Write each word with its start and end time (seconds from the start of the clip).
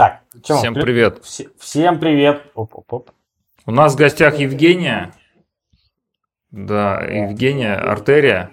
Так, 0.00 0.22
чё, 0.42 0.56
Всем 0.56 0.72
привет. 0.72 1.18
Вс- 1.18 1.52
всем 1.58 2.00
привет. 2.00 2.50
Оп-оп-оп. 2.54 3.10
У 3.66 3.70
нас 3.70 3.92
в 3.92 3.96
гостях 3.98 4.38
Евгения. 4.38 5.12
Да, 6.50 7.02
Евгения, 7.02 7.74
артерия. 7.74 8.50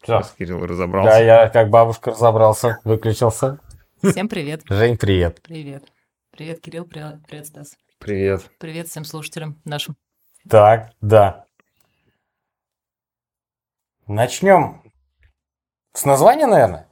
Сейчас 0.00 0.30
Кирилл 0.38 0.64
разобрался. 0.64 1.10
Да, 1.10 1.18
я 1.18 1.48
как 1.48 1.68
бабушка 1.70 2.12
разобрался, 2.12 2.78
выключился. 2.84 3.58
Всем 4.04 4.28
привет. 4.28 4.62
Жень, 4.68 4.96
привет. 4.96 5.42
Привет. 5.42 5.82
Привет, 6.30 6.60
Кирилл, 6.60 6.84
привет, 6.84 7.16
привет, 7.26 7.46
Стас. 7.46 7.76
Привет. 7.98 8.48
Привет 8.60 8.86
всем 8.86 9.04
слушателям 9.04 9.60
нашим. 9.64 9.96
Так, 10.48 10.92
да. 11.00 11.44
Начнем 14.06 14.80
с 15.92 16.04
названия, 16.04 16.46
наверное. 16.46 16.86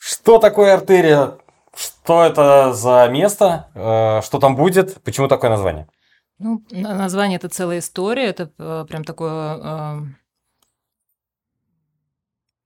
Что 0.00 0.40
такое 0.40 0.74
артерия? 0.74 1.38
Что 2.06 2.22
это 2.22 2.72
за 2.72 3.08
место? 3.08 3.66
Э, 3.74 4.20
что 4.24 4.38
там 4.38 4.54
будет? 4.54 5.02
Почему 5.02 5.26
такое 5.26 5.50
название? 5.50 5.88
Ну, 6.38 6.62
название 6.70 7.36
это 7.36 7.48
целая 7.48 7.80
история. 7.80 8.26
Это 8.26 8.52
э, 8.58 8.86
прям 8.88 9.02
такое 9.02 9.56
э, 9.56 9.98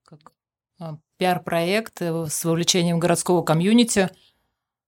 как, 0.05 0.31
пиар-проект 1.17 2.03
с 2.03 2.45
вовлечением 2.45 2.99
городского 2.99 3.41
комьюнити. 3.41 4.11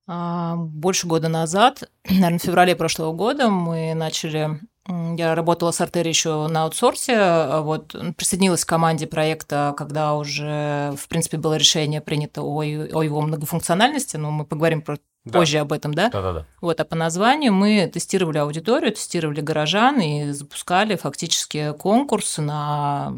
А, 0.05 0.55
больше 0.55 1.07
года 1.07 1.29
назад, 1.29 1.89
наверное, 2.07 2.37
в 2.37 2.43
феврале 2.43 2.75
прошлого 2.75 3.11
года 3.11 3.49
мы 3.49 3.95
начали 3.95 4.59
я 4.87 5.33
работала 5.33 5.71
с 5.71 5.79
Артерией 5.79 6.11
еще 6.11 6.47
на 6.47 6.63
аутсорсе, 6.63 7.15
а 7.17 7.61
вот 7.61 7.95
присоединилась 8.17 8.65
к 8.65 8.69
команде 8.69 9.07
проекта, 9.07 9.73
когда 9.77 10.15
уже, 10.15 10.93
в 10.97 11.07
принципе, 11.07 11.37
было 11.37 11.55
решение 11.55 12.01
принято 12.01 12.41
о, 12.41 12.61
о 12.61 13.03
его 13.03 13.21
многофункциональности, 13.21 14.17
но 14.17 14.29
мы 14.31 14.45
поговорим 14.45 14.81
про 14.81 14.97
да. 15.23 15.39
позже 15.39 15.59
об 15.59 15.71
этом, 15.71 15.93
да? 15.93 16.09
Да-да-да. 16.09 16.45
Вот, 16.59 16.79
а 16.81 16.85
по 16.85 16.95
названию 16.95 17.53
мы 17.53 17.89
тестировали 17.91 18.39
аудиторию, 18.39 18.91
тестировали 18.91 19.39
горожан 19.39 20.01
и 20.01 20.31
запускали 20.31 20.95
фактически 20.95 21.73
конкурс 21.79 22.37
на 22.37 23.13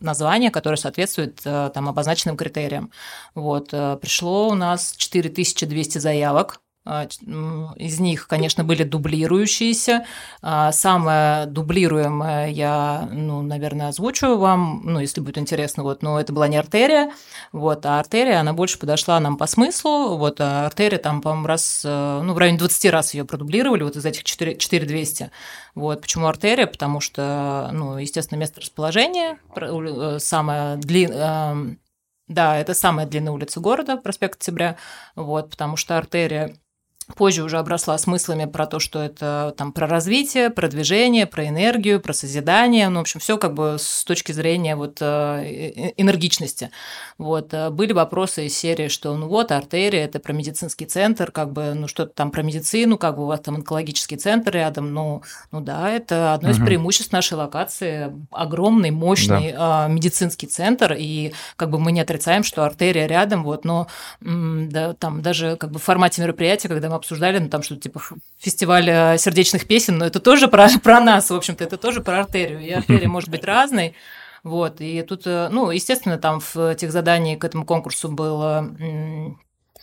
название, 0.00 0.50
которое 0.50 0.76
соответствует 0.76 1.40
э, 1.44 1.70
там 1.72 1.88
обозначенным 1.88 2.36
критериям. 2.36 2.90
Вот, 3.34 3.68
э, 3.72 3.96
пришло 4.02 4.48
у 4.48 4.54
нас 4.54 4.94
4200 4.96 5.98
заявок, 5.98 6.60
из 6.84 8.00
них, 8.00 8.26
конечно, 8.26 8.64
были 8.64 8.82
дублирующиеся. 8.82 10.04
А, 10.42 10.72
самое 10.72 11.46
дублируемое 11.46 12.48
я, 12.48 13.08
ну, 13.12 13.40
наверное, 13.42 13.88
озвучу 13.88 14.36
вам, 14.36 14.82
ну, 14.84 14.98
если 14.98 15.20
будет 15.20 15.38
интересно, 15.38 15.84
вот, 15.84 16.02
но 16.02 16.20
это 16.20 16.32
была 16.32 16.48
не 16.48 16.56
артерия, 16.56 17.12
вот, 17.52 17.86
а 17.86 18.00
артерия, 18.00 18.40
она 18.40 18.52
больше 18.52 18.80
подошла 18.80 19.20
нам 19.20 19.36
по 19.36 19.46
смыслу, 19.46 20.16
вот, 20.16 20.40
а 20.40 20.66
артерия 20.66 20.98
там, 20.98 21.22
по-моему, 21.22 21.46
раз, 21.46 21.82
э, 21.84 22.20
ну, 22.24 22.34
в 22.34 22.38
районе 22.38 22.58
20 22.58 22.90
раз 22.90 23.14
ее 23.14 23.24
продублировали, 23.24 23.84
вот 23.84 23.94
из 23.94 24.04
этих 24.04 24.24
4, 24.24 24.56
4200. 24.56 25.30
Вот, 25.76 26.00
почему 26.00 26.26
артерия? 26.26 26.66
Потому 26.66 26.98
что, 27.00 27.70
ну, 27.72 27.96
естественно, 27.96 28.40
место 28.40 28.60
расположения, 28.60 29.38
э, 29.54 30.18
самое 30.18 30.76
длинное, 30.78 31.52
эм, 31.52 31.78
да, 32.28 32.56
это 32.56 32.74
самая 32.74 33.06
длинная 33.06 33.32
улица 33.32 33.60
города, 33.60 33.96
проспект 33.96 34.36
Октября, 34.40 34.76
вот, 35.14 35.50
потому 35.50 35.76
что 35.76 35.98
артерия 35.98 36.56
позже 37.14 37.42
уже 37.42 37.58
обросла 37.58 37.98
смыслами 37.98 38.46
про 38.46 38.66
то, 38.66 38.78
что 38.78 39.00
это 39.02 39.54
там 39.56 39.72
про 39.72 39.86
развитие, 39.86 40.50
про 40.50 40.68
движение, 40.68 41.26
про 41.26 41.46
энергию, 41.46 42.00
про 42.00 42.12
созидание, 42.12 42.88
ну, 42.88 42.98
в 42.98 43.02
общем, 43.02 43.20
все 43.20 43.38
как 43.38 43.54
бы 43.54 43.76
с 43.78 44.04
точки 44.04 44.32
зрения 44.32 44.76
вот 44.76 44.98
э, 45.00 45.92
энергичности. 45.96 46.70
Вот. 47.18 47.52
Э, 47.54 47.70
были 47.70 47.92
вопросы 47.92 48.46
из 48.46 48.56
серии, 48.56 48.88
что 48.88 49.16
ну 49.16 49.28
вот, 49.28 49.52
артерия– 49.52 50.04
это 50.06 50.20
про 50.20 50.32
медицинский 50.32 50.86
центр, 50.86 51.30
как 51.30 51.52
бы, 51.52 51.74
ну, 51.74 51.88
что-то 51.88 52.12
там 52.14 52.30
про 52.30 52.42
медицину, 52.42 52.98
как 52.98 53.16
бы 53.16 53.24
у 53.24 53.26
вас 53.26 53.40
там 53.40 53.56
онкологический 53.56 54.16
центр 54.16 54.52
рядом, 54.52 54.92
ну, 54.92 55.22
ну 55.50 55.60
да, 55.60 55.90
это 55.90 56.34
одно 56.34 56.50
из 56.50 56.58
угу. 56.58 56.66
преимуществ 56.66 57.12
нашей 57.12 57.34
локации, 57.34 58.12
огромный, 58.30 58.90
мощный 58.90 59.52
да. 59.52 59.86
медицинский 59.88 60.46
центр, 60.46 60.94
и 60.98 61.32
как 61.56 61.70
бы 61.70 61.78
мы 61.78 61.92
не 61.92 62.00
отрицаем, 62.00 62.42
что 62.42 62.64
артерия 62.64 63.06
рядом, 63.06 63.44
вот, 63.44 63.64
но 63.64 63.86
да, 64.20 64.94
там 64.94 65.22
даже 65.22 65.56
как 65.56 65.70
бы 65.70 65.78
в 65.78 65.82
формате 65.82 66.22
мероприятия, 66.22 66.68
когда 66.68 66.88
мы 66.88 66.96
обсуждали, 67.02 67.38
ну, 67.38 67.48
там 67.48 67.62
что-то 67.62 67.82
типа 67.82 68.00
фестиваль 68.38 68.88
э, 68.88 69.18
сердечных 69.18 69.66
песен, 69.66 69.98
но 69.98 70.06
это 70.06 70.20
тоже 70.20 70.48
про, 70.48 70.68
про 70.82 71.00
нас, 71.00 71.30
в 71.30 71.34
общем-то, 71.34 71.62
это 71.62 71.76
тоже 71.76 72.00
про 72.00 72.20
артерию. 72.20 72.60
И 72.60 72.70
артерия 72.70 73.08
может 73.08 73.28
быть 73.28 73.44
разной. 73.44 73.94
Вот, 74.42 74.80
и 74.80 75.02
тут, 75.02 75.22
э, 75.26 75.48
ну, 75.50 75.70
естественно, 75.70 76.18
там 76.18 76.40
в 76.40 76.56
этих 76.56 76.90
заданиях 76.90 77.40
к 77.40 77.44
этому 77.44 77.64
конкурсу 77.64 78.08
было 78.08 78.74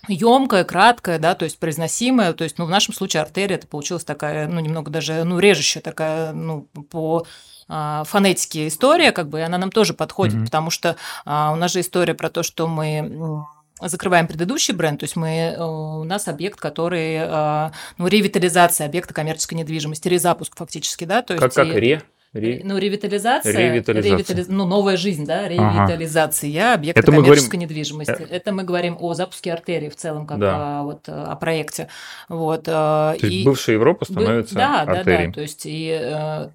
емкая, 0.08 0.64
краткая, 0.64 1.20
да, 1.20 1.36
то 1.36 1.44
есть 1.44 1.60
произносимая, 1.60 2.34
то 2.34 2.44
есть, 2.44 2.58
ну, 2.58 2.66
в 2.66 2.70
нашем 2.70 2.94
случае 2.94 3.22
артерия 3.22 3.58
это 3.58 3.68
получилась 3.68 4.04
такая, 4.04 4.48
ну, 4.48 4.60
немного 4.60 4.90
даже, 4.90 5.24
ну, 5.24 5.40
режущая 5.40 5.82
такая, 5.82 6.32
ну, 6.32 6.70
по 6.90 7.26
а, 7.68 8.04
фонетике 8.06 8.68
история, 8.68 9.12
как 9.12 9.30
бы, 9.30 9.40
и 9.40 9.44
она 9.44 9.58
нам 9.58 9.72
тоже 9.72 9.94
подходит, 9.94 10.36
mm-hmm. 10.36 10.46
потому 10.46 10.70
что 10.70 10.96
а, 11.26 11.52
у 11.52 11.56
нас 11.56 11.72
же 11.72 11.82
история 11.82 12.16
про 12.16 12.30
то, 12.30 12.44
что 12.44 12.68
мы 12.68 13.46
закрываем 13.82 14.28
предыдущий 14.28 14.74
бренд, 14.74 15.00
то 15.00 15.06
есть 15.06 15.16
мы, 15.16 15.30
э, 15.30 15.64
у 15.64 16.04
нас 16.04 16.28
объект, 16.28 16.60
который, 16.60 17.16
э, 17.16 17.72
ну, 17.98 18.08
ревитализация 18.08 18.88
объекта 18.88 19.14
коммерческой 19.14 19.56
недвижимости, 19.56 20.08
резапуск 20.08 20.58
фактически, 20.58 21.06
да, 21.06 21.22
то 21.22 21.34
есть... 21.34 21.42
Как, 21.44 21.54
как 21.54 21.76
ре? 21.76 22.02
Ре... 22.32 22.62
Ну, 22.64 22.78
ревитализация, 22.78 23.72
ревитализация. 23.72 24.36
Ревитали... 24.36 24.46
ну, 24.48 24.68
новая 24.68 24.98
жизнь, 24.98 25.26
да, 25.26 25.48
ревитализация 25.48 26.52
ага. 26.62 26.74
объекта 26.76 27.02
Это 27.02 27.12
коммерческой 27.12 27.48
говорим... 27.48 27.62
недвижимости. 27.62 28.12
Э, 28.12 28.28
Это 28.30 28.52
мы 28.52 28.64
говорим 28.64 28.98
о 29.00 29.16
запуске 29.16 29.52
артерии 29.52 29.90
в 29.90 29.96
целом, 29.96 30.28
как 30.28 30.38
да. 30.38 30.82
о, 30.82 30.84
вот, 30.84 31.10
о 31.10 31.36
проекте. 31.38 31.88
Вот, 32.28 32.66
то 32.66 33.16
и... 33.20 33.26
есть 33.26 33.46
бывшая 33.46 33.74
Европа 33.74 34.06
становится 34.06 34.54
да, 34.54 34.82
артерией. 34.82 35.26
Да, 35.26 35.28
да, 35.28 35.34
то 35.34 35.42
есть 35.42 35.62
и 35.66 36.50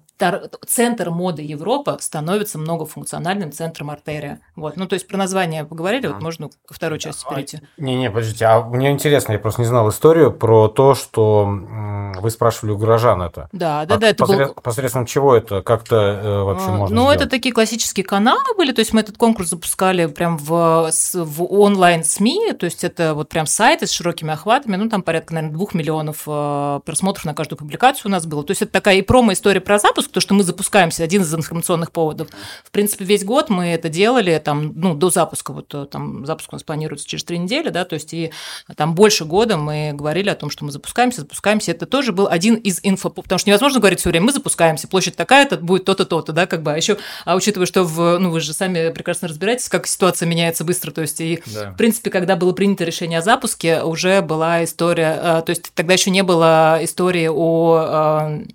центр 0.65 1.09
моды 1.09 1.41
Европа 1.41 1.97
становится 1.99 2.57
многофункциональным 2.57 3.51
центром 3.51 3.89
артерия. 3.89 4.39
Вот. 4.55 4.77
Ну, 4.77 4.87
то 4.87 4.93
есть 4.93 5.07
про 5.07 5.17
название 5.17 5.65
поговорили, 5.65 6.07
вот 6.07 6.21
можно 6.21 6.49
ко 6.49 6.73
второй 6.73 6.99
части 6.99 7.25
перейти. 7.29 7.59
Не-не, 7.77 8.09
подождите, 8.09 8.45
а 8.45 8.61
мне 8.61 8.91
интересно, 8.91 9.33
я 9.33 9.39
просто 9.39 9.61
не 9.61 9.67
знал 9.67 9.89
историю 9.89 10.31
про 10.31 10.67
то, 10.67 10.95
что 10.95 11.45
вы 11.45 12.29
спрашивали 12.29 12.71
у 12.71 12.77
горожан 12.77 13.21
это. 13.21 13.49
Да, 13.51 13.85
да, 13.85 13.95
а 13.95 13.97
да. 13.97 14.09
Это 14.09 14.25
посред... 14.25 14.47
был... 14.47 14.53
Посредством 14.61 15.05
чего 15.05 15.35
это 15.35 15.61
как-то 15.61 15.95
э, 15.95 16.43
вообще 16.43 16.67
а, 16.67 16.71
можно 16.71 16.95
Ну, 16.95 17.01
сделать? 17.03 17.21
это 17.21 17.29
такие 17.29 17.53
классические 17.53 18.05
каналы 18.05 18.55
были, 18.57 18.71
то 18.71 18.79
есть 18.79 18.93
мы 18.93 19.01
этот 19.01 19.17
конкурс 19.17 19.49
запускали 19.49 20.05
прям 20.05 20.37
в, 20.37 20.91
в 21.13 21.43
онлайн-СМИ, 21.43 22.53
то 22.53 22.65
есть 22.65 22.83
это 22.83 23.13
вот 23.13 23.29
прям 23.29 23.45
сайты 23.45 23.87
с 23.87 23.91
широкими 23.91 24.31
охватами, 24.31 24.75
ну, 24.75 24.89
там 24.89 25.03
порядка, 25.03 25.33
наверное, 25.33 25.53
двух 25.53 25.73
миллионов 25.73 26.23
э, 26.25 26.79
просмотров 26.85 27.25
на 27.25 27.33
каждую 27.33 27.57
публикацию 27.59 28.07
у 28.07 28.11
нас 28.11 28.25
было. 28.25 28.43
То 28.43 28.51
есть 28.51 28.61
это 28.61 28.71
такая 28.71 28.95
и 28.95 29.01
промо-история 29.01 29.61
про 29.61 29.79
запуск, 29.79 30.04
запуск, 30.05 30.11
то, 30.11 30.19
что 30.19 30.33
мы 30.33 30.43
запускаемся, 30.43 31.03
один 31.03 31.21
из 31.21 31.33
информационных 31.33 31.91
поводов. 31.91 32.27
В 32.63 32.71
принципе, 32.71 33.05
весь 33.05 33.23
год 33.23 33.49
мы 33.49 33.67
это 33.67 33.89
делали 33.89 34.41
там, 34.43 34.73
ну, 34.75 34.93
до 34.93 35.09
запуска, 35.09 35.53
вот 35.53 35.73
э, 35.73 35.85
там 35.85 36.25
запуск 36.25 36.49
у 36.51 36.55
нас 36.55 36.63
планируется 36.63 37.07
через 37.07 37.23
три 37.23 37.37
недели, 37.37 37.69
да, 37.69 37.85
то 37.85 37.95
есть 37.95 38.13
и 38.13 38.31
там 38.75 38.95
больше 38.95 39.25
года 39.25 39.57
мы 39.57 39.91
говорили 39.93 40.29
о 40.29 40.35
том, 40.35 40.49
что 40.49 40.65
мы 40.65 40.71
запускаемся, 40.71 41.21
запускаемся. 41.21 41.71
Это 41.71 41.85
тоже 41.85 42.11
был 42.11 42.27
один 42.27 42.55
из 42.55 42.79
инфо, 42.83 43.09
потому 43.09 43.39
что 43.39 43.49
невозможно 43.49 43.79
говорить 43.79 43.99
все 43.99 44.09
время, 44.09 44.27
мы 44.27 44.31
запускаемся, 44.31 44.87
площадь 44.87 45.15
такая-то, 45.15 45.57
будет 45.57 45.85
то-то, 45.85 46.05
то-то, 46.05 46.31
да, 46.31 46.45
как 46.45 46.63
бы, 46.63 46.73
а 46.73 46.77
еще, 46.77 46.97
а 47.25 47.35
учитывая, 47.35 47.65
что 47.65 47.83
в, 47.83 48.17
ну, 48.19 48.31
вы 48.31 48.39
же 48.39 48.53
сами 48.53 48.91
прекрасно 48.91 49.27
разбираетесь, 49.27 49.69
как 49.69 49.87
ситуация 49.87 50.27
меняется 50.27 50.63
быстро, 50.63 50.91
то 50.91 51.01
есть 51.01 51.19
и, 51.21 51.41
да. 51.47 51.71
в 51.71 51.77
принципе, 51.77 52.09
когда 52.09 52.35
было 52.35 52.53
принято 52.53 52.83
решение 52.83 53.19
о 53.19 53.21
запуске, 53.21 53.81
уже 53.81 54.21
была 54.21 54.63
история, 54.63 55.19
э, 55.21 55.41
то 55.45 55.49
есть 55.49 55.71
тогда 55.73 55.93
еще 55.93 56.11
не 56.11 56.23
было 56.23 56.79
истории 56.81 57.29
о 57.31 58.43
э, 58.43 58.45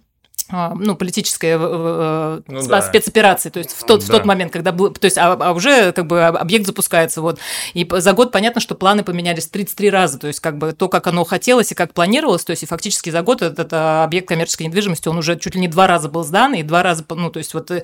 ну, 0.50 0.96
политической 0.96 1.56
э, 1.58 2.40
ну, 2.46 2.66
да. 2.66 2.82
спецоперации, 2.82 3.50
то 3.50 3.58
есть 3.58 3.72
в 3.72 3.84
тот, 3.84 4.00
да. 4.00 4.06
в 4.06 4.10
тот 4.10 4.24
момент, 4.24 4.52
когда 4.52 4.72
был, 4.72 4.90
то 4.90 5.04
есть, 5.04 5.18
а, 5.18 5.32
а 5.32 5.52
уже 5.52 5.92
как 5.92 6.06
бы 6.06 6.24
объект 6.24 6.66
запускается, 6.66 7.22
вот, 7.22 7.38
и 7.74 7.88
за 7.90 8.12
год 8.12 8.32
понятно, 8.32 8.60
что 8.60 8.74
планы 8.74 9.02
поменялись 9.02 9.46
33 9.46 9.90
раза, 9.90 10.18
то 10.18 10.26
есть 10.26 10.40
как 10.40 10.58
бы 10.58 10.72
то, 10.72 10.88
как 10.88 11.06
оно 11.06 11.24
хотелось 11.24 11.72
и 11.72 11.74
как 11.74 11.94
планировалось, 11.94 12.44
то 12.44 12.50
есть 12.50 12.62
и 12.62 12.66
фактически 12.66 13.10
за 13.10 13.22
год 13.22 13.42
этот, 13.42 13.58
этот 13.58 13.72
объект 14.04 14.28
коммерческой 14.28 14.64
недвижимости, 14.64 15.08
он 15.08 15.18
уже 15.18 15.38
чуть 15.38 15.54
ли 15.54 15.60
не 15.60 15.68
два 15.68 15.86
раза 15.86 16.08
был 16.08 16.24
сдан, 16.24 16.54
и 16.54 16.62
два 16.62 16.82
раза, 16.82 17.04
ну, 17.08 17.30
то 17.30 17.38
есть 17.38 17.54
вот 17.54 17.70
э, 17.70 17.82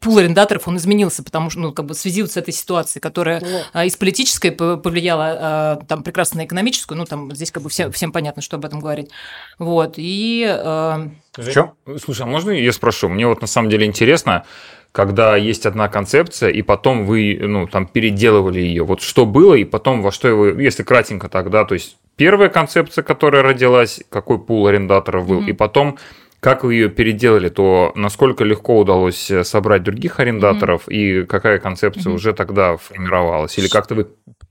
пул 0.00 0.18
арендаторов, 0.18 0.68
он 0.68 0.76
изменился, 0.76 1.22
потому 1.22 1.50
что, 1.50 1.60
ну, 1.60 1.72
как 1.72 1.86
бы 1.86 1.94
в 1.94 1.98
связи 1.98 2.22
вот 2.22 2.32
с 2.32 2.36
этой 2.36 2.52
ситуацией, 2.52 3.00
которая 3.00 3.42
а, 3.72 3.84
из 3.84 3.96
политической 3.96 4.50
повлияла 4.50 5.36
а, 5.38 5.76
там 5.88 6.02
прекрасно 6.02 6.38
на 6.38 6.46
экономическую, 6.46 6.98
ну, 6.98 7.04
там 7.04 7.34
здесь 7.34 7.50
как 7.50 7.62
бы 7.62 7.68
всем, 7.68 7.92
всем 7.92 8.12
понятно, 8.12 8.42
что 8.42 8.56
об 8.56 8.64
этом 8.64 8.80
говорить. 8.80 9.10
Вот, 9.58 9.94
и... 9.96 10.46
А... 10.48 11.08
Что? 11.38 11.74
Слушай, 12.02 12.22
а 12.22 12.26
можно 12.26 12.50
я 12.50 12.72
спрошу? 12.72 13.08
Мне 13.08 13.26
вот 13.26 13.40
на 13.40 13.46
самом 13.46 13.68
деле 13.68 13.86
интересно, 13.86 14.44
когда 14.92 15.36
есть 15.36 15.66
одна 15.66 15.88
концепция, 15.88 16.48
и 16.48 16.62
потом 16.62 17.04
вы, 17.04 17.38
ну, 17.38 17.66
там, 17.66 17.86
переделывали 17.86 18.60
ее. 18.60 18.82
Вот 18.82 19.02
что 19.02 19.26
было, 19.26 19.54
и 19.54 19.64
потом 19.64 20.00
во 20.00 20.10
что 20.10 20.34
вы, 20.34 20.62
если 20.62 20.82
кратенько 20.82 21.28
тогда, 21.28 21.66
то 21.66 21.74
есть 21.74 21.98
первая 22.16 22.48
концепция, 22.48 23.02
которая 23.02 23.42
родилась, 23.42 24.00
какой 24.08 24.38
пул 24.38 24.66
арендаторов 24.66 25.28
был, 25.28 25.42
mm-hmm. 25.42 25.50
и 25.50 25.52
потом 25.52 25.98
как 26.46 26.62
вы 26.62 26.74
ее 26.74 26.88
переделали, 26.88 27.48
то 27.48 27.90
насколько 27.96 28.44
легко 28.44 28.78
удалось 28.78 29.32
э, 29.32 29.42
собрать 29.42 29.82
других 29.82 30.20
арендаторов 30.20 30.86
mm-hmm. 30.86 31.22
и 31.22 31.26
какая 31.26 31.58
концепция 31.58 32.12
mm-hmm. 32.12 32.14
уже 32.14 32.32
тогда 32.34 32.76
формировалась? 32.76 33.58
Или 33.58 33.66
как-то 33.66 33.96
вы 33.96 34.06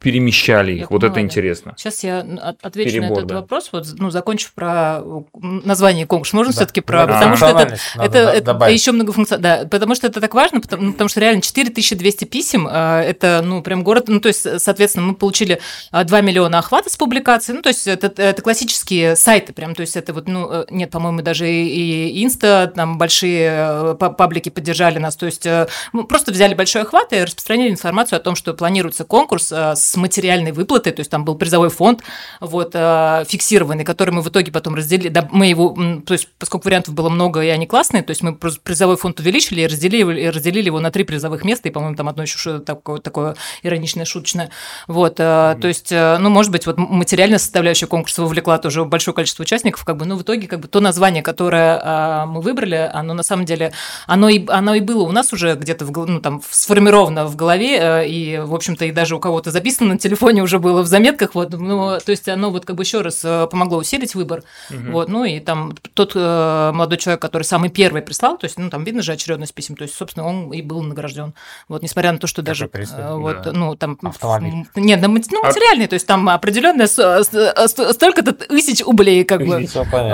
перемещали 0.06 0.74
их? 0.74 0.80
Я 0.82 0.88
вот 0.92 1.04
это 1.04 1.16
да. 1.16 1.22
интересно. 1.22 1.74
Сейчас 1.78 2.04
я 2.04 2.20
от- 2.20 2.64
отвечу 2.64 2.92
Перебор, 2.92 3.10
на 3.10 3.14
этот 3.16 3.26
да. 3.28 3.36
вопрос, 3.42 3.70
вот, 3.72 3.88
ну, 3.98 4.12
закончив 4.12 4.54
про 4.54 5.02
название 5.34 6.06
конкурса. 6.06 6.36
Можно 6.36 6.54
Да. 6.54 6.58
все-таки 6.58 6.82
про... 6.82 7.08
Да, 7.08 7.14
Потому 7.16 7.36
что 7.38 7.48
это, 7.48 7.78
это, 7.98 8.20
это 8.30 8.66
еще 8.70 8.92
многофункционально. 8.92 9.64
Да, 9.64 9.68
потому 9.68 9.96
что 9.96 10.06
это 10.06 10.22
так 10.22 10.34
важно, 10.36 10.62
потому, 10.62 10.84
ну, 10.84 10.92
потому 10.92 11.10
что 11.10 11.20
реально 11.22 11.42
4200 11.42 12.26
писем, 12.26 12.68
а, 12.70 13.02
это, 13.02 13.42
ну, 13.44 13.64
прям 13.64 13.84
город, 13.84 14.06
ну, 14.08 14.20
то 14.20 14.28
есть, 14.28 14.46
соответственно, 14.62 15.08
мы 15.08 15.16
получили 15.16 15.60
а, 15.92 16.04
2 16.04 16.22
миллиона 16.22 16.60
охвата 16.60 16.92
с 16.92 16.96
публикации, 16.98 17.54
ну, 17.54 17.64
то 17.64 17.70
есть, 17.70 17.88
это, 17.88 18.22
это 18.22 18.42
классические 18.44 19.16
сайты 19.16 19.54
прям, 19.54 19.74
то 19.74 19.82
есть, 19.82 19.96
это 19.98 20.14
вот, 20.14 20.28
ну, 20.28 20.48
э, 20.52 20.66
нет, 20.70 20.92
по-моему, 20.92 21.24
даже 21.24 21.50
и, 21.52 22.24
Инста, 22.24 22.72
там, 22.76 22.98
большие 23.00 23.50
э, 23.52 23.96
па- 24.00 24.12
паблики 24.12 24.50
поддержали 24.50 25.00
нас, 25.00 25.16
то 25.16 25.26
есть, 25.26 25.46
э, 25.48 25.68
мы 25.94 26.04
просто 26.06 26.32
взяли 26.32 26.54
большой 26.54 26.84
охват 26.84 27.12
и 27.14 27.24
распространили 27.24 27.72
информацию 27.72 28.18
о 28.18 28.20
том, 28.20 28.36
что 28.36 28.54
планируется 28.54 29.04
конкурс 29.06 29.52
э, 29.52 29.76
с 29.96 29.98
материальной 29.98 30.52
выплатой, 30.52 30.92
то 30.92 31.00
есть, 31.00 31.10
там 31.10 31.24
был 31.24 31.36
призовой 31.36 31.70
фонд, 31.70 32.02
вот, 32.42 32.72
э, 32.74 33.24
фиксированный, 33.28 33.86
который 33.86 34.12
мы 34.12 34.22
в 34.22 34.28
итоге 34.28 34.52
потом 34.52 34.76
разделили, 34.76 35.10
да, 35.10 35.28
мы 35.32 35.48
его, 35.48 35.76
то 36.06 36.14
есть, 36.14 36.28
поскольку 36.38 36.66
вариантов 36.66 36.94
было 36.94 37.10
много, 37.10 37.42
и 37.42 37.48
они 37.48 37.66
классные, 37.66 38.04
то 38.04 38.12
есть, 38.12 38.22
мы 38.22 38.36
призовой 38.36 38.98
фонд 38.98 39.20
увеличили 39.20 39.62
и 39.62 39.68
разделили, 39.68 40.22
и 40.22 40.30
разделили 40.30 40.66
его 40.66 40.80
на 40.80 40.92
три 40.92 41.04
призовых 41.06 41.46
места, 41.46 41.70
и, 41.70 41.72
по-моему, 41.72 41.96
там 41.96 42.10
одно 42.10 42.24
еще 42.24 42.60
такое, 42.60 43.00
такое 43.00 43.36
ироничное, 43.64 44.06
шуточное, 44.06 44.50
вот, 44.88 45.14
э, 45.20 45.58
то 45.62 45.68
есть, 45.68 45.92
э, 45.92 46.18
ну, 46.20 46.30
может 46.30 46.52
быть, 46.52 46.66
вот 46.66 46.78
материальная 46.78 47.40
составляющая 47.40 47.88
конкурса 47.88 48.22
вовлекла 48.22 48.58
тоже 48.58 48.84
большое 48.84 49.16
количество 49.16 49.44
участников, 49.44 49.86
как 49.86 49.96
бы, 49.96 50.06
ну, 50.06 50.18
в 50.18 50.24
итоге, 50.24 50.48
как 50.48 50.60
бы, 50.60 50.68
то 50.68 50.82
название, 50.82 51.24
которое 51.24 52.26
мы 52.26 52.42
выбрали, 52.42 52.90
оно 52.94 53.14
на 53.14 53.24
самом 53.24 53.46
деле, 53.46 53.72
оно 54.08 54.28
и, 54.30 54.46
оно 54.50 54.76
и 54.76 54.82
было 54.82 55.04
у 55.04 55.12
нас 55.12 55.32
уже 55.32 55.56
где-то, 55.56 55.86
в, 55.86 56.06
ну, 56.06 56.20
там, 56.20 56.42
сформировано 56.50 57.26
в 57.26 57.36
голове, 57.36 58.06
и, 58.08 58.38
в 58.38 58.54
общем-то, 58.54 58.86
и 58.86 58.92
даже 58.92 59.16
у 59.16 59.20
кого-то 59.20 59.52
записано 59.52 59.85
на 59.86 59.98
телефоне 59.98 60.44
уже 60.44 60.60
было 60.60 60.82
в 60.82 60.88
заметках, 60.88 61.36
вот, 61.36 61.52
ну, 61.54 61.98
то 62.04 62.12
есть, 62.12 62.28
оно 62.28 62.50
вот 62.52 62.66
как 62.66 62.76
бы 62.76 62.84
еще 62.84 63.02
раз 63.02 63.22
э, 63.24 63.48
помогло 63.50 63.78
усилить 63.78 64.16
выбор, 64.16 64.44
вот, 64.92 65.10
ну, 65.10 65.24
и 65.24 65.40
там 65.40 65.76
тот 65.94 66.12
э, 66.16 66.72
молодой 66.74 66.98
человек, 66.98 67.22
который 67.22 67.44
самый 67.44 67.70
первый 67.70 68.02
прислал, 68.02 68.38
то 68.38 68.46
есть, 68.46 68.58
ну, 68.60 68.70
там 68.70 68.84
видно 68.84 69.02
же 69.02 69.12
очередность 69.14 69.54
писем, 69.54 69.76
то 69.76 69.84
есть, 69.84 69.96
собственно, 69.96 70.26
он 70.28 70.52
и 70.54 70.62
был 70.62 70.82
награжден, 70.82 71.34
вот, 71.68 71.82
несмотря 71.84 72.12
на 72.12 72.18
то, 72.20 72.28
что 72.28 72.42
даже, 72.42 72.70
э, 72.74 73.16
вот, 73.16 73.42
Да. 73.44 73.52
ну, 73.54 73.76
там... 73.76 73.98
Автомобиль. 74.02 74.66
Нет, 74.76 75.00
ну, 75.02 75.08
А- 75.44 75.48
материальный, 75.48 75.88
то 75.88 75.94
есть, 75.94 76.08
там 76.08 76.28
определенное 76.30 76.88
с- 76.88 76.98
с- 77.24 77.30
с- 77.68 77.94
столько-то 77.94 78.34
тысяч 78.34 78.82
ублей, 78.84 79.24
как 79.24 79.40
бы, 79.46 79.66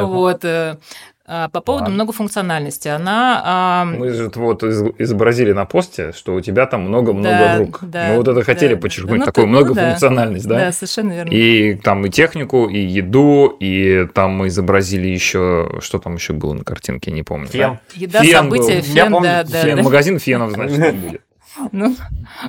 вот, 0.05 0.45
э, 0.45 0.77
по 1.51 1.61
поводу 1.61 1.83
Ладно. 1.85 1.95
многофункциональности, 1.95 2.87
она... 2.87 3.41
а, 3.43 3.85
Мы 3.85 4.09
же 4.11 4.29
вот 4.35 4.63
из- 4.63 4.83
изобразили 4.97 5.53
на 5.53 5.65
посте, 5.65 6.11
что 6.13 6.33
у 6.35 6.41
тебя 6.41 6.65
там 6.65 6.81
много-много 6.81 7.37
Да, 7.37 7.57
рук. 7.57 7.79
да, 7.83 8.07
Мы 8.09 8.17
вот 8.17 8.27
это 8.27 8.43
хотели 8.43 8.73
да, 8.75 8.81
подчеркнуть, 8.81 9.19
ну, 9.19 9.25
такую 9.25 9.47
ну 9.47 9.59
да. 9.59 9.65
многофункциональность, 9.65 10.47
да? 10.47 10.55
да, 10.59 10.71
совершенно 10.71 11.13
верно. 11.13 11.29
И 11.31 11.75
там 11.75 12.05
и 12.05 12.09
технику, 12.09 12.67
и 12.67 12.79
еду, 12.79 13.47
и 13.59 14.07
там 14.13 14.31
мы 14.31 14.47
изобразили 14.47 15.07
еще, 15.07 15.77
что 15.81 15.99
там 15.99 16.15
еще 16.15 16.33
было 16.33 16.53
на 16.53 16.63
картинке, 16.63 17.11
не 17.11 17.23
помню. 17.23 17.47
Фен. 17.47 17.79
Еда, 17.95 18.21
фен 18.23 18.37
события, 18.37 18.75
был. 18.77 18.81
фен, 18.83 18.95
Я 18.95 19.05
помню, 19.05 19.21
да, 19.29 19.43
да, 19.43 19.61
Фен, 19.63 19.77
да. 19.77 19.83
магазин 19.83 20.19
фенов, 20.19 20.51
значит, 20.51 20.95
будет. 20.95 21.21
Ну, 21.71 21.95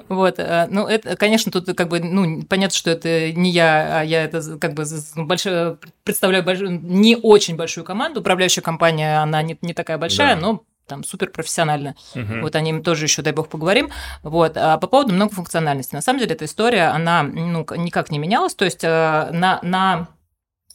вот, 0.08 0.38
э, 0.38 0.66
ну, 0.70 0.86
это, 0.86 1.16
конечно, 1.16 1.52
тут 1.52 1.66
как 1.76 1.88
бы, 1.88 2.00
ну, 2.00 2.42
понятно, 2.42 2.76
что 2.76 2.90
это 2.90 3.32
не 3.32 3.50
я, 3.50 4.00
а 4.00 4.02
я 4.02 4.24
это 4.24 4.58
как 4.58 4.74
бы 4.74 4.84
ну, 5.16 5.24
большое, 5.26 5.78
представляю 6.04 6.44
большую, 6.44 6.80
не 6.82 7.16
очень 7.16 7.56
большую 7.56 7.84
команду. 7.84 8.20
Управляющая 8.20 8.62
компания, 8.62 9.22
она 9.22 9.42
не, 9.42 9.58
не 9.62 9.74
такая 9.74 9.98
большая, 9.98 10.34
Да. 10.34 10.40
но 10.40 10.62
там 10.86 11.04
супер 11.04 11.30
профессиональная. 11.30 11.96
Мгм. 12.14 12.42
Вот 12.42 12.56
о 12.56 12.60
ним 12.60 12.82
тоже 12.82 13.06
еще, 13.06 13.22
дай 13.22 13.32
бог, 13.32 13.48
поговорим. 13.48 13.90
Вот. 14.22 14.56
А 14.56 14.76
по 14.78 14.86
поводу 14.86 15.14
многофункциональности. 15.14 15.94
На 15.94 16.02
самом 16.02 16.18
деле, 16.18 16.34
эта 16.34 16.44
история, 16.44 16.88
она 16.88 17.22
ну, 17.22 17.64
никак 17.76 18.10
не 18.10 18.18
менялась. 18.18 18.54
То 18.54 18.64
есть 18.64 18.82
э, 18.82 19.30
на, 19.32 19.60
на 19.62 20.08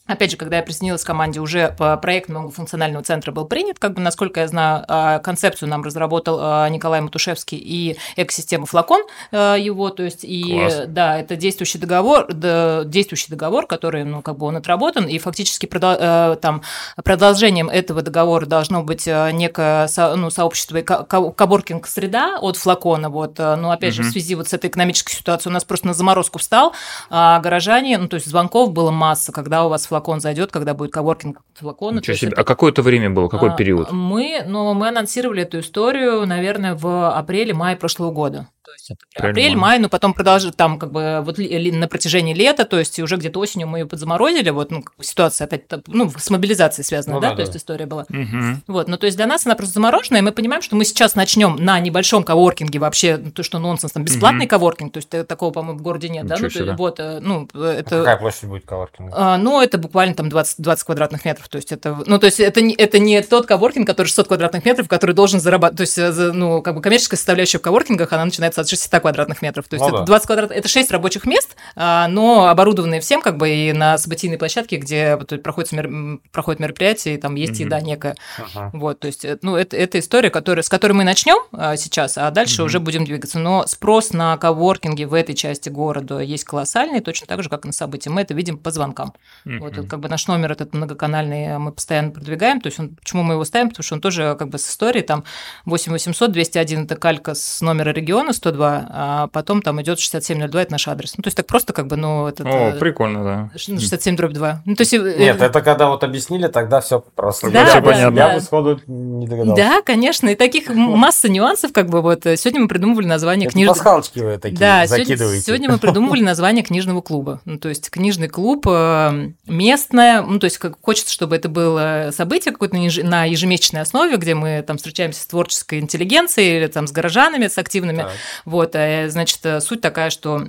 Опять 0.08 0.32
же, 0.32 0.36
когда 0.36 0.56
я 0.56 0.62
присоединилась 0.62 1.04
к 1.04 1.06
команде, 1.06 1.38
уже 1.38 1.74
по- 1.78 1.96
проект 1.98 2.28
многофункционального 2.28 3.04
центра 3.04 3.30
был 3.30 3.44
принят. 3.44 3.78
Как 3.78 3.94
бы, 3.94 4.00
насколько 4.00 4.40
я 4.40 4.48
знаю, 4.48 4.84
а, 4.88 5.18
концепцию 5.20 5.68
нам 5.68 5.84
разработал 5.84 6.38
а, 6.40 6.68
Николай 6.68 7.00
Матушевский 7.00 7.58
и 7.58 7.96
экосистема 8.16 8.66
Флакон 8.66 9.02
его. 9.32 9.90
То 9.90 10.02
есть, 10.02 10.24
и 10.24 10.42
Класс. 10.52 10.80
да, 10.88 11.18
это 11.20 11.36
действующий 11.36 11.78
договор, 11.78 12.26
да, 12.32 12.82
действующий 12.84 13.30
договор, 13.30 13.66
который, 13.66 14.04
ну, 14.04 14.22
как 14.22 14.38
бы 14.38 14.46
он 14.46 14.56
отработан, 14.56 15.06
и 15.06 15.18
фактически 15.18 15.66
продол- 15.66 15.98
э, 16.00 16.36
там 16.40 16.62
продолжением 17.04 17.68
этого 17.68 18.02
договора 18.02 18.46
должно 18.46 18.82
быть 18.82 19.06
э, 19.06 19.30
некое 19.32 19.86
со- 19.88 20.16
ну, 20.16 20.30
сообщество 20.30 20.80
коворкинг-среда 20.80 22.38
от 22.40 22.56
Флакона. 22.56 23.08
Вот, 23.10 23.38
э, 23.38 23.56
но 23.56 23.70
опять 23.70 23.94
же, 23.94 24.02
в 24.02 24.12
связи 24.12 24.34
вот 24.34 24.48
с 24.48 24.52
этой 24.54 24.68
экономической 24.70 25.12
ситуацией 25.14 25.50
у 25.50 25.54
нас 25.54 25.64
просто 25.64 25.86
на 25.86 25.94
заморозку 25.94 26.38
встал, 26.38 26.72
а 27.10 27.40
горожане, 27.40 27.98
ну, 27.98 28.08
то 28.08 28.14
есть 28.14 28.26
звонков 28.26 28.72
было 28.72 28.90
масса, 28.90 29.32
когда 29.32 29.64
у 29.64 29.68
вас 29.68 29.86
флакон 29.86 29.97
зайдет, 30.20 30.50
когда 30.52 30.74
будет 30.74 30.92
коворкинг 30.92 31.40
флакона. 31.54 31.98
Ничего 31.98 32.16
себе. 32.16 32.32
это- 32.32 32.40
А 32.40 32.44
какое-то 32.44 32.82
время 32.82 33.10
было, 33.10 33.28
какой 33.28 33.50
а, 33.50 33.56
период? 33.56 33.90
Мы, 33.92 34.42
ну, 34.46 34.74
мы 34.74 34.88
анонсировали 34.88 35.42
эту 35.42 35.60
историю, 35.60 36.26
наверное, 36.26 36.74
в 36.74 37.10
апреле-мае 37.16 37.76
прошлого 37.76 38.10
года. 38.10 38.48
То 38.68 38.72
есть 38.72 38.90
это 38.90 39.28
Апрель, 39.28 39.56
май, 39.56 39.78
но 39.78 39.88
потом 39.88 40.12
продолжит 40.12 40.54
там 40.54 40.78
как 40.78 40.92
бы 40.92 41.22
вот 41.24 41.38
на 41.38 41.88
протяжении 41.88 42.34
лета, 42.34 42.66
то 42.66 42.78
есть 42.78 42.98
уже 43.00 43.16
где-то 43.16 43.40
осенью 43.40 43.66
мы 43.66 43.78
ее 43.78 43.86
подзаморозили, 43.86 44.50
вот, 44.50 44.70
ну, 44.70 44.84
ситуация 45.00 45.46
опять, 45.46 45.62
ну, 45.86 46.10
с 46.14 46.28
мобилизацией 46.28 46.84
связана, 46.84 47.14
Ну 47.14 47.20
да, 47.22 47.28
да, 47.28 47.30
то 47.30 47.36
да. 47.38 47.42
есть 47.44 47.56
история 47.56 47.86
была. 47.86 48.04
Мгм. 48.10 48.62
Вот, 48.66 48.88
ну 48.88 48.98
то 48.98 49.06
есть 49.06 49.16
для 49.16 49.26
нас 49.26 49.46
она 49.46 49.54
просто 49.54 49.72
замороженная, 49.74 50.20
и 50.20 50.22
мы 50.24 50.32
понимаем, 50.32 50.60
что 50.60 50.76
мы 50.76 50.84
сейчас 50.84 51.14
начнем 51.14 51.56
на 51.56 51.80
небольшом 51.80 52.24
коворкинге 52.24 52.78
вообще, 52.78 53.16
ну, 53.16 53.30
то, 53.30 53.42
что 53.42 53.58
нонсенс, 53.58 53.92
там 53.92 54.04
бесплатный 54.04 54.44
Мгм. 54.44 54.50
коворкинг, 54.50 54.92
то 54.92 54.98
есть 54.98 55.14
э, 55.14 55.24
такого, 55.24 55.50
по-моему, 55.50 55.78
в 55.78 55.82
городе 55.82 56.10
нет, 56.10 56.26
да, 56.26 56.34
Ничего 56.34 56.48
ну, 56.48 56.50
то 56.52 56.58
есть 56.58 56.66
себе. 56.66 56.76
вот, 56.76 57.00
э, 57.00 57.20
ну, 57.22 57.48
э, 57.54 57.58
А 57.58 57.72
это... 57.72 57.98
Какая 58.00 58.16
площадь 58.18 58.44
будет 58.44 58.66
коворкинга? 58.66 59.14
А, 59.16 59.38
ну, 59.38 59.62
это 59.62 59.78
буквально 59.88 60.14
там 60.14 60.28
20, 60.28 60.60
20 60.60 60.84
квадратных 60.84 61.24
метров. 61.24 61.48
То 61.48 61.56
есть 61.56 61.72
это, 61.72 61.98
ну, 62.06 62.18
то 62.18 62.26
есть 62.26 62.40
это 62.40 62.60
не, 62.60 62.74
это 62.74 62.98
не 62.98 63.22
тот 63.22 63.46
коворкинг, 63.46 63.86
который 63.86 64.06
600 64.08 64.28
квадратных 64.28 64.64
метров, 64.64 64.86
который 64.86 65.14
должен 65.14 65.40
зарабатывать. 65.40 65.76
То 65.78 65.82
есть, 65.82 65.98
э, 65.98 66.32
ну, 66.32 66.62
как 66.62 66.74
бы 66.74 66.82
коммерческая 66.82 67.16
составляющая 67.16 67.58
в 67.58 67.62
коворкингах, 67.62 68.12
она 68.12 68.24
начинается 68.26 68.60
от 68.60 68.68
600 68.68 69.00
квадратных 69.00 69.40
метров. 69.42 69.66
То 69.66 69.76
есть 69.76 69.82
Ну 69.82 69.88
это 69.88 69.98
да. 70.00 70.04
20 70.04 70.26
квадратных, 70.26 70.58
это 70.58 70.68
6 70.68 70.90
рабочих 70.90 71.24
мест, 71.24 71.56
а, 71.74 72.06
но 72.08 72.48
оборудованные 72.48 73.00
всем, 73.00 73.22
как 73.22 73.38
бы 73.38 73.48
и 73.48 73.72
на 73.72 73.96
событийной 73.98 74.36
площадке, 74.36 74.76
где 74.76 75.16
вот 75.16 75.42
проходит, 75.42 75.72
мер- 75.72 76.20
проходит 76.32 76.60
мероприятие, 76.60 77.14
и 77.14 77.18
там 77.18 77.34
есть 77.34 77.58
еда 77.60 77.80
некая. 77.80 78.14
Ага. 78.38 78.70
Вот, 78.74 79.00
то 79.00 79.06
есть, 79.06 79.24
э, 79.24 79.38
ну, 79.42 79.56
это, 79.56 79.76
это 79.76 79.98
история, 79.98 80.30
которая, 80.30 80.62
с 80.62 80.68
которой 80.68 80.92
мы 80.92 81.04
начнем 81.04 81.38
а, 81.52 81.76
сейчас, 81.76 82.18
а 82.18 82.30
дальше 82.30 82.62
уже 82.62 82.78
будем 82.80 83.04
двигаться. 83.04 83.38
Но 83.38 83.66
спрос 83.66 84.12
на 84.12 84.36
коворкинги 84.36 85.04
в 85.04 85.14
этой 85.14 85.34
части 85.34 85.70
города 85.70 86.18
есть 86.18 86.44
колоссальный, 86.44 87.00
точно 87.00 87.26
так 87.26 87.42
же, 87.42 87.48
как 87.48 87.64
и 87.64 87.68
на 87.68 87.72
события. 87.72 88.10
Мы 88.10 88.20
это 88.20 88.34
видим 88.34 88.58
по 88.58 88.70
звонкам. 88.70 89.14
Вот, 89.44 89.77
Мгм. 89.80 89.88
как 89.88 90.00
бы 90.00 90.08
наш 90.08 90.26
номер 90.28 90.52
этот 90.52 90.74
многоканальный 90.74 91.44
э, 91.46 91.58
мы 91.58 91.72
постоянно 91.72 92.10
продвигаем. 92.10 92.60
То 92.60 92.66
есть, 92.68 92.78
он, 92.80 92.90
почему 92.96 93.22
мы 93.22 93.34
его 93.34 93.44
ставим? 93.44 93.68
Потому 93.70 93.84
что 93.84 93.94
он 93.94 94.00
тоже 94.00 94.36
как 94.38 94.48
бы 94.48 94.58
с 94.58 94.68
историей, 94.68 95.02
там 95.04 95.24
8800, 95.64 96.32
201 96.32 96.84
это 96.84 96.96
калька 96.96 97.34
с 97.34 97.60
номера 97.60 97.90
региона 97.90 98.32
102, 98.32 98.86
а 98.90 99.26
потом 99.28 99.62
там 99.62 99.80
идет 99.82 99.98
6702, 100.00 100.62
это 100.62 100.72
наш 100.72 100.88
адрес. 100.88 101.14
Ну, 101.16 101.22
то 101.22 101.28
есть, 101.28 101.36
так 101.36 101.46
просто 101.46 101.72
как 101.72 101.86
бы, 101.86 101.96
ну, 101.96 102.26
это... 102.26 102.44
О, 102.44 102.72
прикольно, 102.78 103.24
да. 103.24 103.58
67 103.58 104.16
дробь 104.16 104.32
2. 104.32 104.62
Ну, 104.64 104.74
то 104.74 104.82
есть, 104.82 104.92
э, 104.94 105.16
Нет, 105.18 105.40
это 105.40 105.60
когда 105.60 105.88
вот 105.88 106.04
объяснили, 106.04 106.46
тогда 106.48 106.80
все 106.80 107.00
просто. 107.14 107.50
Да, 107.50 107.60
Я 107.60 107.66
всё 107.66 107.80
бы- 107.80 107.90
понятно. 107.92 108.18
Я 108.18 108.34
бы 108.34 108.40
сходу 108.40 108.80
не 108.86 109.26
догадался. 109.26 109.62
Да, 109.62 109.82
конечно, 109.82 110.28
и 110.28 110.34
таких 110.34 110.68
масса 110.70 111.28
нюансов, 111.28 111.72
как 111.72 111.88
бы 111.88 112.00
вот. 112.02 112.26
э, 112.26 112.36
Сегодня 112.36 112.60
мы 112.62 112.68
придумывали 112.68 113.06
название 113.06 113.46
Это 113.46 113.54
книжного... 113.54 113.74
пасхалочки 113.74 114.18
вы 114.20 114.38
такие 114.38 114.58
Да, 114.58 114.86
сегодня, 114.86 115.04
закидываете. 115.04 115.44
сегодня 115.44 115.70
мы 115.70 115.78
придумывали 115.78 116.22
название 116.22 116.62
книжного 116.64 117.00
клуба. 117.00 117.40
Ну, 117.44 117.58
то 117.58 117.68
есть 117.68 117.90
книжный 117.90 118.28
клуб 118.28 118.66
э, 118.68 119.32
местное, 119.68 120.22
ну, 120.22 120.38
то 120.38 120.44
есть 120.44 120.58
как 120.58 120.74
хочется, 120.80 121.12
чтобы 121.12 121.36
это 121.36 121.48
было 121.48 122.10
событие 122.12 122.52
какое-то 122.52 122.76
на 122.76 122.86
еж- 122.86 123.02
на 123.02 123.24
ежемесячной 123.24 123.82
основе, 123.82 124.16
где 124.16 124.34
мы 124.34 124.62
там 124.62 124.76
встречаемся 124.76 125.20
с 125.22 125.26
творческой 125.26 125.80
интеллигенцией 125.80 126.58
или 126.58 126.66
там 126.66 126.86
с 126.86 126.92
горожанами, 126.92 127.48
с 127.48 127.58
активными. 127.58 128.02
Так. 128.02 128.12
Вот, 128.44 128.70
э, 128.74 129.08
значит, 129.10 129.40
э, 129.44 129.60
суть 129.60 129.80
такая, 129.80 130.10
что 130.10 130.48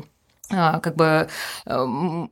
а, 0.51 0.79
как 0.79 0.95
бы 0.95 1.27
эм, 1.65 2.31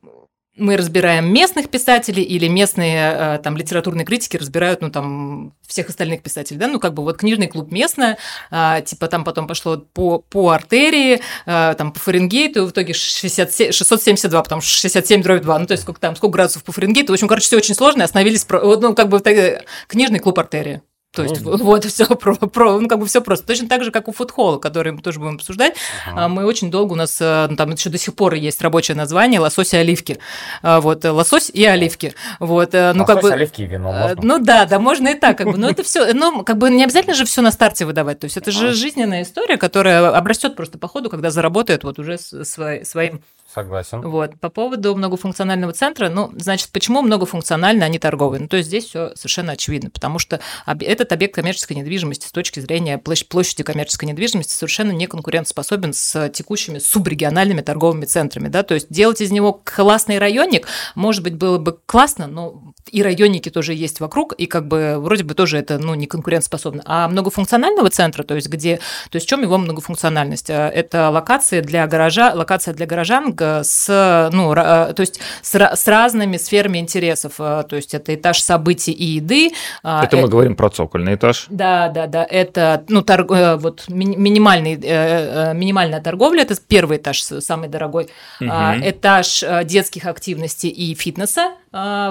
мы 0.58 0.76
разбираем 0.76 1.32
местных 1.32 1.70
писателей 1.70 2.24
или 2.24 2.48
местные 2.48 3.14
э, 3.16 3.40
там 3.44 3.58
литературные 3.58 4.06
критики 4.06 4.38
разбирают, 4.38 4.82
ну, 4.82 4.90
там, 4.90 5.54
всех 5.68 5.90
остальных 5.90 6.24
писателей, 6.24 6.60
да, 6.60 6.68
ну, 6.68 6.80
как 6.80 6.94
бы 6.94 7.04
вот 7.04 7.18
книжный 7.18 7.48
клуб 7.48 7.72
местное, 7.72 8.18
а, 8.50 8.82
типа 8.82 9.08
там 9.08 9.24
потом 9.24 9.48
пошло 9.48 9.78
по, 9.78 10.20
по 10.20 10.50
артерии, 10.50 11.22
а, 11.46 11.74
там 11.76 11.92
по 11.92 12.00
Фаренгейту, 12.00 12.66
в 12.66 12.72
итоге 12.72 12.94
67, 12.94 13.72
672, 13.72 14.44
потому 14.44 14.62
что 14.62 14.72
67 14.72 15.22
дробь 15.22 15.42
2, 15.42 15.60
ну, 15.60 15.66
то 15.68 15.74
есть 15.74 15.84
сколько 15.84 16.00
там, 16.00 16.16
сколько 16.16 16.34
градусов 16.34 16.64
по 16.64 16.72
Фаренгейту, 16.72 17.12
в 17.12 17.14
общем, 17.14 17.28
короче, 17.28 17.46
все 17.46 17.58
очень 17.58 17.76
сложно, 17.76 18.04
остановились, 18.04 18.46
ну, 18.50 18.96
как 18.96 19.10
бы 19.10 19.22
э, 19.24 19.62
книжный 19.88 20.20
клуб 20.20 20.40
артерии. 20.40 20.82
То 21.18 21.24
есть 21.24 21.42
Ну, 21.44 21.58
вот 21.58 21.86
все 21.86 22.06
про, 22.06 22.36
про, 22.36 22.80
ну 22.80 22.88
как 22.88 23.00
бы 23.00 23.06
все 23.08 23.22
просто. 23.22 23.46
Точно 23.48 23.68
так 23.68 23.84
же, 23.84 23.92
как 23.92 24.08
у 24.08 24.12
фудхолла, 24.12 24.60
который 24.60 24.92
мы 24.92 25.02
тоже 25.02 25.20
будем 25.20 25.36
обсуждать. 25.36 25.76
Ага. 26.08 26.26
А, 26.26 26.28
Мы 26.28 26.46
очень 26.46 26.72
долго 26.72 26.94
у 26.94 26.96
нас 26.96 27.18
э, 27.20 27.48
ну, 27.50 27.56
там 27.56 27.72
еще 27.72 27.90
до 27.90 27.98
сих 27.98 28.16
пор 28.16 28.36
есть 28.36 28.62
рабочее 28.62 28.96
название 28.96 29.40
лосось 29.40 29.74
и 29.74 29.78
оливки. 29.78 30.20
А, 30.62 30.80
Вот 30.80 31.06
э, 31.06 31.12
лосось 31.12 31.50
и 31.50 31.66
оливки. 31.66 32.14
Вот, 32.40 32.74
э, 32.74 32.94
ну 32.94 33.06
как 33.06 33.18
Лосось, 33.18 33.32
бы. 33.32 33.36
оливки 33.36 33.62
и 33.64 33.66
вино 33.66 33.92
можно? 33.92 34.22
Ну 34.22 34.40
да, 34.40 34.66
да, 34.66 34.80
можно 34.80 35.08
и 35.10 35.14
так, 35.16 35.38
как 35.38 35.48
бы, 35.48 35.58
но 35.58 35.70
это 35.70 35.84
все, 35.84 36.14
ну, 36.14 36.44
как 36.44 36.58
бы 36.58 36.70
не 36.70 36.84
обязательно 36.84 37.16
же 37.16 37.26
все 37.26 37.42
на 37.42 37.52
старте 37.52 37.86
выдавать. 37.86 38.20
То 38.20 38.26
есть 38.26 38.38
это 38.38 38.52
же 38.52 38.74
жизненная 38.74 39.24
история, 39.24 39.58
которая 39.58 40.10
обрастет 40.16 40.56
просто 40.56 40.78
по 40.78 40.88
ходу, 40.88 41.10
когда 41.10 41.32
заработает 41.32 41.84
вот 41.84 42.00
уже 42.00 42.18
своим 42.18 43.22
Согласен. 43.58 44.02
Вот. 44.02 44.40
По 44.40 44.50
поводу 44.50 44.96
многофункционального 44.96 45.74
центра, 45.74 46.10
ну, 46.10 46.32
значит, 46.36 46.70
почему 46.72 47.02
многофункциональный, 47.02 47.88
а 47.88 47.90
не 47.90 47.98
торговый? 47.98 48.40
Ну, 48.40 48.48
то 48.48 48.56
есть 48.56 48.70
здесь 48.70 48.86
все 48.86 49.16
совершенно 49.16 49.54
очевидно, 49.54 49.90
потому 49.90 50.20
что 50.20 50.40
этот 50.68 51.12
объект 51.12 51.34
коммерческой 51.34 51.74
недвижимости 51.74 52.28
с 52.28 52.32
точки 52.32 52.60
зрения 52.60 53.00
площади 53.00 53.64
коммерческой 53.64 54.06
недвижимости 54.06 54.54
совершенно 54.54 54.92
не 54.92 55.08
конкурентоспособен 55.08 55.94
с 55.94 56.30
текущими 56.30 56.78
субрегиональными 56.78 57.62
торговыми 57.62 58.06
центрами, 58.06 58.48
да, 58.48 58.62
то 58.62 58.76
есть 58.76 58.92
делать 58.92 59.22
из 59.22 59.32
него 59.32 59.60
классный 59.64 60.20
районник, 60.20 60.68
может 60.94 61.24
быть, 61.24 61.34
было 61.34 61.58
бы 61.58 61.80
классно, 61.88 62.28
но 62.28 62.62
и 62.92 63.02
районники 63.02 63.50
тоже 63.50 63.74
есть 63.74 64.00
вокруг, 64.00 64.34
и 64.34 64.46
как 64.46 64.68
бы 64.68 64.98
вроде 65.00 65.24
бы 65.24 65.34
тоже 65.34 65.58
это, 65.58 65.80
ну, 65.80 65.96
не 65.96 66.06
конкурентоспособно. 66.06 66.84
А 66.86 67.08
многофункционального 67.08 67.90
центра, 67.90 68.22
то 68.22 68.36
есть 68.36 68.50
где, 68.50 68.78
то 69.10 69.16
есть 69.16 69.26
в 69.26 69.30
чем 69.30 69.42
его 69.42 69.58
многофункциональность? 69.58 70.52
Это 70.52 71.10
локации 71.10 71.62
для 71.62 71.88
гаража, 71.88 72.34
локация 72.36 72.76
для 72.76 72.86
горожан, 72.86 73.34
с, 73.64 74.30
ну, 74.32 74.54
то 74.54 74.96
есть 74.98 75.20
с, 75.42 75.56
с 75.56 75.88
разными 75.88 76.38
сферами 76.38 76.78
интересов. 76.78 77.34
А, 77.40 77.64
то 77.64 77.76
есть 77.76 77.94
это 77.94 78.14
этаж 78.16 78.42
событий 78.42 78.92
и 78.92 79.06
еды. 79.06 79.52
А, 79.84 80.04
это, 80.04 80.18
мы 80.18 80.28
говорим 80.28 80.56
про 80.56 80.70
цокольный 80.70 81.16
этаж. 81.16 81.46
Да, 81.50 81.90
да, 81.90 82.08
да. 82.08 82.26
Это 82.30 82.84
ну, 82.88 83.02
торг, 83.02 83.32
э, 83.32 83.56
вот 83.58 83.86
минимальный, 83.88 84.74
э, 84.74 84.80
э, 84.82 85.54
минимальная 85.54 86.02
торговля, 86.02 86.42
это 86.42 86.56
первый 86.68 86.98
этаж, 86.98 87.22
самый 87.22 87.70
дорогой. 87.70 88.10
Угу. 88.40 88.50
Этаж 88.50 89.44
детских 89.66 90.06
активностей 90.06 90.70
и 90.70 90.94
фитнеса, 90.96 91.54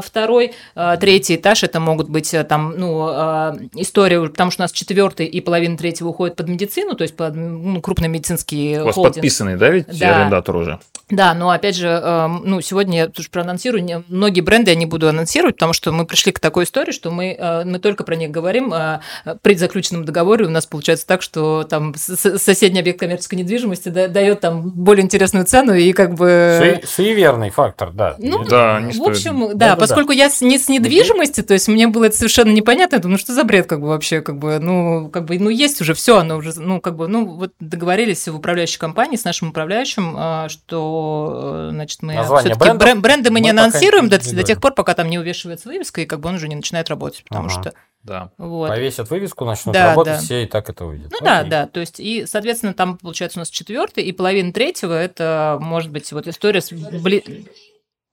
второй, 0.03 0.55
третий 1.01 1.37
этаж 1.37 1.65
это 1.65 1.81
могут 1.81 2.09
быть 2.09 2.35
там, 2.49 2.75
ну, 2.77 3.09
история, 3.75 4.21
потому 4.29 4.51
что 4.51 4.63
у 4.63 4.65
нас 4.65 4.73
четвертый 4.73 5.27
и 5.27 5.41
половина 5.41 5.77
третьего 5.77 6.09
уходит 6.09 6.37
под 6.37 6.49
медицину, 6.49 6.95
то 6.95 7.03
есть 7.03 7.17
под 7.17 7.35
ну, 7.35 7.81
крупный 7.81 8.09
медицинский 8.09 8.79
У 8.79 8.85
вас 8.85 8.95
холдинг. 8.95 9.15
подписанный, 9.15 9.57
да, 9.57 9.71
ведь 9.71 9.87
да. 9.99 10.21
арендатор 10.21 10.57
уже? 10.57 10.79
Да, 11.09 11.26
но 11.35 11.51
опять 11.51 11.77
же, 11.77 11.89
эм, 11.89 12.43
ну, 12.45 12.61
сегодня 12.61 12.99
я 12.99 13.09
тоже 13.09 13.29
проанонсирую, 13.31 14.05
многие 14.09 14.41
бренды 14.41 14.71
я 14.71 14.77
не 14.77 14.87
буду 14.87 15.09
анонсировать, 15.09 15.57
потому 15.57 15.73
что 15.73 15.93
мы 15.93 16.07
пришли 16.07 16.33
к 16.33 16.41
такой 16.41 16.65
истории, 16.65 16.93
что 16.93 17.11
мы, 17.11 17.37
э, 17.39 17.65
мы 17.65 17.79
только 17.79 18.05
про 18.05 18.17
них 18.17 18.31
говорим, 18.31 18.73
а 18.73 19.01
при 19.43 19.55
заключенном 19.55 20.05
договоре 20.05 20.47
у 20.47 20.51
нас 20.51 20.67
получается 20.67 21.07
так, 21.07 21.23
что 21.23 21.65
там 21.65 21.95
соседний 21.97 22.81
объект 22.81 23.01
коммерческой 23.01 23.37
недвижимости 23.37 23.89
дает 23.89 24.41
там 24.41 24.71
более 24.71 25.05
интересную 25.05 25.47
цену 25.47 25.75
и 25.75 25.93
как 25.93 26.15
бы... 26.15 26.81
Суеверный 26.85 27.51
фактор, 27.51 27.93
да. 27.93 28.17
Ну, 28.19 28.45
да, 28.45 28.81
не 28.81 28.93
в 28.93 29.03
общем, 29.03 29.49
да, 29.55 29.71
да, 29.71 29.77
поскольку 29.77 30.09
да. 30.09 30.25
я 30.25 30.31
не 30.41 30.59
с 30.59 30.69
недвижимости, 30.69 31.43
то 31.43 31.55
есть 31.55 31.69
мне 31.69 31.87
было 31.87 32.07
это 32.07 32.17
совершенно 32.17 32.51
непонятно, 32.51 32.97
я 32.97 33.03
думаю, 33.03 33.15
ну 33.15 33.19
что 33.19 33.33
за 33.33 33.45
бред 33.45 33.67
как 33.67 33.81
бы 33.81 33.89
вообще, 33.89 34.21
как 34.21 34.39
бы, 34.39 34.59
ну, 34.59 35.09
как 35.09 35.25
бы, 35.25 35.39
ну, 35.39 35.51
есть 35.51 35.81
уже 35.81 35.95
все, 35.95 36.19
оно 36.19 36.37
уже, 36.37 36.53
ну, 36.57 36.81
как 36.81 36.97
бы, 36.97 37.09
ну, 37.09 37.27
вот 37.27 37.53
договорились 37.61 38.27
в 38.29 38.37
управляющей 38.37 38.79
компании 38.79 39.17
с 39.17 39.25
нашим 39.25 39.49
управляющим, 39.49 40.15
а, 40.17 40.49
что 41.25 41.47
Э, 41.47 41.71
значит, 41.71 42.03
мы 42.03 42.13
все-таки 42.23 42.59
брендов, 42.59 43.01
бренды 43.01 43.31
мы, 43.31 43.35
мы 43.35 43.41
не 43.41 43.51
анонсируем 43.51 44.09
до, 44.09 44.19
до 44.19 44.43
тех 44.43 44.61
пор, 44.61 44.75
пока 44.75 44.95
там 44.95 45.09
не 45.09 45.19
увешивается 45.19 45.69
вывеска, 45.69 46.01
и 46.01 46.07
как 46.07 46.21
бы 46.21 46.29
он 46.29 46.37
уже 46.37 46.49
не 46.49 46.57
начинает 46.57 46.89
работать, 46.89 47.25
потому 47.25 47.49
ага. 47.49 47.61
что 47.61 47.75
да. 48.03 48.31
Вот. 48.39 48.69
Повесят 48.69 49.11
вывеску, 49.11 49.45
начнут 49.45 49.75
да, 49.75 49.89
работать, 49.89 50.15
да. 50.15 50.21
все 50.21 50.45
и 50.45 50.47
так 50.47 50.71
это 50.71 50.85
выйдет. 50.85 51.11
Ну 51.11 51.17
Окей. 51.17 51.27
да, 51.27 51.43
да. 51.43 51.67
То 51.67 51.81
есть, 51.81 51.99
и, 51.99 52.25
соответственно, 52.25 52.73
там 52.73 52.99
получается 52.99 53.39
у 53.39 53.41
нас 53.41 53.51
четвертый, 53.51 54.05
и 54.05 54.13
половина 54.13 54.53
третьего 54.53 54.93
это 54.93 55.59
может 55.61 55.91
быть 55.91 56.13
вот 56.13 56.29
история 56.29 56.61
с 56.61 56.71
бли... 56.71 57.49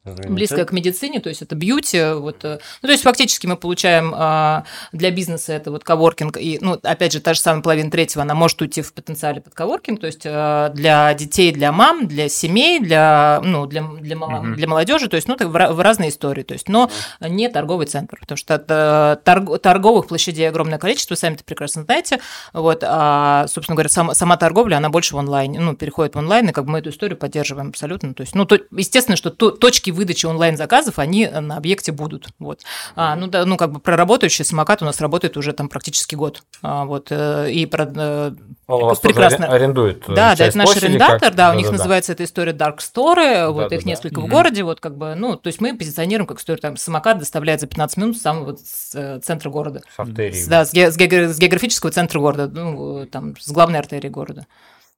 Близкое 0.06 0.66
к 0.66 0.74
медицине, 0.74 1.22
то 1.22 1.30
есть 1.30 1.42
это 1.42 1.56
бьюти, 1.56 2.14
вот, 2.16 2.44
э, 2.44 2.60
ну, 2.82 2.88
то 2.88 2.92
есть 2.92 3.04
фактически 3.04 3.48
мы 3.48 3.56
получаем 3.56 4.14
а, 4.14 4.66
для 4.92 5.12
бизнеса 5.12 5.54
это 5.54 5.72
вот 5.72 5.86
коворкинг, 5.86 6.36
и, 6.38 6.58
ну, 6.60 6.78
опять 6.84 7.14
же, 7.14 7.22
та 7.22 7.34
же 7.34 7.40
самая 7.40 7.62
половина 7.62 7.90
третьего, 7.90 8.24
она 8.24 8.36
может 8.36 8.62
уйти 8.62 8.82
в 8.82 8.92
потенциале 8.94 9.40
под 9.40 9.54
коворкинг, 9.54 10.02
то 10.02 10.08
есть 10.08 10.24
а, 10.26 10.72
для 10.72 11.14
детей, 11.14 11.54
для 11.54 11.72
мам, 11.72 12.06
для 12.06 12.28
семей, 12.28 12.82
для, 12.82 13.40
ну, 13.46 13.66
для, 13.66 13.82
для, 13.82 14.18
угу. 14.18 14.56
для 14.56 14.68
молодежи, 14.68 15.08
то 15.08 15.16
есть, 15.16 15.30
ну, 15.30 15.38
в, 15.40 15.48
в 15.48 15.80
разные 15.80 16.10
истории, 16.10 16.44
то 16.44 16.54
есть, 16.54 16.68
но 16.68 16.92
не 17.22 17.48
торговый 17.48 17.86
центр, 17.86 18.18
потому 18.20 18.36
что 18.36 18.56
это, 18.56 19.22
торг, 19.24 19.62
торговых 19.62 20.08
площадей 20.08 20.50
огромное 20.50 20.80
количество, 20.80 21.16
сами 21.16 21.36
это 21.36 21.46
прекрасно 21.46 21.84
знаете, 21.84 22.20
вот, 22.52 22.84
а, 22.86 23.46
собственно 23.48 23.78
говоря, 23.78 23.88
сама, 23.88 24.16
сама 24.16 24.36
торговля, 24.36 24.76
она 24.76 24.90
больше 24.90 25.16
в 25.16 25.20
онлайне, 25.20 25.62
ну, 25.62 25.78
переходит 25.78 26.16
в 26.16 26.18
онлайн, 26.18 26.50
и 26.50 26.52
как 26.52 26.66
бы 26.66 26.72
мы 26.72 26.80
эту 26.80 26.90
историю 26.90 27.18
поддерживаем 27.18 27.70
абсолютно, 27.70 28.14
то 28.14 28.20
есть, 28.20 28.36
ну, 28.36 28.44
то, 28.44 28.60
естественно, 28.70 29.16
что 29.16 29.30
то, 29.30 29.50
точки 29.50 29.93
выдачи 29.94 30.26
онлайн-заказов, 30.26 31.00
они 31.00 31.28
на 31.28 31.58
объекте 31.58 31.92
будут. 31.92 32.28
Вот. 32.40 32.62
А, 32.96 33.16
ну, 33.16 33.28
да, 33.28 33.46
ну, 33.46 33.58
как 33.58 33.72
бы 33.72 33.80
проработающий 33.80 34.46
самокат 34.46 34.82
у 34.82 34.86
нас 34.86 35.00
работает 35.02 35.38
уже 35.38 35.54
там 35.54 35.70
практически 35.70 36.16
год. 36.16 36.44
А, 36.62 36.86
вот, 36.86 37.08
э, 37.12 37.52
и 37.52 37.66
про, 37.66 37.86
э, 37.86 38.32
Он 38.68 38.84
вас 38.84 39.00
прекрасно 39.00 39.48
арендует. 39.48 40.04
Э, 40.10 40.16
да, 40.16 40.36
да, 40.36 40.46
это 40.46 40.58
наш 40.58 40.76
арендатор, 40.76 41.20
как... 41.20 41.36
да, 41.36 41.50
у 41.50 41.54
да, 41.54 41.58
них 41.58 41.68
да, 41.68 41.74
называется 41.74 42.12
да. 42.12 42.14
эта 42.16 42.24
история 42.26 42.52
Dark 42.52 42.80
Store, 42.80 43.16
да, 43.16 43.52
вот 43.52 43.70
да, 43.70 43.76
их 43.76 43.84
да, 43.84 43.90
несколько 43.90 44.16
да. 44.16 44.22
в 44.22 44.30
городе, 44.30 44.64
вот 44.64 44.80
как 44.80 44.98
бы, 44.98 45.16
ну, 45.16 45.38
то 45.38 45.48
есть 45.48 45.62
мы 45.62 45.78
позиционируем 45.78 46.28
как 46.28 46.40
историю, 46.40 46.62
там, 46.62 46.78
самокат 46.78 47.20
доставляет 47.20 47.62
за 47.62 47.68
15 47.68 47.98
минут 47.98 48.18
с 48.18 48.22
самого 48.22 48.58
с 48.58 49.20
центра 49.24 49.50
города. 49.50 49.82
С 49.96 50.00
артерии. 50.00 50.46
Да, 50.48 50.66
с, 50.66 50.74
ге- 50.74 50.92
с 50.92 50.98
географического 50.98 51.92
центра 51.92 52.20
города, 52.20 52.48
ну, 52.48 53.06
там, 53.06 53.36
с 53.40 53.52
главной 53.52 53.80
артерии 53.80 54.10
города. 54.10 54.48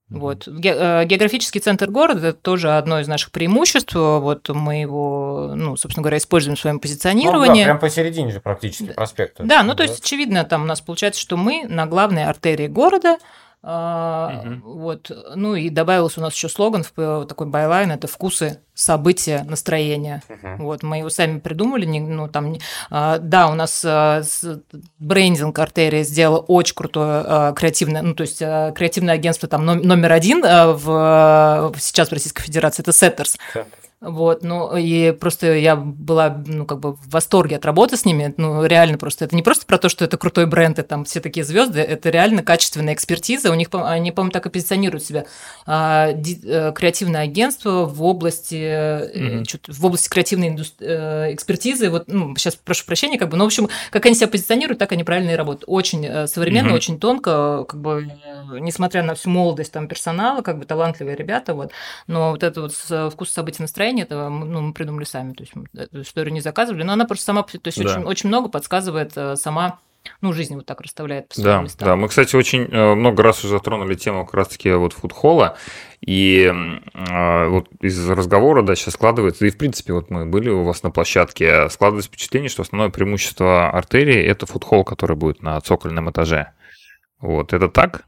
Вот. 0.10 0.48
Э, 0.48 1.06
географический 1.06 1.60
центр 1.60 1.90
города– 1.90 2.28
это 2.30 2.38
тоже 2.40 2.78
одно 2.78 3.00
из 3.00 3.08
наших 3.08 3.32
преимуществ. 3.32 3.96
Вот 3.96 4.50
мы 4.50 4.82
его, 4.82 5.54
ну, 5.56 5.76
собственно 5.78 6.04
говоря, 6.04 6.18
используем 6.18 6.56
в 6.56 6.60
своем 6.60 6.80
позиционировании. 6.80 7.50
Ну, 7.50 7.56
да, 7.60 7.64
прям 7.66 7.80
посередине 7.80 8.32
же 8.32 8.40
практически 8.40 8.94
проспекта. 8.94 9.44
Да, 9.44 9.64
ну, 9.64 9.74
то 9.74 9.84
есть, 9.84 10.04
очевидно, 10.04 10.44
там 10.44 10.64
у 10.64 10.66
нас 10.66 10.82
получается, 10.82 11.20
что 11.20 11.38
мы 11.38 11.66
на 11.68 11.86
главной 11.88 12.26
артерии 12.26 12.68
города– 12.68 13.18
Uh-huh. 13.66 14.62
Вот. 14.62 15.12
Ну 15.34 15.56
и 15.56 15.70
добавился 15.70 16.20
у 16.20 16.24
нас 16.24 16.36
еще 16.36 16.50
слоган 16.50 16.86
такой 17.26 17.48
byline 17.48 17.92
это 17.92 18.06
вкусы, 18.06 18.60
события, 18.76 19.44
настроения. 19.44 20.22
Uh-huh. 20.30 20.58
Вот 20.58 20.84
мы 20.84 21.00
его 21.00 21.10
сами 21.10 21.40
придумали. 21.40 21.86
Ну 21.86 22.28
там, 22.28 22.58
а, 22.92 23.18
да, 23.18 23.48
у 23.48 23.56
нас 23.56 23.84
а, 23.84 24.22
брендинг 25.00 25.58
артерия 25.58 26.04
сделала 26.04 26.40
очень 26.40 26.76
крутое 26.76 27.54
креативное, 27.56 28.04
ну 28.04 28.14
то 28.14 28.22
есть 28.22 28.38
креативное 28.38 29.16
агентство 29.16 29.50
там 29.50 29.66
номер 29.66 30.12
один 30.12 30.42
в 30.42 31.74
сейчас 31.80 32.10
в 32.10 32.14
Российской 32.14 32.44
Федерации 32.44 32.84
это 32.84 32.92
Setters. 32.92 33.38
Setters. 33.54 33.85
Вот, 34.06 34.44
ну, 34.44 34.78
и 34.78 35.12
просто 35.12 35.56
я 35.56 35.76
была, 35.76 36.44
ну, 36.46 36.66
как 36.66 36.80
бы 36.80 36.94
в 36.94 37.10
восторге 37.10 37.56
от 37.56 37.66
работы 37.66 37.98
с 37.98 38.06
ними. 38.06 38.36
Ну, 38.38 38.64
реально 38.66 39.00
просто, 39.00 39.26
это 39.26 39.36
не 39.36 39.42
просто 39.42 39.66
про 39.66 39.80
то, 39.80 39.90
что 39.90 40.06
это 40.06 40.18
крутой 40.18 40.46
бренд, 40.46 40.78
и 40.78 40.84
там 40.84 41.06
все 41.06 41.20
такие 41.20 41.44
звезды, 41.44 41.80
это 41.80 42.12
реально 42.12 42.44
качественная 42.44 42.94
экспертиза. 42.94 43.52
У 43.52 43.56
них, 43.56 43.70
они, 43.72 44.12
по-моему, 44.12 44.32
так 44.32 44.46
и 44.46 44.50
позиционируют 44.50 45.04
себя. 45.04 45.26
А, 45.66 46.14
ди, 46.14 46.40
а, 46.46 46.72
креативное 46.72 47.22
агентство 47.22 47.86
в 47.86 48.04
области, 48.04 48.56
mm-hmm. 48.56 49.74
в 49.74 49.86
области 49.86 50.10
креативной 50.10 50.50
индустри... 50.50 50.86
Э, 50.88 51.34
экспертизы. 51.34 51.90
Вот, 51.90 52.04
ну, 52.08 52.36
сейчас 52.36 52.56
прошу 52.56 52.86
прощения, 52.86 53.18
как 53.18 53.30
бы, 53.30 53.38
ну, 53.38 53.44
в 53.44 53.48
общем, 53.48 53.70
как 53.90 54.06
они 54.06 54.14
себя 54.14 54.28
позиционируют, 54.28 54.78
так 54.78 54.92
они 54.92 55.04
правильно 55.04 55.32
и 55.32 55.36
работают. 55.36 55.64
Очень 55.68 56.28
современно, 56.28 56.70
mm-hmm. 56.70 56.76
очень 56.76 57.00
тонко, 57.00 57.66
как 57.68 57.82
бы, 57.82 58.12
несмотря 58.60 59.02
на 59.02 59.16
всю 59.16 59.32
молодость 59.32 59.72
там 59.72 59.88
персонала, 59.88 60.42
как 60.42 60.60
бы 60.60 60.66
талантливые 60.66 61.16
ребята, 61.16 61.56
вот. 61.56 61.72
Но 62.06 62.32
вот 62.32 62.44
это 62.44 62.62
вот 62.62 62.74
вкус 63.12 63.32
событий 63.32 63.64
настроения 63.64 63.95
настроение, 63.96 64.06
это 64.06 64.30
ну, 64.30 64.62
мы 64.62 64.74
придумали 64.74 65.06
сами, 65.06 65.34
то 65.34 65.44
есть 65.44 65.56
мы 65.56 65.66
эту 65.74 66.02
историю 66.02 66.34
не 66.34 66.42
заказывали, 66.42 66.84
но 66.84 66.94
она 66.94 67.06
просто 67.06 67.26
сама, 67.26 67.44
то 67.44 67.60
есть 67.64 67.82
да. 67.82 67.92
очень, 67.92 68.04
очень 68.04 68.30
много 68.30 68.50
подсказывает 68.50 69.14
э, 69.16 69.36
сама 69.36 69.80
ну, 70.22 70.34
жизнь 70.34 70.54
вот 70.54 70.68
так 70.68 70.82
расставляет 70.82 71.30
по 71.30 71.42
да, 71.42 71.62
местам. 71.62 71.88
Да, 71.88 71.96
мы, 71.96 72.08
кстати, 72.10 72.36
очень 72.36 72.66
э, 72.66 72.94
много 72.94 73.24
раз 73.24 73.44
уже 73.44 73.54
затронули 73.54 73.96
тему 73.96 74.26
как 74.26 74.36
раз-таки 74.36 74.72
вот 74.72 74.94
фудхолла, 74.94 75.58
и 76.02 76.52
э, 76.94 77.48
вот 77.48 77.70
из 77.82 78.08
разговора, 78.08 78.62
да, 78.62 78.76
сейчас 78.76 78.94
складывается, 78.94 79.46
и 79.46 79.50
в 79.50 79.58
принципе 79.58 79.94
вот 79.94 80.12
мы 80.12 80.26
были 80.26 80.50
у 80.50 80.64
вас 80.64 80.84
на 80.84 80.92
площадке, 80.92 81.70
складывается 81.70 82.10
впечатление, 82.10 82.50
что 82.50 82.62
основное 82.62 82.90
преимущество 82.90 83.72
артерии– 83.72 84.22
это 84.26 84.46
фудхолл, 84.46 84.84
который 84.84 85.16
будет 85.16 85.42
на 85.42 85.60
цокольном 85.62 86.12
этаже. 86.12 86.52
Вот, 87.20 87.54
это 87.54 87.70
так? 87.70 88.06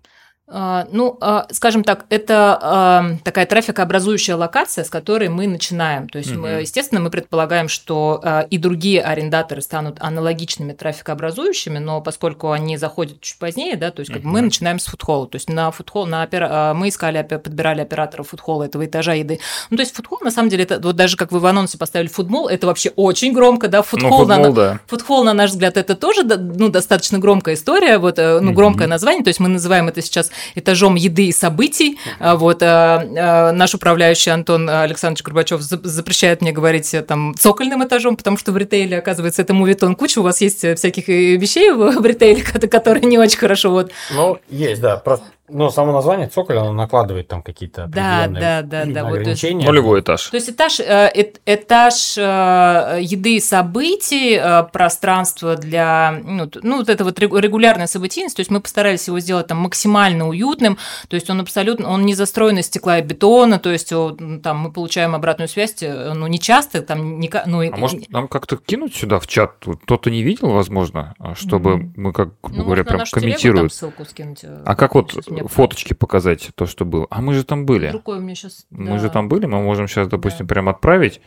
А, 0.50 0.88
ну, 0.92 1.18
а, 1.20 1.46
скажем 1.52 1.84
так, 1.84 2.06
это 2.10 2.58
а, 2.62 3.06
такая 3.26 3.46
трафикообразующая 3.46 4.38
локация, 4.38 4.86
с 4.86 4.90
которой 4.90 5.28
мы 5.28 5.46
начинаем. 5.46 6.08
То 6.08 6.20
есть, 6.20 6.32
угу. 6.32 6.42
мы, 6.42 6.50
естественно, 6.62 7.02
мы 7.02 7.10
предполагаем, 7.10 7.68
что 7.68 8.24
и 8.50 8.58
другие 8.58 9.02
арендаторы 9.02 9.62
станут 9.62 9.98
аналогичными 10.00 10.72
трафикообразующими, 10.72 11.80
но 11.80 12.02
поскольку 12.02 12.52
они 12.52 12.78
заходят 12.78 13.20
чуть 13.20 13.38
позднее, 13.38 13.76
да, 13.76 13.92
то 13.92 14.00
есть 14.00 14.12
как 14.12 14.22
угу. 14.22 14.30
мы 14.30 14.42
начинаем 14.42 14.80
с 14.80 14.86
фудхолла. 14.86 15.28
То 15.28 15.36
есть 15.36 15.50
на 15.50 15.72
фудхолл, 15.72 16.06
на 16.06 16.24
опера... 16.24 16.74
мы 16.74 16.90
искали, 16.90 17.22
подбирали 17.24 17.82
оператора 17.82 18.24
фудхолла 18.24 18.64
этого 18.64 18.86
этажа 18.86 19.14
еды. 19.14 19.40
Ну, 19.70 19.78
то 19.78 19.82
есть 19.82 19.94
фудхолл, 19.94 20.20
на 20.22 20.32
самом 20.32 20.50
деле, 20.50 20.64
это 20.64 20.80
вот 20.80 20.96
даже 20.96 21.18
как 21.18 21.32
вы 21.32 21.40
в 21.40 21.46
анонсе 21.46 21.78
поставили 21.78 22.08
футбол, 22.08 22.48
это 22.48 22.68
вообще 22.68 22.92
очень 22.96 23.34
громко, 23.34 23.68
да, 23.68 23.82
фудхолл, 23.82 24.10
ну, 24.10 24.18
футбол, 24.20 24.38
на... 24.38 24.52
Да. 24.54 24.80
фудхолл, 24.88 25.24
на 25.26 25.34
наш 25.34 25.52
взгляд, 25.52 25.76
это 25.76 25.96
тоже 25.96 26.24
ну, 26.24 26.70
достаточно 26.70 27.20
громкая 27.20 27.56
история, 27.56 27.98
вот, 27.98 28.18
э, 28.18 28.40
ну, 28.40 28.54
громкое 28.54 28.86
угу. 28.86 28.92
название, 28.92 29.24
то 29.24 29.30
есть 29.30 29.40
мы 29.40 29.50
называем 29.50 29.88
это 29.90 30.02
сейчас 30.02 30.32
этажом 30.56 30.96
еды 30.96 31.28
и 31.28 31.32
событий. 31.32 31.98
А, 32.20 32.36
вот 32.36 32.62
а, 32.64 33.04
а, 33.18 33.52
наш 33.52 33.74
управляющий 33.74 34.30
Антон 34.30 34.70
Александрович 34.70 35.24
Горбачев 35.24 35.62
запрещает 35.62 36.42
мне 36.42 36.52
говорить 36.52 36.94
э, 36.94 37.02
там 37.02 37.36
цокольным 37.38 37.84
этажом, 37.86 38.16
потому 38.16 38.38
что 38.38 38.52
в 38.52 38.58
ритейле, 38.58 38.98
оказывается, 38.98 39.42
это 39.42 39.54
мувитон 39.54 39.96
куча, 39.96 40.20
у 40.20 40.24
вас 40.24 40.42
есть 40.42 40.64
э, 40.64 40.76
всяких 40.76 41.10
э, 41.10 41.36
вещей 41.36 41.72
в 41.72 42.06
ритейле, 42.06 42.44
которые 42.44 43.06
не 43.06 43.18
очень 43.18 43.38
хорошо. 43.38 43.72
Вот. 43.72 43.92
Ну, 44.14 44.40
есть, 44.50 44.82
да. 44.82 44.98
Просто 44.98 45.26
Ну, 45.50 45.70
само 45.70 45.94
название 45.94 46.28
цоколь, 46.28 46.58
оно 46.58 46.74
накладывает 46.74 47.30
там 47.30 47.42
какие-то 47.42 47.88
Да, 47.88 48.24
определенные 48.26 48.42
да, 48.42 48.62
да, 48.62 48.86
да. 48.86 49.04
Вот, 49.06 49.10
то 49.24 49.30
есть- 49.30 49.44
ограничения. 49.44 49.66
Нулевой 49.66 50.02
этаж. 50.02 50.28
То 50.28 50.36
есть 50.36 50.50
этаж, 50.50 50.80
э, 50.82 51.10
эт- 51.16 51.40
этаж 51.46 52.18
э, 52.18 53.00
еды 53.02 53.38
и 53.38 53.40
событий, 53.40 54.38
э, 54.42 54.64
пространство 54.74 55.56
для, 55.56 56.20
ну, 56.24 56.50
ну, 56.64 56.78
вот 56.80 56.90
это 56.90 57.04
вот 57.06 57.18
регу- 57.20 57.38
регулярная 57.40 57.88
событийность, 57.88 58.36
то 58.36 58.42
есть 58.42 58.52
мы 58.52 58.60
постарались 58.60 59.08
его 59.08 59.20
сделать 59.22 59.48
там 59.48 59.60
максимально 59.60 60.28
уютным, 60.28 60.78
то 61.08 61.16
есть 61.16 61.30
он 61.30 61.40
абсолютно, 61.40 61.90
он 61.90 62.06
не 62.06 62.14
застроен 62.14 62.58
из 62.58 62.66
стекла 62.66 63.00
и 63.00 63.02
бетона, 63.02 63.58
то 63.58 63.72
есть 63.72 63.94
о, 63.94 64.18
м, 64.20 64.42
там 64.42 64.58
мы 64.58 64.72
получаем 64.74 65.16
обратную 65.16 65.48
связь, 65.48 65.76
э, 65.82 66.12
ну, 66.14 66.28
не 66.28 66.40
часто, 66.40 66.82
там, 66.82 67.20
не, 67.22 67.32
ну, 67.46 67.62
и- 67.62 67.70
А 67.72 67.78
может, 67.78 68.10
нам 68.10 68.28
как-то 68.28 68.58
кинуть 68.58 68.96
сюда 68.96 69.20
в 69.20 69.28
чат? 69.28 69.54
Вот 69.66 69.80
Кто-то 69.84 70.10
не 70.12 70.24
видел, 70.24 70.50
возможно, 70.50 71.14
а 71.20 71.36
чтобы 71.36 71.78
Мгм. 71.78 71.94
мы, 71.96 72.12
как 72.14 72.30
грубо 72.42 72.58
ну, 72.58 72.64
говоря, 72.66 72.84
прям 72.84 73.02
комментируют. 73.10 73.74
ссылку 73.74 74.04
скинуть. 74.04 74.40
э, 74.44 74.62
А 74.66 74.76
как 74.76 74.96
вот 74.96 75.14
сейчас 75.38 75.52
мне- 75.52 75.56
фоточки 75.56 75.94
показать, 75.94 76.50
то, 76.56 76.66
что 76.66 76.86
было? 76.86 77.08
А 77.10 77.22
мы 77.22 77.34
же 77.34 77.44
там 77.44 77.66
были. 77.66 77.88
Рукой 77.88 78.18
у 78.18 78.22
меня 78.22 78.36
сейчас... 78.36 78.66
Мы 78.70 79.00
же 79.00 79.10
там 79.10 79.30
были, 79.30 79.46
мы 79.46 79.62
можем 79.62 79.88
сейчас, 79.88 80.08
допустим, 80.08 80.48
прям 80.48 80.70
отправить, 80.70 81.22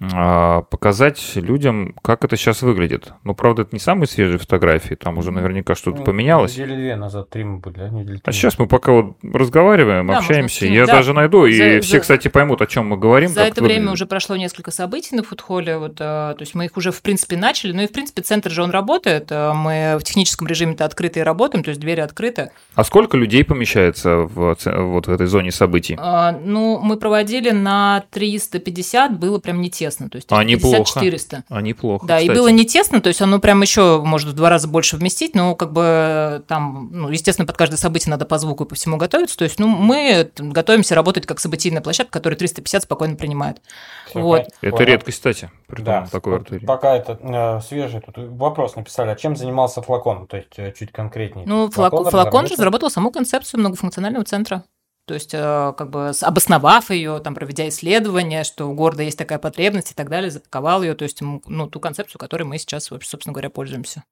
показать 0.00 1.20
людям, 1.36 1.94
как 2.02 2.24
это 2.24 2.36
сейчас 2.36 2.62
выглядит. 2.62 3.12
Ну, 3.24 3.34
правда, 3.34 3.62
это 3.62 3.70
не 3.74 3.78
самые 3.80 4.06
свежие 4.06 4.38
фотографии, 4.38 4.94
там 4.94 5.18
уже 5.18 5.30
наверняка 5.32 5.74
что-то 5.74 5.98
Ну, 5.98 6.04
поменялось. 6.04 6.52
Недели 6.56 6.76
две 6.76 6.96
назад, 6.96 7.30
три 7.30 7.44
мы 7.44 7.58
были, 7.58 7.74
да? 7.74 7.88
Недели 7.88 8.18
А 8.18 8.20
три. 8.30 8.32
сейчас 8.32 8.58
мы 8.58 8.66
пока 8.66 8.92
вот 8.92 9.16
разговариваем, 9.22 10.06
Да, 10.06 10.18
общаемся. 10.18 10.66
Я 10.66 10.86
да. 10.86 10.92
даже 10.94 11.12
найду, 11.12 11.46
и 11.46 11.52
За- 11.56 11.80
все, 11.80 11.96
за- 11.96 12.00
кстати, 12.00 12.28
поймут, 12.28 12.62
о 12.62 12.66
чем 12.66 12.86
мы 12.88 12.96
говорим. 12.96 13.28
За 13.30 13.42
это 13.42 13.60
время 13.62 13.76
выглядит. 13.80 13.94
уже 13.94 14.06
прошло 14.06 14.36
несколько 14.36 14.70
событий 14.70 15.16
на 15.16 15.22
фудхоле, 15.22 15.78
вот, 15.78 15.94
э, 15.94 15.94
то 15.98 16.36
есть 16.40 16.54
мы 16.54 16.66
их 16.66 16.76
уже, 16.76 16.92
в 16.92 17.02
принципе, 17.02 17.36
начали, 17.36 17.72
ну 17.72 17.82
и, 17.82 17.86
в 17.86 17.92
принципе, 17.92 18.22
центр 18.22 18.50
же 18.50 18.62
он 18.62 18.70
работает, 18.70 19.30
мы 19.30 19.96
в 20.00 20.04
техническом 20.04 20.46
режиме-то 20.46 20.84
открыты 20.84 21.20
и 21.20 21.22
работаем, 21.22 21.64
то 21.64 21.70
есть 21.70 21.80
двери 21.80 22.00
открыты. 22.00 22.50
А 22.74 22.84
сколько 22.84 23.16
людей 23.16 23.44
помещается 23.44 24.16
в, 24.18 24.56
вот 24.64 25.06
в 25.06 25.10
этой 25.10 25.26
зоне 25.26 25.50
событий? 25.50 25.96
А, 25.98 26.32
Ну, 26.32 26.78
мы 26.80 26.96
проводили 26.96 27.50
на 27.50 28.04
350, 28.10 29.18
было 29.18 29.38
прям 29.38 29.60
не 29.60 29.70
тесно, 29.88 30.10
то 30.10 30.16
есть 30.16 30.28
А, 30.30 30.36
350 30.44 30.72
неплохо. 30.78 31.00
400. 31.00 31.44
А, 31.48 31.60
неплохо, 31.60 32.06
Да, 32.06 32.18
и 32.18 32.22
кстати. 32.24 32.36
было 32.38 32.48
не 32.48 32.64
тесно, 32.66 33.00
то 33.00 33.08
есть 33.08 33.22
оно 33.22 33.38
прям 33.38 33.62
еще 33.62 34.00
может 34.04 34.28
в 34.28 34.32
два 34.34 34.50
раза 34.50 34.68
больше 34.68 34.96
вместить, 34.96 35.34
но 35.34 35.54
как 35.54 35.72
бы 35.72 36.44
там, 36.46 36.90
ну, 36.92 37.08
естественно, 37.08 37.46
под 37.46 37.56
каждое 37.56 37.76
событие 37.76 38.10
надо 38.10 38.24
по 38.26 38.38
звуку 38.38 38.64
и 38.64 38.68
по 38.68 38.74
всему 38.74 38.96
готовиться. 38.96 39.36
То 39.36 39.44
есть, 39.44 39.58
ну, 39.58 39.68
мы 39.68 40.30
готовимся 40.36 40.94
работать 40.94 41.26
как 41.26 41.40
событийная 41.40 41.80
площадка, 41.82 42.12
которая 42.12 42.38
350 42.38 42.82
спокойно 42.82 43.16
принимает. 43.16 43.62
Всё, 44.10 44.20
вот. 44.20 44.42
Это 44.60 44.72
Ладно. 44.74 44.84
редкость, 44.84 45.18
кстати, 45.18 45.50
при 45.66 45.82
Да, 45.82 46.06
такой 46.10 46.34
вот 46.34 46.42
артерии. 46.42 46.66
пока 46.66 46.94
это 46.96 47.18
э, 47.20 47.60
свежий, 47.66 48.00
тут 48.00 48.16
вопрос 48.18 48.76
написали, 48.76 49.10
а 49.10 49.14
чем 49.16 49.36
занимался 49.36 49.82
флакон? 49.82 50.26
То 50.26 50.36
есть 50.36 50.58
э, 50.58 50.72
чуть 50.78 50.92
конкретнее. 50.92 51.46
Ну, 51.46 51.70
флакон, 51.70 52.04
флакон 52.10 52.46
же 52.46 52.54
разработал 52.54 52.90
саму 52.90 53.10
концепцию 53.10 53.60
многофункционального 53.60 54.24
центра. 54.24 54.64
То 55.08 55.14
есть, 55.14 55.32
э, 55.32 55.72
как 55.76 55.88
бы 55.88 56.12
обосновав 56.20 56.90
ее, 56.90 57.18
там, 57.20 57.34
проведя 57.34 57.66
исследования, 57.68 58.44
что 58.44 58.66
у 58.68 58.74
города 58.74 59.02
есть 59.02 59.16
такая 59.16 59.38
потребность 59.38 59.90
и 59.90 59.94
так 59.94 60.10
далее, 60.10 60.30
запаковал 60.30 60.82
ее, 60.82 60.94
то 60.94 61.04
есть, 61.04 61.22
ну, 61.22 61.66
ту 61.66 61.80
концепцию, 61.80 62.20
которой 62.20 62.42
мы 62.42 62.58
сейчас, 62.58 62.84
собственно 62.84 63.32
говоря, 63.32 63.48
пользуемся. 63.48 64.04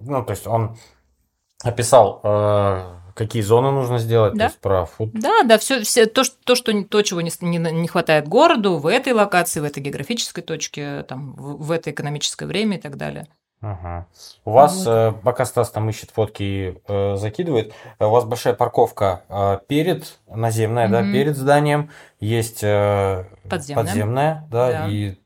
Ну, 0.00 0.24
то 0.24 0.32
есть 0.32 0.48
он 0.48 0.76
описал, 1.62 2.20
э, 2.24 2.96
какие 3.14 3.40
зоны 3.40 3.70
нужно 3.70 3.98
сделать, 3.98 4.34
Да. 4.34 4.38
то 4.38 4.44
есть 4.46 4.58
про 4.58 4.84
фуд. 4.84 5.10
Да, 5.12 5.44
да, 5.44 5.58
все, 5.58 5.82
все 5.84 6.06
то, 6.06 6.24
что, 6.24 6.36
то, 6.44 6.56
что 6.56 6.82
то, 6.82 7.02
чего 7.02 7.20
не, 7.20 7.30
не, 7.40 7.58
не 7.58 7.86
хватает 7.86 8.26
городу 8.26 8.78
в 8.78 8.88
этой 8.88 9.12
локации, 9.12 9.60
в 9.60 9.64
этой 9.64 9.80
географической 9.80 10.42
точке, 10.42 11.04
там, 11.04 11.34
в, 11.34 11.66
в 11.66 11.70
это 11.70 11.92
экономическое 11.92 12.46
время 12.46 12.78
и 12.78 12.80
так 12.80 12.96
далее. 12.96 13.28
Ага. 13.72 14.06
У 14.44 14.50
вас, 14.52 14.86
Вот. 14.86 14.92
э, 14.92 15.12
пока 15.24 15.44
Стас 15.44 15.70
там 15.70 15.88
ищет 15.90 16.10
фотки 16.10 16.42
и 16.42 16.78
э, 16.86 17.16
закидывает, 17.16 17.72
э, 17.98 18.04
у 18.06 18.10
вас 18.10 18.24
большая 18.24 18.54
парковка 18.54 19.22
э, 19.28 19.58
перед, 19.66 20.18
наземная, 20.28 20.88
да, 20.88 21.00
Мгм. 21.02 21.12
перед 21.12 21.36
зданием, 21.36 21.90
есть 22.20 22.60
э, 22.62 23.24
Подземная. 23.48 23.84
подземная, 23.84 24.46
да, 24.50 24.70
Да. 24.70 24.86
и, 24.88 25.16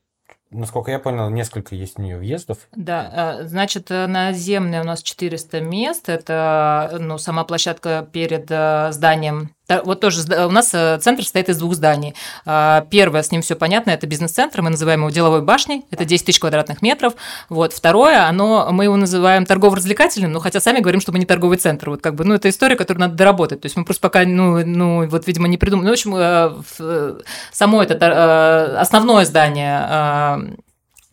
насколько 0.49 0.89
я 0.89 0.97
понял, 0.97 1.29
несколько 1.29 1.75
есть 1.75 1.99
у 1.99 2.01
нее 2.01 2.17
въездов. 2.17 2.57
Да, 2.75 3.37
э, 3.41 3.47
значит, 3.47 3.91
э, 3.91 4.07
наземная 4.07 4.81
у 4.81 4.85
нас 4.85 5.03
400 5.03 5.61
мест. 5.61 6.09
Это 6.09 6.97
ну, 6.99 7.17
сама 7.19 7.43
площадка 7.43 8.07
перед 8.11 8.45
зданием. 8.93 9.51
Та- 9.71 9.83
Вот 9.83 10.01
тоже 10.01 10.21
у 10.47 10.51
нас 10.51 10.73
э, 10.73 10.99
центр 10.99 11.23
состоит 11.23 11.47
из 11.47 11.57
двух 11.57 11.75
зданий. 11.75 12.13
А, 12.45 12.85
Первое, 12.89 13.23
с 13.23 13.31
ним 13.31 13.41
все 13.41 13.55
понятно, 13.55 13.91
это 13.91 14.05
бизнес-центр, 14.05 14.61
мы 14.61 14.69
называем 14.69 14.99
его 14.99 15.09
деловой 15.09 15.41
башней, 15.41 15.85
это 15.91 16.03
10 16.03 16.25
тысяч 16.25 16.39
квадратных 16.39 16.81
метров. 16.81 17.13
Вот. 17.47 17.71
Второе, 17.71 18.25
оно, 18.25 18.67
мы 18.71 18.83
его 18.83 18.97
называем 18.97 19.45
торгово-развлекательным, 19.45 20.33
но 20.33 20.39
хотя 20.41 20.59
сами 20.59 20.79
говорим, 20.79 20.99
что 20.99 21.13
мы 21.13 21.19
не 21.19 21.25
торговый 21.25 21.57
центр. 21.57 21.89
Вот 21.89 22.01
как 22.01 22.15
бы, 22.15 22.25
ну, 22.25 22.35
это 22.35 22.49
история, 22.49 22.75
которую 22.75 22.99
надо 22.99 23.15
доработать. 23.15 23.61
То 23.61 23.67
есть 23.67 23.77
мы 23.77 23.85
просто 23.85 24.01
пока, 24.01 24.25
ну, 24.25 24.65
ну 24.65 25.07
вот, 25.07 25.25
видимо, 25.25 25.47
не 25.47 25.57
придумали. 25.57 25.85
Ну, 25.85 25.91
в 25.91 25.93
общем, 25.93 26.15
э, 26.15 26.51
э, 26.79 27.19
само 27.53 27.81
это 27.81 27.93
э, 27.93 28.75
основное 28.77 29.23
здание 29.23 29.87
э, 29.89 30.37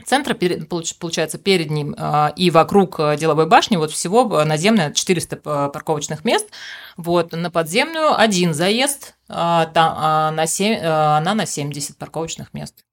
центра, 0.08 0.34
получается, 0.34 1.38
перед 1.38 1.70
ним 1.70 1.94
э, 1.96 2.32
и 2.36 2.50
вокруг 2.50 2.98
э, 2.98 3.16
деловой 3.16 3.46
башни 3.46 3.76
вот 3.76 3.90
всего 3.92 4.40
э, 4.40 4.44
наземное 4.44 4.92
400 4.92 5.36
п- 5.36 5.70
парковочных 5.72 6.24
мест. 6.24 6.48
Вот, 6.96 7.32
на 7.32 7.50
подземную 7.50 8.18
один 8.18 8.54
заезд, 8.54 9.14
э, 9.28 9.32
там, 9.32 9.94
а 9.96 10.30
на 10.30 10.46
семь- 10.46 10.78
э, 10.78 10.86
она 10.86 11.34
на 11.34 11.46
70 11.46 11.96
парковочных 11.96 12.52
мест. 12.54 12.84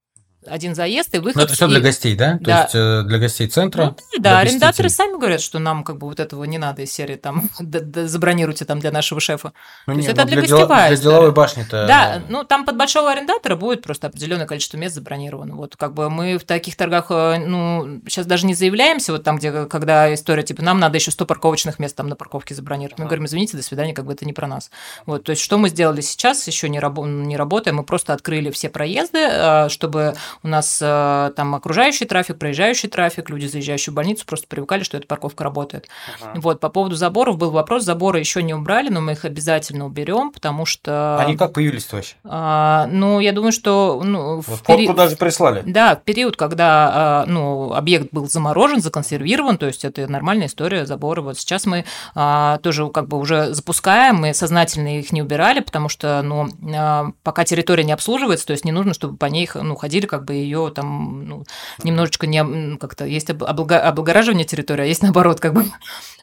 Один 0.48 0.76
заезд 0.76 1.14
и 1.16 1.20
выход. 1.20 1.36
Ну, 1.36 1.42
это 1.44 1.54
все 1.54 1.66
и- 1.68 1.70
для 1.70 1.80
гостей, 1.80 2.16
да? 2.16 2.38
Да. 2.42 2.58
То 2.58 2.62
есть 2.64 2.76
э, 2.76 3.08
для 3.08 3.18
гостей 3.20 3.48
центра. 3.48 3.84
Ну, 3.86 3.96
для 4.14 4.32
да, 4.32 4.40
арендаторы 4.40 4.90
сами 4.90 5.18
говорят, 5.18 5.42
что 5.42 5.60
нам 5.60 5.84
как 5.84 5.98
бы 5.98 6.08
вот 6.08 6.20
этого 6.20 6.44
не 6.46 6.58
надо 6.58 6.82
из 6.84 6.92
серии 6.92 7.16
там 7.16 7.50
забронируйте 7.94 8.66
там 8.66 8.80
для 8.80 8.92
нашего 8.92 9.20
шефа. 9.20 9.54
Ну, 9.88 9.94
То 9.94 9.98
есть 10.00 10.08
не, 10.08 10.14
это 10.14 10.22
ну, 10.24 10.28
для 10.32 10.42
дела- 10.42 10.58
гостевая 10.60 10.88
Для 10.88 10.96
история. 10.96 11.12
деловой 11.14 11.32
башни-то. 11.32 11.86
Да, 11.88 12.22
ну 12.30 12.44
там 12.44 12.66
под 12.66 12.78
большого 12.78 13.12
арендатора 13.12 13.56
будет 13.56 13.82
просто 13.82 14.08
определенное 14.08 14.46
количество 14.46 14.78
мест 14.78 14.96
забронировано. 14.96 15.56
Вот 15.56 15.76
как 15.76 15.94
бы 15.94 16.10
мы 16.10 16.38
в 16.38 16.44
таких 16.46 16.76
торгах, 16.76 17.08
э, 17.10 17.38
ну, 17.46 18.02
сейчас 18.08 18.26
даже 18.26 18.46
не 18.46 18.54
заявляемся, 18.54 19.12
вот 19.12 19.24
там, 19.24 19.38
где, 19.38 19.66
когда 19.66 20.14
история, 20.14 20.44
типа, 20.44 20.62
нам 20.64 20.80
надо 20.80 20.98
еще 20.98 21.12
100 21.12 21.26
парковочных 21.26 21.80
мест 21.80 21.96
там 21.96 22.08
на 22.10 22.16
парковке 22.16 22.56
забронировать. 22.56 23.00
Мы 23.00 23.06
говорим, 23.06 23.26
извините, 23.26 23.58
до 23.58 23.64
свидания, 23.64 23.94
как 23.94 24.06
бы 24.06 24.14
это 24.14 24.26
не 24.26 24.34
про 24.34 24.48
нас. 24.48 24.70
Вот, 25.06 25.24
то 25.24 25.32
есть 25.32 25.42
что 25.42 25.58
мы 25.58 25.70
сделали 25.70 26.02
сейчас, 26.02 26.46
еще 26.48 26.70
не, 26.70 26.80
рабо- 26.80 27.08
не 27.08 27.38
работаем, 27.38 27.78
мы 27.78 27.84
просто 27.84 28.14
открыли 28.14 28.52
все 28.52 28.70
проезды, 28.70 29.20
э, 29.20 29.70
чтобы 29.70 30.16
у 30.44 30.48
нас 30.48 30.80
э, 30.82 31.32
там 31.36 31.56
окружающий 31.56 32.06
трафик, 32.06 32.38
проезжающий 32.38 32.90
трафик, 32.90 33.30
люди, 33.30 33.46
заезжающие 33.46 33.92
в 33.92 33.96
больницу, 33.96 34.26
просто 34.26 34.48
привыкали, 34.48 34.84
что 34.84 34.98
эта 34.98 35.08
парковка 35.08 35.44
работает. 35.44 35.88
Ага. 36.22 36.40
Вот, 36.40 36.60
по 36.60 36.70
поводу 36.70 36.96
заборов 36.96 37.38
был 37.38 37.52
вопрос, 37.52 37.84
заборы 37.84 38.20
еще 38.20 38.44
не 38.44 38.54
убрали, 38.54 38.90
но 38.90 39.02
мы 39.02 39.14
их 39.14 39.26
обязательно 39.26 39.86
уберем, 39.86 40.32
потому 40.32 40.66
что... 40.66 41.18
Они 41.20 41.38
как 41.38 41.54
появились-то 41.54 41.98
вообще? 41.98 42.16
А, 42.24 42.88
ну, 42.92 43.20
я 43.20 43.32
думаю, 43.32 43.52
что 43.52 44.02
ну, 44.04 44.42
в 44.42 44.48
Вот 44.48 44.62
пери- 44.66 44.88
фотку 44.88 44.98
даже 44.98 45.16
прислали. 45.16 45.64
Да, 45.66 45.96
в 45.96 46.04
период, 46.04 46.38
когда 46.38 46.92
а, 46.94 47.26
ну, 47.26 47.74
объект 47.74 48.10
был 48.12 48.28
заморожен, 48.28 48.82
законсервирован, 48.82 49.58
то 49.58 49.66
есть 49.66 49.86
это 49.86 50.08
нормальная 50.08 50.48
история 50.48 50.86
забора. 50.86 51.22
Вот 51.22 51.38
сейчас 51.38 51.66
мы 51.66 51.86
а, 52.14 52.58
тоже 52.60 52.90
как 52.90 53.08
бы 53.08 53.18
уже 53.18 53.54
запускаем, 53.54 54.18
мы 54.18 54.34
сознательно 54.34 55.00
их 55.00 55.12
не 55.12 55.22
убирали, 55.22 55.60
потому 55.60 55.90
что 55.90 56.22
ну, 56.22 56.50
а, 56.76 57.12
пока 57.24 57.44
территория 57.46 57.84
не 57.84 57.94
обслуживается, 57.94 58.48
то 58.48 58.52
есть 58.52 58.66
не 58.66 58.72
нужно, 58.72 58.94
чтобы 58.94 59.18
по 59.18 59.26
ней 59.26 59.50
ну, 59.54 59.76
ходили, 59.76 60.06
как 60.06 60.25
бы 60.26 60.34
ее 60.34 60.72
там 60.76 61.26
ну, 61.26 61.44
немножечко 61.84 62.28
не 62.28 62.78
как-то 62.78 63.06
есть 63.06 63.30
об- 63.30 63.44
облага- 63.44 63.80
облагораживание 63.80 64.46
территории, 64.46 64.84
а 64.84 64.86
есть 64.86 65.04
наоборот, 65.04 65.40
как 65.40 65.54
бы. 65.54 65.66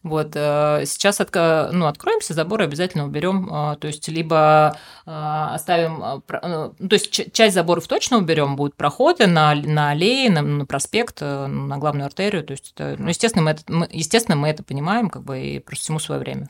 Вот 0.03 0.33
э, 0.35 0.83
сейчас 0.85 1.21
отка- 1.21 1.71
ну, 1.71 1.87
откроемся, 1.87 2.35
заборы 2.35 2.65
обязательно 2.65 3.05
уберем, 3.05 3.49
а, 3.53 3.77
то 3.77 3.87
есть 3.87 4.09
либо 4.09 4.77
а, 5.07 5.55
оставим, 5.55 6.03
э, 6.03 6.75
ну, 6.81 6.89
то 6.89 6.95
есть 6.95 7.33
часть 7.33 7.55
заборов 7.55 7.87
точно 7.87 8.19
уберем, 8.19 8.57
будут 8.57 8.75
проходы 8.75 9.29
на, 9.29 9.55
на 9.55 9.91
аллее, 9.91 10.29
на, 10.29 10.43
на 10.43 10.67
проспект, 10.67 11.19
э, 11.21 11.47
на 11.47 11.79
главную 11.79 12.07
артерию, 12.07 12.43
то 12.43 12.51
есть 12.51 12.73
это, 12.75 12.97
ну, 12.99 13.11
естественно, 13.11 13.45
мы 13.45 13.51
это, 13.53 13.63
мы, 13.69 13.89
естественно, 13.93 14.35
мы 14.35 14.49
это 14.49 14.65
понимаем, 14.65 15.09
как 15.09 15.23
бы, 15.23 15.41
и 15.41 15.59
просто 15.61 15.85
всему 15.85 16.01
свое 16.01 16.21
время. 16.21 16.49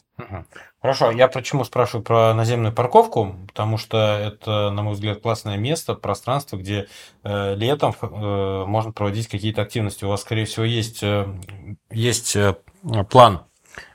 Хорошо, 0.81 1.11
я 1.11 1.29
почему 1.29 1.65
спрашиваю 1.65 2.05
про 2.05 2.35
наземную 2.35 2.73
парковку? 2.73 3.35
Потому 3.49 3.79
что 3.79 3.97
это, 3.97 4.71
на 4.71 4.83
мой 4.83 4.95
взгляд, 4.95 5.21
классное 5.21 5.57
место, 5.57 5.95
пространство, 5.95 6.57
где 6.57 6.89
э, 7.25 7.55
летом 7.55 7.95
э, 8.01 8.65
можно 8.67 8.93
проводить 8.93 9.29
какие-то 9.29 9.63
активности. 9.63 10.05
У 10.05 10.09
вас, 10.09 10.23
скорее 10.23 10.45
всего, 10.45 10.65
есть, 10.65 11.03
э, 11.03 11.27
есть 11.91 12.37
э, 12.37 12.57
план 13.11 13.43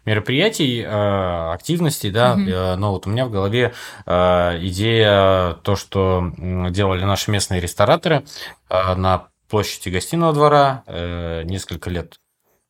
мероприятий, 0.06 0.82
э, 0.82 1.52
активностей, 1.54 2.12
да, 2.12 2.36
э, 2.36 2.76
но 2.76 2.92
вот 2.92 3.08
у 3.08 3.10
меня 3.10 3.26
в 3.26 3.32
голове 3.32 3.74
э, 4.06 4.58
идея, 4.62 5.54
то, 5.64 5.76
что 5.76 6.32
делали 6.38 7.04
наши 7.04 7.32
местные 7.32 7.60
рестораторы 7.60 8.26
на 8.70 9.28
площади 9.50 9.90
гостиного 9.90 10.34
двора 10.34 10.84
несколько 10.88 11.90
лет. 11.90 12.20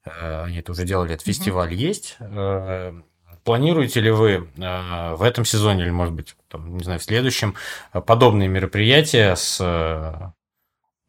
Они 0.03 0.59
это 0.59 0.71
уже 0.71 0.85
делали, 0.85 1.13
этот 1.13 1.25
фестиваль 1.25 1.73
есть. 1.73 2.17
Планируете 3.47 4.01
ли 4.01 4.11
вы 4.11 4.49
э, 4.57 5.15
в 5.15 5.21
этом 5.23 5.45
сезоне 5.45 5.83
или, 5.83 5.89
может 5.89 6.13
быть, 6.13 6.35
там, 6.49 6.75
не 6.75 6.83
знаю, 6.83 6.99
в 6.99 7.03
следующем 7.03 7.55
э, 7.93 8.01
подобные 8.01 8.49
мероприятия 8.49 9.37
с 9.37 9.59
э, 9.61 10.31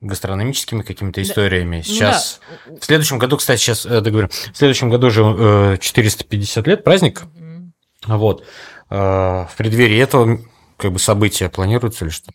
гастрономическими 0.01 0.83
какими-то 0.83 1.16
Да. 1.16 1.22
историями? 1.22 1.79
Ну 1.79 1.83
Сейчас 1.83 2.40
да. 2.68 2.77
в 2.81 2.85
следующем 2.85 3.18
году, 3.18 3.38
кстати, 3.38 3.59
сейчас 3.61 3.85
договорю. 3.85 4.29
В 4.29 4.57
следующем 4.57 4.88
году 4.88 5.11
же 5.11 5.24
э, 5.24 5.77
450 5.81 6.64
лет 6.68 6.85
праздник. 6.85 7.22
Мгм. 7.35 7.72
Вот. 8.07 8.44
в 8.88 9.51
преддверии 9.59 9.98
этого 9.98 10.38
как 10.78 10.92
бы 10.92 10.98
события 11.00 11.48
планируются 11.48 12.04
или 12.04 12.12
что? 12.12 12.32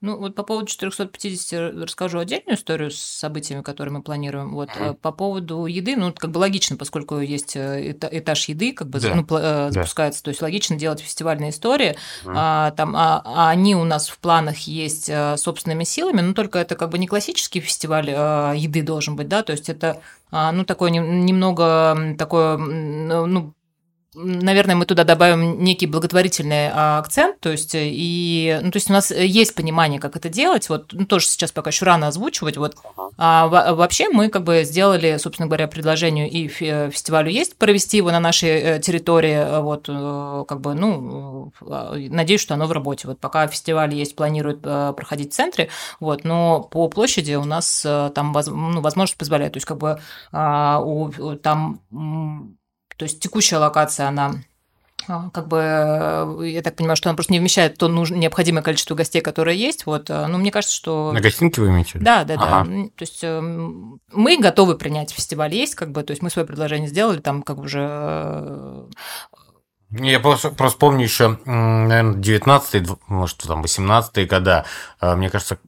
Ну, 0.00 0.16
вот 0.16 0.34
по 0.34 0.42
поводу 0.42 0.66
450 0.66 1.74
расскажу 1.74 2.18
отдельную 2.18 2.56
историю 2.56 2.90
с 2.90 2.96
событиями, 2.96 3.62
которые 3.62 3.92
мы 3.92 4.02
планируем. 4.02 4.54
Вот 4.54 4.70
mm. 4.70 4.94
по 4.94 5.12
поводу 5.12 5.66
еды, 5.66 5.94
ну, 5.96 6.12
как 6.12 6.30
бы 6.30 6.38
логично, 6.38 6.76
поскольку 6.76 7.20
есть 7.20 7.54
э, 7.54 7.92
этаж 7.92 8.48
еды, 8.48 8.72
как 8.72 8.88
бы 8.88 8.98
да. 8.98 9.14
ну, 9.14 9.24
да. 9.24 9.70
запускается, 9.70 10.22
то 10.22 10.30
есть 10.30 10.40
логично 10.40 10.76
делать 10.76 11.00
фестивальные 11.00 11.50
истории. 11.50 11.94
А, 12.26 12.70
там, 12.72 12.96
а, 12.96 13.22
а 13.24 13.50
они 13.50 13.76
у 13.76 13.84
нас 13.84 14.08
в 14.08 14.18
планах 14.18 14.58
есть 14.60 15.10
э, 15.10 15.36
собственными 15.36 15.84
силами, 15.84 16.22
но 16.22 16.32
только 16.32 16.58
это 16.58 16.76
как 16.76 16.88
бы 16.88 16.98
не 16.98 17.06
классический 17.06 17.60
фестиваль 17.60 18.08
еды 18.08 18.82
должен 18.82 19.16
быть, 19.16 19.28
да, 19.28 19.42
то 19.42 19.52
есть 19.52 19.68
это 19.68 20.00
а, 20.30 20.50
ну, 20.50 20.64
такое 20.64 20.90
немного 20.90 22.14
такое, 22.16 22.56
ну, 22.56 23.52
наверное, 24.14 24.76
мы 24.76 24.84
туда 24.84 25.04
добавим 25.04 25.62
некий 25.62 25.86
благотворительный 25.86 26.68
а, 26.70 26.98
акцент, 26.98 27.40
то 27.40 27.50
есть 27.50 27.72
и, 27.74 28.58
ну, 28.62 28.70
то 28.70 28.76
есть 28.76 28.90
у 28.90 28.92
нас 28.92 29.10
есть 29.10 29.54
понимание, 29.54 29.98
как 29.98 30.16
это 30.16 30.28
делать, 30.28 30.68
вот, 30.68 30.92
ну, 30.92 31.06
тоже 31.06 31.26
сейчас 31.26 31.50
пока 31.50 31.70
еще 31.70 31.86
рано 31.86 32.08
озвучивать, 32.08 32.56
вот, 32.56 32.76
а, 33.16 33.46
вообще 33.48 34.10
мы 34.10 34.28
как 34.28 34.44
бы 34.44 34.64
сделали, 34.64 35.16
собственно 35.16 35.46
говоря, 35.46 35.66
предложению 35.66 36.28
и 36.28 36.48
фестивалю 36.48 37.30
есть 37.30 37.56
провести 37.56 37.96
его 37.96 38.10
на 38.10 38.20
нашей 38.20 38.50
э, 38.50 38.80
территории, 38.80 39.60
вот, 39.60 39.86
э, 39.88 40.44
как 40.46 40.60
бы, 40.60 40.74
ну, 40.74 41.52
э, 41.62 42.08
надеюсь, 42.10 42.40
что 42.40 42.54
оно 42.54 42.66
в 42.66 42.72
работе, 42.72 43.08
вот, 43.08 43.18
пока 43.18 43.46
фестиваль 43.46 43.94
есть, 43.94 44.14
планируют 44.14 44.62
проходить 44.62 45.32
в 45.32 45.36
центре, 45.36 45.70
вот, 46.00 46.24
но 46.24 46.60
по 46.60 46.88
площади 46.88 47.34
у 47.34 47.44
нас 47.44 47.82
там, 47.82 48.32
ну, 48.32 48.80
возможность 48.80 49.16
позволяет, 49.16 49.54
то 49.54 49.56
есть 49.56 49.66
как 49.66 49.78
бы 49.78 49.98
а, 50.32 50.80
у, 50.80 51.10
там 51.36 51.80
то 53.02 53.06
есть 53.06 53.18
текущая 53.18 53.56
локация, 53.56 54.06
она 54.06 54.36
а, 55.08 55.28
как 55.30 55.48
бы, 55.48 55.58
э, 55.58 56.50
я 56.50 56.62
так 56.62 56.76
понимаю, 56.76 56.94
что 56.94 57.08
она 57.08 57.16
просто 57.16 57.32
не 57.32 57.40
вмещает 57.40 57.76
то 57.76 57.88
нужное, 57.88 58.20
необходимое 58.20 58.62
количество 58.62 58.94
гостей, 58.94 59.20
которое 59.20 59.56
есть. 59.56 59.86
Вот, 59.86 60.08
э, 60.08 60.26
ну, 60.28 60.38
мне 60.38 60.52
кажется, 60.52 60.72
что... 60.76 61.10
На 61.10 61.20
гостинке 61.20 61.60
вы 61.60 61.70
имеете? 61.70 61.98
Да, 61.98 62.22
да, 62.22 62.34
ага. 62.34 62.70
да. 62.70 62.82
То 62.94 63.02
есть 63.02 63.24
эм, 63.24 63.98
мы 64.12 64.38
готовы 64.38 64.76
принять 64.76 65.10
фестиваль 65.10 65.52
есть, 65.52 65.74
как 65.74 65.90
бы, 65.90 66.04
то 66.04 66.12
есть 66.12 66.22
мы 66.22 66.30
свое 66.30 66.46
предложение 66.46 66.88
сделали, 66.88 67.18
там 67.18 67.42
как 67.42 67.56
бы 67.56 67.64
уже 67.64 67.88
э, 67.90 68.86
я 69.92 70.20
просто, 70.20 70.50
просто 70.50 70.78
помню 70.78 71.04
еще, 71.04 71.38
наверное, 71.44 72.14
19 72.14 72.88
может, 73.08 73.38
там 73.38 73.60
18 73.60 74.28
года. 74.28 74.64
А, 75.00 75.16
мне 75.16 75.28
кажется, 75.28 75.58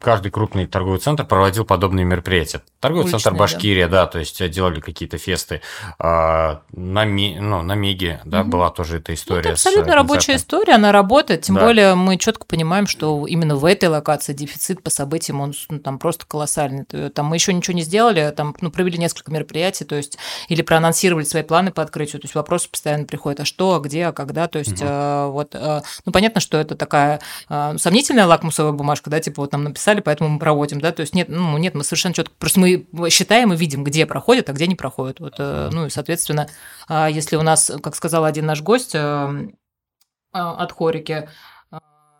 каждый 0.00 0.30
крупный 0.30 0.66
торговый 0.66 1.00
центр 1.00 1.26
проводил 1.26 1.66
подобные 1.66 2.06
мероприятия. 2.06 2.62
Торговый 2.80 3.04
Уличные, 3.04 3.20
центр 3.20 3.38
Башкирия, 3.38 3.88
да. 3.88 4.04
да, 4.04 4.06
то 4.06 4.18
есть 4.20 4.48
делали 4.50 4.80
какие-то 4.80 5.18
фесты. 5.18 5.60
А, 5.98 6.62
на, 6.72 7.04
ну, 7.04 7.62
на 7.62 7.74
Меге, 7.74 8.20
да, 8.24 8.40
угу. 8.40 8.50
была 8.50 8.70
тоже 8.70 8.98
эта 8.98 9.12
история. 9.12 9.42
Ну, 9.42 9.48
это 9.48 9.52
абсолютно 9.52 9.94
рабочая 9.94 10.36
история, 10.36 10.74
она 10.74 10.90
работает. 10.90 11.42
Тем 11.42 11.56
да. 11.56 11.62
более 11.62 11.94
мы 11.94 12.16
четко 12.16 12.46
понимаем, 12.46 12.86
что 12.86 13.26
именно 13.26 13.56
в 13.56 13.66
этой 13.66 13.90
локации 13.90 14.32
дефицит 14.32 14.82
по 14.82 14.88
событиям, 14.88 15.42
он 15.42 15.52
ну, 15.68 15.78
там 15.78 15.98
просто 15.98 16.24
колоссальный. 16.26 16.84
Там 16.84 17.26
мы 17.26 17.36
еще 17.36 17.52
ничего 17.52 17.74
не 17.74 17.82
сделали, 17.82 18.32
там 18.34 18.56
ну, 18.62 18.70
провели 18.70 18.96
несколько 18.96 19.30
мероприятий, 19.30 19.84
то 19.84 19.94
есть 19.94 20.16
или 20.48 20.62
проанонсировали 20.62 21.24
свои 21.24 21.42
планы 21.42 21.70
по 21.70 21.82
открытию. 21.82 22.22
То 22.22 22.24
есть 22.24 22.34
вопросы 22.34 22.70
постоянно 22.70 23.04
приходят, 23.04 23.40
а 23.40 23.44
что 23.44 23.57
что, 23.58 23.80
где, 23.80 24.12
когда. 24.12 24.46
То 24.46 24.60
есть, 24.60 24.80
угу. 24.80 25.32
вот, 25.32 25.54
э, 25.54 25.80
ну, 26.04 26.12
понятно, 26.12 26.40
что 26.40 26.58
это 26.58 26.76
такая 26.76 27.20
э, 27.48 27.74
сомнительная 27.76 28.26
лакмусовая 28.26 28.70
бумажка, 28.70 29.10
да, 29.10 29.18
типа 29.18 29.42
вот 29.42 29.50
нам 29.50 29.64
написали, 29.64 30.00
поэтому 30.00 30.30
мы 30.30 30.38
проводим, 30.38 30.80
да, 30.80 30.92
то 30.92 31.00
есть 31.00 31.12
нет, 31.12 31.28
ну, 31.28 31.58
нет, 31.58 31.74
мы 31.74 31.82
совершенно 31.82 32.14
четко, 32.14 32.32
просто 32.38 32.60
мы 32.60 32.86
считаем 33.10 33.52
и 33.52 33.56
видим, 33.56 33.82
где 33.82 34.06
проходят, 34.06 34.48
а 34.48 34.52
где 34.52 34.68
не 34.68 34.76
проходят. 34.76 35.18
Вот, 35.18 35.38
ну, 35.38 35.86
и, 35.86 35.90
соответственно, 35.90 36.48
а 36.86 37.08
если 37.08 37.34
у 37.34 37.42
нас, 37.42 37.72
как 37.82 37.96
сказал 37.96 38.24
один 38.24 38.46
наш 38.46 38.62
гость 38.62 38.94
от 38.94 40.72
Хорики, 40.72 41.28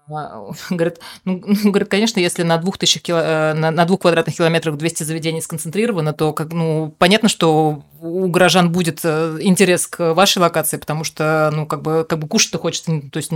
Говорит, 0.71 1.01
ну, 1.25 1.38
говорит, 1.38 1.88
конечно, 1.88 2.21
если 2.21 2.42
на 2.42 2.59
двух, 2.59 2.79
тысячах 2.79 3.03
кило, 3.03 3.18
э, 3.18 3.55
на, 3.55 3.71
на 3.71 3.85
двух 3.85 4.01
квадратных 4.01 4.37
километрах 4.37 4.77
200 4.77 5.03
заведений 5.03 5.40
сконцентрировано, 5.40 6.12
то 6.12 6.33
как, 6.33 6.53
ну, 6.53 6.94
понятно, 6.99 7.29
что 7.29 7.83
у 8.01 8.27
горожан 8.29 8.73
будет 8.73 9.01
э, 9.05 9.38
интерес 9.40 9.87
к 9.87 10.14
вашей 10.14 10.38
локации, 10.38 10.79
потому 10.79 11.05
что, 11.05 11.51
ну, 11.53 11.66
как 11.66 11.83
бы, 11.83 12.07
как 12.09 12.18
бы 12.18 12.29
кушать-то 12.29 12.59
хочется, 12.59 13.01
то 13.12 13.16
есть 13.18 13.33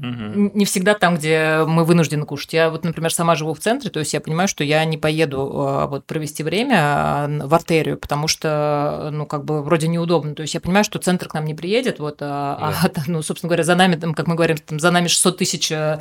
Угу. 0.00 0.52
Не 0.54 0.64
всегда 0.64 0.94
там, 0.94 1.16
где 1.16 1.64
мы 1.66 1.84
вынуждены 1.84 2.24
кушать. 2.24 2.54
Я 2.54 2.70
вот, 2.70 2.84
например, 2.84 3.12
сама 3.12 3.34
живу 3.34 3.52
в 3.52 3.60
центре, 3.60 3.90
то 3.90 4.00
есть 4.00 4.14
я 4.14 4.20
понимаю, 4.20 4.48
что 4.48 4.64
я 4.64 4.84
не 4.84 4.96
поеду 4.96 5.50
а, 5.54 5.86
вот 5.86 6.06
провести 6.06 6.42
время 6.42 6.76
а, 6.78 7.28
в 7.28 7.54
артерию, 7.54 7.98
потому 7.98 8.26
что, 8.26 9.10
ну, 9.12 9.26
как 9.26 9.44
бы 9.44 9.62
вроде 9.62 9.88
неудобно. 9.88 10.34
То 10.34 10.42
есть 10.42 10.54
я 10.54 10.60
понимаю, 10.60 10.84
что 10.84 10.98
центр 10.98 11.28
к 11.28 11.34
нам 11.34 11.44
не 11.44 11.54
приедет, 11.54 11.98
вот, 11.98 12.18
а, 12.20 12.80
да. 12.82 12.90
а 12.94 13.02
ну, 13.06 13.22
собственно 13.22 13.48
говоря, 13.48 13.64
за 13.64 13.74
нами, 13.74 13.96
там, 13.96 14.14
как 14.14 14.26
мы 14.26 14.36
говорим, 14.36 14.56
там, 14.58 14.80
за 14.80 14.90
нами 14.90 15.08
600 15.08 15.36
тысяч 15.36 15.70
а, 15.72 16.00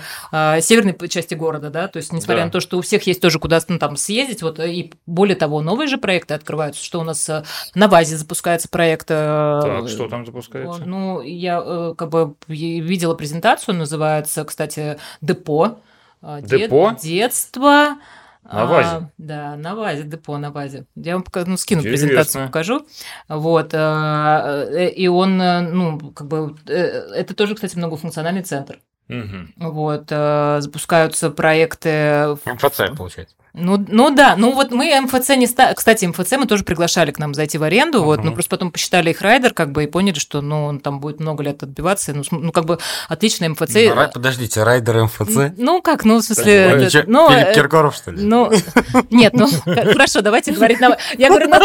северной 0.61 0.95
части 1.09 1.33
города, 1.33 1.69
да, 1.69 1.87
то 1.87 1.97
есть 1.97 2.13
несмотря 2.13 2.41
да. 2.41 2.45
на 2.45 2.51
то, 2.51 2.59
что 2.61 2.77
у 2.77 2.81
всех 2.81 3.05
есть 3.07 3.21
тоже 3.21 3.39
куда 3.39 3.59
ну, 3.67 3.79
там 3.79 3.97
съездить, 3.97 4.41
вот, 4.41 4.59
и 4.59 4.93
более 5.05 5.35
того, 5.35 5.61
новые 5.61 5.87
же 5.87 5.97
проекты 5.97 6.33
открываются, 6.33 6.83
что 6.83 6.99
у 6.99 7.03
нас 7.03 7.29
на 7.75 7.87
базе 7.87 8.15
запускается 8.15 8.69
проект. 8.69 9.07
Так, 9.07 9.89
что 9.89 10.07
там 10.07 10.25
запускается? 10.25 10.85
Ну, 10.85 11.21
я 11.21 11.61
э, 11.63 11.93
как 11.97 12.09
бы 12.09 12.35
видела 12.47 13.13
презентацию, 13.13 13.75
называется, 13.89 14.45
кстати, 14.45 14.97
депо. 15.21 15.79
А, 16.21 16.41
депо? 16.41 16.91
Дет, 16.91 17.01
детство. 17.01 17.97
На 18.43 18.65
вазе. 18.65 18.89
А, 18.89 19.09
да, 19.17 19.55
на 19.55 19.75
вазе, 19.75 20.03
депо 20.03 20.37
на 20.37 20.51
вазе. 20.51 20.85
Я 20.95 21.13
вам 21.13 21.23
покажу, 21.23 21.51
ну, 21.51 21.57
скину 21.57 21.81
Интересно. 21.81 22.07
презентацию, 22.07 22.47
покажу. 22.47 22.85
Вот. 23.27 23.71
А, 23.73 24.65
э, 24.69 24.89
и 24.89 25.07
он, 25.07 25.41
э, 25.41 25.61
ну, 25.61 25.99
как 26.11 26.27
бы, 26.27 26.55
э, 26.67 26.73
это 26.73 27.35
тоже, 27.35 27.55
кстати, 27.55 27.75
многофункциональный 27.75 28.41
центр. 28.41 28.79
Угу. 29.09 29.69
Вот. 29.69 30.09
Запускаются 30.09 31.29
проекты... 31.29 32.37
МФЦ, 32.45 32.95
получается. 32.95 33.35
Ну, 33.53 33.83
ну 33.87 34.11
да, 34.11 34.35
ну 34.37 34.53
вот 34.53 34.71
мы 34.71 34.99
МФЦ 35.01 35.29
не 35.29 35.47
ста... 35.47 35.73
Кстати, 35.73 36.05
МФЦ 36.05 36.33
мы 36.33 36.45
тоже 36.45 36.63
приглашали 36.63 37.11
к 37.11 37.17
нам 37.17 37.33
зайти 37.33 37.57
в 37.57 37.63
аренду, 37.63 37.99
uh-huh. 37.99 38.05
вот, 38.05 38.23
ну 38.23 38.31
просто 38.31 38.49
потом 38.51 38.71
посчитали 38.71 39.09
их 39.09 39.21
райдер, 39.21 39.53
как 39.53 39.71
бы, 39.71 39.83
и 39.83 39.87
поняли, 39.87 40.19
что, 40.19 40.41
ну, 40.41 40.65
он 40.65 40.79
там 40.79 40.99
будет 40.99 41.19
много 41.19 41.43
лет 41.43 41.63
отбиваться, 41.63 42.13
ну, 42.13 42.23
ну 42.31 42.51
как 42.51 42.65
бы, 42.65 42.77
отличный 43.07 43.49
МФЦ. 43.49 43.73
Ну, 43.73 43.95
рай... 43.95 44.09
Подождите, 44.13 44.63
райдер 44.63 45.03
МФЦ? 45.03 45.53
Ну, 45.57 45.81
как, 45.81 46.05
ну, 46.05 46.17
в 46.17 46.21
смысле... 46.21 46.53
Это, 46.53 47.03
ну, 47.07 47.29
Филипп 47.29 47.53
Киркоров, 47.53 47.95
что 47.95 48.11
ли? 48.11 48.21
Ну, 48.21 48.51
нет, 49.09 49.33
ну, 49.33 49.47
хорошо, 49.65 50.21
давайте 50.21 50.51
говорить 50.51 50.79
на... 50.79 50.97
Я 51.17 51.29
говорю, 51.29 51.47
ну, 51.49 51.59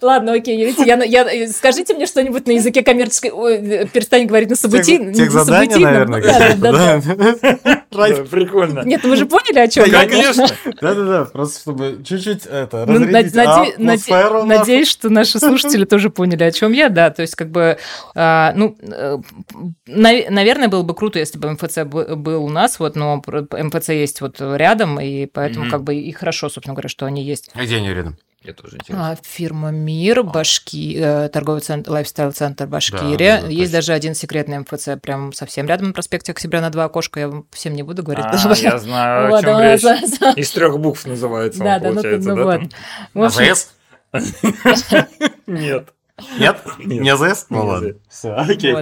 ладно, 0.00 0.32
окей, 0.32 0.56
видите, 0.64 0.84
я, 0.86 0.96
я, 1.04 1.48
скажите 1.48 1.94
мне 1.94 2.06
что-нибудь 2.06 2.46
на 2.46 2.52
языке 2.52 2.82
коммерческой... 2.82 3.32
Ой, 3.32 3.86
перестань 3.92 4.26
говорить 4.26 4.48
на 4.48 4.56
событийном. 4.56 5.12
Тех, 5.12 5.32
наверное, 5.32 6.22
да, 6.62 7.00
да, 7.00 7.34
да. 7.90 8.24
Прикольно. 8.30 8.82
Нет, 8.84 9.02
вы 9.04 9.16
же 9.16 9.26
поняли, 9.26 9.58
о 9.58 9.68
чем 9.68 9.84
я? 9.86 10.06
Конечно. 10.06 10.46
Да-да-да, 10.80 11.24
просто 11.26 11.60
чтобы 11.60 12.02
чуть-чуть 12.04 12.46
это, 12.46 12.84
ну, 12.86 12.94
разрядить 12.94 13.34
наде- 13.34 13.76
наде- 13.78 13.98
Надеюсь, 14.58 14.88
что 14.88 15.10
наши 15.10 15.38
слушатели 15.38 15.84
тоже 15.84 16.10
поняли, 16.10 16.44
о 16.44 16.50
чем 16.52 16.72
я, 16.72 16.88
да, 16.88 17.10
то 17.10 17.22
есть 17.22 17.34
как 17.34 17.50
бы, 17.50 17.78
а, 18.14 18.52
ну, 18.56 18.76
э, 18.80 19.18
наверное, 19.86 20.68
было 20.68 20.82
бы 20.82 20.94
круто, 20.94 21.18
если 21.18 21.38
бы 21.38 21.50
МФЦ 21.50 21.78
был 21.84 22.44
у 22.44 22.48
нас, 22.48 22.78
вот, 22.78 22.96
но 22.96 23.22
МФЦ 23.26 23.88
есть 23.90 24.20
вот 24.20 24.40
рядом, 24.40 25.00
и 25.00 25.26
поэтому 25.26 25.66
как 25.70 25.82
бы 25.82 25.94
и 25.94 26.12
хорошо, 26.12 26.48
собственно 26.48 26.74
говоря, 26.74 26.88
что 26.88 27.06
они 27.06 27.22
есть. 27.22 27.50
А 27.54 27.62
где 27.64 27.76
они 27.76 27.90
рядом? 27.92 28.16
Я 28.44 28.54
тоже 28.54 28.76
интересно. 28.76 29.12
А, 29.12 29.16
фирма 29.22 29.70
Мир, 29.70 30.20
а. 30.20 30.22
Башки, 30.24 30.96
э, 30.98 31.28
торговый 31.28 31.60
центр, 31.60 31.92
лайфстайл-центр 31.92 32.66
Башкирия. 32.66 33.36
Да, 33.36 33.42
да, 33.42 33.48
Есть 33.48 33.72
даже 33.72 33.92
один 33.92 34.14
секретный 34.14 34.58
МФЦ 34.58 35.00
прям 35.00 35.32
совсем 35.32 35.66
рядом 35.66 35.88
на 35.88 35.92
проспекте 35.92 36.32
Октября 36.32 36.60
на 36.60 36.70
два 36.70 36.84
окошка. 36.84 37.20
Я 37.20 37.28
вам 37.28 37.46
всем 37.52 37.74
не 37.74 37.84
буду 37.84 38.02
говорить. 38.02 38.24
А, 38.24 38.54
я 38.54 38.78
знаю, 38.78 39.30
вот, 39.30 39.38
о 39.38 39.42
чем 39.42 39.60
речь. 39.60 39.80
За, 39.80 39.98
за... 40.06 40.30
Из 40.32 40.50
трех 40.50 40.78
букв 40.78 41.06
называется 41.06 41.60
Да, 41.60 41.78
да, 41.78 41.92
ну, 41.92 42.02
ну 42.02 42.44
вот. 43.12 43.36
АЗС? 43.38 43.74
Нет. 45.46 45.92
Нет? 46.38 46.58
Не 46.78 47.10
АЗС? 47.10 47.46
Ну 47.48 47.64
ладно. 47.64 47.94
Все, 48.12 48.34
окей. 48.34 48.74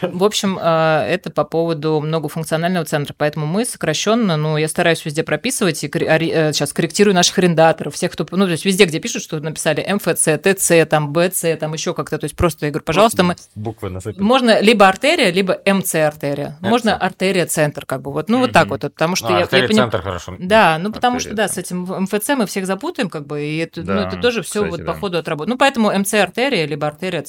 В 0.00 0.24
общем, 0.24 0.58
а, 0.58 1.06
это 1.06 1.30
по 1.30 1.44
поводу 1.44 2.00
многофункционального 2.00 2.86
центра. 2.86 3.14
Поэтому 3.16 3.46
мы 3.46 3.66
сокращенно, 3.66 4.38
ну, 4.38 4.56
я 4.56 4.66
стараюсь 4.66 5.04
везде 5.04 5.22
прописывать 5.22 5.84
и 5.84 5.90
э, 5.92 6.52
сейчас 6.54 6.72
корректирую 6.72 7.14
наших 7.14 7.36
арендаторов, 7.36 7.94
всех, 7.94 8.12
кто, 8.12 8.26
ну, 8.30 8.46
то 8.46 8.52
есть 8.52 8.64
везде, 8.64 8.86
где 8.86 8.98
пишут, 8.98 9.22
что 9.22 9.38
написали 9.40 9.86
МФЦ, 9.92 10.40
ТЦ, 10.42 10.88
там, 10.88 11.12
БЦ, 11.12 11.58
там 11.60 11.74
еще 11.74 11.92
как-то. 11.92 12.16
То 12.16 12.24
есть 12.24 12.34
просто 12.34 12.64
я 12.64 12.72
говорю, 12.72 12.84
пожалуйста, 12.84 13.22
мы... 13.22 13.36
Буквы 13.54 13.90
насыпать. 13.90 14.18
Можно 14.18 14.62
либо 14.62 14.88
артерия, 14.88 15.30
либо 15.30 15.60
МЦ 15.66 15.96
артерия. 15.96 16.56
Можно 16.62 16.96
артерия-центр, 16.96 17.84
как 17.84 18.00
бы. 18.00 18.10
Вот, 18.10 18.30
ну, 18.30 18.38
вот 18.38 18.52
так 18.52 18.68
вот. 18.68 18.80
Потому 18.80 19.16
что 19.16 19.28
ну, 19.28 19.36
я, 19.36 19.42
артерия-центр 19.42 20.00
хорошо. 20.00 20.34
Да, 20.38 20.78
ну, 20.78 20.90
потому 20.92 21.20
что, 21.20 21.34
да, 21.34 21.46
с 21.46 21.58
этим 21.58 21.82
МФЦ 21.82 22.30
мы 22.30 22.46
всех 22.46 22.66
запутаем, 22.66 23.10
как 23.10 23.26
бы, 23.26 23.44
и 23.44 23.58
это, 23.58 23.82
ну, 23.82 24.00
это 24.00 24.16
тоже 24.16 24.40
все 24.40 24.64
вот 24.64 24.86
по 24.86 24.94
ходу 24.94 25.18
отработать. 25.18 25.50
Ну, 25.50 25.58
поэтому 25.58 25.92
МЦ 25.92 26.14
артерия, 26.14 26.64
либо 26.64 26.86
артерия 26.86 27.20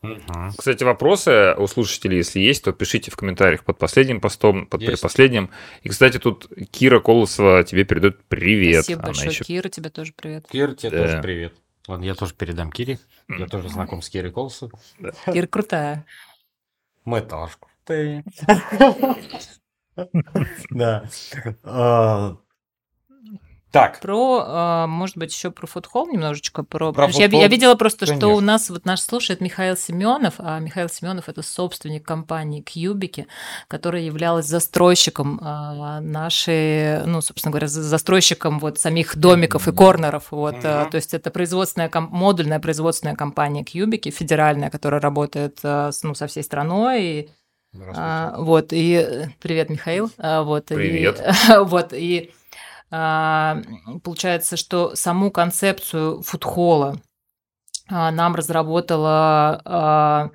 центр. 0.00 0.52
Кстати, 0.56 0.84
вопросы 0.84 1.54
у 1.56 1.66
слушателей, 1.66 2.18
если 2.18 2.40
есть, 2.40 2.64
то 2.64 2.72
пишите 2.72 3.10
в 3.10 3.16
комментариях 3.16 3.64
под 3.64 3.78
последним 3.78 4.20
постом, 4.20 4.66
под 4.66 4.80
есть. 4.80 4.92
предпоследним. 4.92 5.50
И, 5.82 5.88
кстати, 5.88 6.18
тут 6.18 6.48
Кира 6.70 7.00
Колосова 7.00 7.64
тебе 7.64 7.84
передает 7.84 8.22
привет. 8.24 8.84
Спасибо 8.84 9.00
Она 9.00 9.08
большое, 9.08 9.30
еще... 9.30 9.44
Кира, 9.44 9.68
тебе 9.68 9.90
тоже 9.90 10.12
привет. 10.14 10.46
Кира, 10.50 10.74
тебе 10.74 10.90
да. 10.90 11.04
тоже 11.04 11.22
привет. 11.22 11.54
Ладно, 11.86 12.04
я 12.04 12.14
тоже 12.14 12.34
передам 12.34 12.70
Кире. 12.70 12.98
Я 13.28 13.46
тоже 13.46 13.68
знаком 13.68 14.02
с 14.02 14.10
Кирой 14.10 14.30
Колосовой. 14.30 14.72
Кира 15.32 15.46
крутая. 15.46 16.06
Мы 17.04 17.20
тоже 17.22 17.54
Ты. 17.84 18.24
Да. 20.70 21.10
Так, 23.70 24.00
Про, 24.00 24.44
а, 24.46 24.86
может 24.86 25.18
быть, 25.18 25.30
еще 25.32 25.50
про 25.50 25.66
фудхолл 25.66 26.06
немножечко. 26.08 26.62
Про... 26.62 26.92
Про 26.92 27.10
что 27.10 27.20
я, 27.20 27.28
я 27.28 27.48
видела 27.48 27.74
просто, 27.74 28.06
что 28.06 28.14
конечно. 28.14 28.34
у 28.34 28.40
нас 28.40 28.70
вот 28.70 28.86
наш 28.86 29.00
слушает 29.00 29.42
Михаил 29.42 29.76
Семенов, 29.76 30.34
а 30.38 30.58
Михаил 30.58 30.88
Семенов 30.88 31.28
это 31.28 31.42
собственник 31.42 32.02
компании 32.06 32.62
Кьюбики, 32.62 33.26
которая 33.68 34.00
являлась 34.02 34.46
застройщиком 34.46 35.38
а, 35.42 36.00
нашей, 36.00 37.04
ну, 37.04 37.20
собственно 37.20 37.50
говоря, 37.52 37.68
за- 37.68 37.82
застройщиком 37.82 38.58
вот 38.58 38.78
самих 38.78 39.16
домиков 39.16 39.68
и 39.68 39.72
корнеров. 39.72 40.28
Вот, 40.30 40.54
Мгм. 40.54 40.62
то 40.62 40.94
есть 40.94 41.12
это 41.12 41.30
производственная, 41.30 41.90
модульная 41.94 42.60
производственная 42.60 43.16
компания 43.16 43.64
Кьюбики, 43.64 44.10
федеральная, 44.10 44.70
которая 44.70 45.00
работает 45.00 45.58
ну, 45.62 46.14
со 46.14 46.26
всей 46.26 46.42
страной. 46.42 47.02
И, 47.04 47.30
а, 47.94 48.34
вот, 48.38 48.72
и 48.72 48.94
э, 48.94 49.28
привет, 49.40 49.68
Михаил. 49.68 50.10
А, 50.16 50.42
вот, 50.42 50.70
и- 50.70 50.74
Привет. 50.74 51.22
вот, 51.66 51.92
и 51.92 52.32
получается, 52.90 54.56
что 54.56 54.94
саму 54.94 55.30
концепцию 55.30 56.22
фудхолла 56.22 56.96
а, 57.90 58.10
нам 58.10 58.34
разработала 58.34 59.60
а, 59.64 60.30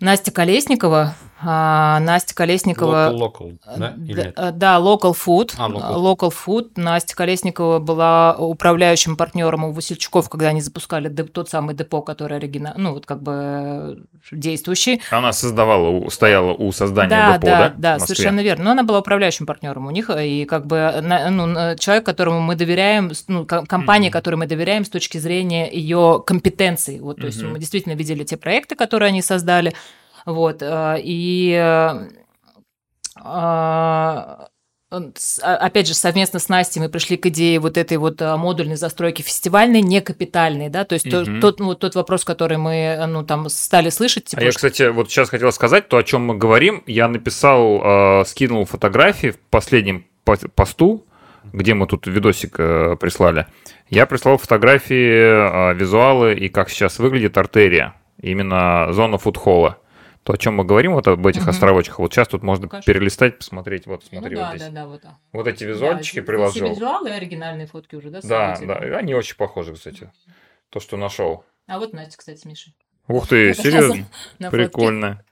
Настя 0.00 0.32
Колесникова. 0.32 1.14
А, 1.46 2.00
Настя 2.00 2.34
Колесникова... 2.34 3.10
Local, 3.12 3.18
local, 3.18 3.58
да? 3.76 3.90
Д- 3.96 4.12
Или 4.12 4.32
э, 4.36 4.52
Да, 4.52 4.76
Local 4.78 5.14
Food. 5.14 5.54
А, 5.58 5.68
Local. 5.68 5.94
Local 5.96 6.32
Food. 6.46 6.70
Настя 6.76 7.14
Колесникова 7.16 7.78
была 7.78 8.36
управляющим 8.36 9.16
партнером 9.16 9.64
у 9.64 9.72
Васильчуков, 9.72 10.28
когда 10.28 10.48
они 10.48 10.60
запускали 10.60 11.08
тот 11.08 11.48
самый 11.48 11.74
депо, 11.74 12.02
который 12.02 12.38
оригинал, 12.38 12.74
ну 12.76 12.92
вот 12.94 13.06
как 13.06 13.22
бы 13.22 13.32
э, 13.34 13.96
действующий. 14.32 15.00
Она 15.10 15.32
создавала, 15.32 16.08
стояла 16.10 16.52
у 16.52 16.72
создания 16.72 17.10
Да, 17.10 17.34
депо, 17.34 17.46
да, 17.46 17.58
да? 17.58 17.74
да, 17.76 17.98
совершенно 17.98 18.40
верно. 18.40 18.64
Но 18.64 18.70
она 18.72 18.82
была 18.82 19.00
управляющим 19.00 19.46
партнером 19.46 19.86
у 19.86 19.90
них, 19.90 20.10
и 20.10 20.44
как 20.44 20.66
бы 20.66 20.94
на- 21.02 21.30
ну, 21.30 21.76
человек, 21.76 22.04
которому 22.06 22.40
мы 22.40 22.54
доверяем, 22.56 23.10
ну, 23.28 23.44
ко- 23.44 23.66
компания, 23.66 24.08
Мгм. 24.08 24.12
которой 24.12 24.36
мы 24.36 24.46
доверяем 24.46 24.84
с 24.84 24.88
точки 24.88 25.18
зрения 25.18 25.70
ее 25.70 26.22
компетенций. 26.26 27.00
Вот, 27.00 27.18
то 27.20 27.26
есть 27.26 27.42
Мгм. 27.42 27.52
мы 27.52 27.58
действительно 27.58 27.94
видели 27.94 28.24
те 28.24 28.36
проекты, 28.36 28.74
которые 28.76 29.08
они 29.08 29.22
создали, 29.22 29.74
вот, 30.26 30.62
э, 30.62 30.96
и 31.02 31.52
э, 31.52 32.08
а, 33.16 34.48
а- 34.90 35.56
опять 35.56 35.88
же, 35.88 35.94
совместно 35.94 36.38
с 36.38 36.48
Настей 36.48 36.80
мы 36.80 36.88
пришли 36.88 37.16
к 37.16 37.26
идее 37.26 37.58
вот 37.60 37.76
этой 37.76 37.96
вот 37.96 38.20
а, 38.22 38.36
модульной 38.36 38.76
застройки 38.76 39.22
фестивальной, 39.22 39.80
не 39.82 40.00
капитальной, 40.00 40.68
да, 40.68 40.84
то 40.84 40.94
есть 40.94 41.06
Мгм. 41.06 41.40
тот, 41.40 41.58
ну, 41.60 41.66
вот 41.66 41.80
тот 41.80 41.94
вопрос, 41.94 42.24
который 42.24 42.58
мы, 42.58 43.02
ну, 43.08 43.24
там, 43.24 43.48
стали 43.48 43.88
слышать, 43.90 44.26
типа, 44.26 44.42
А 44.42 44.44
я, 44.44 44.50
что- 44.52 44.58
кстати, 44.58 44.88
вот 44.90 45.10
сейчас 45.10 45.30
хотел 45.30 45.50
сказать 45.52 45.88
то, 45.88 45.96
о 45.96 46.02
чем 46.02 46.24
мы 46.26 46.36
говорим. 46.36 46.82
Я 46.86 47.08
написал, 47.08 47.80
э, 48.20 48.24
скинул 48.26 48.64
фотографии 48.66 49.30
в 49.30 49.38
последнем 49.50 50.06
по- 50.24 50.36
посту, 50.54 51.06
где 51.52 51.74
мы 51.74 51.86
тут 51.86 52.06
видосик 52.06 52.56
э, 52.58 52.96
прислали. 52.98 53.46
Я 53.90 54.06
прислал 54.06 54.38
фотографии, 54.38 55.72
э, 55.72 55.74
визуалы 55.74 56.34
и 56.34 56.48
как 56.48 56.70
сейчас 56.70 56.98
выглядит 56.98 57.36
артерия, 57.36 57.94
именно 58.20 58.88
зона 58.92 59.18
фудхолла. 59.18 59.78
То, 60.24 60.32
о 60.32 60.36
чем 60.38 60.54
мы 60.54 60.64
говорим, 60.64 60.94
вот 60.94 61.06
об 61.06 61.26
этих 61.26 61.42
Мгм. 61.42 61.50
островочках. 61.50 61.98
Вот 61.98 62.12
сейчас 62.14 62.28
тут 62.28 62.42
можно 62.42 62.66
Покажи. 62.66 62.86
перелистать, 62.86 63.38
посмотреть. 63.38 63.86
Вот, 63.86 64.02
Ну 64.10 64.18
смотри, 64.20 64.36
да, 64.36 64.48
вот 64.50 64.56
здесь. 64.58 64.68
да, 64.72 64.74
да, 64.82 64.86
вот 64.86 65.02
так. 65.02 65.12
Вот 65.32 65.46
эти 65.46 65.64
Да, 65.64 65.70
визуальчики 65.70 66.12
здесь 66.14 66.24
приложил. 66.26 66.66
и 66.66 66.70
визуалы, 66.70 67.10
и 67.10 67.12
оригинальные 67.12 67.66
фотки 67.66 67.94
уже, 67.94 68.08
да? 68.10 68.20
Да, 68.22 68.54
да, 68.54 68.56
делали? 68.60 68.92
они 68.94 69.14
очень 69.14 69.36
похожи, 69.36 69.74
кстати. 69.74 70.10
То, 70.70 70.80
что 70.80 70.96
нашел. 70.96 71.44
А 71.68 71.78
вот 71.78 71.92
Настя, 71.92 72.16
кстати, 72.16 72.38
с 72.38 72.44
Мишей. 72.46 72.74
Ух 73.06 73.28
ты, 73.28 73.50
Это 73.50 73.62
серьезно? 73.62 74.06
фотке. 74.38 74.50
Прикольно. 74.50 75.24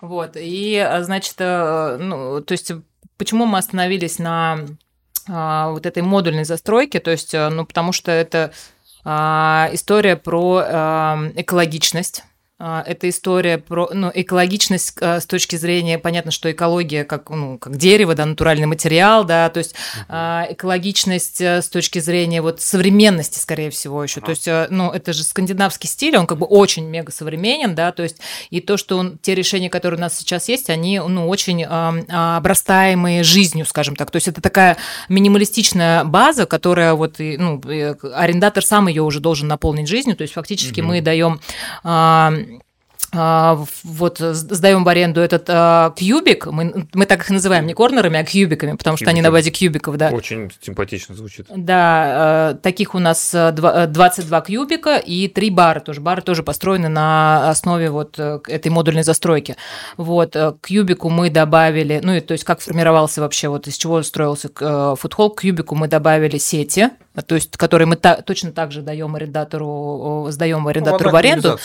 Вот, 0.00 0.36
и, 0.36 0.76
а, 0.78 1.02
значит, 1.02 1.34
э, 1.38 1.96
ну, 2.00 2.40
то 2.42 2.52
есть, 2.52 2.72
почему 3.16 3.46
мы 3.46 3.58
остановились 3.58 4.18
на 4.18 4.58
а, 5.28 5.70
вот 5.70 5.86
этой 5.86 6.02
модульной 6.02 6.44
застройке, 6.44 6.98
то 7.00 7.10
есть, 7.10 7.32
э, 7.34 7.48
ну, 7.48 7.64
потому 7.64 7.92
что 7.92 8.10
это 8.10 8.52
а, 9.04 9.68
история 9.72 10.16
про 10.16 10.62
а, 10.66 11.18
экологичность, 11.36 12.24
это 12.58 13.08
история 13.08 13.58
про 13.58 13.90
ну, 13.92 14.10
экологичность 14.14 14.96
а, 15.00 15.20
с 15.20 15.26
точки 15.26 15.56
зрения, 15.56 15.98
понятно, 15.98 16.30
что 16.30 16.50
экология 16.50 17.04
как, 17.04 17.28
ну, 17.30 17.58
как 17.58 17.76
дерево, 17.76 18.14
да, 18.14 18.26
натуральный 18.26 18.66
материал, 18.66 19.24
да, 19.24 19.50
то 19.50 19.58
есть 19.58 19.74
а, 20.08 20.46
экологичность 20.50 21.40
э, 21.40 21.62
с 21.62 21.68
точки 21.68 21.98
зрения 21.98 22.40
вот 22.42 22.60
современности, 22.60 23.38
скорее 23.40 23.70
всего, 23.70 24.02
еще. 24.02 24.20
То 24.20 24.26
Ага. 24.26 24.32
есть, 24.32 24.48
э, 24.48 24.66
ну, 24.70 24.90
это 24.90 25.12
же 25.12 25.24
скандинавский 25.24 25.88
стиль, 25.88 26.16
он 26.16 26.26
как 26.26 26.38
бы 26.38 26.46
очень 26.46 26.84
мега 26.86 27.10
современен, 27.10 27.74
да, 27.74 27.90
то 27.90 28.04
есть 28.04 28.18
и 28.50 28.60
то, 28.60 28.76
что 28.76 28.98
он, 28.98 29.18
те 29.18 29.34
решения, 29.34 29.68
которые 29.68 29.98
у 29.98 30.00
нас 30.02 30.16
сейчас 30.16 30.48
есть, 30.48 30.70
они, 30.70 31.00
ну, 31.00 31.28
очень 31.28 31.64
а, 31.68 32.36
обрастаемые 32.36 33.24
жизнью, 33.24 33.66
скажем 33.66 33.96
так. 33.96 34.10
То 34.10 34.16
есть 34.16 34.28
это 34.28 34.40
такая 34.40 34.76
минималистичная 35.08 36.04
база, 36.04 36.46
которая 36.46 36.94
вот, 36.94 37.16
ну, 37.18 37.60
и 37.68 37.94
арендатор 38.14 38.64
сам 38.64 38.86
ее 38.86 39.02
уже 39.02 39.20
должен 39.20 39.48
наполнить 39.48 39.88
жизнью. 39.88 40.16
То 40.16 40.22
есть 40.22 40.34
фактически 40.34 40.80
Мгм. 40.80 40.88
мы 40.88 41.00
даем 41.00 41.40
а, 41.82 42.04
а, 42.14 42.30
в- 42.30 42.43
вот 43.14 44.20
с- 44.20 44.34
сдаем 44.34 44.84
в 44.84 44.88
аренду 44.88 45.20
этот 45.20 45.44
а, 45.48 45.92
кьюбик, 45.96 46.46
мы, 46.46 46.86
мы 46.92 47.06
так 47.06 47.20
их 47.20 47.30
называем, 47.30 47.66
не 47.66 47.74
корнерами, 47.74 48.18
а 48.18 48.24
кьюбиками, 48.24 48.76
потому 48.76 48.96
что 48.96 49.08
они 49.10 49.22
на 49.22 49.30
базе 49.30 49.50
кьюбиков, 49.50 49.96
да. 49.96 50.08
Очень 50.10 50.50
симпатично 50.60 51.14
звучит. 51.14 51.46
Да, 51.54 52.52
э, 52.52 52.54
таких 52.62 52.94
у 52.94 52.98
нас 52.98 53.32
э, 53.34 53.52
два- 53.52 53.84
э, 53.84 53.86
22 53.86 54.40
кьюбика 54.40 54.96
и 54.96 55.28
три 55.28 55.50
бара 55.50 55.80
тоже. 55.80 56.00
Бары 56.00 56.22
тоже 56.22 56.42
построены 56.42 56.88
на 56.88 57.50
основе 57.50 57.90
вот 57.90 58.16
э, 58.18 58.40
этой 58.48 58.68
модульной 58.70 59.02
застройки. 59.04 59.56
Вот, 59.96 60.34
э, 60.36 60.52
к 60.60 60.66
кьюбику 60.66 61.08
мы 61.10 61.30
добавили, 61.30 62.00
ну, 62.02 62.14
и 62.14 62.20
то 62.20 62.32
есть 62.32 62.44
как 62.44 62.60
формировался 62.60 63.20
вообще, 63.20 63.48
вот 63.48 63.66
из 63.68 63.76
чего 63.76 64.02
строился 64.02 64.50
э, 64.60 64.94
фудхолл, 64.98 65.30
к 65.30 65.40
кьюбику 65.42 65.74
мы 65.74 65.88
добавили 65.88 66.38
сети, 66.38 66.90
э, 67.14 67.22
то 67.22 67.34
есть 67.36 67.56
которые 67.56 67.86
мы 67.86 67.96
та- 67.96 68.22
точно 68.22 68.50
так 68.52 68.72
же 68.72 68.82
даем 68.82 69.14
арендатору, 69.14 70.26
э, 70.28 70.32
сдаем 70.32 70.66
арендатору 70.66 71.10
в 71.10 71.16
аренду. 71.16 71.58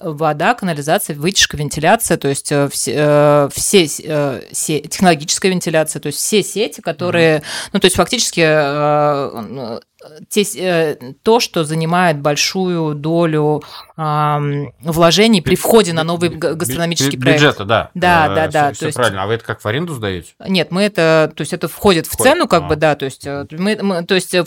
Вода, 0.00 0.54
канализация, 0.54 0.93
вытяжка, 1.08 1.56
вентиляция, 1.56 2.16
то 2.16 2.28
есть 2.28 2.50
э, 2.52 2.68
все, 2.70 2.92
э, 2.96 3.48
все 3.54 3.84
э, 4.04 4.40
се- 4.52 4.80
технологическая 4.80 5.48
вентиляция, 5.50 6.00
то 6.00 6.06
есть 6.06 6.18
все 6.18 6.42
сети, 6.42 6.80
которые, 6.80 7.42
ну 7.72 7.80
то 7.80 7.86
есть 7.86 7.96
фактически 7.96 8.40
э, 8.40 9.30
э, 9.32 9.80
те, 10.28 10.42
э, 10.56 10.96
то, 11.22 11.40
что 11.40 11.64
занимает 11.64 12.18
большую 12.20 12.94
долю 12.94 13.62
ам, 13.96 14.72
вложений 14.80 15.40
при 15.42 15.54
входе 15.56 15.92
на 15.92 16.04
новый 16.04 16.28
гастрономический 16.30 17.18
проект. 17.18 17.40
Бюджета, 17.40 17.64
да. 17.64 17.90
Да, 17.94 18.28
да, 18.34 18.48
да, 18.48 18.72
Все 18.72 18.80
то 18.80 18.86
есть- 18.86 18.96
правильно. 18.96 19.22
А 19.22 19.26
вы 19.26 19.34
это 19.34 19.44
как 19.44 19.60
в 19.62 19.66
аренду 19.66 19.94
сдаете? 19.94 20.32
Нет, 20.46 20.70
мы 20.70 20.82
это, 20.82 21.32
то 21.34 21.40
есть 21.40 21.52
это 21.52 21.68
входит 21.68 22.06
в 22.06 22.12
Входит, 22.12 22.32
цену, 22.34 22.48
как 22.48 22.64
а. 22.64 22.66
бы, 22.66 22.76
да, 22.76 22.94
то 22.96 23.04
есть 23.06 23.26
э, 23.26 23.46
мы, 23.52 23.78
мы- 23.80 24.04
то 24.04 24.14
есть 24.14 24.34
э, 24.34 24.44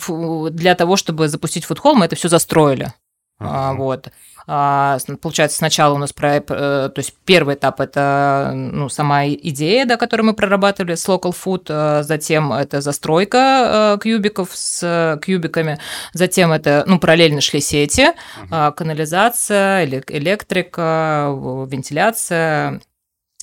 для 0.52 0.76
того, 0.76 0.96
чтобы 0.96 1.28
запустить 1.28 1.66
фудхолл, 1.66 1.96
мы 1.96 2.06
это 2.06 2.16
все 2.16 2.30
застроили. 2.30 2.94
А, 3.40 3.74
вот. 3.74 4.08
А, 4.50 4.98
получается, 5.22 5.58
сначала 5.58 5.94
у 5.94 5.98
нас 5.98 6.14
проект, 6.14 6.50
э, 6.52 6.54
то 6.54 6.94
есть 6.96 7.14
первый 7.26 7.56
этап 7.56 7.82
это 7.82 8.52
ну, 8.54 8.88
сама 8.88 9.28
идея, 9.28 9.86
да, 9.86 9.98
которую 9.98 10.28
мы 10.28 10.34
прорабатывали 10.34 10.96
с 10.96 11.06
Local 11.06 11.36
Food, 11.36 11.66
э, 11.68 12.04
затем 12.04 12.54
это 12.54 12.80
застройка 12.80 13.98
э, 13.98 14.02
кьюбиков 14.02 14.52
с 14.54 14.82
э, 14.84 15.20
кьюбиками, 15.22 15.80
затем 16.14 16.54
это, 16.54 16.86
ну, 16.88 16.98
параллельно 16.98 17.42
шли 17.42 17.60
сети, 17.60 18.14
а, 18.50 18.72
канализация, 18.72 19.86
эле- 19.86 20.04
электрика, 20.08 21.36
вентиляция, 21.70 22.80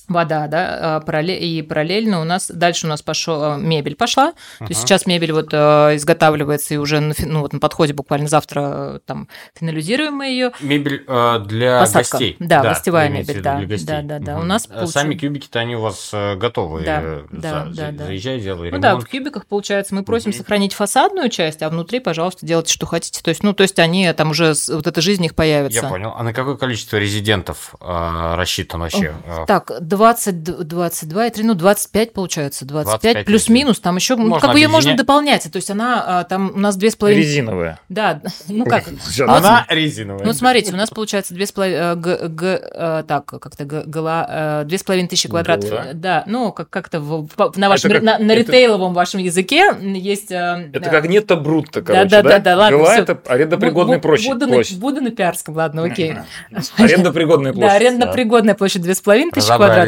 вода, 0.07 0.47
да, 0.47 1.01
а, 1.03 1.21
и 1.21 1.61
параллельно 1.61 2.21
у 2.21 2.23
нас, 2.23 2.49
дальше 2.53 2.85
у 2.85 2.89
нас 2.89 3.01
пошел, 3.01 3.57
мебель 3.57 3.95
пошла, 3.95 4.33
то 4.59 4.65
есть 4.69 4.81
сейчас 4.81 5.05
мебель 5.05 5.31
вот 5.31 5.49
э, 5.51 5.95
изготавливается 5.95 6.73
и 6.73 6.77
уже 6.77 6.99
на, 6.99 7.13
ну, 7.19 7.41
вот 7.41 7.53
на 7.53 7.59
подходе 7.59 7.93
буквально 7.93 8.27
завтра 8.27 9.01
там 9.05 9.27
финализируем 9.57 10.13
мы 10.15 10.27
ее. 10.27 10.51
Мебель 10.61 11.03
э, 11.07 11.39
для 11.45 11.79
Посадка. 11.79 12.11
гостей. 12.17 12.35
Да, 12.39 12.61
гостевая 12.61 13.07
вы 13.07 13.13
имеете 13.15 13.31
мебель, 13.33 13.43
да, 13.43 13.57
для 13.57 13.67
гостей. 13.67 13.87
да, 13.87 14.01
да, 14.01 14.19
да. 14.19 14.35
У 14.35 14.39
Мгм. 14.39 14.47
нас 14.47 14.67
А 14.69 14.87
Сами 14.87 15.15
кубики-то 15.15 15.59
они 15.59 15.75
у 15.75 15.81
вас 15.81 16.11
э, 16.13 16.35
готовые. 16.35 16.85
Да, 16.85 16.99
э, 17.03 17.23
да, 17.31 17.65
за- 17.69 17.75
да, 17.75 17.91
да. 17.91 18.05
Заезжай, 18.05 18.39
делай 18.39 18.71
Ну 18.71 18.77
да, 18.79 18.89
ремонт. 18.91 19.07
в 19.07 19.09
кубиках, 19.09 19.45
получается, 19.45 19.95
мы 19.95 20.03
просим 20.03 20.29
Мгм. 20.31 20.37
сохранить 20.39 20.73
фасадную 20.73 21.29
часть, 21.29 21.61
а 21.61 21.69
внутри, 21.69 21.99
пожалуйста, 21.99 22.45
делайте, 22.45 22.71
что 22.73 22.85
хотите. 22.85 23.21
То 23.21 23.29
есть, 23.29 23.43
ну, 23.43 23.53
то 23.53 23.63
есть 23.63 23.79
они 23.79 24.11
там 24.13 24.31
уже, 24.31 24.53
вот 24.69 24.87
эта 24.87 25.01
жизнь 25.01 25.23
их 25.25 25.35
появится. 25.35 25.81
Я 25.81 25.89
понял. 25.89 26.13
А 26.17 26.23
на 26.23 26.33
какое 26.33 26.55
количество 26.55 26.97
резидентов 26.97 27.75
э, 27.81 28.35
рассчитан 28.35 28.81
вообще? 28.81 29.13
Так, 29.47 29.71
20, 29.95 30.43
22 30.43 31.27
и 31.27 31.29
3, 31.31 31.43
ну 31.43 31.53
25 31.53 32.13
получается, 32.13 32.65
25, 32.65 33.01
25 33.01 33.25
плюс-минус, 33.25 33.79
там 33.79 33.95
еще, 33.95 34.15
Можно 34.15 34.39
как 34.39 34.51
бы 34.51 34.59
ее 34.59 34.67
можно 34.67 34.95
дополнять, 34.95 35.43
то 35.51 35.55
есть 35.57 35.69
она, 35.71 36.03
а, 36.19 36.23
там 36.25 36.51
у 36.55 36.59
нас 36.59 36.75
две 36.75 36.89
с 36.91 36.95
половиной... 36.95 37.21
Резиновая. 37.21 37.79
Да, 37.89 38.21
ну 38.47 38.65
как, 38.65 38.83
Сейчас. 39.07 39.29
Она 39.29 39.65
резиновая. 39.69 40.25
ну, 40.25 40.33
смотрите, 40.33 40.73
у 40.73 40.75
нас 40.75 40.89
получается 40.89 41.33
две 41.33 41.45
с 41.45 41.51
половиной, 41.51 41.95
г- 41.95 42.27
г- 42.27 42.61
э, 42.73 43.03
так, 43.07 43.25
как-то 43.25 43.63
г- 43.65 43.83
гла- 43.85 44.61
э, 44.61 44.65
две 44.65 44.77
с 44.77 44.83
половиной 44.83 45.07
тысячи 45.07 45.29
квадратов. 45.29 45.71
Да, 45.93 46.23
ну, 46.27 46.51
как- 46.51 46.69
как-то 46.69 46.99
на 47.55 47.69
вашем, 47.69 47.91
как- 47.91 48.01
на, 48.01 48.17
на 48.17 48.31
это- 48.31 48.35
ритейловом 48.35 48.93
вашем 48.93 49.19
языке 49.21 49.71
есть... 49.81 50.31
э, 50.31 50.69
Это 50.73 50.85
да. 50.85 50.89
как 50.89 51.07
нетто 51.07 51.35
брутто, 51.35 51.81
Да, 51.81 51.93
короче, 51.93 52.09
да, 52.09 52.21
да? 52.21 52.29
да, 52.29 52.39
да, 52.39 52.57
ладно, 52.57 52.83
всё. 52.85 53.01
это 53.01 53.19
арендопригодная 53.27 53.99
площадь. 53.99 54.29
Буду, 54.33 54.47
на, 54.47 54.53
площадь. 54.53 54.79
буду 54.79 55.01
на 55.01 55.11
пиарском, 55.11 55.55
ладно, 55.55 55.83
окей. 55.83 56.15
Арендопригодная 56.77 57.53
площадь. 57.53 57.69
Да, 57.69 57.75
арендно-пригодная 57.75 58.55
площадь 58.55 58.81
две 58.81 58.95
с 58.95 59.01
половиной 59.01 59.31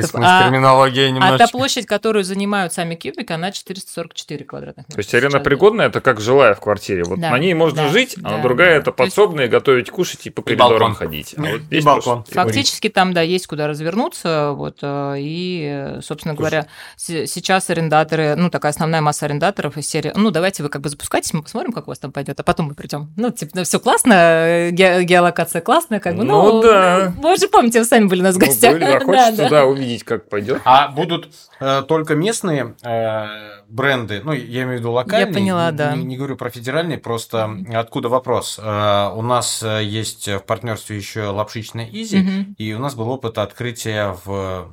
Разобрались 0.03 0.11
квадратов, 0.11 0.19
мы 0.19 0.25
с 0.25 0.41
а, 0.41 0.43
терминологией 0.49 1.05
а 1.05 1.09
та 1.09 1.13
немножечко. 1.15 1.57
площадь, 1.57 1.85
которую 1.85 2.23
занимают 2.23 2.73
сами 2.73 2.95
кубики, 2.95 3.31
она 3.31 3.51
444 3.51 4.45
квадратных 4.45 4.85
метра. 4.87 4.93
То 4.95 4.99
есть 4.99 5.09
сейчас, 5.09 5.21
да. 5.21 5.27
арендопригодная 5.27 5.87
это 5.87 6.01
как 6.01 6.19
жилая 6.19 6.53
в 6.53 6.59
квартире. 6.59 7.03
Вот 7.03 7.19
Да, 7.19 7.31
на 7.31 7.37
ней 7.39 7.53
можно 7.53 7.83
да, 7.83 7.89
жить, 7.89 8.15
да, 8.17 8.35
а 8.37 8.41
другая 8.41 8.75
да. 8.75 8.75
это 8.81 8.91
То 8.91 9.03
есть- 9.03 9.17
готовить, 9.51 9.89
кушать 9.89 10.25
и 10.27 10.29
по 10.29 10.41
коридорам 10.41 10.79
балкон. 10.79 10.95
ходить. 10.95 11.35
А 11.37 11.47
И 11.47 11.51
вот 11.53 11.61
здесь 11.61 11.83
балкон. 11.83 12.23
просто- 12.23 12.33
Фактически 12.35 12.89
там, 12.89 13.13
да, 13.13 13.21
есть 13.21 13.47
куда 13.47 13.67
развернуться, 13.67 14.51
вот, 14.53 14.77
э, 14.81 15.15
и, 15.19 15.97
собственно 16.01 16.35
Слушай. 16.35 16.49
говоря, 16.49 16.67
с- 16.95 17.27
сейчас 17.27 17.69
арендаторы, 17.69 18.35
ну, 18.35 18.49
такая 18.49 18.71
основная 18.71 19.01
масса 19.01 19.25
арендаторов 19.25 19.77
из 19.77 19.87
серии, 19.89 20.11
ну, 20.15 20.31
давайте 20.31 20.63
вы 20.63 20.69
как 20.69 20.81
бы 20.81 20.89
запускайтесь, 20.89 21.33
мы 21.33 21.41
посмотрим, 21.43 21.71
как 21.71 21.87
у 21.87 21.91
вас 21.91 21.99
там 21.99 22.11
пойдет, 22.11 22.39
а 22.39 22.43
потом 22.43 22.67
мы 22.67 22.73
придем. 22.75 23.11
Ну, 23.17 23.29
типа, 23.31 23.51
ну, 23.55 23.63
все 23.63 23.79
классно, 23.79 24.13
э, 24.13 24.69
ге- 24.71 25.03
геолокация 25.03 25.61
классная, 25.61 25.99
как 25.99 26.15
бы, 26.15 26.23
ну, 26.23 26.37
Ну, 26.57 26.61
да. 26.61 27.13
Вы 27.17 27.37
же 27.37 27.47
помните, 27.47 27.79
вы 27.79 27.85
сами 27.85 28.05
были 28.07 28.21
у 28.21 28.23
нас 28.23 28.35
в 28.35 28.39
Ну, 28.39 28.45
гостях. 28.45 28.73
были, 28.73 28.83
а 28.83 28.91
Да, 28.99 29.05
хочется 29.05 29.31
да. 29.37 29.43
туда 29.45 29.65
увидеть, 29.65 29.86
как 30.03 30.29
пойдет. 30.29 30.61
А 30.65 30.87
будут 30.89 31.29
э, 31.59 31.83
только 31.87 32.15
местные 32.15 32.75
э, 32.83 33.61
бренды, 33.67 34.21
ну, 34.23 34.31
я 34.33 34.63
имею 34.63 34.77
в 34.77 34.79
виду 34.81 34.91
локальные. 34.91 35.33
поняла, 35.33 35.71
не, 35.71 35.77
да. 35.77 35.95
Не, 35.95 36.03
не 36.03 36.17
говорю 36.17 36.35
про 36.37 36.49
федеральные, 36.49 36.97
просто 36.97 37.49
откуда 37.73 38.09
вопрос? 38.09 38.59
Э, 38.61 39.09
у 39.15 39.21
нас 39.21 39.63
э, 39.63 39.83
есть 39.83 40.27
в 40.27 40.39
партнерстве 40.39 40.97
еще 40.97 41.23
лапшичная 41.27 41.89
Изи, 41.91 42.17
Мгм. 42.19 42.55
и 42.57 42.73
у 42.73 42.79
нас 42.79 42.95
был 42.95 43.09
опыт 43.09 43.37
открытия 43.37 44.15
в 44.25 44.71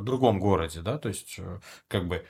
другом 0.00 0.38
городе, 0.40 0.80
да, 0.80 0.98
то 0.98 1.08
есть 1.08 1.36
э, 1.38 1.58
как 1.88 2.06
бы 2.06 2.24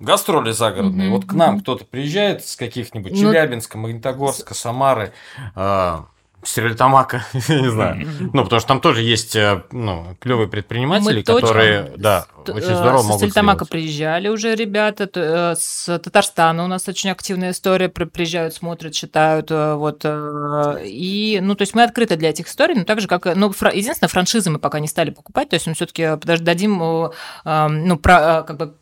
гастроли 0.00 0.50
загородные. 0.50 1.08
Мгм, 1.08 1.16
Вот 1.16 1.26
к 1.26 1.34
нам 1.34 1.60
кто-то 1.60 1.84
приезжает 1.84 2.44
с 2.46 2.56
каких-нибудь 2.56 3.12
Ну, 3.12 3.18
Челябинска, 3.18 3.76
Магнитогорска, 3.78 4.54
Самары, 4.54 5.12
э, 5.54 5.98
Стерлитамака, 6.42 7.24
не 7.32 7.70
знаю. 7.70 8.06
Ну, 8.32 8.44
потому 8.44 8.60
что 8.60 8.68
там 8.68 8.80
тоже 8.80 9.02
есть 9.02 9.36
э, 9.36 9.62
ну, 9.72 10.16
клевые 10.20 10.48
предприниматели, 10.48 11.16
Мы 11.18 11.22
точно 11.22 11.40
которые, 11.48 11.92
да, 11.96 12.26
Т- 12.46 12.52
очень 12.52 12.70
э, 12.70 12.76
здорово 12.76 13.02
могут 13.02 13.16
Стельтамака 13.20 13.64
сделать. 13.64 13.70
приезжали 13.70 14.28
уже 14.28 14.54
ребята, 14.54 15.08
э, 15.14 15.54
с 15.58 15.98
Татарстана 15.98 16.64
у 16.64 16.66
нас 16.66 16.88
очень 16.88 17.10
активная 17.10 17.50
история, 17.50 17.88
при- 17.88 18.04
приезжают, 18.04 18.54
смотрят, 18.54 18.92
читают, 18.94 19.50
вот, 19.50 20.04
и, 20.04 21.38
ну, 21.42 21.54
то 21.54 21.62
есть 21.62 21.74
мы 21.74 21.82
открыты 21.82 22.16
для 22.16 22.30
этих 22.30 22.48
историй, 22.48 22.74
но 22.74 22.84
так 22.84 23.00
же, 23.00 23.08
как, 23.08 23.26
ну, 23.36 23.50
фра- 23.52 23.74
единственное, 23.74 24.08
франшизы 24.08 24.50
мы 24.50 24.58
пока 24.58 24.80
не 24.80 24.88
стали 24.88 25.10
покупать, 25.10 25.50
то 25.50 25.54
есть 25.54 25.66
мы 25.66 25.74
все-таки 25.74 26.08
дадим, 26.24 26.82
э, 26.82 27.68
ну, 27.68 27.96
про, 27.98 28.42
как 28.46 28.56
бы, 28.56 28.74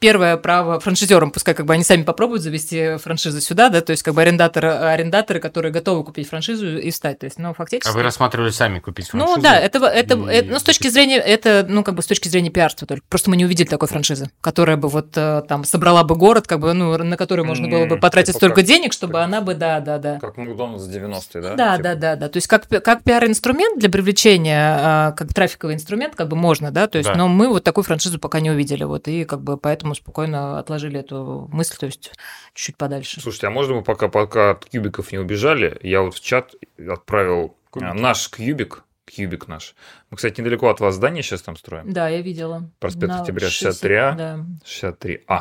первое 0.00 0.36
право 0.38 0.80
франшизерам, 0.80 1.30
пускай 1.30 1.54
как 1.54 1.66
бы 1.66 1.74
они 1.74 1.84
сами 1.84 2.02
попробуют 2.02 2.42
завести 2.42 2.96
франшизу 2.96 3.40
сюда, 3.40 3.68
да, 3.68 3.82
то 3.82 3.90
есть 3.92 4.02
как 4.02 4.14
бы 4.14 4.22
арендаторы, 4.22 4.68
арендаторы, 4.70 5.40
которые 5.40 5.70
готовы 5.72 6.02
купить 6.04 6.28
франшизу 6.28 6.78
и 6.78 6.90
встать, 6.90 7.18
то 7.18 7.26
есть, 7.26 7.38
ну, 7.38 7.52
фактически... 7.54 7.88
А 7.90 7.92
вы 7.94 8.02
рассматривали 8.02 8.50
сами 8.50 8.78
купить 8.78 9.08
франшизу? 9.08 9.36
Ну 9.36 9.42
да, 9.42 9.56
это, 9.60 9.78
это, 9.86 10.14
и- 10.14 10.32
это- 10.34 10.48
ну, 10.50 10.58
с 10.58 10.62
точки 10.62 10.88
зрения, 10.88 11.18
это, 11.18 11.66
ну, 11.68 11.84
как 11.84 11.94
бы 11.94 12.02
с 12.02 12.06
точки 12.06 12.28
зрения 12.28 12.48
пиарства 12.50 12.86
только. 12.88 13.04
Просто 13.10 13.28
мы 13.30 13.36
не 13.36 13.44
увидели 13.44 13.66
такой 13.68 13.88
франшизы, 13.88 14.30
которая 14.40 14.76
бы 14.78 14.88
вот 14.88 15.08
э, 15.16 15.42
там 15.46 15.64
собрала 15.64 16.02
бы 16.02 16.16
город, 16.16 16.46
как 16.46 16.60
бы, 16.60 16.72
ну, 16.72 16.96
на 16.96 17.16
который 17.18 17.44
можно 17.44 17.68
было 17.68 17.84
бы 17.84 17.98
потратить 17.98 18.28
типа 18.28 18.38
столько 18.38 18.56
как- 18.56 18.64
денег, 18.64 18.94
чтобы 18.94 19.12
как- 19.14 19.24
она 19.24 19.42
бы, 19.42 19.54
да, 19.54 19.80
да, 19.80 19.98
да. 19.98 20.18
Как 20.18 20.36
Макдональдс 20.38 20.84
90-е, 20.84 21.42
да? 21.42 21.54
Да, 21.56 21.76
Типа. 21.76 21.82
да, 21.82 21.94
да, 21.94 22.16
да. 22.16 22.28
То 22.30 22.38
есть 22.38 22.46
как, 22.46 22.66
как 22.68 23.02
пиар-инструмент 23.04 23.78
для 23.78 23.90
привлечения, 23.90 25.10
э, 25.10 25.12
как 25.16 25.34
трафиковый 25.34 25.74
инструмент, 25.74 26.14
как 26.16 26.28
бы 26.28 26.36
можно, 26.36 26.70
да, 26.70 26.86
то 26.86 26.96
есть, 26.98 27.10
Да. 27.10 27.16
но 27.16 27.28
мы 27.28 27.48
вот 27.48 27.64
такую 27.64 27.84
франшизу 27.84 28.18
пока 28.18 28.40
не 28.40 28.50
увидели, 28.50 28.84
вот, 28.84 29.06
и 29.06 29.24
как 29.24 29.42
бы 29.42 29.56
поэтому 29.58 29.89
спокойно 29.94 30.58
отложили 30.58 30.98
эту 31.00 31.48
мысль, 31.52 31.76
то 31.78 31.86
есть 31.86 32.12
чуть-чуть 32.54 32.76
подальше. 32.76 33.20
Слушайте, 33.20 33.46
а 33.46 33.50
можно 33.50 33.76
мы 33.76 33.82
пока, 33.82 34.08
пока 34.08 34.50
от 34.50 34.64
кубиков 34.66 35.12
не 35.12 35.18
убежали, 35.18 35.78
я 35.82 36.02
вот 36.02 36.14
в 36.14 36.20
чат 36.20 36.54
отправил 36.88 37.56
Кубики. 37.70 37.90
а, 37.90 37.94
наш 37.94 38.28
кубик, 38.28 38.84
кубик 39.14 39.48
наш. 39.48 39.74
Мы, 40.10 40.16
кстати, 40.16 40.40
недалеко 40.40 40.68
от 40.68 40.80
вас 40.80 40.94
здание 40.96 41.22
сейчас 41.22 41.42
там 41.42 41.56
строим. 41.56 41.92
Да, 41.92 42.08
я 42.08 42.20
видела. 42.20 42.70
Проспект 42.78 43.08
На 43.08 43.20
Октября 43.20 43.48
60, 43.48 43.84
63А. 43.84 44.14
Да. 44.16 44.46
63А. 44.64 45.40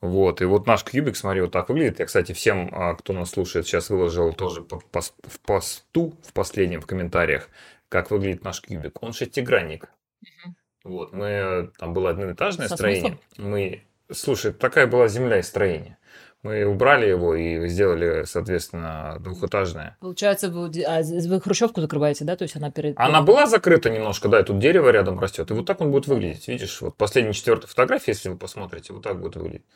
Вот, 0.00 0.40
и 0.40 0.46
вот 0.46 0.66
наш 0.66 0.82
кубик, 0.84 1.16
смотри, 1.16 1.42
вот 1.42 1.52
так 1.52 1.68
выглядит. 1.68 1.98
Я, 1.98 2.06
кстати, 2.06 2.32
всем, 2.32 2.70
а, 2.72 2.94
кто 2.94 3.12
нас 3.12 3.30
слушает, 3.30 3.66
сейчас 3.66 3.90
выложил 3.90 4.32
тоже 4.32 4.62
в 4.62 5.40
посту 5.40 6.14
в 6.22 6.32
последнем 6.32 6.80
в 6.80 6.86
комментариях, 6.86 7.48
как 7.90 8.10
выглядит 8.10 8.42
наш 8.42 8.62
кубик. 8.62 9.02
Он 9.02 9.12
шестигранник. 9.12 9.90
Мгм. 10.22 10.56
Вот, 10.84 11.12
мы, 11.12 11.70
там 11.78 11.92
было 11.92 12.10
одноэтажное 12.10 12.68
Со 12.68 12.76
строение. 12.76 13.18
Мы, 13.36 13.82
слушай, 14.10 14.52
такая 14.52 14.86
была 14.86 15.08
земля 15.08 15.38
и 15.38 15.42
строение. 15.42 15.98
Мы 16.42 16.64
убрали 16.64 17.06
его 17.06 17.34
и 17.34 17.68
сделали, 17.68 18.24
соответственно, 18.24 19.18
двухэтажное. 19.20 19.98
Получается, 20.00 20.48
вы, 20.48 20.70
а, 20.86 21.02
вы 21.02 21.38
хрущевку 21.38 21.82
закрываете, 21.82 22.24
да? 22.24 22.34
То 22.34 22.44
есть 22.44 22.56
она 22.56 22.70
перед... 22.70 22.98
Она 22.98 23.20
была 23.20 23.44
закрыта 23.44 23.90
немножко, 23.90 24.28
да, 24.28 24.40
и 24.40 24.42
тут 24.42 24.58
дерево 24.58 24.88
рядом 24.88 25.20
растет. 25.20 25.50
И 25.50 25.54
вот 25.54 25.66
так 25.66 25.82
он 25.82 25.90
будет 25.90 26.06
выглядеть. 26.06 26.48
Видишь, 26.48 26.80
вот 26.80 26.96
последняя 26.96 27.34
четвертая 27.34 27.68
фотография, 27.68 28.12
если 28.12 28.30
вы 28.30 28.38
посмотрите, 28.38 28.94
вот 28.94 29.02
так 29.02 29.20
будет 29.20 29.36
выглядеть. 29.36 29.66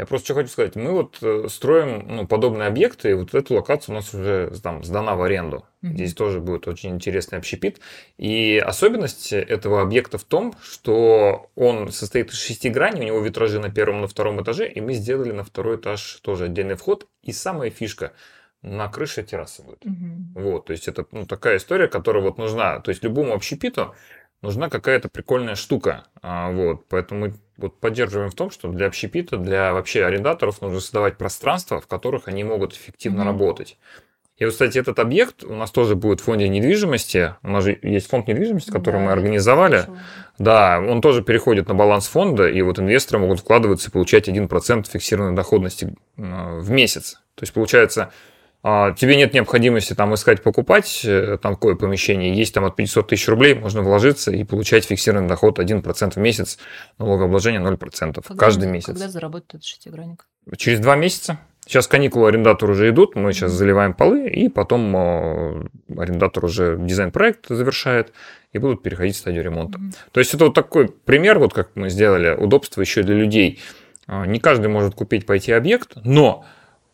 Я 0.00 0.06
просто 0.06 0.24
что 0.24 0.34
хочу 0.34 0.48
сказать. 0.48 0.76
Мы 0.76 0.92
вот 0.92 1.18
э, 1.20 1.46
строим 1.50 2.06
ну, 2.08 2.26
подобные 2.26 2.68
объекты, 2.68 3.10
и 3.10 3.12
вот 3.12 3.34
эту 3.34 3.52
локацию 3.52 3.94
у 3.94 3.98
нас 3.98 4.14
уже 4.14 4.50
там 4.62 4.82
сдана 4.82 5.14
в 5.14 5.22
аренду. 5.22 5.66
Мгм. 5.82 5.94
Здесь 5.94 6.14
тоже 6.14 6.40
будет 6.40 6.66
очень 6.68 6.92
интересный 6.92 7.36
общепит. 7.36 7.80
И 8.16 8.56
особенность 8.64 9.30
этого 9.34 9.82
объекта 9.82 10.16
в 10.16 10.24
том, 10.24 10.54
что 10.62 11.50
он 11.54 11.92
состоит 11.92 12.30
из 12.30 12.40
шести 12.40 12.70
граней, 12.70 13.02
у 13.02 13.04
него 13.04 13.20
витражи 13.20 13.60
на 13.60 13.70
первом 13.70 13.98
и 13.98 14.00
на 14.00 14.08
втором 14.08 14.42
этаже, 14.42 14.66
и 14.70 14.80
мы 14.80 14.94
сделали 14.94 15.32
на 15.32 15.44
второй 15.44 15.76
этаж 15.76 16.20
тоже 16.22 16.46
отдельный 16.46 16.76
вход. 16.76 17.06
И 17.22 17.32
самая 17.32 17.68
фишка, 17.68 18.14
на 18.62 18.88
крыше 18.88 19.22
терраса 19.22 19.62
будет. 19.62 19.84
Мгм. 19.84 20.32
Вот, 20.34 20.64
то 20.64 20.72
есть 20.72 20.88
это 20.88 21.04
ну, 21.12 21.26
такая 21.26 21.58
история, 21.58 21.88
которая 21.88 22.22
вот 22.22 22.38
нужна, 22.38 22.80
то 22.80 22.90
есть 22.90 23.04
любому 23.04 23.34
общепиту 23.34 23.94
нужна 24.40 24.70
какая-то 24.70 25.10
прикольная 25.10 25.54
штука, 25.54 26.04
А, 26.22 26.50
вот, 26.50 26.86
поэтому 26.88 27.34
вот 27.60 27.78
поддерживаем 27.78 28.30
в 28.30 28.34
том, 28.34 28.50
что 28.50 28.68
для 28.68 28.86
общепита, 28.86 29.36
для 29.36 29.72
вообще 29.72 30.04
арендаторов 30.04 30.60
нужно 30.60 30.80
создавать 30.80 31.16
пространства, 31.18 31.80
в 31.80 31.86
которых 31.86 32.26
они 32.28 32.42
могут 32.44 32.74
эффективно 32.74 33.20
Мгм. 33.20 33.26
работать. 33.28 33.78
И 34.38 34.44
вот, 34.44 34.52
кстати, 34.52 34.78
этот 34.78 34.98
объект 34.98 35.44
у 35.44 35.54
нас 35.54 35.70
тоже 35.70 35.94
будет 35.96 36.20
в 36.20 36.24
фонде 36.24 36.48
недвижимости. 36.48 37.34
У 37.42 37.48
нас 37.50 37.62
же 37.62 37.78
есть 37.82 38.08
фонд 38.08 38.26
недвижимости, 38.26 38.70
который 38.70 38.94
Да, 38.96 39.00
мы 39.00 39.12
организовали. 39.12 39.80
Хорошо. 39.82 39.96
Да, 40.38 40.80
он 40.80 41.02
тоже 41.02 41.22
переходит 41.22 41.68
на 41.68 41.74
баланс 41.74 42.08
фонда, 42.08 42.48
и 42.48 42.62
вот 42.62 42.78
инвесторы 42.78 43.18
могут 43.18 43.40
вкладываться 43.40 43.90
и 43.90 43.92
получать 43.92 44.28
1% 44.28 44.88
фиксированной 44.90 45.36
доходности 45.36 45.94
э, 46.16 46.58
в 46.58 46.70
месяц. 46.70 47.20
То 47.34 47.42
есть, 47.42 47.52
получается, 47.52 48.12
тебе 48.62 49.16
нет 49.16 49.32
необходимости 49.32 49.94
там 49.94 50.14
искать, 50.14 50.42
покупать 50.42 51.02
э, 51.04 51.38
там 51.40 51.54
какое 51.54 51.76
помещение, 51.76 52.34
есть 52.34 52.52
там 52.52 52.64
от 52.66 52.76
500 52.76 53.08
тысяч 53.08 53.26
рублей, 53.28 53.54
можно 53.54 53.80
вложиться 53.82 54.30
и 54.30 54.44
получать 54.44 54.84
фиксированный 54.84 55.28
доход 55.28 55.58
1% 55.58 56.12
в 56.12 56.16
месяц, 56.18 56.58
налогообложение 56.98 57.60
0% 57.60 58.22
Когда 58.22 58.34
каждый 58.34 58.68
месяц. 58.68 58.86
Когда 58.86 59.08
заработает 59.08 59.54
этот 59.54 59.64
шестигранник? 59.64 60.26
Через 60.56 60.80
два 60.80 60.96
месяца. 60.96 61.38
Сейчас 61.66 61.86
каникулы 61.86 62.28
арендатору 62.28 62.72
уже 62.72 62.90
идут, 62.90 63.14
мы 63.14 63.32
сейчас 63.32 63.52
заливаем 63.52 63.94
полы, 63.94 64.28
и 64.28 64.48
потом 64.48 64.94
э, 64.96 65.66
арендатор 65.96 66.44
уже 66.44 66.76
дизайн-проект 66.78 67.46
завершает, 67.48 68.12
и 68.52 68.58
будут 68.58 68.82
переходить 68.82 69.14
в 69.14 69.18
стадию 69.18 69.44
ремонта. 69.44 69.78
Мгм. 69.78 69.92
То 70.12 70.20
есть 70.20 70.34
это 70.34 70.46
вот 70.46 70.54
такой 70.54 70.88
пример, 70.88 71.38
вот 71.38 71.54
как 71.54 71.70
мы 71.76 71.88
сделали, 71.88 72.34
удобство 72.34 72.80
еще 72.80 73.02
для 73.02 73.14
людей. 73.14 73.60
А, 74.06 74.26
Не 74.26 74.40
каждый 74.40 74.66
может 74.66 74.94
купить, 74.94 75.24
пойти 75.24 75.52
объект, 75.52 75.92
но 76.02 76.44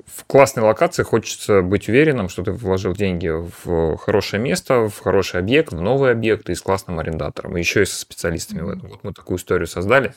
в 0.07 0.25
классной 0.25 0.63
локации 0.63 1.03
хочется 1.03 1.63
быть 1.63 1.89
уверенным, 1.89 2.29
что 2.29 2.43
ты 2.43 2.53
вложил 2.53 2.95
деньги 2.95 3.29
в 3.29 3.97
хорошее 3.99 4.43
место, 4.43 4.89
в 4.89 4.99
хороший 5.01 5.41
объект, 5.41 5.73
в 5.73 5.81
новый 5.81 6.13
объект 6.13 6.49
и 6.49 6.55
с 6.55 6.63
классным 6.63 6.99
арендатором, 6.99 7.57
и 7.57 7.61
еще 7.61 7.83
и 7.83 7.87
со 7.87 7.99
специалистами 8.01 8.61
в 8.63 8.69
этом. 8.71 8.89
Вот 8.89 9.05
мы 9.05 9.13
такую 9.13 9.39
историю 9.39 9.67
создали. 9.67 10.15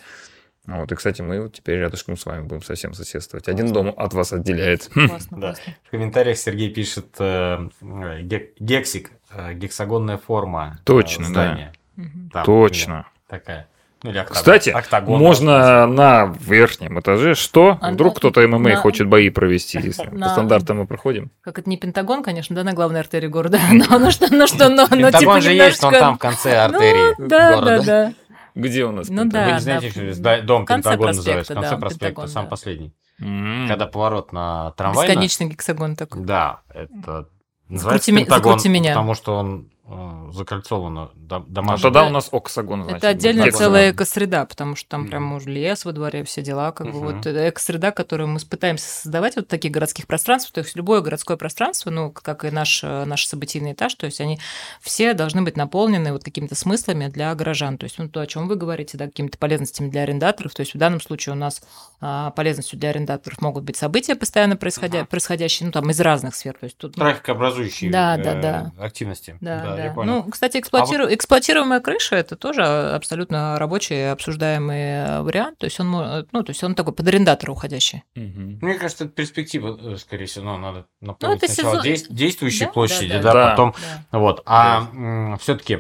Вот, 0.66 0.92
и, 0.92 0.96
кстати, 0.96 1.22
мы 1.24 1.42
вот 1.42 1.54
теперь 1.54 1.80
рядышком 1.80 2.16
с 2.16 2.26
вами 2.26 2.44
будем 2.44 2.62
совсем 2.62 2.94
соседствовать. 2.94 3.48
Один 3.48 3.74
дом 3.74 3.92
от 3.98 4.14
вас 4.14 4.32
отделяет. 4.34 4.88
Классно, 4.94 5.18
Да. 5.40 5.48
классно. 5.48 5.76
В 5.88 5.90
комментариях 5.90 6.38
Сергей 6.38 6.70
пишет 6.72 7.08
э, 7.18 7.70
э, 7.82 8.22
гек- 8.22 8.54
гексик, 8.60 9.12
э, 9.32 9.54
гексагонная 9.54 10.18
форма 10.18 10.78
э, 10.80 10.84
Точно, 10.84 11.24
да. 11.26 11.30
здания. 11.30 11.74
Мгм. 11.96 12.30
Там, 12.32 12.46
Точно. 12.46 13.08
да, 13.30 13.38
такая. 13.40 13.68
Ну, 14.04 14.12
или 14.12 14.18
октагон. 14.18 14.38
Кстати, 14.38 14.70
Октагон, 14.70 15.20
можно 15.20 15.86
на 15.86 16.34
верхнем 16.40 17.00
этаже 17.00 17.36
что? 17.36 17.78
А 17.82 17.92
Вдруг 17.92 18.14
на- 18.14 18.18
кто-то 18.20 18.48
ММА 18.48 18.60
на- 18.70 18.76
хочет 18.78 19.08
бои 19.08 19.30
провести, 19.30 19.78
если 19.84 20.06
по 20.08 20.16
На- 20.16 20.30
стандартам 20.30 20.78
мы 20.78 20.88
проходим. 20.88 21.32
Как 21.42 21.60
это 21.60 21.70
не 21.70 21.76
Пентагон, 21.78 22.24
конечно, 22.24 22.56
да, 22.56 22.64
на 22.64 22.74
главной 22.74 23.02
артерии 23.02 23.28
города. 23.28 23.60
Но 23.72 24.00
ну 24.00 24.12
что, 24.12 24.28
ну 24.34 24.48
что, 24.48 24.70
но, 24.70 24.84
но 24.84 24.88
Пентагон 24.88 25.20
типа 25.20 25.42
же 25.42 25.52
есть, 25.54 25.82
но 25.82 25.88
он 25.90 25.94
немножечко- 25.94 26.00
там 26.00 26.16
в 26.16 26.20
конце 26.20 26.58
артерии 26.58 27.16
Ну, 27.18 27.28
да, 27.28 27.54
города. 27.56 27.78
да, 27.78 27.84
да. 28.08 28.14
Где 28.56 28.86
у 28.86 28.92
нас? 28.92 29.10
Ну 29.10 29.24
Пентагон? 29.24 29.32
да, 29.32 29.46
Вы 29.48 29.54
не 29.54 29.60
знаете, 29.60 30.14
да. 30.22 30.42
дом 30.42 30.66
Пентагон 30.66 31.08
называется? 31.08 31.54
В 31.54 31.56
конце 31.56 31.70
да, 31.72 31.78
проспекта, 31.78 32.06
Пентагон, 32.08 32.28
сам 32.30 32.44
да. 32.46 32.50
последний. 32.50 32.94
М. 33.22 33.68
Когда 33.68 33.86
поворот 33.86 34.32
на 34.34 34.72
трамвай. 34.72 35.08
Бесконечный 35.08 35.48
гексагон 35.48 35.96
такой. 35.98 36.24
Да, 36.24 36.62
это 36.74 37.28
называется 37.68 38.12
Пентагон, 38.14 38.60
меня. 38.66 38.92
потому 38.92 39.14
что 39.14 39.36
он 39.36 39.70
э, 39.90 40.32
закольцован 40.34 41.10
до- 41.16 41.40
Ну, 41.40 41.46
домашним. 41.48 41.84
тогда 41.84 42.02
Да. 42.02 42.08
у 42.08 42.10
нас 42.12 42.30
оксагон. 42.32 42.84
значит, 42.84 42.98
Это 43.00 43.10
отдельная 43.10 43.46
будет. 43.46 43.56
целая 43.58 43.92
экосреда, 43.92 44.46
потому 44.46 44.76
что 44.76 44.90
там 44.90 45.02
Мгм. 45.02 45.10
прям 45.10 45.34
уже 45.34 45.50
лес 45.50 45.86
во 45.86 45.92
дворе, 45.92 46.24
все 46.24 46.42
дела. 46.42 46.72
Как 46.72 46.92
бы 46.92 47.00
вот 47.00 47.26
экосреда, 47.26 47.92
которую 47.92 48.28
мы 48.30 48.40
пытаемся 48.40 48.88
создавать, 48.88 49.36
вот 49.36 49.48
таких 49.48 49.72
городских 49.72 50.08
пространств, 50.08 50.52
то 50.52 50.60
есть 50.62 50.76
любое 50.76 51.02
городское 51.02 51.38
пространство, 51.38 51.90
ну, 51.90 52.12
как 52.12 52.46
и 52.46 52.52
наш, 52.52 52.84
э, 52.84 53.06
наш 53.06 53.26
событийный 53.26 53.74
этаж, 53.74 53.96
то 53.96 54.06
есть 54.06 54.22
они 54.22 54.40
все 54.82 55.14
должны 55.14 55.42
быть 55.42 55.58
наполнены 55.58 56.12
вот 56.14 56.24
какими-то 56.24 56.56
смыслами 56.56 57.08
для 57.08 57.34
горожан. 57.36 57.78
То 57.78 57.86
есть 57.86 57.98
ну, 57.98 58.08
то, 58.10 58.22
о 58.22 58.28
чем 58.28 58.48
вы 58.48 58.56
говорите, 58.56 58.98
да, 58.98 59.06
какими-то 59.06 59.38
полезностями 59.38 59.90
для 59.90 60.04
арендаторов. 60.04 60.54
То 60.54 60.62
есть 60.62 60.74
в 60.74 60.78
данном 60.78 61.02
случае 61.02 61.34
у 61.34 61.38
нас 61.38 61.62
а, 62.02 62.32
полезностью 62.32 62.80
для 62.80 62.90
арендаторов 62.92 63.42
могут 63.42 63.64
быть 63.64 63.76
события 63.76 64.16
постоянно 64.16 64.56
происходя, 64.56 65.06
происходящие, 65.06 65.66
ну, 65.68 65.72
там 65.72 65.90
из 65.90 66.00
разных 66.00 66.36
сфер. 66.36 66.54
То 66.60 66.66
есть 66.66 66.78
тут 66.78 66.96
ну, 66.98 67.04
Трафикообразующие 67.04 67.92
Да, 67.92 68.18
э, 68.18 68.24
да, 68.24 68.34
да. 68.36 68.72
активности. 68.84 69.38
Да, 69.42 69.76
да. 69.76 69.79
Я 69.86 69.92
понял. 69.94 70.14
Ну, 70.26 70.32
кстати, 70.32 70.58
эксплуатиру- 70.58 71.14
эксплуатируемая 71.14 71.80
крыша 71.80 72.16
это 72.16 72.36
тоже 72.36 72.64
абсолютно 72.64 73.58
рабочий, 73.60 74.12
обсуждаемый 74.12 74.78
э, 74.80 75.22
вариант. 75.22 75.58
То 75.60 75.66
есть 75.66 75.80
он, 75.80 75.88
мо- 75.88 76.26
ну, 76.32 76.44
то 76.44 76.50
есть 76.52 76.64
он 76.64 76.76
такой 76.76 76.94
под 76.94 77.08
арендатора 77.08 77.52
уходящий. 77.52 78.04
Мгм. 78.16 78.60
Мне 78.62 78.76
кажется, 78.76 79.06
это 79.06 79.14
перспектива, 79.14 79.78
э, 79.94 79.98
скорее 79.98 80.26
всего, 80.26 80.46
ну, 80.46 80.58
надо 80.58 80.86
напомнить 81.02 81.44
это 81.44 81.52
сначала 81.54 81.76
сезон- 81.82 81.86
дейс- 81.86 82.06
действующие 82.10 82.68
Да, 82.68 82.74
площади, 82.74 83.08
да, 83.14 83.22
да, 83.22 83.34
да. 83.34 83.50
потом 83.52 83.76
Да. 84.12 84.20
вот. 84.20 84.42
А 84.46 85.38
все-таки 85.40 85.80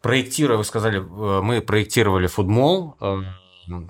проектируя, 0.00 0.58
вы 0.58 0.64
сказали, 0.64 0.98
э, 0.98 1.42
мы 1.42 1.60
проектировали 1.60 2.26
фудмол. 2.26 2.96
э, 3.00 3.22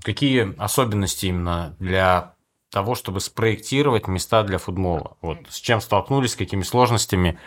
Какие 0.03 0.55
особенности 0.63 1.27
именно 1.27 1.75
для 1.79 2.35
того, 2.71 2.95
чтобы 2.95 3.21
спроектировать 3.21 4.07
места 4.07 4.43
для 4.43 4.59
футбола? 4.59 5.17
Вот 5.23 5.39
с 5.49 5.57
чем 5.59 5.81
столкнулись, 5.81 6.33
с 6.33 6.37
какими 6.37 6.63
сложностями? 6.63 7.39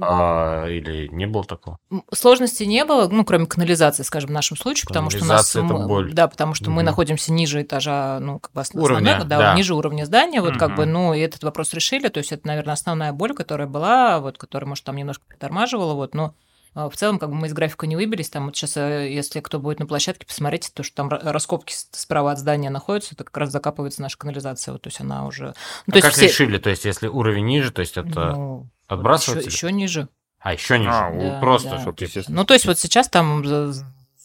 А, 0.00 0.66
или 0.66 1.08
не 1.08 1.26
было 1.26 1.44
такого? 1.44 1.78
М, 1.90 2.04
Сложностей 2.12 2.66
не 2.66 2.84
было, 2.84 3.08
ну, 3.08 3.24
кроме 3.24 3.46
канализации, 3.46 4.02
скажем, 4.02 4.30
в 4.30 4.32
нашем 4.32 4.56
случае, 4.56 4.84
потому 4.88 5.10
что 5.10 5.24
у 5.24 5.26
нас... 5.26 5.54
Это 5.54 5.64
боль. 5.64 6.12
Да, 6.12 6.28
потому 6.28 6.54
что 6.54 6.70
мы 6.70 6.76
Мгм. 6.76 6.86
находимся 6.86 7.32
ниже 7.32 7.62
этажа, 7.62 8.18
ну, 8.20 8.38
как 8.38 8.52
бы 8.52 8.60
ос- 8.60 8.70
Уровня, 8.74 9.12
основного, 9.16 9.24
да, 9.28 9.38
да. 9.38 9.54
ниже 9.54 9.74
уровня 9.74 10.04
здания, 10.04 10.40
вот 10.40 10.56
как 10.56 10.74
бы, 10.76 10.86
ну, 10.86 11.14
этот 11.14 11.42
вопрос 11.44 11.72
решили, 11.74 12.08
то 12.08 12.18
есть 12.18 12.32
это, 12.32 12.46
наверное, 12.46 12.74
основная 12.74 13.12
боль, 13.12 13.34
которая 13.34 13.66
была, 13.68 14.20
вот, 14.20 14.38
которая, 14.38 14.68
может, 14.68 14.84
там 14.84 14.96
немножко 14.96 15.24
притормаживала, 15.26 15.94
вот, 15.94 16.14
но 16.14 16.34
а, 16.76 16.90
в 16.90 16.96
целом, 16.96 17.20
как 17.20 17.28
бы 17.28 17.36
мы 17.36 17.46
из 17.46 17.52
графика 17.52 17.86
не 17.86 17.94
выбились. 17.94 18.30
Там 18.30 18.46
вот 18.46 18.56
сейчас, 18.56 18.74
если 18.76 19.38
кто 19.38 19.60
будет 19.60 19.78
на 19.78 19.86
площадке, 19.86 20.26
посмотрите, 20.26 20.70
то, 20.74 20.82
что 20.82 20.96
там 20.96 21.08
ра- 21.08 21.20
раскопки 21.30 21.72
справа 21.92 22.32
от 22.32 22.40
здания 22.40 22.68
находятся, 22.68 23.14
это 23.14 23.22
как 23.22 23.36
раз 23.36 23.52
закапывается 23.52 24.02
наша 24.02 24.18
канализация. 24.18 24.72
Вот, 24.72 24.82
то 24.82 24.88
есть 24.88 25.00
она 25.00 25.24
уже... 25.24 25.54
Ну, 25.86 25.90
А 25.90 25.90
то 25.92 25.96
есть 25.98 26.02
как 26.08 26.12
все- 26.14 26.26
решили? 26.26 26.58
То 26.58 26.70
есть, 26.70 26.84
если 26.84 27.06
уровень 27.06 27.44
ниже, 27.46 27.70
то 27.70 27.78
есть 27.78 27.96
это 27.96 28.32
ну, 28.32 28.66
отбрасывается? 28.86 29.50
еще, 29.50 29.70
ниже. 29.72 30.08
А, 30.40 30.52
еще 30.52 30.78
ниже. 30.78 30.90
А, 30.92 31.10
Да, 31.10 31.40
просто, 31.40 31.70
да. 31.70 31.80
чтоб, 31.80 31.98
естественно. 32.00 32.38
Ну, 32.38 32.44
то 32.44 32.54
есть 32.54 32.66
вот 32.66 32.78
сейчас 32.78 33.08
там 33.08 33.44
за- 33.44 33.72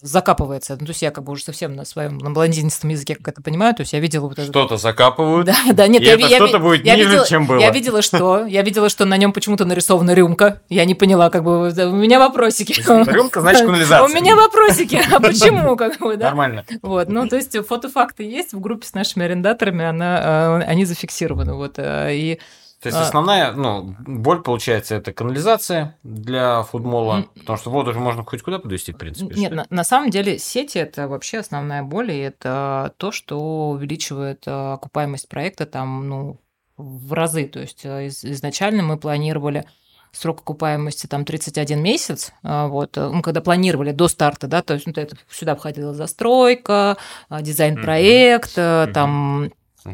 закапывается. 0.01 0.77
Ну, 0.79 0.85
то 0.85 0.91
есть 0.91 1.01
я 1.01 1.11
как 1.11 1.25
бы 1.25 1.33
уже 1.33 1.43
совсем 1.43 1.75
на 1.75 1.83
своем, 1.83 2.17
на 2.19 2.31
блондинистом 2.31 2.89
языке 2.89 3.15
как 3.15 3.27
это 3.29 3.41
понимаю. 3.41 3.75
То 3.75 3.81
есть 3.81 3.91
я 3.93 3.99
видела 3.99 4.23
вот 4.27 4.33
это... 4.39 4.43
Что-то 4.45 4.77
закапывают, 4.77 5.45
Да, 5.47 5.55
да, 5.73 5.87
нет, 5.87 6.01
и 6.01 6.05
я, 6.05 6.13
это 6.13 6.27
я, 6.27 6.37
что-то 6.37 6.57
ви- 6.57 6.63
будет 6.63 6.85
я 6.85 6.95
ниже, 6.95 7.09
видела, 7.09 7.27
чем 7.27 7.45
было. 7.45 7.59
Я 7.59 7.69
видела, 7.71 8.01
что? 8.01 8.45
Я 8.45 8.61
видела, 8.61 8.87
что 8.89 9.03
на 9.05 9.17
нем 9.17 9.33
почему-то 9.33 9.65
нарисована 9.65 10.13
рюмка. 10.13 10.61
Я 10.69 10.85
не 10.85 10.95
поняла, 10.95 11.29
как 11.29 11.43
бы 11.43 11.69
у 11.69 11.91
меня 11.95 12.17
вопросики. 12.19 12.81
Рюмка, 13.11 13.41
значит, 13.41 13.61
канализация. 13.65 14.05
У 14.05 14.21
меня 14.21 14.35
вопросики. 14.37 15.01
А 15.11 15.19
почему, 15.21 15.75
как 15.75 15.99
бы, 15.99 16.15
да? 16.15 16.27
Нормально. 16.27 16.65
Вот, 16.81 17.09
ну, 17.09 17.27
то 17.27 17.35
есть 17.35 17.57
фотофакты 17.67 18.23
есть 18.23 18.53
в 18.53 18.59
группе 18.61 18.87
с 18.87 18.93
нашими 18.93 19.25
арендаторами, 19.25 19.83
она, 19.83 20.61
э, 20.61 20.63
они 20.65 20.85
зафиксированы, 20.85 21.55
вот, 21.55 21.73
э, 21.77 22.15
и 22.15 22.39
То 22.81 22.87
есть 22.87 22.97
А. 22.97 23.01
основная, 23.01 23.51
ну, 23.51 23.93
боль, 24.07 24.41
получается, 24.41 24.95
это 24.95 25.11
канализация 25.11 25.97
для 26.03 26.63
футбола, 26.63 27.15
М. 27.17 27.23
потому 27.37 27.57
что 27.57 27.69
воду 27.71 27.91
же 27.91 27.99
можно 27.99 28.23
хоть 28.23 28.41
куда 28.41 28.57
подвести, 28.59 28.93
в 28.93 28.97
принципе. 28.97 29.35
Нет, 29.35 29.51
на, 29.53 29.65
на 29.69 29.83
самом 29.83 30.09
деле 30.11 30.39
сети 30.39 30.77
это 30.77 31.09
вообще 31.09 31.39
основная 31.39 31.83
боль, 31.83 32.11
и 32.11 32.17
это 32.19 32.93
то, 32.97 33.11
что 33.11 33.71
увеличивает 33.71 34.43
э, 34.47 34.51
окупаемость 34.73 35.27
проекта 35.27 35.65
там, 35.65 36.07
ну, 36.07 36.39
в 36.77 37.11
разы. 37.11 37.47
То 37.47 37.59
есть 37.59 37.81
э, 37.83 38.05
из- 38.05 38.23
изначально 38.23 38.81
мы 38.81 38.97
планировали 38.97 39.65
срок 40.13 40.39
окупаемости 40.41 41.05
там 41.05 41.25
31 41.25 41.83
месяц, 41.83 42.31
а, 42.43 42.67
вот, 42.67 42.97
э, 42.97 43.09
мы 43.09 43.21
когда 43.21 43.41
планировали 43.41 43.91
до 43.91 44.07
старта, 44.07 44.47
да, 44.47 44.61
то 44.61 44.73
есть 44.73 44.87
ну, 44.87 44.93
это 44.95 45.15
сюда 45.29 45.55
входила 45.55 45.93
застройка, 45.93 46.95
дизайн 47.29 47.75
проекта, 47.79 48.83
Мгм. 48.85 48.93
там 48.93 49.51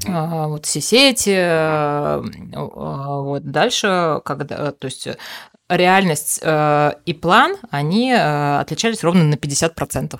А, 0.07 0.47
вот 0.47 0.65
все 0.65 0.81
сети, 0.81 1.35
а, 1.37 2.23
а, 2.53 3.21
вот 3.21 3.43
дальше, 3.43 4.21
когда, 4.23 4.71
то 4.71 4.85
есть 4.85 5.07
э, 5.07 5.17
реальность 5.69 6.39
э, 6.41 6.91
и 7.05 7.13
план, 7.13 7.57
они 7.71 8.11
э, 8.11 8.59
отличались 8.59 9.03
ровно 9.03 9.23
на 9.23 9.35
50%. 9.35 10.19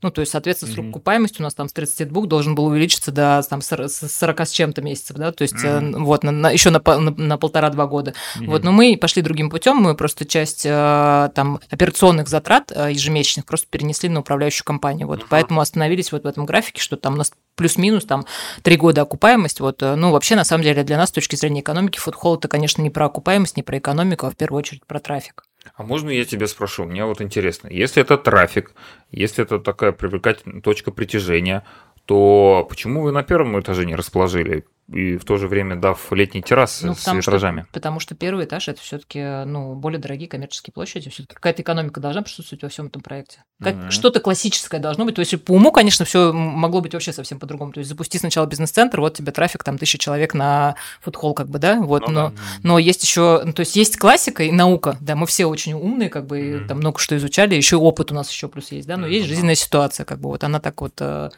Ну, 0.00 0.10
то 0.12 0.20
есть, 0.20 0.30
соответственно, 0.30 0.72
срок 0.72 0.86
окупаемости 0.90 1.40
у 1.40 1.42
нас 1.42 1.54
там 1.54 1.68
с 1.68 1.72
32 1.72 2.26
должен 2.26 2.54
был 2.54 2.66
увеличиться 2.66 3.10
до 3.10 3.42
там, 3.50 3.60
сор- 3.60 3.88
с 3.88 4.08
40 4.08 4.40
с 4.46 4.50
чем-то 4.52 4.80
месяцев, 4.80 5.16
да, 5.16 5.32
то 5.32 5.42
есть 5.42 5.62
Мгм. 5.64 6.04
вот 6.04 6.22
на, 6.22 6.50
еще 6.50 6.70
на, 6.70 6.80
на, 6.80 7.10
на 7.10 7.36
полтора-два 7.36 7.86
года. 7.86 8.14
Вот, 8.36 8.62
но 8.62 8.70
мы 8.70 8.96
пошли 8.96 9.22
другим 9.22 9.50
путем, 9.50 9.76
мы 9.78 9.96
просто 9.96 10.24
часть 10.24 10.64
э, 10.64 11.30
там 11.34 11.58
операционных 11.70 12.28
затрат 12.28 12.70
э, 12.72 12.92
ежемесячных 12.92 13.44
просто 13.44 13.66
перенесли 13.68 14.08
на 14.08 14.20
управляющую 14.20 14.64
компанию. 14.64 15.08
Вот, 15.08 15.18
Ага. 15.20 15.26
поэтому 15.30 15.60
остановились 15.60 16.12
вот 16.12 16.22
в 16.22 16.26
этом 16.26 16.46
графике, 16.46 16.80
что 16.80 16.96
там 16.96 17.14
у 17.14 17.16
нас 17.16 17.32
плюс-минус 17.56 18.04
там 18.04 18.24
три 18.62 18.76
года 18.76 19.02
окупаемость. 19.02 19.58
Вот, 19.58 19.80
ну, 19.80 20.12
вообще, 20.12 20.36
на 20.36 20.44
самом 20.44 20.62
деле, 20.62 20.84
для 20.84 20.96
нас 20.96 21.08
с 21.08 21.12
точки 21.12 21.34
зрения 21.34 21.60
экономики 21.60 21.98
фудхолл 21.98 22.36
это, 22.36 22.46
конечно, 22.46 22.82
не 22.82 22.90
про 22.90 23.06
окупаемость, 23.06 23.56
не 23.56 23.64
про 23.64 23.78
экономику, 23.78 24.26
а 24.26 24.30
в 24.30 24.36
первую 24.36 24.60
очередь 24.60 24.86
про 24.86 25.00
трафик. 25.00 25.44
А 25.74 25.82
можно 25.82 26.10
я 26.10 26.24
тебя 26.24 26.46
спрошу? 26.46 26.84
Мне 26.84 27.04
вот 27.04 27.20
интересно, 27.20 27.68
если 27.68 28.02
это 28.02 28.18
трафик, 28.18 28.72
если 29.10 29.44
это 29.44 29.58
такая 29.58 29.92
привлекательная 29.92 30.60
точка 30.60 30.90
притяжения, 30.90 31.64
то 32.08 32.66
почему 32.70 33.02
вы 33.02 33.12
на 33.12 33.22
первом 33.22 33.60
этаже 33.60 33.84
не 33.84 33.94
расположили 33.94 34.64
и 34.90 35.18
в 35.18 35.26
то 35.26 35.36
же 35.36 35.46
время 35.48 35.76
дав 35.76 36.10
летние 36.12 36.42
террасы 36.42 36.86
Ну, 36.86 36.94
с 36.94 37.00
потому 37.00 37.20
что- 37.20 37.30
витражами? 37.32 37.66
Потому 37.74 38.00
что 38.00 38.14
первый 38.14 38.46
этаж 38.46 38.68
это 38.68 38.80
все-таки 38.80 39.44
ну, 39.44 39.74
более 39.74 39.98
дорогие 40.00 40.26
коммерческие 40.30 40.72
площади. 40.72 41.10
Все-таки 41.10 41.34
какая-то 41.34 41.60
экономика 41.60 42.00
должна 42.00 42.22
присутствовать 42.22 42.62
во 42.62 42.70
всем 42.70 42.86
этом 42.86 43.02
проекте. 43.02 43.44
Как, 43.62 43.74
Мгм. 43.74 43.90
Что-то 43.90 44.20
классическое 44.20 44.80
должно 44.80 45.04
быть. 45.04 45.16
То 45.16 45.20
есть 45.20 45.44
по 45.44 45.52
уму, 45.52 45.70
конечно, 45.72 46.06
все 46.06 46.32
могло 46.32 46.80
быть 46.80 46.94
вообще 46.94 47.12
совсем 47.12 47.38
по-другому. 47.38 47.72
То 47.72 47.80
есть 47.80 47.90
запусти 47.90 48.16
сначала 48.18 48.46
бизнес-центр, 48.46 49.00
вот 49.02 49.12
тебе 49.12 49.30
трафик, 49.30 49.62
там 49.62 49.76
тысяча 49.76 49.98
человек 49.98 50.32
на 50.32 50.74
фудхолл, 51.02 51.34
как 51.34 51.50
бы, 51.50 51.58
да, 51.58 51.78
вот, 51.78 52.06
Ну 52.08 52.12
но, 52.14 52.28
да. 52.30 52.34
но 52.62 52.78
есть 52.78 53.02
еще, 53.02 53.42
ну, 53.44 53.52
то 53.52 53.60
есть 53.60 53.76
есть 53.76 53.98
классика 53.98 54.42
и 54.42 54.50
наука, 54.50 54.96
да, 55.02 55.16
мы 55.16 55.26
все 55.26 55.44
очень 55.44 55.74
умные, 55.74 56.08
как 56.08 56.26
бы, 56.26 56.60
Мгм. 56.60 56.66
там 56.68 56.78
много 56.78 56.98
что 56.98 57.14
изучали, 57.14 57.54
еще 57.54 57.76
опыт 57.76 58.10
у 58.10 58.14
нас 58.14 58.30
еще 58.30 58.48
плюс 58.48 58.72
есть, 58.72 58.88
да, 58.88 58.96
но 58.96 59.06
есть 59.06 59.26
Мгм. 59.26 59.28
жизненная 59.34 59.54
ситуация, 59.54 60.06
как 60.06 60.18
бы, 60.18 60.30
вот 60.30 60.44
она 60.44 60.60
так 60.60 60.80
вот 60.80 60.94
э, 61.00 61.28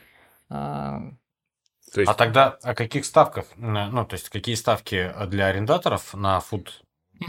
То 0.51 2.01
есть, 2.01 2.11
А 2.11 2.15
тогда 2.15 2.59
о 2.63 2.75
каких 2.75 3.05
ставках, 3.05 3.47
ну, 3.57 4.05
то 4.05 4.15
есть 4.15 4.29
какие 4.29 4.55
ставки 4.55 5.13
для 5.27 5.47
арендаторов 5.47 6.15
на 6.15 6.39
фуд 6.41 6.83
э, 7.21 7.25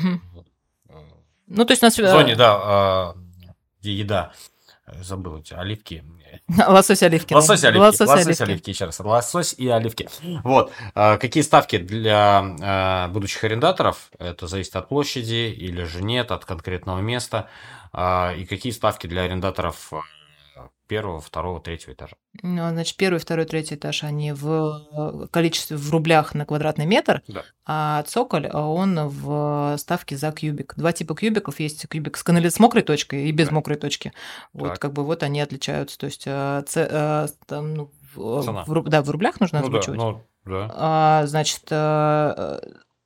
Ну, 1.47 1.65
то 1.65 1.71
есть 1.71 1.83
э, 1.83 1.89
зоне, 1.89 2.35
да, 2.35 3.13
э, 3.15 3.19
где 3.79 3.93
еда, 3.93 4.33
Э, 4.91 5.03
забыл 5.03 5.37
эти 5.37 5.53
оливки. 5.53 6.03
Лосось 6.67 7.03
оливки. 7.03 7.33
Лосось 7.33 7.63
оливки. 7.63 7.81
Лосось 7.81 8.07
Лосось 8.07 8.25
оливки. 8.25 8.43
оливки, 8.43 8.69
еще 8.71 8.85
раз. 8.85 8.99
Лосось 8.99 9.53
и 9.57 9.67
оливки. 9.67 10.09
Вот. 10.43 10.71
А, 10.95 11.17
Какие 11.17 11.43
ставки 11.43 11.77
для 11.77 13.07
будущих 13.09 13.43
арендаторов? 13.43 14.09
Это 14.17 14.47
зависит 14.47 14.75
от 14.75 14.89
площади 14.89 15.53
или 15.53 15.83
же 15.83 16.01
нет, 16.03 16.31
от 16.31 16.45
конкретного 16.45 16.99
места. 16.99 17.47
А, 17.93 18.33
И 18.37 18.45
какие 18.45 18.71
ставки 18.71 19.07
для 19.07 19.23
арендаторов 19.23 19.91
первого, 20.91 21.21
второго, 21.21 21.61
третьего 21.61 21.93
этажа? 21.93 22.17
Ну, 22.43 22.69
значит, 22.69 22.97
первый, 22.97 23.17
второй, 23.19 23.45
третий 23.45 23.75
этаж, 23.75 24.03
они 24.03 24.33
в 24.33 25.23
э, 25.23 25.27
количестве, 25.31 25.77
в 25.77 25.89
рублях 25.89 26.35
на 26.35 26.45
квадратный 26.45 26.85
метр, 26.85 27.21
Да. 27.29 27.43
а 27.65 28.03
цоколь, 28.03 28.45
а 28.47 28.67
он 28.67 29.07
в 29.07 29.77
ставке 29.77 30.17
за 30.17 30.33
кубик. 30.33 30.73
Два 30.75 30.91
типа 30.91 31.15
кубиков. 31.15 31.61
Есть 31.61 31.87
кубик 31.87 32.17
с, 32.17 32.23
канали... 32.23 32.49
с 32.49 32.59
мокрой 32.59 32.83
точкой 32.83 33.29
и 33.29 33.31
без 33.31 33.45
Так. 33.45 33.53
мокрой 33.53 33.77
точки. 33.77 34.11
Вот, 34.51 34.71
Так. 34.71 34.79
как 34.79 34.91
бы 34.93 35.05
вот 35.05 35.23
они 35.23 35.39
отличаются. 35.39 35.97
То 35.97 36.07
есть, 36.07 36.23
э, 36.25 36.63
ц- 36.67 36.89
э, 36.91 37.27
там, 37.45 37.73
ну, 37.73 37.91
в, 38.13 38.83
да, 38.89 39.01
в 39.01 39.09
рублях 39.09 39.39
нужно 39.39 39.61
Ну 39.61 39.69
да, 39.69 39.79
озвучивать. 39.79 39.97
ну, 39.97 40.21
да. 40.43 40.69
А, 40.73 41.23
значит, 41.25 41.63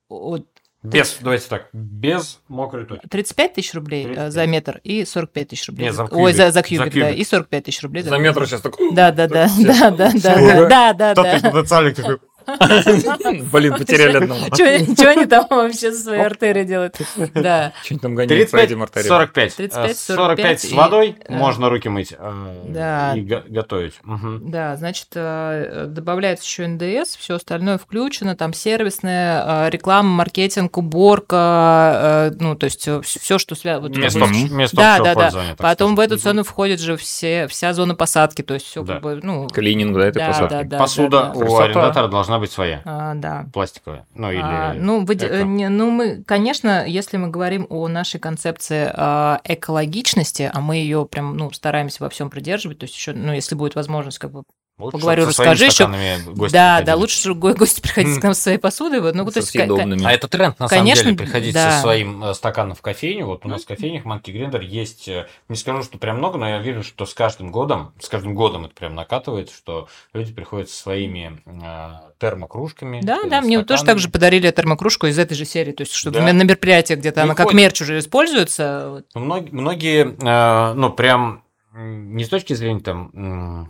вот 0.09 0.47
Без, 0.85 1.17
давайте 1.19 1.47
так, 1.49 1.69
без 1.73 2.39
мокрой 2.47 2.85
точки. 2.85 3.07
35 3.07 3.53
тысяч 3.53 3.73
рублей 3.73 4.03
э, 4.03 4.07
35. 4.07 4.33
за 4.33 4.47
метр 4.47 4.81
и 4.83 5.05
45 5.05 5.47
тысяч 5.49 5.67
рублей. 5.67 5.85
Не, 5.85 5.93
за 5.93 6.05
Ой, 6.11 6.33
за, 6.33 6.51
за 6.51 6.63
кубик, 6.63 6.79
кубик, 6.79 6.93
за 6.93 6.99
да, 6.99 7.07
кубик. 7.07 7.19
и 7.19 7.25
45 7.25 7.63
тысяч 7.63 7.83
рублей. 7.83 8.03
за 8.03 8.17
метр 8.17 8.47
сейчас 8.47 8.61
такой... 8.61 8.91
Да, 8.93 9.11
да, 9.11 9.27
да, 9.27 9.49
да, 9.57 9.91
да, 9.91 10.11
да, 10.13 10.67
да, 10.69 10.93
да, 10.93 11.13
да. 11.13 11.35
из 11.35 11.43
начальник 11.43 11.95
такой, 11.95 12.19
Блин, 13.51 13.73
потеряли 13.73 14.17
одного. 14.17 14.45
Что 14.53 15.09
они 15.11 15.25
там 15.25 15.45
вообще 15.49 15.91
со 15.91 16.03
своей 16.03 16.21
артерией 16.23 16.65
делают? 16.65 16.95
Да. 17.33 17.73
Что-нибудь 17.83 18.01
там 18.01 18.15
гоняют 18.15 18.51
по 18.51 18.57
этим 18.57 18.79
35, 18.79 18.81
артериям. 18.81 19.07
45. 19.07 19.55
35, 19.55 19.89
Э, 19.91 19.93
45 19.93 19.97
с 19.97 20.05
45 20.05 20.65
и, 20.65 20.75
водой, 20.75 21.15
можно 21.29 21.69
руки 21.69 21.89
мыть 21.89 22.13
э, 22.17 23.13
и 23.17 23.21
го- 23.21 23.43
готовить. 23.47 23.93
Да, 24.41 24.75
значит, 24.75 25.07
э, 25.15 25.85
добавляется 25.87 26.45
еще 26.45 26.67
НДС, 26.67 27.15
все 27.17 27.35
остальное 27.35 27.77
включено, 27.77 28.35
там 28.35 28.53
сервисная, 28.53 29.67
э, 29.67 29.69
реклама, 29.69 30.09
маркетинг, 30.09 30.77
уборка, 30.77 32.31
ну, 32.39 32.55
то 32.55 32.65
есть 32.65 32.87
все, 33.03 33.37
что 33.37 33.55
связано. 33.55 33.89
Место, 33.89 34.75
Да, 34.75 34.99
да, 34.99 35.15
да. 35.15 35.31
Потом 35.57 35.95
в 35.95 35.99
эту 35.99 36.17
цену 36.17 36.43
входит 36.43 36.79
же 36.79 36.97
все, 36.97 37.47
вся 37.47 37.73
зона 37.73 37.95
посадки, 37.95 38.41
то 38.41 38.53
есть 38.53 38.65
все 38.65 38.83
как 38.83 39.01
бы, 39.01 39.19
ну, 39.21 39.47
Клининг, 39.47 39.95
да, 39.97 40.07
этой 40.07 40.19
да, 40.19 40.27
посадки. 40.27 40.53
да, 40.53 40.63
да, 40.63 40.77
Посуда 40.77 41.09
да, 41.33 41.39
да. 41.39 41.45
у 41.45 41.57
арендатора 41.57 42.07
должна 42.07 42.34
быть 42.39 42.51
своя, 42.51 42.81
А, 42.85 43.13
да. 43.15 43.45
пластиковая. 43.53 44.05
Ну, 44.13 44.31
или 44.31 44.39
А, 44.41 44.73
ну, 44.73 45.03
выде- 45.05 45.27
эко. 45.27 45.43
не- 45.43 45.69
ну, 45.69 45.89
мы, 45.91 46.23
конечно, 46.23 46.85
если 46.87 47.17
мы 47.17 47.29
говорим 47.29 47.67
о 47.69 47.87
нашей 47.87 48.19
концепции 48.19 48.89
а, 48.93 49.39
экологичности, 49.43 50.49
а 50.53 50.61
мы 50.61 50.77
ее 50.77 51.05
прям, 51.05 51.35
ну, 51.37 51.51
стараемся 51.51 52.03
во 52.03 52.09
всем 52.09 52.29
придерживать, 52.29 52.79
то 52.79 52.83
есть 52.85 52.95
еще, 52.95 53.13
ну, 53.13 53.33
если 53.33 53.55
будет 53.55 53.75
возможность, 53.75 54.19
как 54.19 54.31
бы 54.31 54.43
Лучше 54.77 54.97
поговорю, 54.97 55.25
расскажи 55.27 55.71
стаканами 55.71 56.17
гости 56.33 56.53
да, 56.53 56.81
да, 56.81 56.95
лучше 56.97 57.33
го- 57.33 57.53
гости 57.53 57.79
приходить 57.79 58.17
к 58.19 58.23
нам 58.23 58.33
со 58.33 58.41
своей 58.41 58.57
посудой. 58.57 58.99
Вот, 58.99 59.15
ну, 59.15 59.23
то 59.23 59.31
Со 59.31 59.39
есть, 59.39 59.51
ка- 59.53 59.59
ка- 59.59 59.65
съедобными. 59.67 60.03
А 60.05 60.11
это 60.11 60.27
тренд, 60.27 60.59
на 60.59 60.67
Конечно, 60.67 61.03
самом 61.03 61.15
деле, 61.15 61.25
приходить 61.27 61.53
да. 61.53 61.71
со 61.71 61.81
своим 61.81 62.21
э, 62.25 62.33
стаканом 62.33 62.75
в 62.75 62.81
кофейню. 62.81 63.25
Вот 63.25 63.45
у 63.45 63.47
нас 63.47 63.63
в 63.63 63.67
кофейнях 63.67 64.03
Monkey 64.03 64.33
Grinder 64.33 64.61
есть, 64.61 65.07
э, 65.07 65.27
не 65.47 65.55
скажу, 65.55 65.81
что 65.83 65.97
прям 65.97 66.17
много, 66.17 66.37
но 66.37 66.49
я 66.49 66.59
вижу, 66.59 66.83
что 66.83 67.05
с 67.05 67.13
каждым 67.13 67.51
годом, 67.53 67.93
с 68.01 68.09
каждым 68.09 68.35
годом 68.35 68.65
это 68.65 68.75
прям 68.75 68.95
накатывается, 68.95 69.55
что 69.55 69.87
люди 70.13 70.33
приходят 70.33 70.69
со 70.69 70.75
своими 70.77 71.41
э, 71.45 72.09
термокружками. 72.19 72.99
Да, 73.01 73.21
да, 73.23 73.39
мне 73.39 73.57
вот 73.59 73.67
тоже 73.67 73.79
стаканами. 73.79 73.95
так 73.95 74.01
же 74.03 74.09
подарили 74.09 74.51
термокружку 74.51 75.07
из 75.07 75.17
этой 75.17 75.35
же 75.35 75.45
серии, 75.45 75.71
то 75.71 75.83
есть, 75.83 75.93
чтобы 75.93 76.19
Да. 76.19 76.33
на 76.33 76.43
мероприятиях 76.43 76.99
где-то 76.99 77.21
Не 77.21 77.25
она 77.27 77.35
как 77.35 77.53
мерч 77.53 77.81
уже 77.81 77.97
используется. 77.99 79.05
Ну, 79.13 79.21
Многие, 79.21 79.51
многие, 79.51 80.15
э, 80.21 80.73
ну, 80.73 80.89
прям 80.91 81.43
не 81.73 82.25
с 82.25 82.29
точки 82.29 82.53
зрения 82.53 82.81
там, 82.81 83.69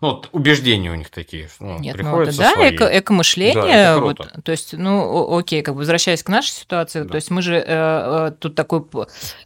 ну, 0.00 0.08
вот 0.08 0.28
убеждения 0.32 0.90
у 0.90 0.94
них 0.94 1.10
такие. 1.10 1.48
Ну, 1.60 1.78
Нет, 1.78 1.96
ну 2.00 2.20
это 2.22 2.36
да, 2.36 2.52
своей. 2.52 2.74
эко, 2.76 2.84
экомышление. 2.98 3.62
Да, 3.62 3.92
это 3.92 4.00
вот, 4.00 4.16
круто. 4.16 4.40
то 4.42 4.52
есть, 4.52 4.72
ну, 4.72 5.36
окей, 5.38 5.62
как 5.62 5.74
бы 5.74 5.80
возвращаясь 5.80 6.22
к 6.22 6.28
нашей 6.28 6.50
ситуации, 6.52 7.02
Да. 7.02 7.08
то 7.08 7.14
есть 7.16 7.30
мы 7.30 7.42
же 7.42 7.56
э, 7.56 7.64
э, 7.66 8.32
тут 8.38 8.54
такую 8.54 8.88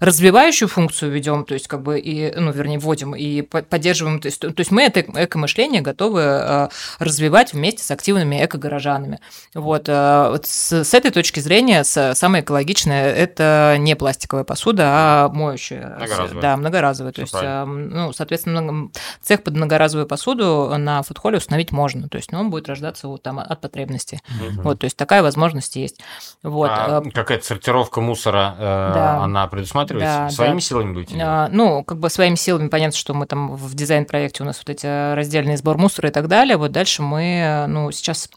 развивающую 0.00 0.68
функцию 0.68 1.10
ведем, 1.10 1.44
то 1.44 1.54
есть 1.54 1.66
как 1.68 1.82
бы 1.82 1.98
и, 1.98 2.32
ну, 2.36 2.52
вернее, 2.52 2.78
вводим 2.78 3.14
и 3.14 3.42
по- 3.42 3.62
поддерживаем, 3.62 4.20
то 4.20 4.26
есть, 4.26 4.40
то 4.40 4.52
есть 4.56 4.70
мы 4.70 4.82
это 4.82 5.00
эко-мышление 5.00 5.80
готовы 5.82 6.20
э, 6.22 6.68
развивать 6.98 7.52
вместе 7.52 7.82
с 7.82 7.90
активными 7.90 8.44
эко-горожанами. 8.44 9.18
Вот, 9.54 9.88
э, 9.88 10.28
вот 10.30 10.46
с, 10.46 10.72
с 10.84 10.94
этой 10.94 11.10
точки 11.10 11.40
зрения 11.40 11.84
с- 11.84 12.14
самое 12.14 12.42
экологичное 12.44 13.12
это 13.12 13.76
не 13.78 13.96
пластиковая 13.96 14.44
посуда, 14.44 14.84
а 14.86 15.28
моющая. 15.30 15.96
Многоразовая. 15.96 16.42
Да, 16.42 16.56
многоразовая. 16.56 17.12
То 17.12 17.20
есть, 17.22 17.34
э, 17.34 17.64
ну, 17.64 18.12
соответственно, 18.12 18.90
цех 19.22 19.42
под 19.42 19.54
многоразовую 19.56 20.06
посуду 20.06 20.43
на 20.44 21.02
фудхоле 21.02 21.38
установить 21.38 21.72
можно. 21.72 22.08
То 22.08 22.16
есть 22.16 22.32
ну, 22.32 22.40
он 22.40 22.50
будет 22.50 22.68
рождаться 22.68 23.08
вот 23.08 23.22
там 23.22 23.38
от 23.38 23.60
потребностей. 23.60 24.20
Мгм. 24.28 24.62
Вот, 24.62 24.80
то 24.80 24.84
есть 24.84 24.96
такая 24.96 25.22
возможность 25.22 25.76
есть. 25.76 26.00
Вот. 26.42 26.70
А 26.72 27.02
э, 27.04 27.10
какая-то 27.10 27.44
сортировка 27.44 28.00
мусора, 28.00 28.54
э, 28.58 28.92
Да. 28.94 29.18
она 29.24 29.46
предусматривается? 29.46 30.18
Да, 30.18 30.30
Своими 30.30 30.54
да. 30.54 30.60
силами 30.60 30.92
будете? 30.92 31.18
А, 31.20 31.48
Ну, 31.50 31.84
как 31.84 31.98
бы 31.98 32.10
своими 32.10 32.34
силами 32.36 32.68
понятно, 32.68 32.96
что 32.96 33.14
мы 33.14 33.26
там 33.26 33.54
в 33.54 33.74
дизайн-проекте 33.74 34.42
у 34.42 34.46
нас 34.46 34.58
вот 34.58 34.70
эти 34.70 35.14
раздельный 35.14 35.56
сбор 35.56 35.78
мусора 35.78 36.08
и 36.08 36.12
так 36.12 36.28
далее. 36.28 36.56
Вот 36.56 36.72
дальше 36.72 37.02
мы, 37.02 37.66
ну, 37.68 37.90
сейчас 37.90 38.28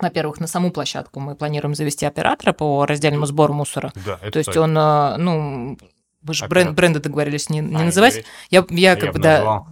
во-первых, 0.00 0.40
на 0.40 0.46
саму 0.48 0.72
площадку 0.72 1.20
мы 1.20 1.36
планируем 1.36 1.74
завести 1.74 2.04
оператора 2.04 2.52
по 2.52 2.84
раздельному 2.84 3.26
сбору 3.26 3.54
мусора. 3.54 3.92
Да, 4.04 4.18
это 4.20 4.32
То 4.32 4.38
есть 4.38 4.46
точно. 4.52 4.62
он, 4.62 4.78
э, 4.78 5.16
ну, 5.18 5.78
вы 6.24 6.34
же 6.34 6.44
Оператор. 6.44 6.64
бренд, 6.72 6.76
бренды 6.76 7.00
договорились 7.00 7.48
не, 7.50 7.60
не 7.60 7.76
А, 7.76 7.84
называть. 7.84 8.14
говорить? 8.14 8.26
Я, 8.50 8.64
я 8.70 8.90
Я 8.92 8.96
как 8.96 9.12
бы 9.12 9.18
да. 9.20 9.64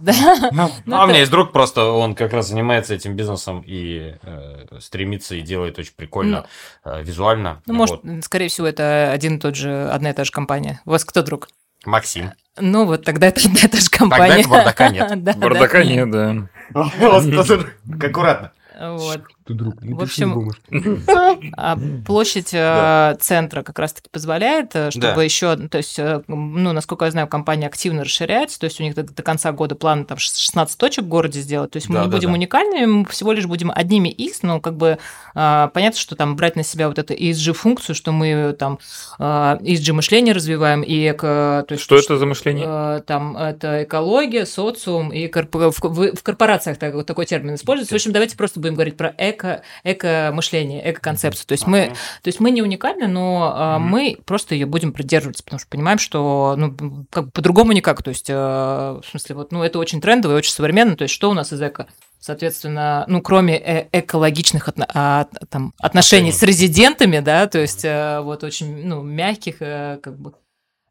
Ну, 0.51 0.71
Ну, 0.85 0.95
а 0.95 1.03
у 1.03 1.07
меня 1.07 1.19
есть 1.19 1.31
друг 1.31 1.51
просто, 1.51 1.85
он 1.91 2.15
как 2.15 2.31
раз 2.33 2.47
занимается 2.47 2.93
этим 2.93 3.15
бизнесом 3.15 3.63
и 3.65 4.15
э, 4.21 4.65
стремится 4.79 5.35
и 5.35 5.41
делает 5.41 5.77
очень 5.79 5.93
прикольно 5.95 6.45
э, 6.85 7.03
визуально. 7.03 7.61
Ну, 7.65 7.73
может, 7.73 7.99
Вот. 8.03 8.23
скорее 8.23 8.47
всего, 8.47 8.67
это 8.67 9.11
один 9.11 9.37
и 9.37 9.39
тот 9.39 9.55
же, 9.55 9.89
одна 9.89 10.11
и 10.11 10.13
та 10.13 10.23
же 10.23 10.31
компания. 10.31 10.79
У 10.85 10.91
вас 10.91 11.03
кто 11.03 11.21
друг? 11.23 11.49
Максим. 11.85 12.31
Ну, 12.59 12.85
вот 12.85 13.03
тогда 13.03 13.27
это 13.27 13.41
одна 13.45 13.59
и 13.63 13.67
та 13.67 13.77
же 13.79 13.89
компания. 13.89 14.35
это 14.39 14.49
бардака 14.49 14.89
нет. 14.89 15.09
Да, 15.23 15.33
да. 15.33 15.39
Бардака 15.39 15.83
нет, 15.83 16.09
да. 16.11 16.47
Аккуратно. 18.07 18.51
Вот. 18.79 19.21
Ты 19.45 19.53
друг, 19.53 19.75
В 19.81 20.01
общем, 20.01 20.51
а 21.57 21.77
площадь 22.05 22.49
э, 22.53 23.15
центра 23.19 23.61
как 23.61 23.77
раз-таки 23.77 24.09
позволяет, 24.09 24.75
э, 24.75 24.89
чтобы 24.91 25.13
Да. 25.15 25.23
еще, 25.23 25.55
то 25.57 25.77
есть, 25.77 25.99
э, 25.99 26.21
ну, 26.27 26.71
насколько 26.71 27.05
я 27.05 27.11
знаю, 27.11 27.27
компания 27.27 27.67
активно 27.67 28.03
расширяется, 28.03 28.59
то 28.59 28.65
есть 28.65 28.79
у 28.79 28.83
них 28.83 28.95
до, 28.95 29.03
до 29.03 29.21
конца 29.21 29.51
года 29.51 29.75
план 29.75 30.05
там 30.05 30.17
16 30.17 30.77
точек 30.77 31.03
в 31.05 31.07
городе 31.09 31.41
сделать, 31.41 31.71
то 31.71 31.77
есть 31.77 31.89
мы 31.89 31.95
Да, 31.95 32.05
не 32.05 32.09
будем 32.11 32.33
уникальными, 32.33 32.85
мы 32.85 33.05
всего 33.05 33.33
лишь 33.33 33.45
будем 33.45 33.71
одними 33.73 34.07
из, 34.09 34.43
но 34.43 34.61
как 34.61 34.75
бы 34.77 34.97
понятно, 35.33 35.95
что 35.99 36.15
там 36.15 36.35
брать 36.35 36.55
на 36.55 36.63
себя 36.63 36.87
вот 36.87 36.97
эту 36.99 37.13
ESG-функцию, 37.13 37.95
что 37.95 38.11
мы 38.11 38.55
там 38.57 38.79
ESG-мышление 39.19 40.33
развиваем 40.33 40.81
и 40.81 41.09
эко... 41.11 41.65
То 41.67 41.73
есть, 41.73 41.83
Что 41.83 41.97
это 41.97 42.17
за 42.17 42.25
мышление? 42.25 43.01
Там 43.01 43.35
это 43.37 43.83
экология, 43.83 44.45
социум 44.45 45.09
и 45.11 45.27
корпо- 45.27 45.71
в, 45.71 45.79
в- 45.81 46.15
в 46.15 46.23
корпорациях 46.23 46.77
так- 46.77 46.93
вот 46.93 47.05
такой 47.05 47.25
термин 47.25 47.55
используется. 47.55 47.93
В 47.93 47.97
общем, 47.97 48.11
давайте 48.11 48.37
просто 48.37 48.59
будем 48.63 48.75
говорить 48.75 48.97
про 48.97 49.13
эко, 49.17 49.61
эко-мышление, 49.83 50.81
эко-концепцию. 50.91 51.45
То 51.47 51.51
есть 51.53 51.67
мы, 51.67 51.87
то 52.21 52.27
есть 52.27 52.39
мы 52.39 52.51
не 52.51 52.61
уникальны, 52.61 53.07
но 53.07 53.53
э, 53.55 53.79
Мгм. 53.79 53.89
мы 53.89 54.17
просто 54.25 54.55
ее 54.55 54.65
будем 54.65 54.91
придерживаться, 54.93 55.43
потому 55.43 55.59
что 55.59 55.69
понимаем, 55.69 55.99
что 55.99 56.55
ну, 56.57 57.05
как 57.09 57.25
бы 57.25 57.31
по-другому 57.31 57.71
никак. 57.73 58.01
То 58.01 58.09
есть, 58.09 58.29
э, 58.29 58.33
в 58.35 59.03
смысле, 59.09 59.35
вот, 59.35 59.51
ну, 59.51 59.63
это 59.63 59.79
очень 59.79 60.01
трендово 60.01 60.33
и 60.33 60.35
очень 60.35 60.51
современно. 60.51 60.95
То 60.95 61.03
есть, 61.03 61.13
что 61.13 61.29
у 61.29 61.33
нас 61.33 61.53
из 61.53 61.61
эко? 61.61 61.87
Соответственно, 62.19 63.03
ну, 63.07 63.21
кроме 63.21 63.57
э- 63.57 63.87
экологичных 63.91 64.69
отно- 64.69 64.89
а, 64.93 65.27
там, 65.49 65.73
отношений 65.77 66.31
с 66.31 66.41
резидентами, 66.41 67.19
да, 67.19 67.47
то 67.47 67.59
есть 67.59 67.83
э, 67.83 68.21
вот 68.21 68.43
очень 68.45 68.87
ну, 68.87 69.01
мягких, 69.01 69.57
э, 69.59 69.99
как 70.01 70.17
бы 70.17 70.33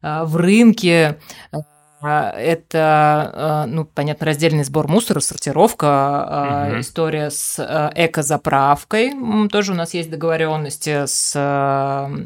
а, 0.03 0.25
в 0.25 0.35
рынке, 0.35 1.17
а, 1.51 1.57
это, 2.03 3.63
э, 3.65 3.69
ну, 3.69 3.85
понятно, 3.85 4.25
раздельный 4.25 4.63
сбор 4.63 4.87
мусора, 4.87 5.19
сортировка, 5.19 5.87
а, 5.89 6.67
Мгм. 6.69 6.79
история 6.81 7.29
с 7.29 7.57
э, 7.59 7.91
экозаправкой. 8.07 9.13
Тоже 9.49 9.71
у 9.71 9.75
нас 9.75 9.93
есть 9.93 10.09
договоренности 10.09 11.05
с 11.05 11.33
э, 11.35 12.25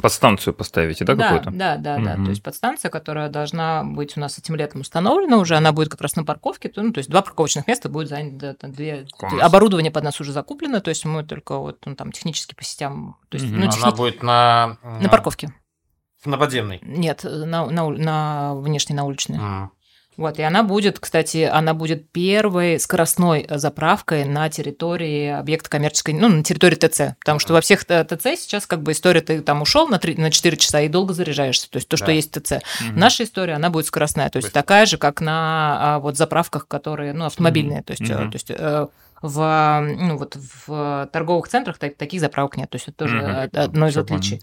Подстанцию 0.00 0.54
поставите, 0.54 1.04
да, 1.04 1.14
да, 1.14 1.24
какую-то? 1.24 1.50
да, 1.50 1.76
да, 1.76 1.98
да. 1.98 2.14
Мгм. 2.14 2.24
То 2.24 2.30
есть 2.30 2.42
подстанция, 2.42 2.90
которая 2.90 3.28
должна 3.28 3.84
быть 3.84 4.16
у 4.16 4.20
нас 4.20 4.38
этим 4.38 4.54
летом 4.54 4.80
установлена 4.80 5.36
уже, 5.36 5.54
она 5.54 5.72
будет 5.72 5.90
как 5.90 6.00
раз 6.00 6.16
на 6.16 6.24
парковке. 6.24 6.70
То, 6.70 6.82
ну, 6.82 6.92
то 6.92 6.98
есть 6.98 7.10
два 7.10 7.20
парковочных 7.20 7.66
места 7.66 7.90
будет 7.90 8.08
занято, 8.08 8.56
две... 8.68 9.06
Класс. 9.18 9.34
оборудование 9.42 9.92
под 9.92 10.04
нас 10.04 10.18
уже 10.18 10.32
закуплено, 10.32 10.80
то 10.80 10.88
есть 10.88 11.04
мы 11.04 11.24
только 11.24 11.58
вот 11.58 11.78
ну, 11.84 11.94
там 11.94 12.10
технически 12.10 12.54
по 12.54 12.64
сетям, 12.64 13.16
то 13.28 13.36
есть 13.36 13.46
Мгм. 13.50 13.56
ну, 13.60 13.62
Она 13.64 13.72
техни- 13.72 13.96
будет 13.96 14.22
на... 14.22 14.78
на 14.82 15.08
парковке. 15.10 15.52
На 16.24 16.38
подземной. 16.38 16.80
Нет, 16.82 17.24
на, 17.24 17.66
на, 17.66 17.88
на 17.90 18.54
внешней, 18.54 18.94
на 18.94 19.04
уличной. 19.04 19.38
М. 19.38 19.70
Вот, 20.18 20.38
и 20.38 20.42
она 20.42 20.62
будет, 20.62 21.00
кстати, 21.00 21.48
она 21.50 21.72
будет 21.72 22.10
первой 22.12 22.78
скоростной 22.78 23.46
заправкой 23.48 24.26
на 24.26 24.50
территории 24.50 25.28
объекта 25.28 25.70
коммерческой, 25.70 26.12
ну, 26.12 26.28
на 26.28 26.44
территории 26.44 26.74
ТЦ. 26.76 27.16
Потому 27.20 27.38
что 27.38 27.54
во 27.54 27.62
всех 27.62 27.84
ТЦ 27.86 28.22
сейчас 28.38 28.66
как 28.66 28.82
бы 28.82 28.92
история, 28.92 29.22
ты 29.22 29.40
там 29.40 29.62
ушел 29.62 29.88
на, 29.88 29.98
3, 29.98 30.16
на 30.16 30.30
4 30.30 30.56
часа 30.58 30.82
и 30.82 30.88
долго 30.88 31.14
заряжаешься. 31.14 31.70
То 31.70 31.76
есть 31.78 31.88
то, 31.88 31.96
что 31.96 32.06
Да. 32.06 32.12
есть 32.12 32.30
ТЦ. 32.30 32.60
Мгм. 32.82 32.98
Наша 33.00 33.24
история, 33.24 33.54
она 33.54 33.70
будет 33.70 33.86
скоростная. 33.86 34.28
То 34.28 34.36
есть 34.36 34.48
Быстро. 34.48 34.60
такая 34.60 34.84
же, 34.84 34.98
как 34.98 35.22
на 35.22 35.78
а, 35.96 35.98
вот 35.98 36.18
заправках, 36.18 36.68
которые, 36.68 37.14
ну, 37.14 37.24
автомобильные. 37.24 37.82
То 37.82 37.92
есть, 37.92 38.02
Мгм. 38.02 38.30
то 38.30 38.36
есть 38.36 38.50
э, 38.50 38.86
в, 39.22 39.80
ну, 39.98 40.18
вот 40.18 40.36
в 40.66 41.08
торговых 41.10 41.48
центрах 41.48 41.78
так- 41.78 41.96
таких 41.96 42.20
заправок 42.20 42.58
нет. 42.58 42.68
То 42.68 42.76
есть 42.76 42.86
это 42.88 42.98
тоже 42.98 43.18
од- 43.46 43.56
одно 43.56 43.86
из 43.88 43.92
Всё 43.92 44.02
отличий. 44.02 44.42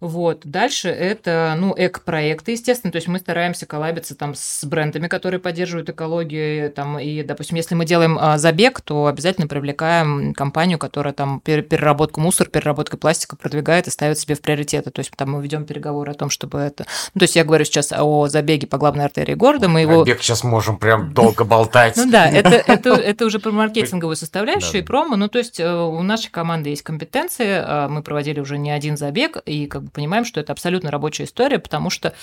Вот. 0.00 0.42
Дальше 0.44 0.88
это, 0.88 1.56
ну, 1.58 1.74
эко-проекты, 1.76 2.52
естественно. 2.52 2.92
То 2.92 2.96
есть 2.96 3.08
мы 3.08 3.18
стараемся 3.18 3.66
коллабиться 3.66 4.14
там 4.14 4.34
с 4.34 4.64
брендами, 4.64 5.08
которые 5.08 5.40
поддерживают 5.40 5.90
экологию. 5.90 6.70
Там, 6.70 6.98
и, 6.98 7.22
допустим, 7.22 7.56
если 7.56 7.74
мы 7.74 7.84
делаем 7.84 8.16
а, 8.20 8.38
забег, 8.38 8.80
то 8.80 9.06
обязательно 9.06 9.48
привлекаем 9.48 10.34
компанию, 10.34 10.78
которая 10.78 11.12
там 11.12 11.42
пер- 11.44 11.62
переработку 11.62 12.20
мусора, 12.20 12.48
переработку 12.48 12.96
пластика 12.96 13.36
продвигает 13.36 13.88
и 13.88 13.90
ставит 13.90 14.18
себе 14.18 14.34
в 14.34 14.40
приоритеты. 14.40 14.90
То 14.90 15.00
есть 15.00 15.10
там 15.16 15.32
мы 15.32 15.42
ведем 15.42 15.64
переговоры 15.64 16.12
о 16.12 16.14
том, 16.14 16.30
чтобы 16.30 16.58
это... 16.58 16.86
Ну, 17.14 17.18
то 17.20 17.24
есть 17.24 17.34
я 17.36 17.44
говорю 17.44 17.64
сейчас 17.64 17.92
о 17.92 18.28
забеге 18.28 18.66
по 18.66 18.78
главной 18.78 19.04
артерии 19.04 19.34
города. 19.34 19.68
Мы 19.68 19.80
его... 19.80 20.04
Бег 20.04 20.22
сейчас 20.22 20.44
можем 20.44 20.78
прям 20.78 21.12
долго 21.12 21.44
болтать. 21.44 21.96
Ну 21.96 22.10
да, 22.10 22.28
это, 22.28 23.24
уже 23.26 23.38
про 23.40 23.50
маркетинговую 23.50 24.16
составляющую 24.16 24.82
и 24.82 24.84
промо. 24.84 25.16
Ну, 25.16 25.28
то 25.28 25.38
есть 25.38 25.58
э, 25.60 25.70
у 25.70 26.02
нашей 26.02 26.30
команды 26.30 26.70
есть 26.70 26.82
компетенции, 26.82 27.46
э, 27.46 27.88
мы 27.88 28.02
проводили 28.02 28.40
уже 28.40 28.58
не 28.58 28.70
один 28.70 28.96
забег, 28.96 29.38
и 29.44 29.66
как 29.66 29.87
понимаем, 29.92 30.24
что 30.24 30.40
это 30.40 30.52
абсолютно 30.52 30.90
рабочая 30.90 31.24
история, 31.24 31.58
потому 31.58 31.90
что 31.90 32.14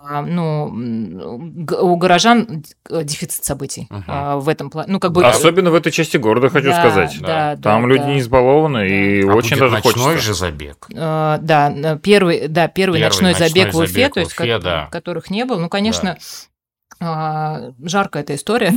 а, 0.00 0.22
ну, 0.22 0.66
у 1.80 1.96
горожан 1.96 2.64
дефицит 2.88 3.44
событий 3.44 3.88
uh-huh. 3.90 4.38
в 4.38 4.48
этом 4.48 4.70
плане. 4.70 4.92
Ну, 4.92 5.00
как 5.00 5.12
бы... 5.12 5.26
Особенно 5.26 5.70
в 5.70 5.74
этой 5.74 5.90
части 5.90 6.16
города, 6.16 6.48
хочу 6.48 6.68
да, 6.68 6.80
сказать. 6.80 7.18
Да, 7.20 7.56
Там 7.56 7.82
да, 7.82 7.88
люди 7.88 8.02
да. 8.02 8.06
не 8.06 8.20
избалованы, 8.20 8.88
и 8.88 9.22
а 9.22 9.34
очень 9.34 9.56
будет 9.56 9.60
даже 9.60 9.74
ночной 9.74 9.92
хочется. 9.92 10.26
же 10.26 10.34
забег. 10.34 10.86
Uh, 10.90 11.38
да, 11.42 11.98
первый, 12.02 12.46
да, 12.48 12.68
первый, 12.68 13.00
Первый 13.00 13.00
ночной, 13.00 13.32
ночной 13.32 13.48
забег 13.48 13.74
в 13.74 13.78
Уфе, 13.78 13.86
забег 13.88 14.14
то 14.14 14.20
в 14.20 14.22
есть, 14.22 14.38
Уфе, 14.38 14.56
ко- 14.56 14.62
да. 14.62 14.88
которых 14.92 15.30
не 15.30 15.44
было. 15.44 15.58
Ну, 15.58 15.68
конечно, 15.68 16.16
uh, 17.02 17.74
жаркая 17.82 18.22
эта 18.22 18.36
история. 18.36 18.72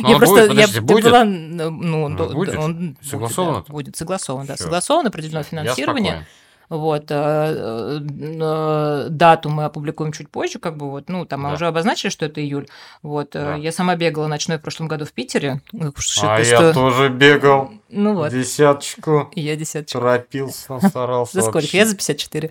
Ну, 0.00 0.08
я 0.08 0.16
а 0.16 0.18
просто 0.18 0.34
будет, 0.34 0.44
я, 0.44 0.48
подожди, 0.48 0.74
я 0.74 0.82
будет? 0.82 1.04
была, 1.04 1.24
ну, 1.24 2.08
Ну, 2.08 2.16
до- 2.16 2.34
будет? 2.34 2.56
он 2.56 2.96
Согласовано 3.00 3.58
Будет, 3.58 3.66
да, 3.66 3.72
будет 3.72 3.96
согласовано, 3.96 4.46
да, 4.48 4.54
Всё. 4.56 4.64
согласовано, 4.64 5.08
определено 5.08 5.38
Я 5.38 5.44
финансирование. 5.44 6.26
Вот, 6.68 7.10
э, 7.10 7.14
э, 7.14 8.00
э, 8.02 9.06
дату 9.10 9.48
мы 9.48 9.64
опубликуем 9.64 10.12
чуть 10.12 10.28
позже, 10.28 10.58
как 10.58 10.76
бы 10.76 10.90
вот, 10.90 11.08
ну, 11.08 11.24
там 11.24 11.42
мы 11.42 11.48
Да. 11.48 11.54
уже 11.54 11.66
обозначили, 11.66 12.10
что 12.10 12.26
это 12.26 12.40
июль. 12.42 12.66
Вот, 13.02 13.30
Да. 13.32 13.54
я 13.54 13.72
сама 13.72 13.96
бегала 13.96 14.26
ночной 14.26 14.58
в 14.58 14.60
прошлом 14.62 14.86
году 14.88 15.04
в 15.06 15.12
Питере. 15.12 15.62
Ну, 15.72 15.92
что- 15.96 16.34
А 16.34 16.44
что- 16.44 16.62
я 16.66 16.72
тоже 16.74 17.08
бегал. 17.08 17.70
Ну 17.88 18.14
вот, 18.14 18.32
Десяточку. 18.32 19.30
я 19.34 19.56
десяточка. 19.56 19.98
Торопился, 19.98 20.78
старался. 20.88 21.40
За 21.40 21.46
сколько? 21.46 21.68
Я 21.72 21.86
за 21.86 21.96
54. 21.96 22.50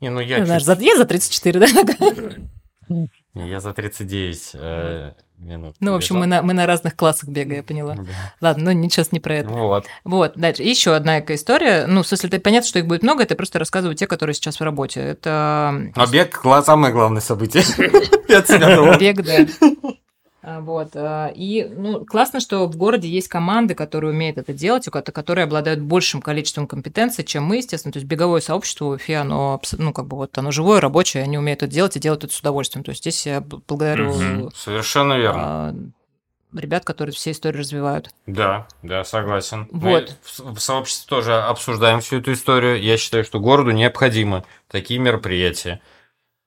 Не, 0.00 0.10
ну 0.10 0.20
я, 0.20 0.38
я 0.44 0.60
за 0.60 0.76
34, 1.04 1.58
да? 1.60 1.66
я 3.34 3.60
за 3.60 3.72
39 3.72 4.50
э, 4.54 5.12
минут. 5.38 5.76
Ну, 5.80 5.92
в 5.92 5.96
общем, 5.96 6.16
мы 6.16 6.26
на, 6.26 6.42
мы 6.42 6.52
на 6.52 6.66
разных 6.66 6.96
классах 6.96 7.28
бегаем, 7.28 7.58
я 7.58 7.62
поняла. 7.62 7.94
Да. 7.94 8.04
Ладно, 8.40 8.72
ну, 8.72 8.82
сейчас 8.84 9.12
не 9.12 9.20
про 9.20 9.36
это. 9.36 9.48
Вот. 9.50 9.86
Вот, 10.04 10.32
дальше. 10.36 10.62
Еще 10.62 10.94
одна 10.94 11.20
эко-история. 11.20 11.86
Ну, 11.86 12.02
в 12.02 12.06
смысле, 12.06 12.28
это 12.28 12.40
понятно, 12.40 12.68
что 12.68 12.78
их 12.78 12.86
будет 12.86 13.02
много, 13.02 13.22
это 13.22 13.34
я 13.34 13.36
просто 13.36 13.58
рассказываю 13.58 13.94
те, 13.94 14.06
которые 14.06 14.34
сейчас 14.34 14.58
в 14.58 14.62
работе. 14.62 15.00
Это 15.00 15.90
А 15.94 16.06
бег– 16.10 16.42
самое 16.64 16.92
главное 16.92 17.20
событие. 17.20 17.62
Бег, 18.98 19.22
да. 19.22 19.92
А, 20.48 20.60
Вот. 20.60 20.90
а, 20.94 21.32
И 21.34 21.64
ну, 21.64 22.04
классно, 22.04 22.38
что 22.38 22.66
в 22.66 22.76
городе 22.76 23.08
есть 23.08 23.26
команды, 23.26 23.74
которые 23.74 24.12
умеют 24.12 24.38
это 24.38 24.52
делать, 24.52 24.84
которые 24.88 25.42
обладают 25.42 25.80
большим 25.80 26.22
количеством 26.22 26.68
компетенций, 26.68 27.24
чем 27.24 27.42
мы, 27.42 27.56
естественно. 27.56 27.92
То 27.92 27.98
есть 27.98 28.06
беговое 28.06 28.40
сообщество 28.40 28.84
в 28.84 28.88
Уфе, 28.90 29.16
оно, 29.16 29.60
ну, 29.76 29.92
как 29.92 30.06
бы 30.06 30.16
вот 30.16 30.38
оно 30.38 30.52
живое, 30.52 30.80
рабочее, 30.80 31.24
они 31.24 31.36
умеют 31.36 31.64
это 31.64 31.72
делать 31.72 31.96
и 31.96 32.00
делают 32.00 32.22
это 32.22 32.32
с 32.32 32.38
удовольствием. 32.38 32.84
То 32.84 32.90
есть 32.90 33.00
здесь 33.02 33.26
я 33.26 33.40
благодарю 33.40 34.14
Мгм. 34.14 34.50
Совершенно 34.54 35.14
верно. 35.18 35.42
а, 35.42 35.74
ребят, 36.54 36.84
которые 36.84 37.12
все 37.12 37.32
истории 37.32 37.58
развивают. 37.58 38.10
Да, 38.26 38.68
да, 38.84 39.02
согласен. 39.02 39.66
Вот. 39.72 40.16
Мы 40.38 40.54
в 40.54 40.60
сообществе 40.60 41.08
тоже 41.08 41.34
обсуждаем 41.34 42.00
всю 42.00 42.18
эту 42.18 42.32
историю. 42.32 42.80
Я 42.80 42.96
считаю, 42.98 43.24
что 43.24 43.40
городу 43.40 43.72
необходимы 43.72 44.44
такие 44.68 45.00
мероприятия. 45.00 45.80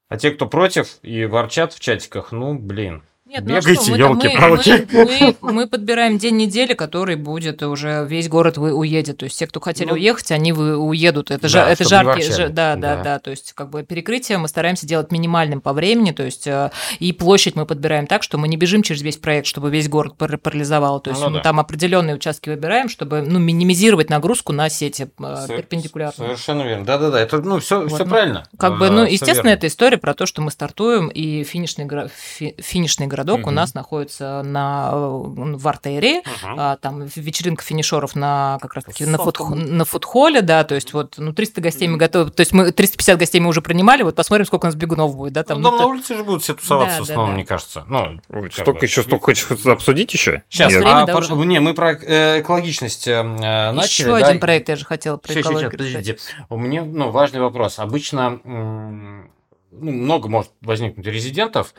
А 0.08 0.18
те, 0.18 0.32
кто 0.32 0.48
против 0.48 1.00
и 1.02 1.26
ворчат 1.26 1.74
в 1.74 1.82
чатиках, 1.82 2.32
ну, 2.32 2.54
блин. 2.58 3.04
Нет, 3.30 3.44
ну 3.46 3.58
а 3.58 3.60
Бегайте, 3.60 3.84
что, 3.84 4.94
мы, 4.96 5.36
мы, 5.42 5.52
мы- 5.54 5.68
подбираем 5.68 6.18
день 6.18 6.36
недели, 6.38 6.74
который 6.74 7.16
будет 7.16 7.62
уже 7.62 8.04
весь 8.10 8.28
город 8.28 8.58
вы- 8.58 8.74
уедет. 8.74 9.18
То 9.18 9.26
есть 9.26 9.38
те, 9.38 9.46
кто 9.46 9.60
хотели 9.60 9.90
Ну, 9.90 9.94
уехать, 9.94 10.32
они 10.32 10.52
вы- 10.52 10.76
уедут. 10.78 11.30
Это, 11.30 11.44
да, 11.44 11.48
жа- 11.48 11.70
это 11.70 11.84
жаркие, 11.88 12.28
ворчали. 12.28 12.48
жа- 12.48 12.50
да, 12.50 12.76
да, 12.76 12.96
Да. 12.96 13.04
да, 13.04 13.20
То 13.20 13.30
есть 13.30 13.54
как 13.54 13.70
бы 13.70 13.84
перекрытие 13.84 14.40
мы 14.40 14.48
стараемся 14.48 14.88
делать 14.88 15.12
минимальным 15.12 15.62
по 15.62 15.74
времени, 15.74 16.12
то 16.12 16.24
есть 16.24 16.48
э, 16.48 16.72
и 16.98 17.14
площадь 17.14 17.56
мы 17.56 17.68
подбираем 17.68 18.08
так, 18.08 18.24
что 18.24 18.40
мы 18.40 18.48
не 18.48 18.58
бежим 18.58 18.82
через 18.82 19.04
весь 19.04 19.18
проект, 19.18 19.46
чтобы 19.46 19.70
весь 19.70 19.88
город 19.90 20.16
пар- 20.18 20.40
парализовал. 20.40 21.00
То 21.00 21.12
есть 21.12 21.22
Ну 21.22 21.30
мы 21.30 21.38
да. 21.38 21.44
там 21.44 21.60
определенные 21.60 22.16
участки 22.16 22.50
выбираем, 22.50 22.90
чтобы 22.90 23.22
ну 23.22 23.38
минимизировать 23.38 24.10
нагрузку 24.10 24.54
на 24.54 24.70
сети 24.70 25.08
э, 25.20 25.36
Со- 25.36 25.48
перпендикулярно. 25.56 26.14
Совершенно 26.16 26.64
верно. 26.64 26.84
Да-да-да, 26.86 27.20
это, 27.22 27.38
ну, 27.44 27.60
все, 27.60 27.82
Вот, 27.82 27.92
все 27.94 28.04
ну, 28.06 28.10
правильно. 28.10 28.48
Как 28.58 28.80
бы, 28.80 28.88
Да, 28.88 28.94
ну, 28.94 29.04
естественно, 29.04 29.50
верно. 29.50 29.58
это 29.60 29.68
история 29.68 29.98
про 30.00 30.16
то, 30.16 30.26
что 30.26 30.42
мы 30.42 30.50
стартуем, 30.50 31.10
и 31.10 31.44
финишный, 31.44 31.86
гра- 31.86 32.08
фи- 32.08 32.56
финишный 32.58 33.06
городок 33.20 33.40
у 33.40 33.50
Мгм. 33.50 33.56
нас 33.56 33.74
находится 33.74 34.42
на, 34.44 34.90
э, 34.94 34.98
в 34.98 35.68
артерии, 35.68 36.22
а, 36.44 36.78
там 36.78 37.04
вечеринка 37.04 37.64
финишеров 37.64 38.16
на 38.16 38.58
как 38.62 38.74
раз 38.76 38.86
таки 38.86 39.06
на, 39.06 39.18
фуд, 39.18 39.40
на 39.50 39.86
фудхоле, 39.86 40.42
да, 40.42 40.64
то 40.64 40.76
есть 40.76 40.94
вот 40.94 41.16
ну 41.18 41.34
300 41.34 41.62
гостей 41.62 41.88
мы 41.88 41.98
готовы, 41.98 42.32
то 42.32 42.42
есть 42.42 42.54
мы 42.54 42.72
350 42.72 43.18
гостей 43.20 43.42
мы 43.42 43.50
уже 43.50 43.62
принимали, 43.62 44.04
вот 44.04 44.16
посмотрим, 44.16 44.46
сколько 44.46 44.66
у 44.66 44.68
нас 44.68 44.76
бегунов 44.76 45.16
будет, 45.16 45.34
да, 45.34 45.44
там. 45.44 45.62
Ну, 45.62 45.64
ну, 45.64 45.70
там 45.72 45.78
то- 45.78 45.84
на 45.84 45.90
улице 45.90 46.16
же 46.16 46.24
будут 46.24 46.44
все 46.44 46.54
тусоваться 46.54 46.98
Да, 47.00 47.04
в 47.04 47.08
да, 47.08 47.14
основном, 47.14 47.30
да. 47.32 47.36
мне 47.36 47.46
кажется. 47.46 47.84
Ну, 47.88 48.20
Столько 48.52 48.86
еще 48.86 49.02
столько 49.04 49.26
хочешь 49.26 49.48
обсудить 49.66 50.14
еще? 50.14 50.44
Сейчас, 50.50 50.72
Нет. 50.72 50.82
Время, 50.82 51.04
а, 51.04 51.06
да, 51.06 51.14
пор- 51.14 51.24
уже? 51.24 51.36
не, 51.46 51.60
мы 51.60 51.74
про 51.74 51.92
э, 51.94 52.42
экологичность 52.42 53.08
э, 53.08 53.22
начали. 53.22 53.84
Еще 53.84 54.06
да? 54.06 54.28
один 54.28 54.40
проект 54.40 54.70
я 54.70 54.76
же 54.76 54.86
хотела 54.86 55.18
про 55.18 55.34
экологию 55.34 55.72
щас, 55.72 55.74
рассказать. 55.74 55.94
подождите. 55.94 56.18
У 56.50 56.58
меня 56.58 56.84
ну, 56.84 57.12
важный 57.12 57.42
вопрос. 57.42 57.80
Обычно 57.80 58.40
ну, 58.44 59.92
много 59.92 60.30
может 60.30 60.52
возникнуть 60.62 61.06
резидентов, 61.06 61.74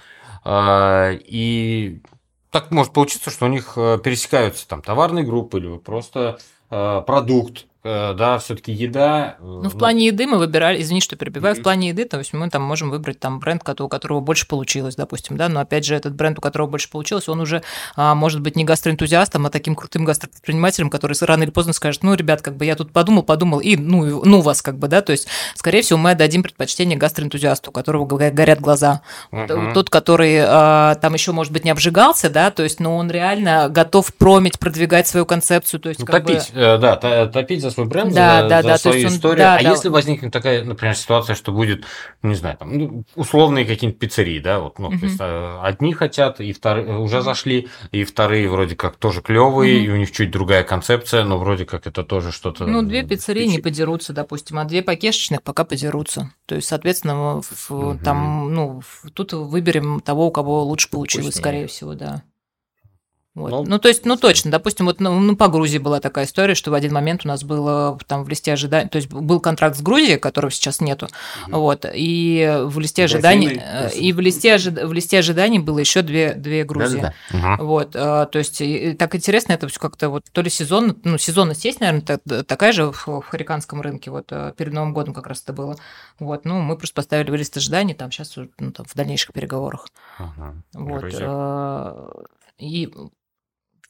и 0.47 2.01
так 2.51 2.71
может 2.71 2.93
получиться, 2.93 3.31
что 3.31 3.47
у 3.47 3.49
них 3.49 3.75
э, 3.77 3.99
пересекаются 4.03 4.67
там 4.69 4.83
товарные 4.83 5.25
группы 5.25 5.59
или 5.59 5.79
просто 5.79 6.39
э, 6.71 7.03
продукт, 7.07 7.67
да, 7.83 8.39
все-таки 8.39 8.73
еда. 8.73 9.37
э, 9.39 9.43
Ну, 9.43 9.69
в 9.71 9.79
плане 9.79 10.07
еды 10.07 10.27
мы 10.27 10.39
выбирали, 10.39 10.81
извини, 10.83 11.01
что 11.01 11.17
перебиваю, 11.17 11.55
в 11.55 11.63
плане 11.63 11.89
еды, 11.89 12.05
то 12.05 12.19
есть 12.19 12.33
мы 12.35 12.51
там 12.51 12.63
можем 12.63 12.91
выбрать 12.91 13.19
там 13.21 13.41
бренд, 13.41 13.63
у 13.81 13.89
которого 13.89 14.21
больше 14.21 14.47
получилось, 14.47 14.97
допустим, 14.97 15.37
да, 15.37 15.49
но 15.49 15.61
опять 15.61 15.85
же 15.87 15.95
этот 15.95 16.15
бренд, 16.15 16.39
у 16.39 16.43
которого 16.43 16.67
больше 16.69 16.91
получилось, 16.91 17.29
он 17.29 17.41
уже 17.41 17.63
а, 17.97 18.15
может 18.15 18.41
быть 18.41 18.57
не 18.57 18.65
гастроэнтузиастом, 18.65 19.47
а 19.47 19.51
таким 19.51 19.75
крутым 19.75 20.05
гастропредпринимателем, 20.05 20.91
который 20.91 21.17
рано 21.21 21.43
или 21.45 21.51
поздно 21.51 21.73
скажет, 21.73 22.03
ну, 22.03 22.15
ребят, 22.15 22.43
как 22.43 22.57
бы 22.57 22.65
я 22.65 22.77
тут 22.77 22.93
подумал, 22.93 23.23
подумал, 23.23 23.61
и 23.61 23.77
ну, 23.77 24.25
ну 24.25 24.41
вас 24.41 24.63
как 24.63 24.79
бы, 24.79 24.89
да, 24.89 25.01
то 25.03 25.13
есть, 25.13 25.27
скорее 25.55 25.83
всего, 25.83 25.99
мы 25.99 26.11
отдадим 26.13 26.43
предпочтение 26.43 26.99
гастроэнтузиасту, 26.99 27.71
у 27.71 27.73
которого 27.73 28.05
го- 28.07 28.17
горят 28.19 28.61
глаза. 28.61 29.03
Мгм. 29.31 29.73
Тот, 29.75 29.91
который 29.91 30.39
а, 30.43 30.95
там 30.97 31.15
еще, 31.15 31.33
может 31.33 31.53
быть, 31.53 31.65
не 31.65 31.71
обжигался, 31.71 32.29
да, 32.31 32.51
то 32.51 32.63
есть, 32.63 32.81
но 32.81 32.97
он 32.97 33.11
реально 33.11 33.69
готов 33.71 34.13
промить, 34.15 34.59
продвигать 34.59 35.07
свою 35.07 35.27
концепцию, 35.27 35.81
то 35.81 35.89
есть, 35.89 36.01
Ну, 36.01 36.07
как 36.07 36.25
бы... 36.25 36.35
топить, 36.35 36.51
э, 36.55 36.79
да, 36.79 36.97
то- 36.97 37.27
топить 37.27 37.61
за 37.63 37.70
свой 37.71 37.87
бренд, 37.87 38.13
Да, 38.15 38.43
за, 38.43 38.49
да, 38.49 38.63
за 38.63 38.69
да, 38.69 38.75
то 38.75 38.81
свою 38.83 38.97
есть 38.99 39.11
он- 39.11 39.17
историю. 39.17 39.39
да, 39.39 39.57
а 39.57 39.63
да. 39.63 39.71
если 39.71 39.89
возникнет 39.89 40.33
такая, 40.33 40.65
например, 40.65 40.95
ситуация, 40.97 41.35
что 41.37 41.53
будет, 41.53 41.85
не 42.23 42.35
знаю, 42.35 42.57
там, 42.59 42.77
ну, 42.79 43.05
условные 43.17 43.65
какие-нибудь 43.65 43.99
пиццерии, 43.99 44.39
да, 44.41 44.61
вот, 44.61 44.79
ну, 44.79 44.89
то 44.91 44.97
Мгм. 44.97 45.05
есть 45.07 45.17
э, 45.21 45.59
одни 45.63 45.93
хотят, 45.95 46.41
и 46.41 46.53
вторые 46.53 46.99
уже 46.99 47.23
зашли, 47.23 47.69
и 47.93 48.05
вторые 48.05 48.49
вроде 48.49 48.77
как 48.77 48.97
тоже 48.97 49.23
клевые, 49.23 49.81
Мгм. 49.81 49.87
и 49.87 49.89
у 49.91 49.97
них 49.97 50.13
чуть 50.13 50.31
другая 50.31 50.65
концепция, 50.65 51.25
но 51.25 51.39
вроде 51.39 51.65
как 51.65 51.87
это 51.87 52.03
тоже 52.05 52.33
что-то. 52.33 52.67
Ну, 52.67 52.83
две 52.83 53.01
э, 53.03 53.07
пиццерии 53.07 53.47
не 53.47 53.59
специ- 53.59 53.63
подерутся, 53.63 54.13
допустим, 54.13 54.59
а 54.59 54.65
две 54.65 54.83
покешечных 54.83 55.43
пока 55.43 55.65
подерутся. 55.65 56.31
То 56.47 56.55
есть, 56.57 56.69
соответственно, 56.69 57.41
в- 57.43 57.71
Мгм. 57.71 57.99
там, 57.99 58.55
ну, 58.55 58.81
в- 58.81 59.11
тут 59.13 59.33
выберем 59.33 60.01
того, 60.01 60.27
у 60.27 60.31
кого 60.31 60.63
лучше 60.65 60.91
получилось, 60.91 61.27
Вкуснее. 61.35 61.43
скорее 61.43 61.67
всего, 61.67 61.95
да. 61.95 62.23
Вот. 63.37 63.51
Ну, 63.51 63.65
Ну, 63.65 63.79
то 63.79 63.87
есть, 63.89 64.05
ну, 64.07 64.17
точно, 64.17 64.51
допустим, 64.51 64.87
вот 64.87 64.99
ну, 65.01 65.19
ну, 65.21 65.37
по 65.37 65.47
Грузии 65.47 65.79
была 65.79 66.01
такая 66.01 66.25
история, 66.25 66.57
что 66.57 66.73
в 66.73 66.75
один 66.75 66.93
момент 66.93 67.25
у 67.25 67.29
нас 67.29 67.45
было 67.45 67.97
там 68.09 68.25
в 68.25 68.29
листе 68.29 68.53
ожидания, 68.53 68.89
то 68.89 68.97
есть 68.97 69.09
был 69.09 69.39
контракт 69.39 69.77
с 69.77 69.81
Грузией, 69.83 70.19
которого 70.19 70.51
сейчас 70.51 70.81
нету, 70.81 71.07
Мгм. 71.47 71.59
вот, 71.61 71.87
и 71.95 72.61
в 72.65 72.81
листе 72.81 73.05
ожиданий, 73.05 73.61
э, 73.63 73.91
и 73.95 74.13
в 74.13 74.19
листе, 74.19 74.57
ожи- 74.57 74.85
в 74.85 74.93
листе 74.93 75.21
ожиданий 75.21 75.61
было 75.61 75.79
еще 75.79 76.03
две, 76.03 76.35
две 76.35 76.65
Грузии. 76.65 77.13
Мгм. 77.31 77.57
Вот, 77.59 77.91
а, 77.95 78.27
то 78.27 78.39
есть 78.41 78.61
и- 78.61 78.95
так 78.95 79.15
интересно 79.15 79.53
это 79.53 79.69
все 79.69 79.79
как-то 79.79 80.09
вот 80.09 80.25
то 80.33 80.43
ли 80.43 80.51
сезон, 80.51 80.97
ну 81.05 81.17
сезонность 81.17 81.65
есть, 81.65 81.79
наверное, 81.81 82.19
та- 82.19 82.43
такая 82.43 82.73
же 82.73 82.91
в, 82.91 83.07
в 83.07 83.23
хариканском 83.23 83.81
рынке, 83.81 84.11
вот 84.11 84.27
а, 84.33 84.51
перед 84.53 84.73
Новым 84.73 84.93
годом 84.93 85.15
как 85.15 85.29
раз 85.29 85.41
это 85.45 85.53
было. 85.53 85.77
Вот, 86.19 86.45
ну 86.45 86.61
мы 86.61 86.77
просто 86.77 86.97
поставили 86.97 87.31
в 87.31 87.35
лист 87.37 87.57
ожиданий, 87.57 87.95
там 87.95 88.11
сейчас 88.11 88.35
ну, 88.59 88.73
там, 88.73 88.85
в 88.87 88.95
дальнейших 88.97 89.33
переговорах. 89.33 89.87
Мгм. 90.19 90.65
Вот, 90.75 91.05
а, 91.21 92.11
и 92.59 92.93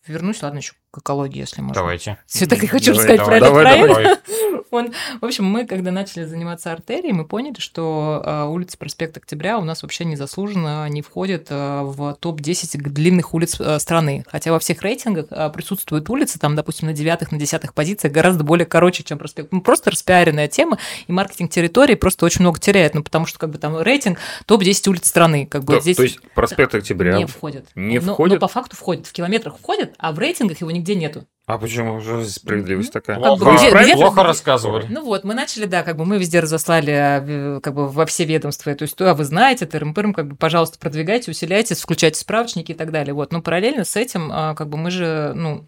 вернусь, 0.07 0.43
ладно, 0.43 0.59
еще 0.59 0.75
к 0.91 0.99
экологии, 0.99 1.39
если 1.39 1.61
можно. 1.61 1.75
Давайте. 1.75 2.19
Все 2.27 2.47
так 2.47 2.63
и 2.63 2.67
хочу 2.67 2.93
Давай, 2.93 2.99
рассказать 2.99 3.27
про 3.27 3.41
давай, 3.41 3.63
этот 3.63 3.79
давай, 3.79 3.95
проект. 3.95 4.29
Давай. 4.29 4.61
Он, 4.71 4.93
в 5.21 5.25
общем, 5.25 5.45
мы, 5.45 5.67
когда 5.67 5.91
начали 5.91 6.25
заниматься 6.25 6.73
артерией, 6.73 7.13
мы 7.13 7.25
поняли, 7.25 7.59
что 7.59 8.23
а, 8.25 8.47
улица 8.47 8.79
проспект 8.79 9.17
Октября 9.17 9.59
у 9.59 9.65
нас 9.65 9.83
вообще 9.83 10.05
незаслуженно 10.05 10.89
не 10.89 11.03
входит 11.03 11.49
а, 11.51 11.83
в 11.83 12.17
топ-10 12.21 12.79
длинных 12.79 13.35
улиц 13.35 13.61
а, 13.61 13.79
страны. 13.79 14.25
Хотя 14.29 14.53
во 14.53 14.59
всех 14.59 14.83
рейтингах 14.83 15.27
а, 15.31 15.49
присутствуют 15.51 16.09
улицы, 16.09 16.39
там, 16.39 16.55
допустим, 16.55 16.87
на 16.89 16.93
девятых, 16.93 17.33
на 17.33 17.39
десятых 17.39 17.75
позициях 17.75 18.13
гораздо 18.13 18.45
более 18.45 18.67
короче, 18.67 19.03
чем 19.03 19.19
проспект. 19.19 19.53
Ну, 19.53 19.61
просто 19.61 19.91
распиаренная 19.91 20.49
тема, 20.49 20.79
и 21.07 21.13
маркетинг 21.13 21.51
территории 21.51 21.95
просто 21.95 22.25
очень 22.25 22.43
много 22.43 22.61
теряет, 22.61 22.95
ну, 22.95 23.03
потому 23.03 23.27
что 23.27 23.39
как 23.39 23.51
бы 23.51 23.59
там 23.59 23.81
рейтинг 23.81 24.19
топ-10 24.47 24.89
улиц 24.89 25.09
страны. 25.09 25.47
Как 25.47 25.65
бы 25.65 25.75
То, 25.75 25.81
здесь 25.81 25.97
то 25.97 26.03
есть 26.05 26.21
проспект 26.35 26.75
Октября. 26.75 27.17
не 27.17 27.27
входит. 27.27 27.67
не 27.75 27.99
но, 27.99 28.15
входит? 28.15 28.35
Но 28.35 28.41
по 28.41 28.53
факту 28.53 28.77
входит. 28.77 29.07
В 29.07 29.13
километрах 29.13 29.59
входит, 29.59 29.95
а 29.99 30.13
в 30.13 30.19
рейтингах 30.19 30.61
его 30.61 30.71
нигде 30.81 30.95
нету. 30.95 31.27
А 31.47 31.59
почему 31.59 31.95
уже 31.97 32.25
справедливость 32.27 32.93
такая? 32.93 33.17
Плохо, 33.19 33.57
Где- 33.57 33.71
где-то- 33.71 33.97
плохо 33.99 34.23
рассказывали. 34.23 34.87
Ну 34.89 35.05
вот, 35.05 35.25
мы 35.25 35.35
начали, 35.35 35.65
да, 35.65 35.83
как 35.83 35.97
бы 35.97 36.05
мы 36.05 36.19
везде 36.19 36.39
разослали 36.39 37.57
э, 37.57 37.61
как 37.61 37.75
бы 37.75 37.89
во 37.89 38.07
все 38.07 38.25
ведомства 38.25 38.71
эту 38.71 38.85
историю, 38.85 39.13
а 39.13 39.15
вы 39.17 39.25
знаете, 39.25 39.65
тырым-пырым, 39.67 40.13
как 40.13 40.29
бы, 40.29 40.37
пожалуйста, 40.37 40.79
продвигайте, 40.79 41.31
усиляйте, 41.33 41.75
включайте 41.75 42.21
справочники 42.21 42.71
и 42.71 42.75
так 42.75 42.93
далее. 42.93 43.15
Вот, 43.15 43.33
но 43.33 43.43
параллельно 43.43 43.85
с 43.85 43.97
этим, 43.97 44.31
а, 44.33 44.55
как 44.55 44.69
бы 44.69 44.79
мы 44.79 44.93
же, 44.93 45.33
ну, 45.35 45.67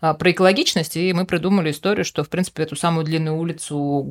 про 0.00 0.30
экологичность, 0.30 0.96
и 0.96 1.12
мы 1.12 1.24
придумали 1.24 1.70
историю, 1.70 2.04
что, 2.04 2.24
в 2.24 2.28
принципе, 2.28 2.62
эту 2.62 2.76
самую 2.76 3.04
длинную 3.04 3.36
улицу, 3.36 4.10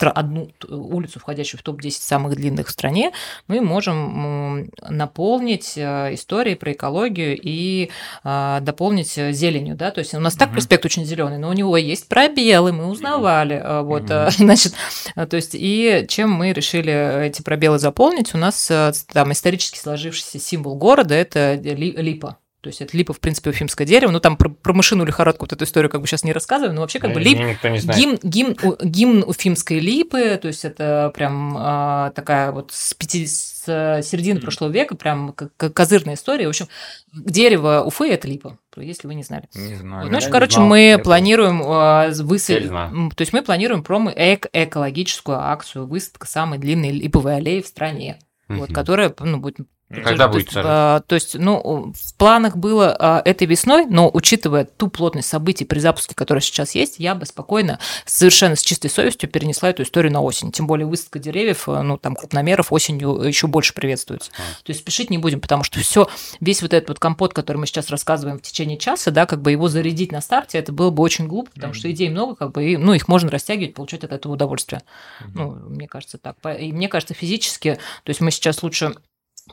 одну 0.00 0.50
улицу, 0.68 1.20
входящую 1.20 1.60
в 1.60 1.62
топ-10 1.62 1.90
самых 1.90 2.36
длинных 2.36 2.68
в 2.68 2.70
стране, 2.70 3.12
мы 3.48 3.60
можем 3.60 4.70
наполнить 4.88 5.74
э, 5.76 6.14
историей 6.14 6.56
про 6.56 6.72
экологию 6.72 7.38
и 7.40 7.90
а, 8.24 8.60
дополнить 8.60 9.12
зеленью, 9.12 9.76
да, 9.76 9.90
то 9.90 10.00
есть 10.00 10.14
у 10.14 10.20
нас 10.20 10.34
так 10.34 10.52
проспект 10.52 10.84
очень 10.84 11.04
зеленый, 11.04 11.38
но 11.38 11.48
у 11.48 11.52
него 11.52 11.76
есть 11.76 12.08
пробелы, 12.08 12.72
мы 12.72 12.86
узнавали, 12.86 13.56
э, 13.56 13.80
вот, 13.82 14.04
mm 14.04 14.30
значит, 14.36 14.74
то 15.14 15.36
есть 15.36 15.54
и 15.54 16.04
чем 16.08 16.30
мы 16.30 16.52
решили 16.52 17.26
эти 17.26 17.42
пробелы 17.42 17.78
заполнить, 17.78 18.34
у 18.34 18.38
нас 18.38 18.70
там 19.12 19.32
исторически 19.32 19.78
сложившийся 19.78 20.38
символ 20.38 20.76
города– 20.76 21.14
это 21.16 21.54
липа, 21.54 22.38
то 22.66 22.70
есть 22.70 22.80
это 22.80 22.96
липа, 22.96 23.12
в 23.12 23.20
принципе, 23.20 23.50
уфимское 23.50 23.86
дерево. 23.86 24.10
Ну, 24.10 24.18
там 24.18 24.36
про, 24.36 24.48
про 24.48 24.72
мышиную 24.72 25.06
лихорадку 25.06 25.44
вот 25.44 25.52
эту 25.52 25.62
историю 25.62 25.88
как 25.88 26.00
бы 26.00 26.08
сейчас 26.08 26.24
не 26.24 26.32
рассказываем, 26.32 26.74
но 26.74 26.80
вообще 26.80 26.98
как 26.98 27.12
бы 27.12 27.20
лип... 27.20 27.38
Гимн, 27.62 28.18
гимн, 28.24 28.56
гимн 28.82 29.24
уфимской 29.24 29.78
липы, 29.78 30.36
то 30.42 30.48
есть 30.48 30.64
это 30.64 31.12
прям 31.14 31.56
а, 31.56 32.10
такая 32.10 32.50
вот 32.50 32.72
с, 32.72 32.92
пяти, 32.94 33.24
с 33.24 33.66
середины 34.02 34.40
прошлого 34.40 34.72
века, 34.72 34.96
прям 34.96 35.32
козырная 35.32 36.14
история. 36.14 36.46
В 36.46 36.48
общем, 36.48 36.66
дерево 37.12 37.84
Уфы– 37.86 38.08
это 38.10 38.26
липа, 38.26 38.58
если 38.76 39.06
вы 39.06 39.14
не 39.14 39.22
знали. 39.22 39.48
Не 39.54 39.76
знаю. 39.76 40.10
Ну, 40.10 40.18
короче, 40.28 40.54
знал, 40.54 40.66
мы 40.66 41.00
планируем 41.00 41.62
а, 41.64 42.10
высадить... 42.10 42.68
То 42.68 43.20
есть 43.20 43.32
мы 43.32 43.42
планируем 43.42 43.84
промо 43.84 44.10
эк 44.10 44.48
экологическую 44.52 45.38
акцию, 45.38 45.86
высадка 45.86 46.26
самой 46.26 46.58
длинной 46.58 46.90
липовой 46.90 47.36
аллеи 47.36 47.60
в 47.60 47.68
стране. 47.68 48.18
Вот, 48.48 48.72
которая 48.72 49.14
ну, 49.20 49.38
будет 49.38 49.58
когда 49.88 50.26
будет 50.26 50.50
то 50.50 50.58
есть, 50.58 50.66
а, 50.68 51.00
то 51.00 51.14
есть, 51.14 51.34
ну, 51.36 51.92
в 51.94 52.14
планах 52.16 52.56
было 52.56 52.96
а, 52.98 53.22
этой 53.24 53.46
весной, 53.46 53.86
но 53.86 54.10
учитывая 54.12 54.64
ту 54.64 54.88
плотность 54.88 55.28
событий 55.28 55.64
при 55.64 55.78
запуске, 55.78 56.14
которая 56.16 56.42
сейчас 56.42 56.74
есть, 56.74 56.96
я 56.98 57.14
бы 57.14 57.24
спокойно, 57.24 57.78
совершенно 58.04 58.56
с 58.56 58.62
чистой 58.62 58.88
совестью 58.88 59.30
перенесла 59.30 59.70
эту 59.70 59.84
историю 59.84 60.12
на 60.12 60.22
осень. 60.22 60.50
Тем 60.50 60.66
более 60.66 60.88
высадка 60.88 61.20
деревьев, 61.20 61.68
а, 61.68 61.84
ну, 61.84 61.98
там, 61.98 62.16
крупномеров 62.16 62.72
осенью 62.72 63.22
еще 63.22 63.46
больше 63.46 63.74
приветствуется. 63.74 64.32
А. 64.36 64.64
То 64.64 64.70
есть 64.70 64.80
спешить 64.80 65.08
не 65.08 65.18
будем, 65.18 65.40
потому 65.40 65.62
что 65.62 65.78
все, 65.78 66.08
весь 66.40 66.62
вот 66.62 66.72
этот 66.72 66.88
вот 66.88 66.98
компот, 66.98 67.32
который 67.32 67.58
мы 67.58 67.66
сейчас 67.66 67.88
рассказываем 67.88 68.38
в 68.38 68.42
течение 68.42 68.78
часа, 68.78 69.12
да, 69.12 69.24
как 69.24 69.40
бы 69.40 69.52
его 69.52 69.68
зарядить 69.68 70.10
на 70.10 70.20
старте, 70.20 70.58
это 70.58 70.72
было 70.72 70.90
бы 70.90 71.04
очень 71.04 71.28
глупо, 71.28 71.52
потому 71.54 71.72
mm-hmm. 71.72 71.76
что 71.76 71.92
идей 71.92 72.08
много, 72.08 72.34
как 72.34 72.50
бы, 72.50 72.64
и, 72.64 72.76
ну, 72.76 72.92
их 72.92 73.06
можно 73.06 73.30
растягивать, 73.30 73.74
получать 73.74 74.02
от 74.02 74.10
этого 74.10 74.32
удовольствие. 74.32 74.82
Mm-hmm. 75.20 75.30
Ну, 75.34 75.50
мне 75.68 75.86
кажется 75.86 76.18
так. 76.18 76.36
И 76.58 76.72
мне 76.72 76.88
кажется, 76.88 77.14
физически, 77.14 77.78
то 78.02 78.10
есть 78.10 78.20
мы 78.20 78.32
сейчас 78.32 78.64
лучше 78.64 78.96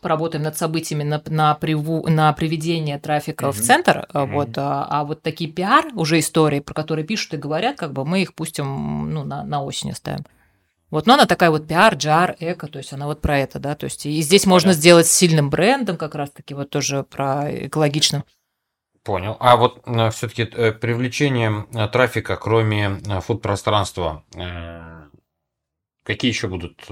поработаем 0.02 0.44
над 0.44 0.58
событиями 0.58 1.04
на, 1.04 1.22
на, 1.28 1.56
приву, 1.56 2.08
на 2.08 2.34
приведение 2.34 3.00
трафика 3.00 3.46
mm-hmm. 3.46 3.52
в 3.52 3.62
центр, 3.62 4.08
mm-hmm. 4.14 4.32
вот, 4.32 4.58
а, 4.58 4.88
а 4.90 5.04
вот 5.04 5.22
такие 5.22 5.52
пиар 5.52 5.86
уже 5.94 6.20
истории, 6.20 6.60
про 6.60 6.74
которые 6.74 7.06
пишут 7.06 7.34
и 7.34 7.38
говорят, 7.38 7.78
как 7.78 7.94
бы 7.94 8.06
мы 8.06 8.22
их 8.22 8.34
пустим 8.34 9.12
ну, 9.12 9.24
на, 9.24 9.44
на 9.44 9.64
осень 9.64 9.92
оставим. 9.92 10.26
Вот, 10.90 11.08
но 11.08 11.16
она 11.16 11.26
такая 11.26 11.50
вот 11.50 11.68
пиар, 11.68 11.96
джар, 11.96 12.36
эко, 12.40 12.68
то 12.68 12.78
есть 12.78 12.94
она 12.94 13.08
вот 13.08 13.20
про 13.20 13.40
это, 13.40 13.60
да, 13.60 13.76
то 13.76 13.86
есть 13.86 14.06
и 14.06 14.22
здесь 14.22 14.44
Понятно. 14.44 14.52
можно 14.52 14.74
сделать 14.74 15.08
сильным 15.08 15.50
брендом, 15.50 15.98
как 15.98 16.14
раз-таки 16.14 16.54
вот 16.54 16.70
тоже 16.70 17.04
про 17.04 17.48
экологичным. 17.66 18.24
Понял. 19.04 19.36
А 19.42 19.58
вот 19.58 19.82
э, 19.86 20.12
все-таки 20.12 20.44
э, 20.44 20.72
привлечение 20.72 21.66
э, 21.74 21.88
трафика, 21.90 22.38
кроме 22.38 23.02
фуд-пространства, 23.22 24.24
какие 26.04 26.32
еще 26.32 26.48
будут 26.48 26.88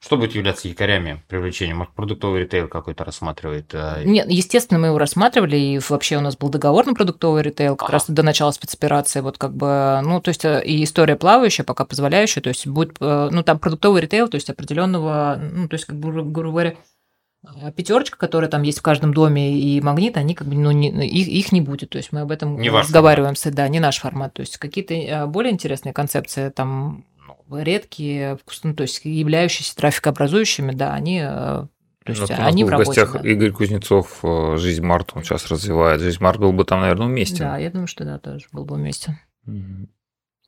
что 0.00 0.16
будет 0.16 0.34
являться 0.36 0.68
якорями 0.68 1.24
привлечения? 1.26 1.74
Может, 1.74 1.92
продуктовый 1.92 2.42
ритейл 2.42 2.68
какой-то 2.68 3.04
рассматривает? 3.04 3.70
А, 3.74 4.02
Нет, 4.04 4.30
естественно, 4.30 4.78
мы 4.78 4.88
его 4.88 4.98
рассматривали, 4.98 5.56
и 5.56 5.80
вообще 5.88 6.18
у 6.18 6.20
нас 6.20 6.36
был 6.36 6.50
договор 6.50 6.86
на 6.86 6.94
продуктовый 6.94 7.42
ритейл 7.42 7.74
как 7.74 7.88
ага. 7.88 7.94
раз 7.94 8.08
до 8.08 8.22
начала 8.22 8.52
спецоперации. 8.52 9.20
Вот 9.20 9.38
как 9.38 9.54
бы, 9.54 10.00
ну, 10.04 10.20
то 10.20 10.28
есть 10.28 10.44
э, 10.44 10.62
и 10.64 10.84
история 10.84 11.16
плавающая, 11.16 11.64
пока 11.64 11.84
позволяющая, 11.84 12.40
то 12.40 12.48
есть 12.48 12.68
будет, 12.68 12.96
э, 13.00 13.28
ну, 13.32 13.42
там 13.42 13.58
продуктовый 13.58 14.00
ритейл, 14.00 14.28
то 14.28 14.36
есть 14.36 14.48
определенного, 14.48 15.36
ну, 15.52 15.68
то 15.68 15.74
есть, 15.74 15.86
как 15.86 15.96
бы, 15.96 16.12
грубо 16.12 16.52
говоря, 16.52 16.74
э, 17.60 17.72
пятерочка, 17.72 18.16
которая 18.16 18.48
там 18.48 18.62
есть 18.62 18.78
в 18.78 18.82
каждом 18.82 19.12
доме, 19.12 19.58
и 19.58 19.80
магнит, 19.80 20.16
они 20.16 20.34
как 20.34 20.46
бы, 20.46 20.54
ну, 20.54 20.70
не, 20.70 20.90
их, 21.08 21.26
их 21.26 21.50
не 21.50 21.60
будет. 21.60 21.90
То 21.90 21.98
есть 21.98 22.12
мы 22.12 22.20
об 22.20 22.30
этом 22.30 22.56
не 22.56 22.70
разговариваем, 22.70 23.34
с, 23.34 23.50
да, 23.50 23.66
не 23.66 23.80
наш 23.80 23.98
формат. 23.98 24.34
То 24.34 24.42
есть 24.42 24.58
какие-то 24.58 25.26
более 25.26 25.52
интересные 25.52 25.92
концепции 25.92 26.50
там 26.50 27.04
редкие, 27.50 28.38
ну, 28.62 28.74
то 28.74 28.82
есть 28.82 29.04
являющиеся 29.04 29.76
трафикообразующими, 29.76 30.72
да, 30.72 30.94
они 30.94 31.20
э, 31.22 31.26
то 32.08 32.12
есть 32.12 32.20
вот 32.20 32.30
они 32.30 32.64
в, 32.64 32.68
работе. 32.70 32.90
В 32.90 32.94
гостях 32.94 33.22
да. 33.22 33.28
Игорь 33.28 33.50
Кузнецов, 33.50 34.20
э, 34.22 34.56
Жизнь 34.56 34.82
Март, 34.82 35.12
он 35.14 35.24
сейчас 35.24 35.46
развивает. 35.50 36.00
Жизнь 36.00 36.22
Март 36.22 36.40
был 36.40 36.52
бы 36.52 36.64
там, 36.64 36.80
наверное, 36.80 37.06
вместе. 37.06 37.44
Да, 37.44 37.58
я 37.58 37.70
думаю, 37.70 37.86
что 37.86 38.04
да, 38.04 38.18
тоже 38.18 38.46
был 38.52 38.64
бы 38.64 38.76
вместе. 38.76 39.18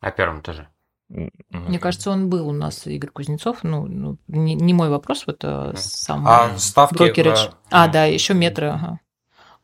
А 0.01 0.11
первом 0.11 0.41
тоже. 0.41 0.69
Мне 1.09 1.79
кажется, 1.79 2.11
он 2.11 2.31
был 2.31 2.49
у 2.49 2.53
нас, 2.53 2.87
Игорь 2.87 3.11
Кузнецов. 3.11 3.59
Ну, 3.63 3.87
ну 3.87 4.17
не, 4.29 4.55
не 4.55 4.73
мой 4.73 4.89
вопрос, 4.89 5.27
вот 5.27 5.43
mm. 5.43 5.77
сам 5.77 6.27
а 6.27 6.57
ставки 6.57 6.97
брокеридж. 6.97 7.49
В... 7.49 7.55
А, 7.71 7.89
да, 7.89 8.05
еще 8.05 8.33
метры. 8.33 8.69
Ага 8.69 9.01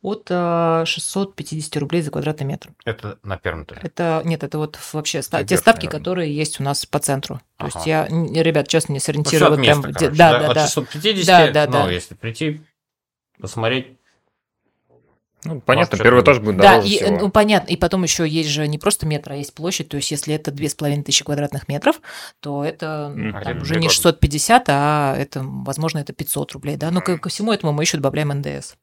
от 0.03 0.29
650 0.29 1.77
э, 1.77 1.79
рублей 1.81 2.03
за 2.03 2.11
квадратный 2.11 2.47
метр. 2.47 2.71
Это 2.85 3.19
на 3.23 3.37
первом 3.37 3.65
этаже? 3.65 3.81
Это, 3.83 4.23
нет, 4.25 4.45
это 4.45 4.59
вот 4.59 4.79
вообще 4.93 5.23
ста- 5.23 5.43
те 5.45 5.57
ставки, 5.57 5.87
наверное. 5.87 5.99
которые 5.99 6.37
есть 6.37 6.61
у 6.61 6.63
нас 6.63 6.87
по 6.87 6.99
центру. 6.99 7.41
То 7.57 7.67
ага. 7.67 7.73
есть 7.75 7.87
я, 7.87 8.07
ребят, 8.43 8.69
честно, 8.69 8.93
не 8.93 9.01
сориентировала. 9.01 9.57
Ну, 9.57 9.63
прям, 9.63 9.83
короче, 9.83 10.11
да, 10.11 10.39
да, 10.39 10.55
да, 10.55 10.65
от 10.65 10.71
650, 10.71 11.53
да, 11.53 11.67
да, 11.67 11.67
ну, 11.67 11.87
да. 11.87 11.91
если 11.91 12.15
прийти, 12.15 12.61
посмотреть, 13.41 13.97
ну, 15.45 15.61
понятно, 15.61 15.97
первый 15.99 16.23
этаж 16.23 16.41
будет 16.41 16.57
дороже 16.57 16.81
Да, 16.81 16.87
и, 16.87 16.97
всего. 16.97 17.19
ну, 17.19 17.31
понятно. 17.31 17.71
И 17.71 17.77
потом 17.77 18.03
еще 18.03 18.27
есть 18.27 18.49
же 18.49 18.67
не 18.67 18.79
просто 18.79 19.07
метр, 19.07 19.33
а 19.33 19.37
есть 19.37 19.55
площадь. 19.55 19.89
То 19.89 19.97
есть, 19.97 20.11
если 20.11 20.35
это 20.35 20.51
две 20.51 20.69
с 20.69 20.75
половиной 20.75 21.05
тысячи 21.05 21.25
квадратных 21.25 21.69
метров, 21.69 22.01
то 22.41 22.65
это 22.65 23.13
mm, 23.17 23.45
там, 23.45 23.63
уже 23.63 23.77
не 23.77 23.89
650, 23.89 24.65
а 24.69 25.15
это, 25.17 25.43
возможно, 25.45 25.99
это 25.99 26.13
500 26.13 26.53
рублей. 26.53 26.77
Да? 26.77 26.91
Но 26.91 27.01
ко, 27.01 27.17
ко 27.19 27.29
всему 27.29 27.53
этому 27.53 27.73
мы 27.73 27.85
еще 27.85 27.99
добавляем 27.99 28.31
НДС 28.31 28.75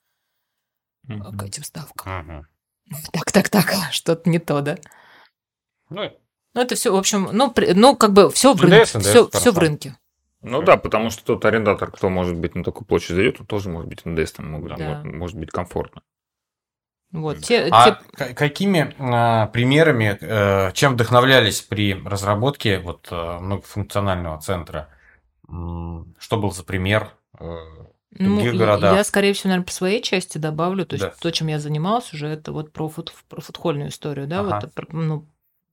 угу. 1.08 1.38
к 1.38 1.44
этим 1.44 1.64
ставкам. 1.64 2.20
Угу. 2.20 2.46
Так, 3.14 3.32
так, 3.32 3.50
так, 3.50 3.74
что-то 3.92 4.30
не 4.30 4.40
то, 4.40 4.62
да? 4.62 4.78
Ну, 5.90 6.12
ну 6.54 6.62
это 6.62 6.76
все, 6.76 6.92
в 6.92 6.98
общем, 6.98 7.30
ну, 7.32 7.52
при, 7.52 7.74
ну 7.74 7.96
как 7.96 8.14
бы 8.14 8.30
все 8.30 8.54
в 8.54 8.62
рынке. 8.62 9.00
все, 9.00 9.30
все 9.30 9.52
в 9.52 9.58
рынке. 9.58 9.98
Ну 10.42 10.62
да, 10.62 10.76
потому 10.76 11.10
что 11.10 11.24
тот 11.24 11.46
арендатор, 11.46 11.90
кто 11.90 12.10
может 12.10 12.38
быть 12.38 12.54
на 12.54 12.64
такую 12.64 12.86
площадь 12.86 13.16
зайдет, 13.16 13.40
он 13.40 13.46
тоже 13.46 13.70
может 13.70 13.88
быть 13.88 14.06
НДС, 14.06 14.34
там, 14.34 14.52
может, 14.52 14.78
да. 14.78 15.02
может 15.06 15.38
быть 15.38 15.52
комфортно. 15.52 16.02
Вот, 17.14 17.40
те, 17.40 17.70
а 17.72 18.00
те... 18.18 18.34
какими 18.34 18.94
а, 18.98 19.48
примерами, 19.48 20.18
а, 20.20 20.72
чем 20.72 20.94
вдохновлялись 20.94 21.62
при 21.62 21.94
разработке 21.94 22.80
вот 22.80 23.08
а, 23.12 23.40
многофункционального 23.40 24.42
центра? 24.42 24.90
Что 25.46 26.38
был 26.38 26.52
за 26.52 26.64
пример? 26.64 27.12
Ну, 28.18 28.36
других 28.36 28.56
городах. 28.56 28.96
Я, 28.96 29.04
скорее 29.04 29.34
всего, 29.34 29.50
наверное, 29.50 29.66
по 29.66 29.72
своей 29.72 30.02
части 30.02 30.38
добавлю. 30.38 30.86
То 30.86 30.96
есть 30.96 31.06
да. 31.06 31.14
то, 31.20 31.32
чем 31.32 31.48
я 31.48 31.60
занималась 31.60 32.14
уже, 32.14 32.28
это 32.28 32.52
вот 32.52 32.72
про, 32.72 32.90
фут, 32.90 33.14
про 33.30 33.42
футхольную 33.42 33.90
историю, 33.90 34.28
да, 34.28 34.42
ага. 34.42 34.62
вот, 34.76 34.94
ну, 34.94 35.26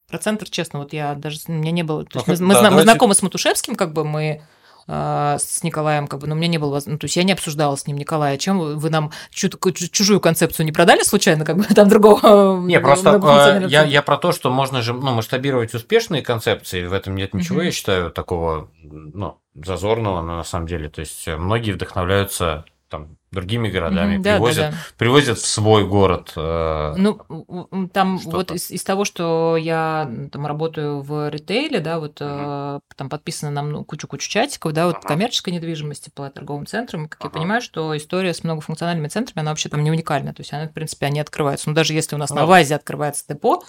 про 0.09 0.19
центр, 0.19 0.49
честно, 0.49 0.81
вот 0.81 0.93
я 0.93 1.15
даже, 1.15 1.39
у 1.49 1.53
меня 1.53 1.71
не 1.71 1.83
было... 1.83 2.05
То 2.05 2.25
есть 2.27 2.41
ну, 2.41 2.47
мы, 2.47 2.55
да, 2.55 2.61
мы, 2.61 2.65
давайте... 2.65 2.77
мы 2.77 2.83
знакомы 2.83 3.15
с 3.15 3.23
Матушевским, 3.23 3.77
как 3.77 3.93
бы 3.93 4.05
мы 4.05 4.43
с 4.87 5.63
Николаем, 5.63 6.07
как 6.07 6.21
бы, 6.21 6.27
но 6.27 6.35
у 6.35 6.39
меня 6.39 6.49
не 6.49 6.59
было, 6.59 6.81
ну, 6.87 6.99
то 6.99 7.05
есть 7.05 7.17
я 7.17 7.23
не 7.23 7.33
обсуждала 7.33 7.77
с 7.77 7.87
ним 7.87 7.97
Николая, 7.97 8.37
чем 8.39 8.59
вы, 8.59 8.77
вы 8.77 8.91
нам 8.91 9.13
чужую 9.31 10.21
концепцию 10.21 10.67
не 10.67 10.73
продали 10.73 11.03
случайно, 11.03 11.45
как 11.45 11.57
бы 11.57 11.65
там 11.75 11.89
другого. 11.89 12.61
Не, 12.67 12.81
просто 12.81 13.21
а, 13.23 13.67
я, 13.67 13.85
я 13.85 14.03
про 14.03 14.17
то, 14.17 14.33
что 14.33 14.51
можно 14.51 14.83
же 14.83 14.93
ну, 14.93 15.15
масштабировать 15.15 15.75
успешные 15.75 16.23
концепции, 16.23 16.87
в 16.87 16.93
этом 16.93 17.17
нет 17.17 17.35
ничего, 17.35 17.63
я 17.63 17.71
считаю, 17.71 18.11
такого 18.11 18.71
ну, 18.83 19.39
зазорного, 19.55 20.23
но 20.23 20.37
на 20.37 20.45
самом 20.45 20.67
деле, 20.67 20.89
то 20.89 21.01
есть 21.01 21.27
многие 21.27 21.73
вдохновляются 21.73 22.65
там 22.89 23.17
другими 23.33 23.69
городами, 23.69 24.17
mm-hmm, 24.17 24.23
привозят, 24.23 24.57
да, 24.57 24.71
да, 24.71 24.77
привозят 24.99 25.39
в 25.39 25.47
свой 25.47 25.87
город. 25.87 26.33
Э, 26.37 26.95
ну, 26.97 27.89
там 27.93 28.19
что-то. 28.19 28.37
вот 28.37 28.51
из, 28.51 28.71
из 28.71 28.83
того, 28.83 29.05
что 29.05 29.57
я 29.57 30.11
там 30.33 30.47
работаю 30.47 31.01
в 31.01 31.29
ритейле, 31.29 31.81
да, 31.81 32.01
вот 32.01 32.21
mm-hmm. 32.21 32.79
э, 32.79 32.95
там 32.97 33.09
подписано 33.09 33.53
нам 33.53 33.71
ну, 33.71 33.85
кучу-кучу 33.85 34.29
чатиков, 34.29 34.73
да, 34.73 34.87
вот 34.87 34.97
ага. 34.97 35.09
коммерческой 35.09 35.51
недвижимости 35.51 36.11
по 36.11 36.29
торговым 36.29 36.67
центрам, 36.67 37.09
как 37.09 37.21
ага. 37.21 37.29
я 37.29 37.41
понимаю, 37.41 37.63
что 37.63 37.97
история 37.97 38.35
с 38.35 38.43
многофункциональными 38.43 39.09
центрами, 39.09 39.41
она 39.41 39.53
вообще 39.53 39.69
там 39.69 39.85
не 39.85 39.91
уникальна, 39.91 40.35
то 40.35 40.41
есть 40.41 40.53
она, 40.53 40.67
в 40.67 40.73
принципе, 40.73 41.07
они 41.07 41.21
открываются. 41.21 41.69
Но 41.69 41.75
даже 41.75 41.93
если 41.93 42.17
у 42.17 42.19
нас 42.19 42.31
ну, 42.31 42.37
на 42.37 42.47
ВАЗе 42.47 42.75
открывается 42.75 43.25
депо, 43.29 43.63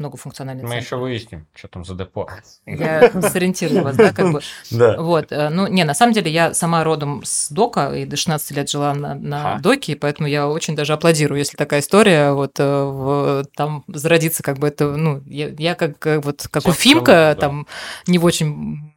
многофункциональный 0.00 0.64
Мы 0.64 0.74
еще 0.74 0.96
выясним, 0.96 1.46
что 1.54 1.68
там 1.68 1.84
за 1.84 1.94
депо. 1.94 2.28
Я 2.66 3.10
сориентирую 3.30 3.84
вас, 3.84 3.96
да, 3.96 4.12
как 4.12 4.32
бы. 4.32 4.40
Да. 4.70 5.00
Вот, 5.00 5.30
э, 5.30 5.48
ну, 5.50 5.66
не, 5.66 5.84
на 5.84 5.94
самом 5.94 6.12
деле 6.12 6.30
я 6.30 6.54
сама 6.54 6.82
родом 6.82 7.22
с 7.24 7.50
дока 7.50 7.94
и 7.94 8.04
до 8.04 8.16
16 8.16 8.50
лет 8.56 8.68
жила 8.68 8.94
на, 8.94 9.14
на 9.14 9.52
ага. 9.52 9.62
доке, 9.62 9.94
поэтому 9.94 10.28
я 10.28 10.48
очень 10.48 10.74
даже 10.74 10.92
аплодирую, 10.92 11.38
если 11.38 11.56
такая 11.56 11.80
история 11.80 12.32
вот 12.32 12.58
э, 12.58 12.64
в, 12.64 13.44
там 13.54 13.84
зародится 13.86 14.42
как 14.42 14.58
бы 14.58 14.68
это, 14.68 14.96
ну, 14.96 15.22
я, 15.26 15.48
я 15.48 15.74
как 15.74 16.04
э, 16.06 16.18
вот 16.18 16.48
как 16.50 16.62
Сейчас 16.62 16.74
уфимка, 16.74 17.12
да. 17.12 17.34
там 17.34 17.66
не 18.06 18.18
в 18.18 18.24
очень 18.24 18.94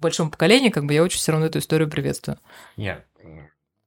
большом 0.00 0.30
поколении, 0.30 0.68
как 0.68 0.84
бы 0.84 0.92
я 0.92 1.02
очень 1.02 1.18
все 1.18 1.32
равно 1.32 1.46
эту 1.46 1.60
историю 1.60 1.88
приветствую. 1.88 2.38
Нет, 2.76 3.06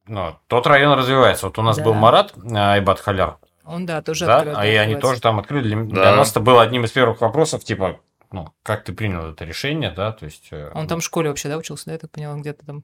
но 0.08 0.40
тот 0.48 0.66
район 0.68 0.98
развивается. 0.98 1.48
Вот 1.48 1.60
у 1.60 1.62
нас 1.62 1.78
да. 1.78 1.84
был 1.84 1.94
Марат 1.94 2.34
Айбат 2.52 3.00
Халяр, 3.00 3.38
Он, 3.68 3.86
да, 3.86 4.02
тоже 4.02 4.26
да? 4.26 4.38
открыт, 4.38 4.56
А 4.58 4.66
и 4.66 4.76
они 4.76 4.96
тоже 4.96 5.22
там 5.22 5.40
открыли. 5.40 5.68
Для, 5.68 5.84
для 5.84 6.04
Да. 6.04 6.16
нас 6.16 6.32
это 6.32 6.40
было 6.40 6.62
одним 6.62 6.86
из 6.86 6.92
первых 6.92 7.22
вопросов, 7.22 7.64
типа, 7.64 8.00
ну, 8.32 8.50
как 8.64 8.84
ты 8.84 8.94
принял 8.94 9.32
это 9.32 9.46
решение, 9.46 9.92
да, 9.92 10.12
то 10.12 10.26
есть... 10.26 10.48
э, 10.52 10.72
Он 10.74 10.88
там 10.88 11.00
в 11.00 11.04
школе 11.04 11.30
вообще, 11.30 11.50
да, 11.50 11.58
учился, 11.58 11.86
да, 11.88 11.94
я 11.94 11.98
так 11.98 12.12
поняла, 12.12 12.36
где-то 12.36 12.66
там. 12.66 12.84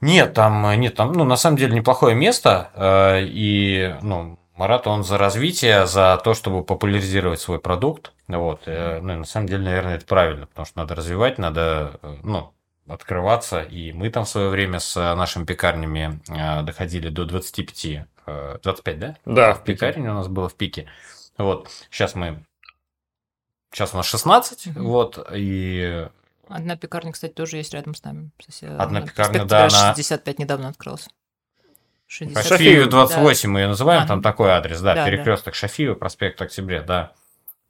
Нет, 0.00 0.34
там, 0.34 0.66
э, 0.66 0.76
нет, 0.76 0.94
там, 0.94 1.12
ну, 1.12 1.24
на 1.24 1.36
самом 1.36 1.56
деле 1.56 1.74
неплохое 1.74 2.14
место, 2.14 2.70
э, 2.74 3.24
и, 3.24 3.96
ну, 4.02 4.38
Марат, 4.56 4.86
он 4.86 5.02
за 5.02 5.18
развитие, 5.18 5.86
за 5.86 6.20
то, 6.22 6.32
чтобы 6.34 6.62
популяризировать 6.64 7.40
свой 7.40 7.58
продукт, 7.58 8.12
вот, 8.28 8.62
э, 8.66 9.00
ну, 9.02 9.14
и 9.14 9.16
на 9.16 9.24
самом 9.24 9.48
деле, 9.48 9.64
наверное, 9.64 9.96
это 9.96 10.06
правильно, 10.06 10.46
потому 10.46 10.66
что 10.66 10.78
надо 10.78 10.94
развивать, 10.94 11.38
надо, 11.38 11.98
э, 12.02 12.16
ну, 12.22 12.52
открываться, 12.88 13.62
и 13.62 13.92
мы 13.92 14.10
там 14.10 14.24
в 14.24 14.28
свое 14.28 14.48
время 14.50 14.78
с 14.78 14.94
нашими 15.14 15.44
пекарнями 15.44 16.20
доходили 16.64 17.08
до 17.08 17.24
25, 17.24 17.84
э, 17.86 18.06
25, 18.26 18.98
да? 18.98 19.16
Да, 19.24 19.54
в 19.54 19.64
Пекарня 19.64 20.12
у 20.12 20.14
нас 20.14 20.28
было 20.28 20.48
в 20.48 20.54
пике, 20.54 20.88
вот, 21.38 21.68
сейчас 21.90 22.14
мы, 22.14 22.44
сейчас 23.72 23.94
у 23.94 23.96
нас 23.96 24.06
16, 24.06 24.66
Мгм. 24.68 24.84
вот, 24.84 25.26
и 25.32 26.08
Одна 26.46 26.76
пекарня, 26.76 27.12
кстати, 27.12 27.32
тоже 27.32 27.56
есть 27.56 27.72
рядом 27.72 27.94
с 27.94 28.02
нами. 28.04 28.30
Сосед- 28.38 28.78
Одна 28.78 29.00
на 29.00 29.06
пекарня, 29.06 29.44
да, 29.46 29.60
она- 29.66 29.94
65 29.94 30.38
недавно 30.38 30.68
открылась. 30.68 31.08
60. 32.06 32.44
Шафиев 32.46 32.84
Да. 32.84 32.90
28 32.90 33.50
мы 33.50 33.60
ее 33.60 33.68
называем, 33.68 34.02
А, 34.02 34.06
там 34.06 34.20
такой 34.22 34.50
адрес, 34.50 34.78
да, 34.82 34.94
Да, 34.94 35.04
да. 35.04 35.10
перекресток 35.10 35.54
Шафиева, 35.54 35.94
проспект 35.94 36.40
Октября, 36.42 36.82
да. 36.82 37.14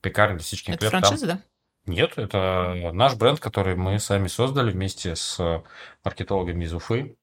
Пекарня 0.00 0.38
Лисичкин 0.38 0.74
Это 0.74 0.80
хлеб 0.80 0.90
там. 0.92 1.00
франшиза, 1.02 1.26
да? 1.28 1.40
Нет, 1.86 2.18
это 2.18 2.90
наш 2.92 3.14
бренд, 3.14 3.38
который 3.38 3.76
мы 3.76 3.98
сами 4.00 4.26
создали 4.26 4.72
вместе 4.72 5.14
с 5.14 5.62
маркетологами 6.02 6.64
из 6.64 6.74
Уфы. 6.74 7.16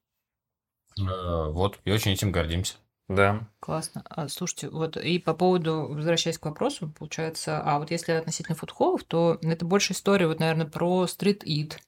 Э, 0.98 1.02
Вот, 1.50 1.78
и 1.84 1.90
очень 1.92 2.12
этим 2.12 2.32
гордимся. 2.32 2.74
Да. 3.08 3.40
Классно. 3.60 4.02
А, 4.08 4.28
слушайте, 4.28 4.68
вот 4.70 4.96
и 4.96 5.18
по 5.18 5.34
поводу, 5.34 5.86
возвращаясь 5.90 6.38
к 6.38 6.44
вопросу, 6.46 6.88
получается, 6.98 7.60
а 7.64 7.78
вот 7.78 7.90
если 7.90 8.12
относительно 8.12 8.56
фудхоллов, 8.56 9.04
то 9.04 9.38
это 9.42 9.64
больше 9.64 9.92
история, 9.92 10.26
вот, 10.26 10.40
наверное, 10.40 10.66
про 10.66 11.06
стрит-ит. 11.06 11.78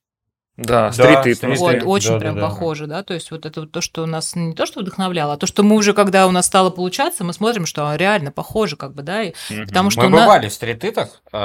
Да, 0.57 0.93
Да, 0.97 1.21
стрит 1.23 1.37
стрит-ит. 1.39 1.59
Вот, 1.59 1.79
да, 1.81 1.85
очень 1.87 2.11
да, 2.11 2.19
прям 2.21 2.35
да. 2.37 2.43
похоже, 2.43 2.87
да, 2.87 3.03
то 3.03 3.13
есть 3.15 3.31
вот 3.33 3.45
это 3.45 3.63
вот 3.63 3.73
то, 3.73 3.81
что 3.81 4.07
нас 4.07 4.37
не 4.37 4.55
то, 4.55 4.67
что 4.67 4.81
вдохновляло, 4.81 5.33
а 5.33 5.37
то, 5.37 5.47
что 5.47 5.65
мы 5.65 5.75
уже, 5.75 5.95
когда 5.95 6.29
у 6.29 6.31
нас 6.31 6.47
стало 6.47 6.71
получаться, 6.71 7.25
мы 7.25 7.33
смотрим, 7.33 7.67
что 7.67 7.93
реально 7.97 8.31
похоже, 8.31 8.77
как 8.77 8.95
бы, 8.95 9.03
да, 9.03 9.25
и 9.25 9.33
потому 9.67 9.91
что 9.91 10.03
Мы 10.03 10.11
на- 10.11 10.19
бывали 10.19 10.49
в 10.49 10.53
стрититах 10.53 11.23
э, 11.33 11.37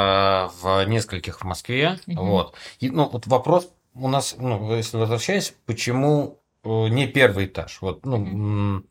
в 0.61 0.84
нескольких 0.86 1.41
в 1.41 1.43
Москве. 1.43 1.99
Мгм. 2.05 2.17
Вот. 2.24 2.53
И, 2.80 2.91
ну, 2.91 3.09
вот 3.09 3.26
вопрос 3.26 3.70
у 3.95 4.07
нас, 4.07 4.36
ну, 4.38 4.76
если 4.76 4.97
возвращаясь, 4.97 5.55
почему 5.65 6.39
э, 6.63 6.88
не 6.89 7.07
первый 7.07 7.45
этаж? 7.47 7.80
Вот, 7.82 8.05
ну, 8.05 8.17
м, 8.17 8.86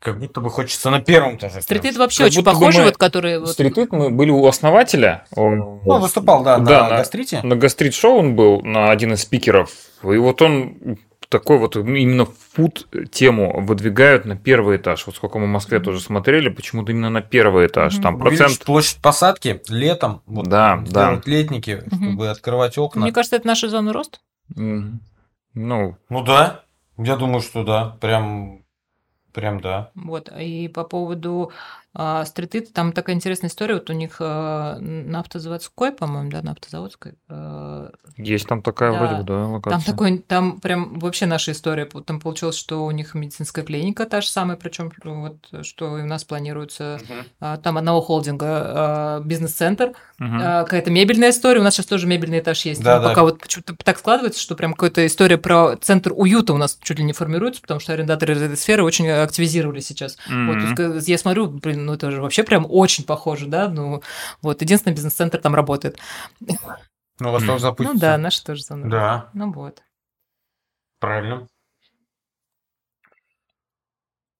как 0.00 0.18
будто 0.18 0.40
бы 0.40 0.50
хочется 0.50 0.90
на 0.90 1.00
первом 1.00 1.36
этаже. 1.36 1.60
стрит-ит 1.62 1.96
вообще 1.96 2.24
Как 2.24 2.32
очень 2.32 2.44
похоже, 2.44 2.78
мы 2.80 2.84
вот, 2.86 2.96
которые 2.96 3.40
вот... 3.40 3.58
Мы 3.92 4.10
были 4.10 4.30
у 4.30 4.46
основателя. 4.46 5.24
Он 5.34 5.80
Ну, 5.84 5.98
выступал, 5.98 6.42
да, 6.44 6.58
Да, 6.58 6.82
на 6.84 6.90
на- 6.90 6.96
гастрите. 6.98 7.40
на 7.42 7.56
гастрит-шоу 7.56 8.18
он 8.18 8.36
был, 8.36 8.60
на 8.62 8.90
один 8.90 9.14
из 9.14 9.22
спикеров. 9.22 9.70
И 10.02 10.16
вот 10.16 10.42
он 10.42 10.98
такой 11.28 11.58
вот 11.58 11.74
именно 11.76 12.24
фуд 12.54 12.86
тему 13.10 13.60
выдвигают 13.60 14.26
на 14.26 14.36
первый 14.36 14.76
этаж. 14.76 15.04
Вот 15.06 15.16
сколько 15.16 15.38
мы 15.40 15.46
в 15.46 15.48
Москве 15.48 15.80
тоже 15.80 15.98
смотрели, 16.00 16.50
почему-то 16.50 16.92
именно 16.92 17.10
на 17.10 17.20
первый 17.20 17.66
этаж. 17.66 17.96
Там 17.96 18.14
Увеличить 18.16 18.38
процент... 18.38 18.64
площадь 18.64 19.02
посадки 19.02 19.60
летом, 19.68 20.22
вот, 20.26 20.46
Да, 20.46 20.84
да. 20.86 21.20
летники, 21.26 21.82
Мгм. 21.90 22.10
чтобы 22.12 22.28
открывать 22.28 22.78
окна. 22.78 23.02
Мне 23.02 23.12
кажется, 23.12 23.34
это 23.36 23.46
наша 23.48 23.68
зона 23.68 23.92
роста. 23.92 24.18
Ну, 24.54 25.00
Ну 25.54 26.22
да, 26.22 26.62
я 26.98 27.16
думаю, 27.16 27.40
что 27.40 27.64
да, 27.64 27.96
прям, 28.00 28.62
прям 29.36 29.60
да. 29.60 29.92
Вот. 29.94 30.30
И 30.40 30.68
по 30.68 30.82
поводу 30.84 31.52
а, 31.98 32.24
стрит 32.26 32.72
там 32.74 32.92
такая 32.92 33.16
интересная 33.16 33.48
история. 33.48 33.74
Вот 33.74 33.88
у 33.88 33.94
них 33.94 34.16
а, 34.20 34.78
на 34.78 35.20
автозаводской, 35.20 35.92
по-моему, 35.92 36.30
да, 36.30 36.42
на 36.42 36.52
автозаводской. 36.52 37.14
а, 37.28 37.90
есть 38.18 38.46
там 38.46 38.60
такая 38.62 38.92
Да. 38.92 38.98
вроде 38.98 39.14
бы, 39.16 39.22
да, 39.24 39.46
локация. 39.46 39.70
Там 39.78 39.82
такой, 39.94 40.18
там 40.18 40.60
прям 40.60 40.98
вообще 40.98 41.24
наша 41.26 41.52
история. 41.52 41.86
Там 41.86 42.20
получилось, 42.20 42.56
что 42.56 42.84
у 42.84 42.90
них 42.90 43.14
медицинская 43.14 43.64
клиника 43.64 44.04
та 44.04 44.20
же 44.20 44.28
самая, 44.28 44.56
причем 44.58 44.92
вот 45.02 45.64
что 45.64 45.98
и 45.98 46.02
у 46.02 46.06
нас 46.06 46.24
планируется. 46.24 46.98
а, 47.40 47.56
Там 47.56 47.78
одного 47.78 48.02
холдинга 48.02 48.46
а, 48.48 49.20
бизнес-центр, 49.20 49.92
а, 50.20 50.64
какая-то 50.64 50.90
мебельная 50.90 51.30
история. 51.30 51.60
У 51.60 51.64
нас 51.64 51.74
сейчас 51.74 51.86
тоже 51.86 52.06
мебельный 52.06 52.40
этаж 52.40 52.64
есть. 52.66 52.82
Да, 52.82 52.98
да. 53.00 53.08
Пока 53.08 53.22
вот 53.22 53.40
почему-то 53.40 53.74
так 53.82 53.98
складывается, 53.98 54.40
что 54.40 54.54
прям 54.54 54.74
какая-то 54.74 55.06
история 55.06 55.38
про 55.38 55.76
центр 55.76 56.12
уюта 56.14 56.52
у 56.52 56.58
нас 56.58 56.78
чуть 56.82 56.98
ли 56.98 57.04
не 57.04 57.12
формируется, 57.14 57.62
потому 57.62 57.80
что 57.80 57.92
арендаторы 57.94 58.34
из 58.34 58.42
этой 58.42 58.56
сферы 58.58 58.82
очень 58.84 59.08
активизировались 59.08 59.86
сейчас. 59.86 60.16
Вот, 60.28 60.76
то 60.76 60.82
есть, 60.94 61.08
я 61.08 61.16
смотрю, 61.18 61.46
блин, 61.48 61.85
ну 61.86 61.94
это 61.94 62.10
же 62.10 62.20
вообще 62.20 62.42
прям 62.44 62.66
очень 62.68 63.04
похоже, 63.04 63.46
да, 63.46 63.68
ну 63.68 64.02
вот, 64.42 64.60
единственный 64.62 64.92
бизнес-центр 64.92 65.38
там 65.40 65.54
работает. 65.54 65.98
Ну, 67.18 67.30
у 67.30 67.32
вас 67.32 67.44
тоже 67.44 67.60
запустится. 67.60 67.94
Ну 67.94 68.00
да, 68.00 68.18
наш 68.18 68.38
тоже 68.40 68.62
зона. 68.62 68.90
Да, 68.90 69.30
Ну 69.32 69.50
вот. 69.52 69.82
правильно. 71.00 71.46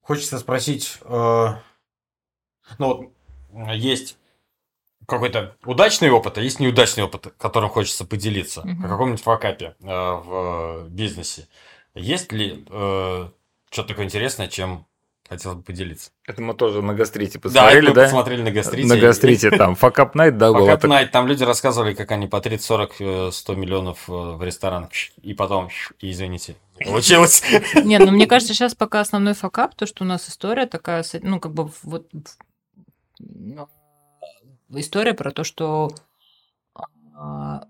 Хочется 0.02 0.38
спросить, 0.38 0.98
э, 1.02 1.46
ну 2.78 2.86
вот 2.86 3.12
э, 3.70 3.76
есть 3.76 4.18
какой-то 5.08 5.56
удачный 5.64 6.10
опыт, 6.10 6.38
а 6.38 6.42
есть 6.42 6.60
неудачный 6.60 7.04
опыт, 7.04 7.34
которым 7.38 7.70
хочется 7.70 8.04
поделиться 8.04 8.62
Мгм. 8.62 8.84
о 8.84 8.88
каком-нибудь 8.88 9.22
факапе 9.22 9.74
э, 9.80 9.86
в 9.86 10.88
бизнесе. 10.90 11.48
Есть 11.94 12.30
ли 12.32 12.64
э, 12.68 13.28
что-то 13.70 13.88
такое 13.88 14.04
интересное, 14.04 14.48
чем 14.48 14.86
хотелось 15.28 15.58
бы 15.58 15.62
поделиться? 15.62 16.10
Это 16.26 16.42
мы 16.42 16.54
тоже 16.54 16.82
на 16.82 16.94
гастрите 16.94 17.38
да, 17.38 17.40
посмотрели, 17.40 17.78
это 17.78 17.88
мы 17.88 17.94
да? 17.94 18.02
посмотрели 18.04 18.42
на 18.42 18.50
гастрите. 18.50 18.88
На 18.88 18.96
гастрите 18.96 19.50
там. 19.50 19.74
Факап 19.74 20.14
найт, 20.14 20.38
да, 20.38 20.52
было 20.52 20.76
так. 20.76 20.90
Night, 20.90 21.08
там 21.08 21.26
люди 21.26 21.44
рассказывали, 21.44 21.94
как 21.94 22.10
они 22.12 22.26
по 22.26 22.36
30-40, 22.36 23.32
100 23.32 23.54
миллионов 23.54 24.08
э, 24.08 24.12
в 24.12 24.42
ресторанах, 24.42 24.90
и 25.22 25.34
потом, 25.34 25.68
и 26.00 26.10
извините, 26.10 26.56
не 26.78 26.86
получилось. 26.86 27.42
Не, 27.74 27.98
ну 27.98 28.10
мне 28.10 28.26
кажется, 28.26 28.54
сейчас 28.54 28.74
пока 28.74 29.00
основной 29.00 29.34
факап, 29.34 29.74
то, 29.74 29.86
что 29.86 30.04
у 30.04 30.06
нас 30.06 30.28
история 30.28 30.66
такая, 30.66 31.04
ну 31.22 31.40
как 31.40 31.52
бы 31.52 31.70
вот 31.82 32.08
ну, 33.18 33.68
история 34.70 35.14
про 35.14 35.30
то, 35.32 35.44
что 35.44 35.90
а 37.14 37.66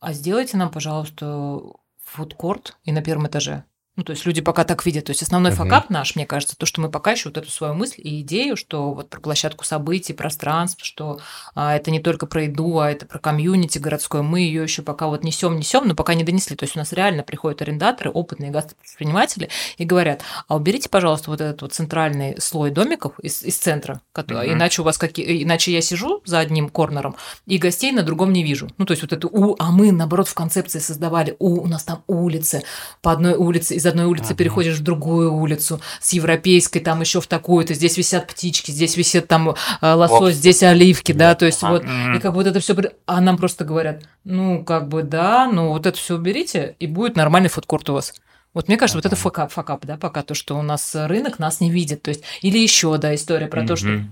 а 0.00 0.12
сделайте 0.12 0.56
нам, 0.56 0.70
пожалуйста, 0.70 1.60
фудкорт 2.02 2.76
и 2.84 2.92
на 2.92 3.02
первом 3.02 3.26
этаже. 3.26 3.64
Ну, 3.96 4.02
то 4.02 4.10
есть 4.10 4.26
люди 4.26 4.40
пока 4.40 4.64
так 4.64 4.84
видят. 4.84 5.04
То 5.04 5.10
есть 5.10 5.22
основной 5.22 5.52
Мгм. 5.52 5.58
факап 5.58 5.88
наш, 5.88 6.16
мне 6.16 6.26
кажется, 6.26 6.56
то, 6.56 6.66
что 6.66 6.80
мы 6.80 6.90
пока 6.90 7.12
еще 7.12 7.28
вот 7.28 7.38
эту 7.38 7.50
свою 7.50 7.74
мысль 7.74 8.00
и 8.02 8.22
идею, 8.22 8.56
что 8.56 8.92
вот 8.92 9.08
про 9.08 9.20
площадку 9.20 9.64
событий, 9.64 10.12
пространств, 10.12 10.84
что 10.84 11.20
а, 11.54 11.76
это 11.76 11.92
не 11.92 12.00
только 12.00 12.26
про 12.26 12.42
еду, 12.44 12.80
а 12.80 12.90
это 12.90 13.06
про 13.06 13.20
комьюнити 13.20 13.78
городское, 13.78 14.22
мы 14.22 14.40
ее 14.40 14.64
еще 14.64 14.82
пока 14.82 15.06
вот 15.06 15.22
несем, 15.22 15.56
несем, 15.56 15.86
но 15.86 15.94
пока 15.94 16.14
не 16.14 16.24
донесли. 16.24 16.56
То 16.56 16.64
есть 16.64 16.74
у 16.74 16.78
нас 16.80 16.92
реально 16.92 17.22
приходят 17.22 17.62
арендаторы, 17.62 18.10
опытные 18.10 18.50
гастропредприниматели 18.50 19.48
и 19.78 19.84
говорят, 19.84 20.22
а 20.48 20.56
уберите, 20.56 20.88
пожалуйста, 20.88 21.30
вот 21.30 21.40
этот 21.40 21.62
вот 21.62 21.72
центральный 21.72 22.40
слой 22.40 22.70
домиков 22.72 23.18
из, 23.20 23.44
из 23.44 23.58
центра, 23.58 24.00
который- 24.12 24.48
Мгм. 24.48 24.56
иначе 24.58 24.82
у 24.82 24.84
вас 24.84 24.98
какие, 24.98 25.44
иначе 25.44 25.72
я 25.72 25.80
сижу 25.80 26.20
за 26.24 26.40
одним 26.40 26.68
корнером 26.68 27.14
и 27.46 27.58
гостей 27.58 27.92
на 27.92 28.02
другом 28.02 28.32
не 28.32 28.42
вижу. 28.42 28.68
Ну, 28.76 28.86
то 28.86 28.92
есть 28.92 29.02
вот 29.02 29.12
это 29.12 29.28
у, 29.28 29.54
а 29.58 29.70
мы, 29.70 29.92
наоборот, 29.92 30.26
в 30.26 30.34
концепции 30.34 30.80
создавали, 30.80 31.36
у, 31.38 31.60
у 31.62 31.66
нас 31.68 31.84
там 31.84 32.02
улицы, 32.08 32.64
по 33.00 33.12
одной 33.12 33.34
улице, 33.34 33.74
из 33.76 33.83
одной 33.86 34.06
улицы 34.06 34.28
Ага. 34.28 34.36
переходишь 34.36 34.76
в 34.76 34.82
другую 34.82 35.32
улицу, 35.32 35.80
с 36.00 36.12
европейской, 36.12 36.80
там 36.80 37.00
еще 37.00 37.20
в 37.20 37.26
такую-то, 37.26 37.74
здесь 37.74 37.96
висят 37.96 38.26
птички, 38.26 38.70
здесь 38.70 38.96
висит 38.96 39.28
там 39.28 39.50
э, 39.50 39.54
лосось, 39.92 40.34
здесь 40.36 40.62
оливки, 40.62 41.12
да, 41.12 41.34
то 41.34 41.46
есть 41.46 41.62
Ага. 41.62 41.72
вот, 41.72 41.84
и 42.16 42.18
как 42.20 42.32
бы 42.32 42.38
вот 42.38 42.46
это 42.46 42.60
все, 42.60 42.74
а 43.06 43.20
нам 43.20 43.36
просто 43.36 43.64
говорят, 43.64 44.04
ну, 44.24 44.64
как 44.64 44.88
бы 44.88 45.02
да, 45.02 45.48
ну, 45.50 45.68
вот 45.68 45.86
это 45.86 45.98
все 45.98 46.16
уберите, 46.16 46.76
и 46.78 46.86
будет 46.86 47.16
нормальный 47.16 47.48
фудкорт 47.48 47.88
у 47.90 47.94
вас. 47.94 48.14
Вот 48.52 48.68
мне 48.68 48.76
кажется, 48.76 48.98
вот 48.98 49.06
это 49.06 49.16
Ага. 49.16 49.22
факап, 49.22 49.52
факап, 49.52 49.84
да, 49.84 49.96
пока 49.96 50.22
то, 50.22 50.34
что 50.34 50.56
у 50.56 50.62
нас 50.62 50.92
рынок 50.94 51.38
нас 51.40 51.60
не 51.60 51.70
видит. 51.70 52.02
То 52.02 52.10
есть, 52.10 52.22
или 52.40 52.58
еще, 52.58 52.96
да, 52.98 53.14
история 53.14 53.48
про 53.48 53.66
то, 53.66 53.74
что 53.74 54.04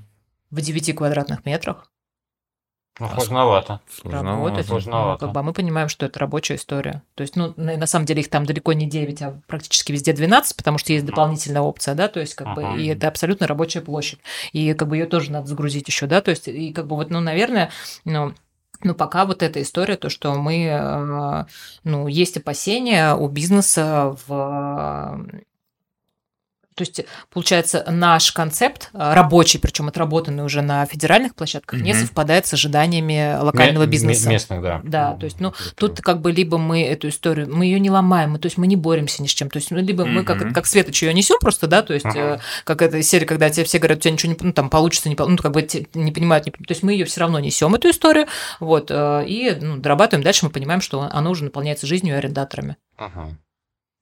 в 0.51 0.61
9 0.61 0.95
квадратных 0.97 1.47
метрах 1.47 1.92
Ну, 3.01 3.09
сложновато. 3.09 3.81
Сложновато. 3.91 4.29
работать. 4.29 4.69
ну, 4.69 4.81
Сложновато. 4.81 5.27
как 5.27 5.35
бы, 5.35 5.41
а 5.41 5.43
мы 5.43 5.53
понимаем, 5.53 5.89
что 5.89 6.05
это 6.05 6.19
рабочая 6.19 6.57
история. 6.57 7.03
То 7.15 7.23
есть, 7.23 7.37
ну, 7.37 7.55
на, 7.57 7.77
на 7.77 7.87
самом 7.87 8.05
деле 8.05 8.21
их 8.21 8.29
там 8.29 8.45
далеко 8.45 8.75
не 8.75 8.87
9, 8.87 9.23
а 9.23 9.41
практически 9.47 9.93
везде 9.93 10.13
12, 10.13 10.57
потому 10.57 10.77
что 10.77 10.93
есть 10.93 11.07
дополнительная 11.07 11.63
опция, 11.63 11.95
да, 11.95 12.09
то 12.09 12.21
есть, 12.21 12.35
как 12.35 12.55
бы, 12.55 12.65
Ага. 12.65 12.77
и 12.77 12.87
это 12.89 13.09
абсолютно 13.09 13.47
рабочая 13.47 13.81
площадь. 13.81 14.21
И 14.53 14.75
как 14.75 14.89
бы 14.89 14.97
ее 14.99 15.07
тоже 15.07 15.33
надо 15.33 15.47
загрузить 15.47 15.89
еще, 15.89 16.07
да, 16.07 16.21
то 16.21 16.31
есть, 16.31 16.49
и 16.49 16.73
как 16.73 16.87
бы 16.87 16.97
вот, 16.97 17.11
ну, 17.11 17.21
наверное, 17.21 17.71
ну, 18.05 18.35
ну, 18.85 18.95
пока 18.95 19.25
вот 19.25 19.43
эта 19.43 19.63
история, 19.63 19.97
то, 19.97 20.11
что 20.11 20.35
мы, 20.35 20.65
э, 20.65 21.45
ну, 21.85 22.09
есть 22.09 22.37
опасения 22.37 23.15
у 23.15 23.29
бизнеса 23.29 24.17
в 24.27 25.25
То 26.75 26.83
есть, 26.83 27.05
получается, 27.31 27.85
наш 27.89 28.33
концепт 28.33 28.91
а, 28.95 29.15
рабочий, 29.15 29.59
причем 29.59 29.89
отработанный 29.89 30.45
уже 30.45 30.63
на 30.63 30.87
федеральных 30.87 31.35
площадках, 31.35 31.79
угу. 31.79 31.87
не 31.87 31.95
совпадает 31.95 32.47
с 32.47 32.55
ожиданиями 32.55 33.39
локального 33.41 33.87
бизнеса. 33.87 34.29
Местных, 34.29 34.63
да. 34.63 34.81
Да, 34.83 35.15
то 35.15 35.25
есть, 35.25 35.41
ну, 35.41 35.53
тут 35.77 36.01
как 36.01 36.21
бы 36.21 36.33
либо 36.33 36.59
мы 36.59 36.83
эту 36.85 37.09
историю, 37.09 37.55
мы 37.55 37.67
ее 37.67 37.79
не 37.79 37.91
ломаем, 37.91 38.33
мы, 38.33 38.39
то 38.39 38.47
есть 38.47 38.57
мы 38.57 38.67
не 38.67 38.77
боремся 38.77 39.23
ни 39.23 39.27
с 39.27 39.33
чем. 39.33 39.51
То 39.51 39.59
есть, 39.59 39.71
ну, 39.71 39.79
либо 39.79 40.05
мы 40.05 40.25
как, 40.25 40.53
как 40.55 40.67
Светоч 40.67 41.03
ее 41.03 41.13
несем 41.13 41.39
просто, 41.41 41.67
да, 41.67 41.83
то 41.83 41.93
есть, 41.93 42.07
угу. 42.07 42.41
как 42.65 42.83
эта 42.83 43.03
серия, 43.03 43.27
когда 43.27 43.51
тебе 43.51 43.65
все 43.65 43.79
говорят, 43.79 43.99
у 43.99 44.01
тебя 44.03 44.13
ничего 44.13 44.33
не, 44.33 44.39
ну, 44.41 44.53
там, 44.53 44.71
получится, 44.71 45.09
не, 45.09 45.17
ну, 45.19 45.37
как 45.37 45.53
бы 45.53 45.67
не 45.95 46.13
понимают, 46.13 46.47
не, 46.47 46.53
то 46.53 46.59
есть 46.69 46.83
мы 46.83 46.93
ее 46.93 47.05
все 47.05 47.21
равно 47.21 47.39
несем, 47.41 47.75
эту 47.75 47.91
историю, 47.91 48.27
вот, 48.61 48.91
э, 48.91 49.25
и 49.27 49.57
ну, 49.61 49.77
дорабатываем 49.77 50.25
дальше, 50.25 50.47
мы 50.47 50.51
понимаем, 50.51 50.81
что 50.81 51.09
оно 51.11 51.31
уже 51.31 51.45
наполняется 51.45 51.87
жизнью 51.87 52.15
и 52.15 52.19
арендаторами. 52.19 52.77
Ага. 52.97 53.37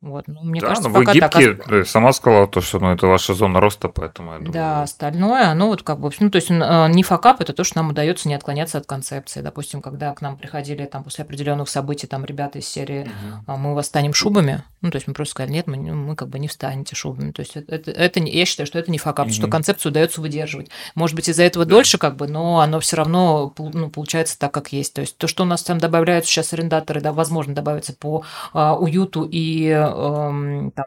Вот, 0.03 0.29
ну, 0.29 0.41
мне 0.43 0.63
да, 0.63 0.69
кажется, 0.69 0.89
ну, 0.89 0.95
вы 0.95 1.05
пока 1.05 1.13
гибкие, 1.13 1.55
так. 1.57 1.69
ты 1.69 1.85
сама 1.85 2.15
сказала, 2.15 2.47
то, 2.47 2.63
что 2.63 2.79
ну, 2.79 2.91
это 2.91 3.07
ваша 3.07 3.35
зона 3.35 3.61
роста, 3.61 3.91
поэтому 3.91 4.33
я 4.33 4.39
думаю... 4.39 4.53
Да, 4.55 4.83
остальное, 4.83 5.49
оно 5.49 5.67
вот 5.67 5.83
как 5.83 6.01
бы, 6.01 6.11
ну, 6.21 6.31
то 6.31 6.37
есть 6.37 6.51
э, 6.51 6.89
не 6.89 7.03
факап, 7.03 7.43
это 7.43 7.53
то, 7.53 7.65
что 7.65 7.77
нам 7.77 7.91
удается 7.91 8.27
не 8.27 8.35
отклоняться 8.35 8.79
от 8.79 8.87
концепции. 8.87 9.43
Допустим, 9.43 9.83
когда 9.83 10.15
к 10.15 10.23
нам 10.23 10.39
приходили 10.39 10.87
там 10.87 11.05
после 11.05 11.25
определенных 11.25 11.69
событий 11.69 12.07
там 12.07 12.25
ребята 12.25 12.61
из 12.61 12.67
серии 12.67 13.11
угу. 13.47 13.59
«Мы 13.59 13.75
вас 13.75 13.89
станем 13.89 14.15
шубами», 14.15 14.65
ну, 14.81 14.91
то 14.91 14.97
есть 14.97 15.07
мы 15.07 15.13
просто 15.13 15.33
сказали, 15.33 15.53
нет, 15.53 15.67
мы, 15.67 15.77
мы 15.77 16.17
как 16.17 16.29
бы 16.29 16.39
не 16.39 16.49
встанете 16.49 16.97
шубами. 16.97 17.33
То 17.33 17.41
есть 17.41 17.55
это, 17.57 17.75
это, 17.75 17.91
это 17.91 18.21
я 18.21 18.47
считаю, 18.47 18.67
что 18.67 18.79
это 18.79 18.91
не 18.91 18.97
факап, 18.97 19.27
угу. 19.27 19.35
что 19.35 19.49
концепцию 19.49 19.91
удается 19.91 20.23
выдерживать. 20.23 20.71
Может 20.95 21.15
быть, 21.15 21.29
из-за 21.29 21.43
этого 21.43 21.67
да. 21.67 21.73
дольше 21.73 21.99
как 21.99 22.17
бы, 22.17 22.27
но 22.27 22.61
оно 22.61 22.81
все 22.81 22.97
равно 22.97 23.53
ну, 23.59 23.91
получается 23.91 24.39
так, 24.39 24.53
как 24.53 24.73
есть. 24.73 24.95
То 24.95 25.03
есть 25.03 25.19
то, 25.19 25.27
что 25.27 25.43
у 25.43 25.47
нас 25.47 25.63
там 25.63 25.77
добавляются 25.77 26.31
сейчас 26.31 26.55
арендаторы, 26.55 27.03
да, 27.03 27.13
возможно, 27.13 27.55
добавится 27.55 27.93
по 27.93 28.25
а, 28.55 28.75
уюту 28.75 29.29
и 29.31 29.69
э, 29.95 30.71
там, 30.75 30.87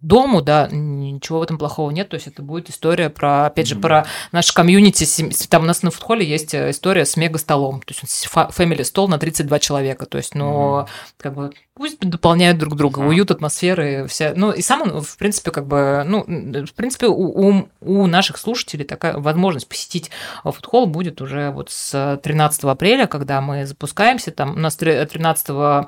дому, 0.00 0.40
да, 0.40 0.68
ничего 0.70 1.40
в 1.40 1.42
этом 1.42 1.58
плохого 1.58 1.90
нет, 1.90 2.08
то 2.08 2.14
есть 2.14 2.26
это 2.26 2.42
будет 2.42 2.70
история 2.70 3.10
про, 3.10 3.46
опять 3.46 3.66
же, 3.66 3.76
про 3.76 4.06
наш 4.32 4.50
комьюнити, 4.52 5.06
там 5.48 5.64
у 5.64 5.66
нас 5.66 5.82
на 5.82 5.90
фудхоле 5.90 6.26
есть 6.26 6.54
э, 6.54 6.70
история 6.70 7.04
с 7.04 7.16
мега-столом, 7.16 7.82
то 7.82 7.92
есть 7.92 8.28
family 8.32 8.84
стол 8.84 9.08
на 9.08 9.18
32 9.18 9.58
человека, 9.58 10.06
то 10.06 10.16
есть, 10.16 10.34
ну, 10.34 10.86
как 11.18 11.34
бы 11.34 11.52
пусть 11.74 12.00
дополняют 12.00 12.58
друг 12.58 12.76
друга, 12.76 13.00
уют, 13.00 13.30
атмосферы, 13.30 14.06
вся, 14.08 14.32
ну, 14.34 14.52
и 14.52 14.62
сам, 14.62 15.02
в 15.02 15.16
принципе, 15.18 15.50
как 15.50 15.66
бы, 15.66 16.02
ну, 16.06 16.24
в 16.24 16.72
принципе, 16.72 17.06
у, 17.06 17.48
у, 17.48 17.68
у 17.80 18.06
наших 18.06 18.38
слушателей 18.38 18.86
такая 18.86 19.18
возможность 19.18 19.68
посетить 19.68 20.10
фудхол 20.44 20.86
будет 20.86 21.20
уже 21.20 21.50
вот 21.50 21.70
с 21.70 22.18
13 22.22 22.64
апреля, 22.64 23.06
когда 23.06 23.42
мы 23.42 23.66
запускаемся, 23.66 24.30
там 24.30 24.52
у 24.52 24.58
нас 24.58 24.76
13 24.76 25.86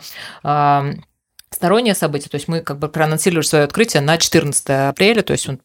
стороннее 1.53 1.95
событие, 1.95 2.29
то 2.29 2.37
есть 2.37 2.49
мы 2.49 2.61
как 2.61 2.79
бы 2.79 2.89
проанонсировали 2.89 3.45
свое 3.45 3.65
открытие 3.65 4.03
на 4.03 4.19
14 4.19 4.69
апреля, 4.71 5.23
то 5.23 5.33
есть 5.33 5.49
он 5.49 5.61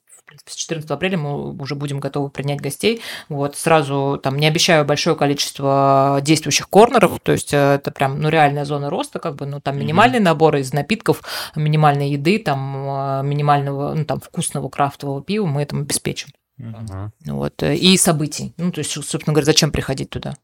с 0.45 0.55
14 0.55 0.89
апреля 0.91 1.17
мы 1.17 1.53
уже 1.57 1.75
будем 1.75 1.99
готовы 1.99 2.29
принять 2.29 2.61
гостей. 2.61 3.01
Вот 3.29 3.55
сразу 3.55 4.19
там 4.21 4.37
не 4.37 4.47
обещаю 4.47 4.85
большое 4.85 5.15
количество 5.15 6.19
действующих 6.21 6.69
корнеров, 6.69 7.19
то 7.21 7.31
есть 7.31 7.53
э, 7.53 7.75
это 7.75 7.91
прям 7.91 8.19
ну 8.19 8.29
реальная 8.29 8.65
зона 8.65 8.89
роста, 8.89 9.19
как 9.19 9.35
бы, 9.35 9.45
ну 9.45 9.59
там 9.59 9.77
минимальный 9.77 10.19
набор 10.19 10.57
из 10.57 10.73
напитков, 10.73 11.21
минимальной 11.55 12.11
еды, 12.11 12.39
там 12.39 13.21
э, 13.21 13.23
минимального, 13.23 13.93
ну 13.93 14.05
там 14.05 14.19
вкусного 14.19 14.69
крафтового 14.69 15.21
пива 15.21 15.45
мы 15.45 15.61
этому 15.61 15.81
обеспечим. 15.81 16.29
Uh-huh. 16.59 17.09
Вот 17.25 17.61
и 17.61 17.97
событий. 17.97 18.53
Ну 18.57 18.71
то 18.71 18.79
есть, 18.79 18.91
собственно 18.91 19.33
говоря, 19.33 19.45
зачем 19.45 19.71
приходить 19.71 20.09
туда? 20.09 20.35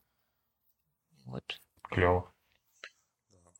Вот. 1.25 1.43
Клево. 1.89 2.32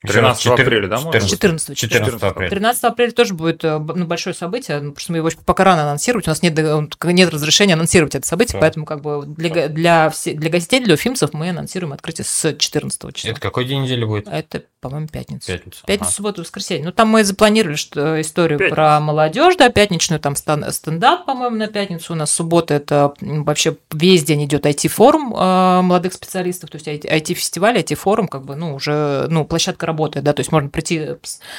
13 0.08 0.45
апреля, 0.47 0.88
да? 0.88 0.97
14, 0.97 1.30
14, 1.30 1.78
14 1.78 2.24
апреля. 2.24 2.49
13 2.49 2.84
апреля 2.84 3.12
тоже 3.12 3.34
будет 3.34 3.64
э, 3.64 3.80
ну, 3.80 4.06
большое 4.06 4.34
событие, 4.36 4.78
потому 4.78 4.97
что 4.97 5.12
мы 5.14 5.20
его 5.20 5.30
пока 5.45 5.64
рано 5.64 5.84
анонсировать, 5.84 6.28
у 6.28 6.32
нас 6.32 6.41
нет, 6.41 6.58
нет 6.58 7.30
разрешения 7.30 7.74
анонсировать 7.74 8.16
это 8.16 8.28
событие, 8.28 8.54
да. 8.54 8.60
поэтому 8.60 8.86
как 8.86 9.01
бы 9.01 9.24
для, 9.26 9.70
для, 9.70 10.10
все, 10.10 10.34
для 10.34 10.49
гостей, 10.49 10.82
для 10.82 10.95
уфимцев 10.95 11.34
мы 11.34 11.49
анонсируем 11.49 11.93
открытие 11.93 12.26
с 12.26 12.56
14 12.56 13.16
числа. 13.16 13.32
Это 13.32 13.39
какой 13.39 13.66
день 13.66 13.84
недели 13.84 14.04
будет? 14.04 14.28
Это, 14.28 14.64
по-моему, 14.82 15.08
пятница. 15.08 15.54
Пятница. 15.54 15.80
Пятница, 15.86 16.06
ага. 16.06 16.16
суббота, 16.16 16.41
воскресенье. 16.41 16.86
Ну, 16.86 16.91
там 16.91 17.08
мы 17.08 17.24
запланировали 17.24 17.76
что, 17.76 18.20
историю 18.20 18.60
пятница. 18.60 18.76
про 18.76 18.99
молодежь, 18.99 19.56
да, 19.56 19.70
пятничную, 19.70 20.20
там 20.20 20.36
стендап, 20.36 21.26
по-моему, 21.26 21.56
на 21.56 21.68
пятницу. 21.68 22.14
У 22.14 22.16
нас 22.16 22.32
суббота 22.32 22.74
это 22.74 23.14
вообще 23.22 23.78
весь 23.91 24.24
день 24.24 24.43
идет 24.43 24.66
IT-форум 24.66 25.34
э, 25.34 25.82
молодых 25.82 26.14
специалистов, 26.14 26.70
то 26.70 26.78
есть 26.78 26.88
IT-фестиваль, 26.88 27.78
IT-форум, 27.78 28.28
как 28.28 28.43
бы, 28.43 28.56
ну, 28.56 28.76
уже, 28.76 29.28
ну, 29.30 29.45
площадка 29.45 29.86
работает, 29.94 30.26
да, 30.26 30.34
то 30.34 30.39
есть 30.39 30.52
можно 30.52 30.70
прийти, 30.70 31.16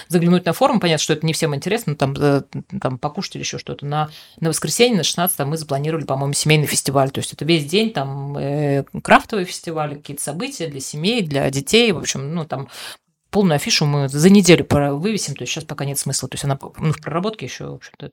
заглянуть 0.09 0.45
на 0.45 0.53
форум, 0.53 0.81
понятно, 0.81 1.03
что 1.03 1.13
это 1.13 1.25
не 1.25 1.33
всем 1.33 1.55
интересно, 1.55 1.93
но 1.93 1.97
там, 1.97 2.15
э, 2.19 2.43
там 2.81 2.99
покушать 2.99 3.37
или 3.37 3.43
еще 3.43 3.59
что-то. 3.59 3.87
На, 3.87 4.11
на 4.41 4.49
воскресенье, 4.49 4.99
на 4.99 5.05
16 5.05 5.39
мы 5.41 5.57
запланировали, 5.57 6.05
по-моему, 6.05 6.33
семейный 6.33 6.67
фестиваль, 6.67 7.11
то 7.11 7.21
есть 7.21 7.33
это 7.33 7.45
весь 7.45 7.65
день 7.65 7.93
там 7.93 8.37
э, 8.37 8.85
крафтовые 9.03 9.47
фестивали, 9.47 9.95
какие-то 9.95 10.23
события 10.23 10.67
для 10.67 10.81
семей, 10.81 11.23
для 11.23 11.49
детей, 11.51 11.93
в 11.93 11.99
общем, 11.99 12.35
ну, 12.35 12.45
там 12.45 12.69
полную 13.31 13.57
афишу 13.57 13.87
мы 13.87 14.09
за 14.09 14.31
неделю 14.31 14.67
вывесим, 14.69 15.35
то 15.35 15.43
есть 15.43 15.53
сейчас 15.53 15.65
пока 15.65 15.85
нет 15.85 15.99
смысла, 15.99 16.29
то 16.29 16.35
есть 16.35 16.45
она 16.45 16.59
ну, 16.79 16.93
в 16.93 17.01
проработке 17.01 17.47
еще, 17.47 17.67
в 17.67 17.75
общем-то, 17.75 18.11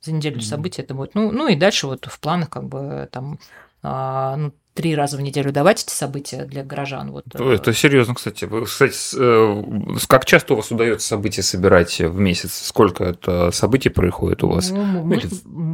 за 0.00 0.12
неделю 0.12 0.38
mm-hmm. 0.38 0.42
событий 0.42 0.82
это 0.82 0.94
будет. 0.94 1.14
Ну, 1.14 1.32
ну 1.32 1.48
и 1.48 1.56
дальше 1.56 1.88
вот 1.88 2.06
в 2.06 2.20
планах 2.20 2.50
как 2.50 2.68
бы 2.68 3.08
там 3.10 3.38
а, 3.82 4.36
ну, 4.36 4.52
три 4.78 4.94
раза 4.94 5.16
в 5.16 5.20
неделю 5.20 5.50
давать 5.50 5.82
эти 5.82 5.90
события 5.90 6.44
для 6.44 6.62
горожан. 6.62 7.10
Вот. 7.10 7.24
Э, 7.34 7.54
это 7.54 7.72
серьезно, 7.72 8.14
кстати. 8.14 8.44
Вы, 8.44 8.64
кстати, 8.64 8.94
э, 9.18 9.96
как 10.06 10.24
часто 10.24 10.54
у 10.54 10.56
вас 10.56 10.70
удается 10.70 11.08
события 11.08 11.42
собирать 11.42 11.98
в 11.98 12.16
месяц? 12.20 12.52
Сколько 12.64 13.02
это 13.02 13.50
событий 13.50 13.88
происходит 13.88 14.44
у 14.44 14.50
вас? 14.50 14.70
Ну, 14.70 14.84
мы, 14.84 15.20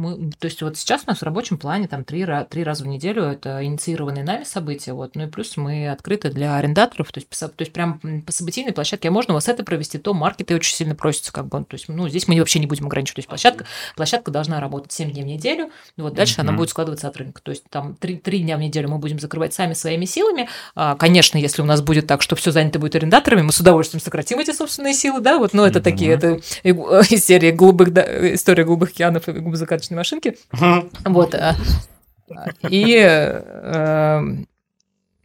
мы, 0.05 0.31
то 0.31 0.45
есть 0.45 0.61
вот 0.61 0.77
сейчас 0.77 1.03
у 1.05 1.09
нас 1.09 1.19
в 1.19 1.23
рабочем 1.23 1.57
плане 1.57 1.87
там 1.87 2.03
три, 2.03 2.25
три 2.49 2.63
раза 2.63 2.83
в 2.83 2.87
неделю 2.87 3.23
это 3.23 3.63
инициированные 3.63 4.23
нами 4.23 4.43
события. 4.43 4.93
Вот. 4.93 5.15
Ну 5.15 5.23
и 5.23 5.27
плюс 5.27 5.57
мы 5.57 5.89
открыты 5.89 6.29
для 6.29 6.55
арендаторов. 6.55 7.11
То 7.11 7.19
есть, 7.19 7.29
то 7.29 7.51
есть 7.59 7.73
прям 7.73 7.99
по 8.25 8.31
событийной 8.31 8.73
площадке, 8.73 9.07
а 9.07 9.11
можно 9.11 9.33
у 9.33 9.35
вас 9.35 9.47
это 9.47 9.63
провести, 9.63 9.97
то 9.97 10.13
маркеты 10.13 10.55
очень 10.55 10.75
сильно 10.75 10.95
просятся. 10.95 11.31
Как 11.31 11.47
бы, 11.47 11.63
то 11.63 11.75
есть, 11.75 11.87
ну, 11.87 12.07
здесь 12.07 12.27
мы 12.27 12.37
вообще 12.39 12.59
не 12.59 12.67
будем 12.67 12.85
ограничивать. 12.85 13.15
То 13.15 13.19
есть 13.19 13.29
площадка, 13.29 13.65
площадка 13.95 14.31
должна 14.31 14.59
работать 14.59 14.91
7 14.91 15.11
дней 15.11 15.23
в 15.23 15.27
неделю, 15.27 15.71
вот 15.97 16.13
дальше 16.13 16.35
mm-hmm. 16.35 16.41
она 16.41 16.51
будет 16.53 16.69
складываться 16.69 17.07
от 17.07 17.17
рынка. 17.17 17.41
То 17.41 17.51
есть 17.51 17.63
там 17.69 17.95
3, 17.95 18.17
3 18.17 18.39
дня 18.39 18.57
в 18.57 18.59
неделю 18.59 18.89
мы 18.89 18.97
будем 18.97 19.19
закрывать 19.19 19.53
сами 19.53 19.73
своими 19.73 20.05
силами. 20.05 20.49
А, 20.75 20.95
конечно, 20.95 21.37
если 21.37 21.61
у 21.61 21.65
нас 21.65 21.81
будет 21.81 22.07
так, 22.07 22.21
что 22.21 22.35
все 22.35 22.51
занято 22.51 22.79
будет 22.79 22.95
арендаторами, 22.95 23.41
мы 23.41 23.51
с 23.51 23.59
удовольствием 23.59 24.01
сократим 24.01 24.39
эти 24.39 24.51
собственные 24.51 24.93
силы, 24.93 25.21
да, 25.21 25.37
вот, 25.37 25.53
но 25.53 25.65
это 25.65 25.79
mm-hmm. 25.79 25.83
такие, 25.83 26.11
это 26.11 26.39
из 26.63 27.25
серии 27.25 27.51
голубых, 27.51 27.91
да, 27.91 28.33
история 28.33 28.63
голубых 28.63 28.89
океанов 28.89 29.27
и 29.27 29.31
губозакаточной 29.95 29.97
машинки. 29.97 30.37
Вот. 31.05 31.35
А, 31.35 31.55
и, 32.69 32.97
э, 32.97 34.19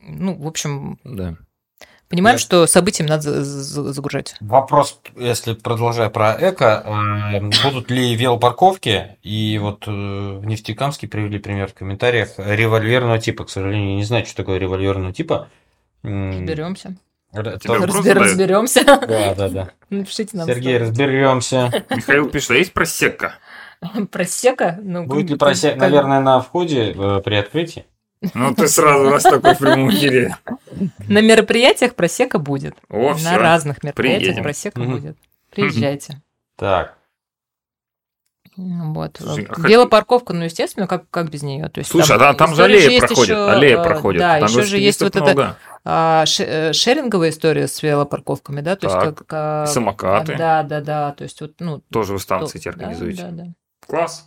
ну, 0.00 0.34
в 0.34 0.46
общем... 0.46 0.98
Да. 1.04 1.36
Понимаем, 2.08 2.34
Нет. 2.34 2.40
что 2.40 2.66
событиям 2.66 3.06
надо 3.06 3.44
загружать. 3.44 4.34
Вопрос, 4.40 5.00
если 5.16 5.54
продолжая 5.54 6.10
про 6.10 6.36
эко, 6.40 7.30
э, 7.32 7.40
будут 7.64 7.88
ли 7.90 8.16
велопарковки? 8.16 9.16
И 9.22 9.58
вот 9.62 9.86
э, 9.86 9.90
в 9.90 10.44
Нефтекамске 10.44 11.06
привели 11.06 11.38
пример 11.38 11.68
в 11.68 11.74
комментариях 11.74 12.30
револьверного 12.36 13.20
типа. 13.20 13.44
К 13.44 13.50
сожалению, 13.50 13.94
не 13.94 14.02
знаю, 14.02 14.26
что 14.26 14.36
такое 14.36 14.58
револьверного 14.58 15.12
типа. 15.12 15.48
Разберемся. 16.02 16.96
Разбер, 17.32 18.18
разберемся. 18.18 18.84
Да, 18.84 19.34
да, 19.36 19.48
да. 19.48 19.70
Напишите 19.90 20.36
нам. 20.36 20.48
Сергей, 20.48 20.78
разберемся. 20.78 21.84
Михаил 21.90 22.28
пишет, 22.28 22.50
а 22.50 22.54
есть 22.54 22.72
просека? 22.72 23.34
Просека? 24.10 24.78
Ну, 24.82 25.06
Будет 25.06 25.30
ли 25.30 25.36
просека, 25.36 25.76
наверное, 25.78 26.20
на 26.20 26.40
входе 26.40 26.92
э, 26.92 27.20
при 27.24 27.34
открытии? 27.36 27.86
Ну, 28.34 28.54
ты 28.54 28.68
сразу 28.68 29.08
раз 29.10 29.22
такой 29.22 29.54
в 29.54 29.58
прямом 29.58 29.90
эфире. 29.90 30.36
На 31.08 31.22
мероприятиях 31.22 31.94
просека 31.94 32.38
будет. 32.38 32.74
О, 32.90 33.10
На 33.10 33.14
все. 33.14 33.36
разных 33.36 33.82
мероприятиях 33.82 34.22
Приедем. 34.34 34.42
просека 34.42 34.80
будет. 34.82 35.16
Приезжайте. 35.50 36.20
Так. 36.56 36.96
Вот. 38.56 39.16
Слушай, 39.18 39.46
а 39.48 39.60
Велопарковка, 39.68 40.34
ну, 40.34 40.44
естественно, 40.44 40.86
как, 40.86 41.08
как 41.08 41.30
без 41.30 41.42
нее. 41.42 41.68
То 41.70 41.78
есть, 41.78 41.90
Слушай, 41.90 42.18
там, 42.18 42.30
а 42.30 42.34
там 42.34 42.54
же 42.54 42.64
аллея 42.64 42.90
есть 42.90 43.06
проходит, 43.06 43.30
еще, 43.30 43.50
аллея 43.50 43.78
э, 43.78 43.84
проходит. 43.84 44.20
Да, 44.20 44.38
Там 44.40 44.48
еще 44.48 44.62
же 44.64 44.76
есть 44.78 45.00
вот 45.00 45.16
это 45.16 45.24
много. 45.24 45.56
а, 45.84 46.26
ше- 46.26 46.44
э, 46.44 46.72
шеринговая 46.74 47.30
история 47.30 47.68
с 47.68 47.82
велопарковками, 47.82 48.60
да, 48.60 48.76
то 48.76 48.86
есть 48.86 48.98
Так. 48.98 49.16
как, 49.18 49.26
как- 49.26 49.68
Самокаты. 49.68 50.36
Да, 50.36 50.62
да, 50.64 50.80
да, 50.82 51.12
то 51.12 51.24
есть 51.24 51.40
вот, 51.40 51.52
ну, 51.60 51.80
Тоже 51.90 52.12
вы 52.12 52.18
станции 52.18 52.54
то- 52.54 52.58
эти 52.58 52.68
организуете. 52.68 53.22
Да, 53.22 53.28
да, 53.30 53.42
да. 53.44 53.52
Класс. 53.86 54.26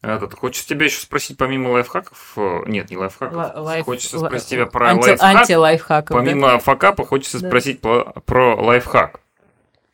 Этот, 0.00 0.34
хочется 0.34 0.68
тебя 0.68 0.84
еще 0.86 1.00
спросить, 1.00 1.36
помимо 1.36 1.70
лайфхаков, 1.70 2.34
э, 2.36 2.60
нет, 2.66 2.88
не 2.88 2.96
лайфхаков, 2.96 3.36
Ла- 3.36 3.52
лайф- 3.56 3.82
хочется 3.82 4.18
спросить 4.20 4.48
тебя 4.48 4.66
про 4.66 4.90
Анти- 4.92 5.08
лайфхак. 5.08 5.34
Анти-лайфхаков, 5.36 6.08
да. 6.10 6.14
Помимо 6.16 6.58
факапа, 6.60 7.04
хочется 7.04 7.40
Да. 7.40 7.48
спросить 7.48 7.80
про, 7.80 8.04
про 8.24 8.54
лайфхак. 8.54 9.20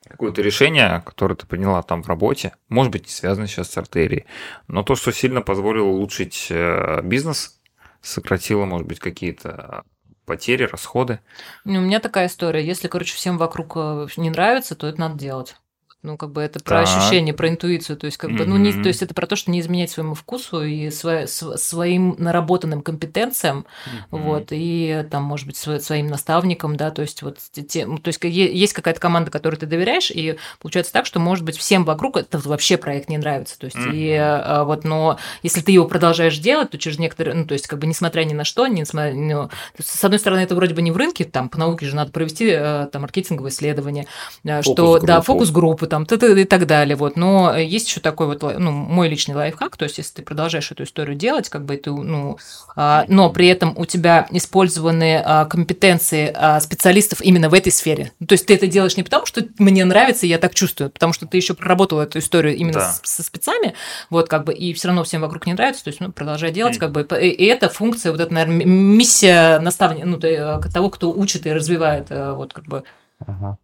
Какое-то 0.06 0.42
решение, 0.42 1.02
которое 1.06 1.34
ты 1.36 1.46
приняла 1.46 1.82
там 1.82 2.02
в 2.02 2.08
работе, 2.08 2.52
может 2.68 2.92
быть, 2.92 3.04
не 3.04 3.10
связано 3.10 3.46
сейчас 3.46 3.70
с 3.70 3.78
артерией, 3.78 4.26
но 4.68 4.82
то, 4.82 4.94
что 4.94 5.10
сильно 5.10 5.40
позволило 5.40 5.86
улучшить 5.86 6.48
э, 6.50 7.00
бизнес, 7.02 7.58
сократило, 8.02 8.66
может 8.66 8.86
быть, 8.86 9.00
какие-то 9.00 9.84
потери, 10.26 10.64
расходы. 10.64 11.20
Ну, 11.64 11.78
У 11.78 11.82
меня 11.82 11.98
такая 12.00 12.26
история. 12.26 12.64
Если, 12.64 12.88
короче, 12.88 13.14
всем 13.16 13.38
вокруг 13.38 13.72
э, 13.76 14.06
не 14.18 14.28
нравится, 14.28 14.76
то 14.76 14.86
это 14.86 15.00
надо 15.00 15.18
делать. 15.18 15.56
Ну, 16.04 16.18
как 16.18 16.32
бы 16.32 16.42
это 16.42 16.60
про 16.60 16.84
Так. 16.84 16.88
ощущение, 16.98 17.32
про 17.32 17.48
интуицию. 17.48 17.96
То 17.96 18.04
есть, 18.04 18.18
как 18.18 18.30
бы, 18.32 18.44
ну, 18.44 18.58
не, 18.58 18.72
то 18.74 18.88
есть 18.88 19.00
это 19.02 19.14
про 19.14 19.26
то, 19.26 19.36
что 19.36 19.50
не 19.50 19.60
изменять 19.60 19.90
своему 19.90 20.14
вкусу 20.14 20.62
и 20.62 20.88
сво- 20.88 21.26
св- 21.26 21.58
своим 21.58 22.14
наработанным 22.18 22.82
компетенциям, 22.82 23.64
вот, 24.10 24.48
и 24.50 25.06
там, 25.10 25.22
может 25.22 25.46
быть, 25.46 25.56
сво- 25.56 25.80
своим 25.80 26.08
наставникам, 26.08 26.76
да, 26.76 26.90
то 26.90 27.00
есть 27.00 27.22
вот 27.22 27.38
те- 27.68 27.86
ну, 27.86 27.96
то 27.96 28.08
есть 28.08 28.20
есть 28.22 28.74
какая-то 28.74 29.00
команда, 29.00 29.30
которой 29.30 29.56
ты 29.56 29.64
доверяешь, 29.64 30.10
и 30.10 30.36
получается 30.60 30.92
так, 30.92 31.06
что, 31.06 31.20
может 31.20 31.42
быть, 31.42 31.56
всем 31.56 31.84
вокруг 31.86 32.18
это 32.18 32.38
вообще 32.38 32.76
проект 32.76 33.08
не 33.08 33.16
нравится, 33.16 33.58
то 33.58 33.64
есть, 33.64 33.76
и 33.78 34.12
Мгм. 34.12 34.18
а, 34.20 34.64
вот, 34.64 34.84
но 34.84 35.18
если 35.42 35.62
ты 35.62 35.72
его 35.72 35.86
продолжаешь 35.88 36.36
делать, 36.36 36.68
то 36.70 36.76
через 36.76 36.98
некоторые, 36.98 37.34
ну, 37.34 37.46
то 37.46 37.54
есть, 37.54 37.66
как 37.66 37.78
бы, 37.78 37.86
несмотря 37.86 38.24
ни 38.24 38.34
на 38.34 38.44
что, 38.44 38.66
несмотря, 38.66 39.14
ну, 39.14 39.48
есть, 39.78 39.88
с 39.98 40.04
одной 40.04 40.18
стороны, 40.18 40.40
это 40.40 40.54
вроде 40.54 40.74
бы 40.74 40.82
не 40.82 40.90
в 40.90 40.98
рынке, 40.98 41.24
там, 41.24 41.48
по 41.48 41.58
науке 41.58 41.86
же 41.86 41.96
надо 41.96 42.12
провести 42.12 42.46
э, 42.50 42.88
там 42.92 43.00
маркетинговое 43.00 43.50
исследование, 43.50 44.06
э, 44.44 44.60
что, 44.60 44.74
Фокус-группу. 44.74 45.06
да, 45.06 45.20
фокус-группы, 45.22 45.86
там, 45.94 46.06
т.т. 46.06 46.40
и 46.40 46.44
так 46.44 46.66
далее, 46.66 46.96
вот, 46.96 47.16
но 47.16 47.56
есть 47.56 47.88
еще 47.88 48.00
такой 48.00 48.26
вот, 48.26 48.42
ну, 48.42 48.72
мой 48.72 49.08
личный 49.08 49.36
лайфхак, 49.36 49.76
то 49.76 49.84
есть, 49.84 49.98
если 49.98 50.14
ты 50.14 50.22
продолжаешь 50.22 50.72
эту 50.72 50.82
историю 50.82 51.14
делать, 51.14 51.48
как 51.48 51.64
бы, 51.64 51.76
ты, 51.76 51.92
ну, 51.92 52.36
а, 52.74 53.04
но 53.06 53.30
при 53.30 53.46
этом 53.46 53.74
у 53.78 53.84
тебя 53.84 54.26
использованы 54.32 55.22
а, 55.24 55.44
компетенции 55.44 56.32
а, 56.34 56.58
специалистов 56.58 57.20
именно 57.22 57.48
в 57.48 57.54
этой 57.54 57.70
сфере. 57.70 58.10
То 58.26 58.32
есть 58.32 58.46
ты 58.46 58.54
это 58.56 58.66
делаешь 58.66 58.96
не 58.96 59.04
потому, 59.04 59.24
что 59.26 59.46
мне 59.60 59.84
нравится, 59.84 60.26
и 60.26 60.28
я 60.30 60.38
так 60.38 60.52
чувствую, 60.54 60.90
потому 60.90 61.12
что 61.12 61.26
ты 61.26 61.36
еще 61.36 61.54
проработал 61.54 62.00
эту 62.00 62.18
историю 62.18 62.56
именно 62.56 62.80
Да. 62.80 62.92
с- 62.92 63.00
со 63.04 63.22
спецами, 63.22 63.74
вот 64.10 64.28
как 64.28 64.44
бы, 64.44 64.52
и 64.52 64.72
все 64.74 64.88
равно 64.88 65.04
всем 65.04 65.20
вокруг 65.22 65.46
не 65.46 65.52
нравится, 65.52 65.84
то 65.84 65.88
есть 65.90 66.00
ну, 66.00 66.10
продолжай 66.10 66.50
делать, 66.50 66.78
как 66.78 66.90
бы, 66.90 67.06
и, 67.20 67.28
и 67.28 67.44
это 67.44 67.68
функция, 67.68 68.10
вот 68.10 68.20
это, 68.20 68.34
наверное, 68.34 68.66
миссия 68.66 69.60
наставника, 69.60 70.06
ну, 70.08 70.18
то, 70.18 70.60
того, 70.72 70.90
кто 70.90 71.12
учит 71.12 71.46
и 71.46 71.52
развивает, 71.52 72.06
э, 72.10 72.32
вот 72.32 72.52
как 72.52 72.64
бы, 72.64 72.82
Ага. 73.24 73.58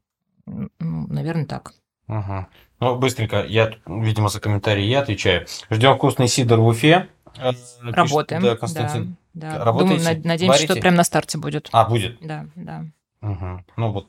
ну, 0.47 0.68
наверное, 1.09 1.47
так. 1.47 1.72
Ага. 2.11 2.49
Ну, 2.81 2.97
быстренько, 2.97 3.45
я, 3.45 3.73
видимо, 3.87 4.29
за 4.29 4.41
комментарии 4.41 4.85
я 4.85 5.01
отвечаю. 5.01 5.47
Ждем 5.71 5.95
вкусный 5.97 6.29
сидр 6.29 6.57
в 6.59 6.67
Уфе. 6.67 7.09
Э, 7.39 7.53
пишет, 7.53 7.95
Работаем. 7.95 8.43
Да, 8.43 8.57
Константин. 8.57 9.17
Да, 9.35 9.59
да. 9.59 9.65
Работаете? 9.65 9.99
Думаю, 9.99 10.17
над- 10.17 10.25
надеемся, 10.25 10.59
что 10.59 10.67
Варите? 10.69 10.81
прям 10.83 10.95
на 10.97 11.05
старте 11.05 11.39
будет. 11.39 11.69
А, 11.73 11.89
будет. 11.89 12.19
Да, 12.21 12.47
да. 12.57 12.85
Мгм. 13.21 13.65
Ну 13.77 13.93
вот 13.93 14.09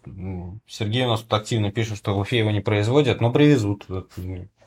Сергей 0.67 1.05
у 1.05 1.09
нас 1.09 1.19
тут 1.21 1.33
активно 1.33 1.69
пишет, 1.71 1.97
что 1.97 2.15
в 2.15 2.19
Уфе 2.19 2.39
его 2.39 2.49
не 2.51 2.61
производят, 2.61 3.19
но 3.21 3.31
привезут 3.31 3.85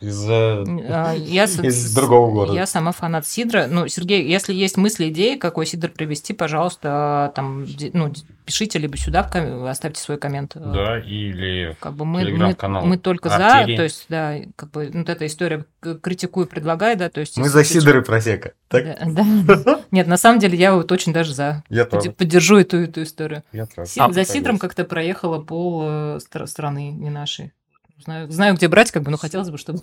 из 0.01 0.27
А, 0.29 1.13
Я, 1.17 1.47
с- 1.47 1.59
Из 1.59 1.95
другого 1.95 2.31
города. 2.33 2.55
Я 2.59 2.67
сама 2.67 2.93
фанат 2.93 3.27
сидра. 3.27 3.67
Ну, 3.69 3.89
Сергей, 3.89 4.27
если 4.29 4.53
есть 4.53 4.77
мысли, 4.77 5.09
идеи, 5.09 5.37
какой 5.37 5.67
сидр 5.67 5.89
привезти, 5.91 6.33
пожалуйста, 6.33 7.33
там, 7.35 7.65
ди- 7.65 7.91
ну, 7.93 8.13
пишите 8.45 8.79
либо 8.79 8.97
сюда, 8.97 9.23
оставьте 9.69 10.01
свой 10.01 10.19
коммент. 10.19 10.53
Да, 10.57 10.99
или 10.99 11.77
Как 11.81 11.95
бы 11.95 12.05
мы, 12.05 12.25
мы, 12.25 12.57
мы 12.83 12.99
только 12.99 13.35
Артерии. 13.35 13.73
за, 13.75 13.77
то 13.77 13.83
есть, 13.85 14.07
да, 14.09 14.35
как 14.57 14.71
бы 14.71 14.91
вот 14.93 15.09
эта 15.09 15.27
история 15.27 15.65
критикую, 16.03 16.47
предлагаю, 16.47 16.97
да, 16.97 17.09
то 17.09 17.21
есть... 17.21 17.37
мы 17.39 17.49
за 17.49 17.61
и 17.61 18.03
просека. 18.03 18.53
Так? 18.69 18.85
Да, 18.85 19.25
да. 19.65 19.81
Нет, 19.91 20.07
на 20.07 20.17
самом 20.17 20.39
деле 20.39 20.59
я 20.59 20.75
вот 20.75 20.91
очень 20.93 21.13
даже 21.13 21.35
за. 21.35 21.63
Я 21.69 21.85
Подде- 21.85 22.11
Поддержу 22.11 22.57
эту, 22.59 22.79
эту 22.79 23.03
историю. 23.03 23.43
Я 23.53 23.67
тоже. 23.67 23.91
За 24.13 24.25
сидром 24.25 24.59
как-то 24.59 24.85
проехала 24.85 25.41
пол 25.41 25.83
э, 25.85 26.19
стра- 26.19 26.47
страны, 26.47 26.91
не 26.91 27.11
нашей. 27.11 27.53
Знаю, 27.99 28.31
знаю, 28.31 28.55
где 28.55 28.69
брать, 28.69 28.91
как 28.91 29.03
бы, 29.03 29.11
но 29.11 29.17
хотелось 29.17 29.51
бы, 29.51 29.59
чтобы 29.59 29.81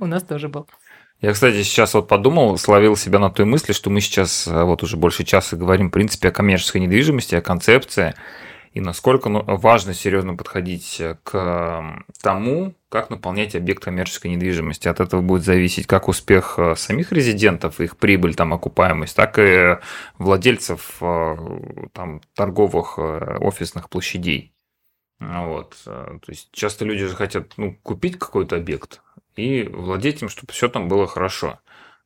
у 0.00 0.06
нас 0.06 0.22
тоже 0.22 0.48
был. 0.48 0.66
Я, 1.20 1.32
кстати, 1.32 1.62
сейчас 1.62 1.94
вот 1.94 2.08
подумал, 2.08 2.58
словил 2.58 2.96
себя 2.96 3.20
на 3.20 3.30
той 3.30 3.46
мысли, 3.46 3.72
что 3.72 3.90
мы 3.90 4.00
сейчас 4.00 4.48
э, 4.48 4.64
вот 4.64 4.82
уже 4.82 4.96
больше 4.96 5.22
часа 5.22 5.56
говорим, 5.56 5.88
в 5.88 5.92
принципе, 5.92 6.28
о 6.28 6.32
коммерческой 6.32 6.80
недвижимости, 6.80 7.36
о 7.36 7.40
концепции, 7.40 8.14
и 8.72 8.80
насколько 8.80 9.28
ну, 9.28 9.44
важно 9.46 9.94
серьезно 9.94 10.34
подходить 10.34 11.00
к 11.22 11.34
м, 11.34 12.06
тому, 12.22 12.74
как 12.88 13.10
наполнять 13.10 13.54
объект 13.54 13.84
коммерческой 13.84 14.28
недвижимости. 14.32 14.88
От 14.88 15.00
этого 15.00 15.20
будет 15.20 15.44
зависеть 15.44 15.86
как 15.86 16.08
успех 16.08 16.54
э, 16.58 16.74
самих 16.76 17.12
резидентов, 17.12 17.80
их 17.80 17.98
прибыль, 17.98 18.34
там, 18.34 18.52
окупаемость, 18.52 19.14
так 19.14 19.38
и 19.38 19.78
владельцев 20.18 20.96
э, 21.00 21.36
там, 21.92 22.20
торговых 22.34 22.94
э, 22.98 23.38
офисных 23.40 23.90
площадей. 23.90 24.51
Вот. 25.30 25.76
э, 25.86 26.18
То 26.24 26.32
есть 26.32 26.48
часто 26.52 26.84
люди 26.84 27.06
же 27.06 27.14
хотят 27.14 27.52
ну, 27.56 27.76
купить 27.82 28.18
какой-то 28.18 28.56
объект 28.56 29.00
и 29.36 29.62
владеть 29.64 30.22
им, 30.22 30.28
чтобы 30.28 30.52
все 30.52 30.68
там 30.68 30.88
было 30.88 31.06
хорошо. 31.06 31.58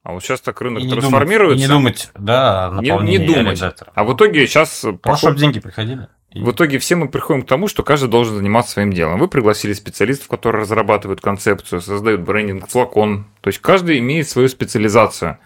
А 0.02 0.12
вот 0.12 0.22
сейчас 0.22 0.40
так 0.40 0.60
рынок 0.60 0.82
И 0.82 0.84
не 0.86 0.90
думать- 0.90 1.02
трансформируется. 1.02 1.64
и 1.64 1.66
не 1.66 1.72
думать, 1.72 2.10
да, 2.14 2.78
Не- 2.80 2.90
не 3.02 3.18
думать. 3.18 3.60
А 3.94 4.04
в 4.04 4.14
итоге 4.14 4.46
сейчас 4.46 4.84
Ну, 4.84 5.16
чтобы 5.16 5.38
деньги 5.38 5.58
приходили. 5.60 6.08
В 6.34 6.50
итоге 6.50 6.78
все 6.78 6.96
мы 6.96 7.08
приходим 7.08 7.42
к 7.42 7.46
тому, 7.48 7.66
что 7.66 7.82
каждый 7.82 8.10
должен 8.10 8.36
заниматься 8.36 8.72
своим 8.72 8.92
делом. 8.92 9.18
Вы 9.18 9.26
пригласили 9.26 9.72
специалистов, 9.72 10.28
которые 10.28 10.62
разрабатывают 10.62 11.20
концепцию, 11.22 11.80
создают 11.80 12.20
брендинг, 12.20 12.68
флакон. 12.68 13.24
То 13.40 13.48
есть 13.48 13.60
каждый 13.60 13.98
имеет 13.98 14.28
свою 14.28 14.48
специализацию. 14.48 15.38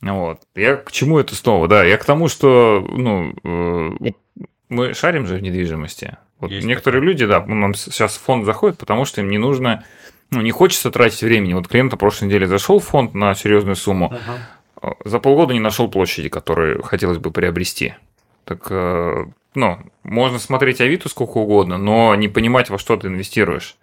Вот. 0.00 0.40
Я 0.56 0.76
к 0.76 0.90
чему 0.90 1.20
это 1.20 1.36
снова? 1.36 1.68
Да, 1.68 1.84
я 1.84 1.96
к 1.96 2.04
тому, 2.04 2.26
что 2.28 2.84
ну, 2.90 3.32
э, 3.44 3.90
вот 4.00 4.16
мы 4.68 4.94
шарим 4.94 5.26
же 5.28 5.36
в 5.36 5.42
недвижимости. 5.42 6.16
Вот 6.42 6.50
Есть 6.50 6.66
некоторые 6.66 7.00
люди, 7.02 7.24
да, 7.24 7.44
нам 7.46 7.72
сейчас 7.72 8.16
в 8.16 8.20
фонд 8.20 8.44
заходят, 8.44 8.76
потому 8.76 9.04
что 9.04 9.20
им 9.20 9.30
не 9.30 9.38
нужно, 9.38 9.84
ну, 10.32 10.40
не 10.40 10.50
хочется 10.50 10.90
тратить 10.90 11.22
времени. 11.22 11.54
Вот 11.54 11.68
клиент 11.68 11.92
на 11.92 11.96
прошлой 11.96 12.26
неделе 12.26 12.48
зашел 12.48 12.80
в 12.80 12.84
фонд 12.84 13.14
на 13.14 13.32
серьезную 13.36 13.76
сумму, 13.76 14.12
Ага. 14.82 14.96
за 15.04 15.20
полгода 15.20 15.54
не 15.54 15.60
нашел 15.60 15.88
площади, 15.88 16.28
которые 16.28 16.82
хотелось 16.82 17.18
бы 17.18 17.30
приобрести. 17.30 17.94
Так, 18.44 18.66
э, 18.70 19.24
ну, 19.54 19.78
можно 20.02 20.40
смотреть 20.40 20.80
Авито 20.80 21.08
сколько 21.08 21.38
угодно, 21.38 21.78
но 21.78 22.12
не 22.16 22.26
понимать, 22.26 22.70
во 22.70 22.78
что 22.78 22.96
ты 22.96 23.06
инвестируешь. 23.06 23.76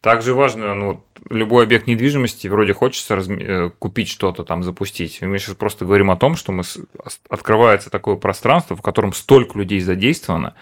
Также 0.00 0.32
важно, 0.32 0.74
ну, 0.74 1.04
любой 1.28 1.64
объект 1.64 1.86
недвижимости, 1.86 2.48
вроде 2.48 2.72
хочется 2.72 3.14
разм- 3.14 3.42
э, 3.42 3.70
купить 3.78 4.08
что-то 4.08 4.42
там, 4.44 4.62
запустить. 4.62 5.20
Мы 5.20 5.38
сейчас 5.38 5.54
просто 5.54 5.84
говорим 5.84 6.10
о 6.10 6.16
том, 6.16 6.34
что 6.34 6.50
мы 6.52 6.62
открывается 7.28 7.90
такое 7.90 8.16
пространство, 8.16 8.74
в 8.74 8.80
котором 8.80 9.12
столько 9.12 9.58
людей 9.58 9.80
задействовано. 9.80 10.54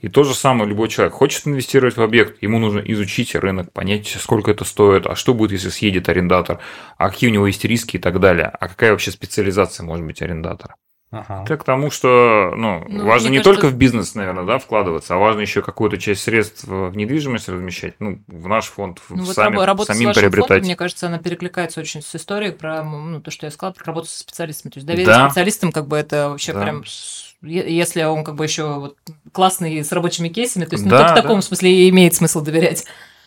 И 0.00 0.08
то 0.08 0.22
же 0.22 0.34
самое 0.34 0.68
любой 0.68 0.88
человек 0.88 1.14
хочет 1.14 1.46
инвестировать 1.46 1.96
в 1.96 2.02
объект, 2.02 2.40
ему 2.42 2.58
нужно 2.58 2.78
изучить 2.80 3.34
рынок, 3.34 3.72
понять, 3.72 4.06
сколько 4.06 4.50
это 4.50 4.64
стоит, 4.64 5.06
а 5.06 5.16
что 5.16 5.34
будет, 5.34 5.52
если 5.52 5.70
съедет 5.70 6.08
арендатор, 6.08 6.60
а 6.96 7.10
какие 7.10 7.30
у 7.30 7.32
него 7.32 7.46
есть 7.48 7.64
риски 7.64 7.96
и 7.96 7.98
так 7.98 8.20
далее, 8.20 8.46
а 8.46 8.68
какая 8.68 8.92
вообще 8.92 9.10
специализация 9.10 9.84
может 9.84 10.06
быть 10.06 10.22
арендатора. 10.22 10.76
Ага. 11.10 11.42
Это 11.44 11.56
к 11.56 11.64
тому, 11.64 11.90
что 11.90 12.52
ну, 12.54 12.84
Ну, 12.86 13.06
важно 13.06 13.28
не 13.28 13.38
кажется- 13.38 13.62
только 13.62 13.68
в 13.74 13.78
бизнес, 13.78 14.14
наверное, 14.14 14.44
да, 14.44 14.58
вкладываться, 14.58 15.14
а 15.14 15.18
важно 15.18 15.40
еще 15.40 15.62
какую-то 15.62 15.96
часть 15.96 16.22
средств 16.22 16.64
в 16.64 16.94
недвижимость 16.94 17.48
размещать, 17.48 17.94
ну, 17.98 18.18
в 18.26 18.46
наш 18.46 18.66
фонд, 18.66 18.98
в 19.08 19.16
Ну, 19.16 19.22
вот 19.24 19.34
сами, 19.34 19.56
рабо- 19.56 19.64
работа 19.64 19.92
с 19.94 19.96
самим 19.96 20.08
вашим 20.08 20.20
приобретать. 20.20 20.48
фондом, 20.48 20.66
мне 20.66 20.76
кажется, 20.76 21.06
она 21.06 21.18
перекликается 21.18 21.80
очень 21.80 22.02
с 22.02 22.14
историей 22.14 22.52
про 22.52 22.82
ну, 22.84 23.20
то, 23.22 23.30
что 23.30 23.46
я 23.46 23.50
сказала, 23.50 23.72
про 23.72 23.84
работу 23.86 24.08
со 24.08 24.18
специалистами. 24.18 24.70
То 24.70 24.78
есть 24.78 24.86
доверие 24.86 25.06
Да. 25.06 25.28
специалистам, 25.30 25.72
как 25.72 25.86
бы 25.86 25.96
это 25.96 26.28
вообще 26.28 26.52
Да. 26.52 26.60
прям... 26.62 26.84
с- 26.84 27.34
Если 27.40 28.02
он 28.02 28.24
как 28.24 28.34
бы 28.34 28.44
еще 28.44 28.64
вот 28.80 28.96
классный 29.32 29.82
с 29.84 29.92
рабочими 29.92 30.28
кейсами, 30.28 30.64
то 30.64 30.74
есть 30.74 30.84
ну, 30.84 30.90
Да, 30.90 30.98
только 30.98 31.12
в 31.12 31.14
да. 31.14 31.22
таком 31.22 31.40
смысле 31.40 31.72
и 31.72 31.88
имеет 31.88 32.12
смысл 32.14 32.42
доверять. 32.42 32.84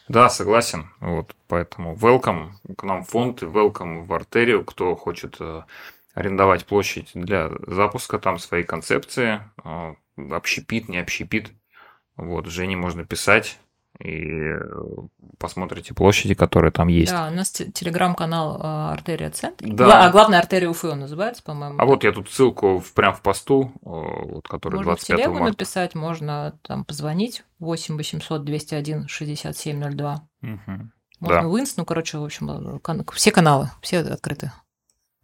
Да, 0.09 0.27
согласен. 0.29 0.89
Вот, 0.99 1.33
поэтому 1.47 1.95
welcome 1.95 2.49
к 2.77 2.83
нам 2.83 3.05
в 3.05 3.09
фонд 3.09 3.41
и 3.43 3.45
welcome 3.45 4.05
в 4.05 4.13
Артерию, 4.13 4.65
кто 4.65 4.95
хочет 4.95 5.37
э, 5.39 5.61
арендовать 6.13 6.65
площадь 6.65 7.11
для 7.13 7.49
запуска 7.67 8.19
там 8.19 8.37
своей 8.39 8.63
концепции, 8.63 9.41
э, 9.63 9.93
общепит, 10.31 10.89
не 10.89 10.97
общепит. 10.99 11.51
Вот, 12.17 12.45
Жене 12.47 12.75
можно 12.75 13.05
писать 13.05 13.57
и 13.99 14.19
э, 14.19 14.59
посмотрите 15.37 15.93
площади, 15.93 16.33
которые 16.33 16.71
там 16.71 16.87
есть. 16.87 17.11
Да, 17.11 17.27
у 17.27 17.31
нас 17.31 17.51
те- 17.51 17.71
телеграм-канал 17.71 18.57
э, 18.59 18.93
Артерия 18.93 19.29
Центр. 19.29 19.65
Да. 19.67 20.07
А 20.07 20.11
главная 20.11 20.39
артерия 20.39 20.69
Уфы 20.69 20.87
он 20.89 20.99
называется, 21.01 21.43
по-моему. 21.43 21.75
А 21.79 21.85
вот 21.85 22.03
я 22.03 22.11
тут 22.11 22.29
ссылку 22.29 22.79
в, 22.79 22.93
прям 22.93 23.13
в 23.13 23.21
посту, 23.21 23.71
э, 23.75 23.79
вот, 23.85 24.47
который 24.47 24.77
можно 24.77 24.93
в 24.93 24.95
25 24.95 25.17
телегу 25.17 25.33
марта. 25.33 25.47
написать, 25.49 25.95
можно 25.95 26.59
там 26.63 26.83
позвонить 26.83 27.43
8 27.59 27.97
800 27.97 28.43
201 28.43 29.07
6702. 29.07 30.27
Мгм. 30.41 30.91
Можно 31.19 31.41
Да. 31.41 31.47
в 31.47 31.59
Инст, 31.59 31.77
ну, 31.77 31.85
короче, 31.85 32.17
в 32.17 32.23
общем, 32.23 32.81
все 33.13 33.31
каналы, 33.31 33.69
все 33.81 33.99
открыты. 33.99 34.51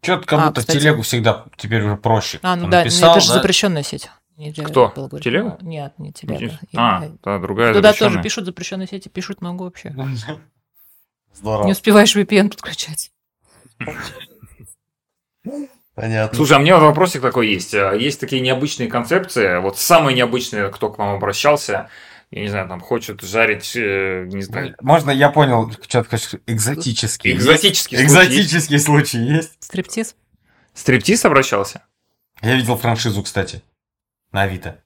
Что-то 0.02 0.26
как 0.28 0.40
А, 0.40 0.48
будто 0.48 0.62
кстати. 0.62 0.78
телегу 0.80 1.02
всегда 1.02 1.46
теперь 1.58 1.82
уже 1.84 1.98
проще. 1.98 2.40
А, 2.44 2.56
ну 2.56 2.68
да, 2.70 2.80
написал, 2.80 3.12
это 3.12 3.22
же 3.22 3.28
да? 3.30 3.34
запрещенная 3.36 3.84
сеть. 3.84 4.10
Нельзя 4.38 4.64
Кто? 4.64 4.94
было 4.96 5.08
говорить. 5.08 5.24
Телегу? 5.24 5.58
А, 5.60 5.64
Нет, 5.64 5.94
не 5.98 6.14
телега. 6.14 6.60
А, 6.76 7.06
И- 7.06 7.12
да, 7.24 7.40
другая 7.40 7.74
Туда 7.74 7.94
тоже 7.94 8.22
пишут 8.22 8.46
запрещенные 8.46 8.88
сети, 8.88 9.10
пишут 9.10 9.42
много 9.42 9.64
вообще. 9.64 9.96
Здорово. 11.34 11.66
Не 11.66 11.72
успеваешь 11.72 12.16
VPN 12.16 12.50
подключать. 12.50 13.12
Понятно. 15.96 16.36
Слушай, 16.36 16.58
а 16.58 16.60
мне 16.60 16.76
вот 16.76 16.84
вопросик 16.84 17.22
такой 17.24 17.48
есть. 17.50 17.74
А, 17.74 17.94
Есть 17.94 18.20
такие 18.20 18.40
необычные 18.42 18.88
концепции. 18.88 19.60
Вот 19.60 19.80
самые 19.80 20.16
необычные, 20.16 20.70
кто 20.70 20.92
к 20.92 21.00
вам 21.00 21.16
обращался, 21.16 21.90
я 22.32 22.42
не 22.42 22.50
знаю, 22.50 22.68
там 22.68 22.82
хочет 22.82 23.22
жарить, 23.22 23.74
э, 23.76 24.26
не 24.28 24.42
знаю, 24.42 24.76
Можно, 24.82 25.12
я 25.12 25.30
понял, 25.30 25.72
что 25.88 26.04
ты 26.04 26.10
хочешь 26.10 26.36
экзотический. 26.46 27.32
экзотический 27.34 27.98
случай. 27.98 28.06
Экзотический 28.08 28.80
случай 28.80 29.18
есть. 29.20 29.54
Стриптиз. 29.60 30.16
Стриптиз 30.74 31.24
обращался? 31.26 31.84
Я 32.42 32.56
видел 32.56 32.78
франшизу, 32.78 33.24
кстати, 33.24 33.64
на 34.32 34.44
Авито. 34.44 34.84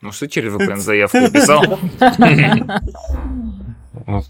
Ну 0.00 0.12
что 0.12 0.28
через 0.28 0.52
VPN 0.52 0.76
заявку 0.76 1.18
писал? 1.30 1.78
Ну, 4.06 4.22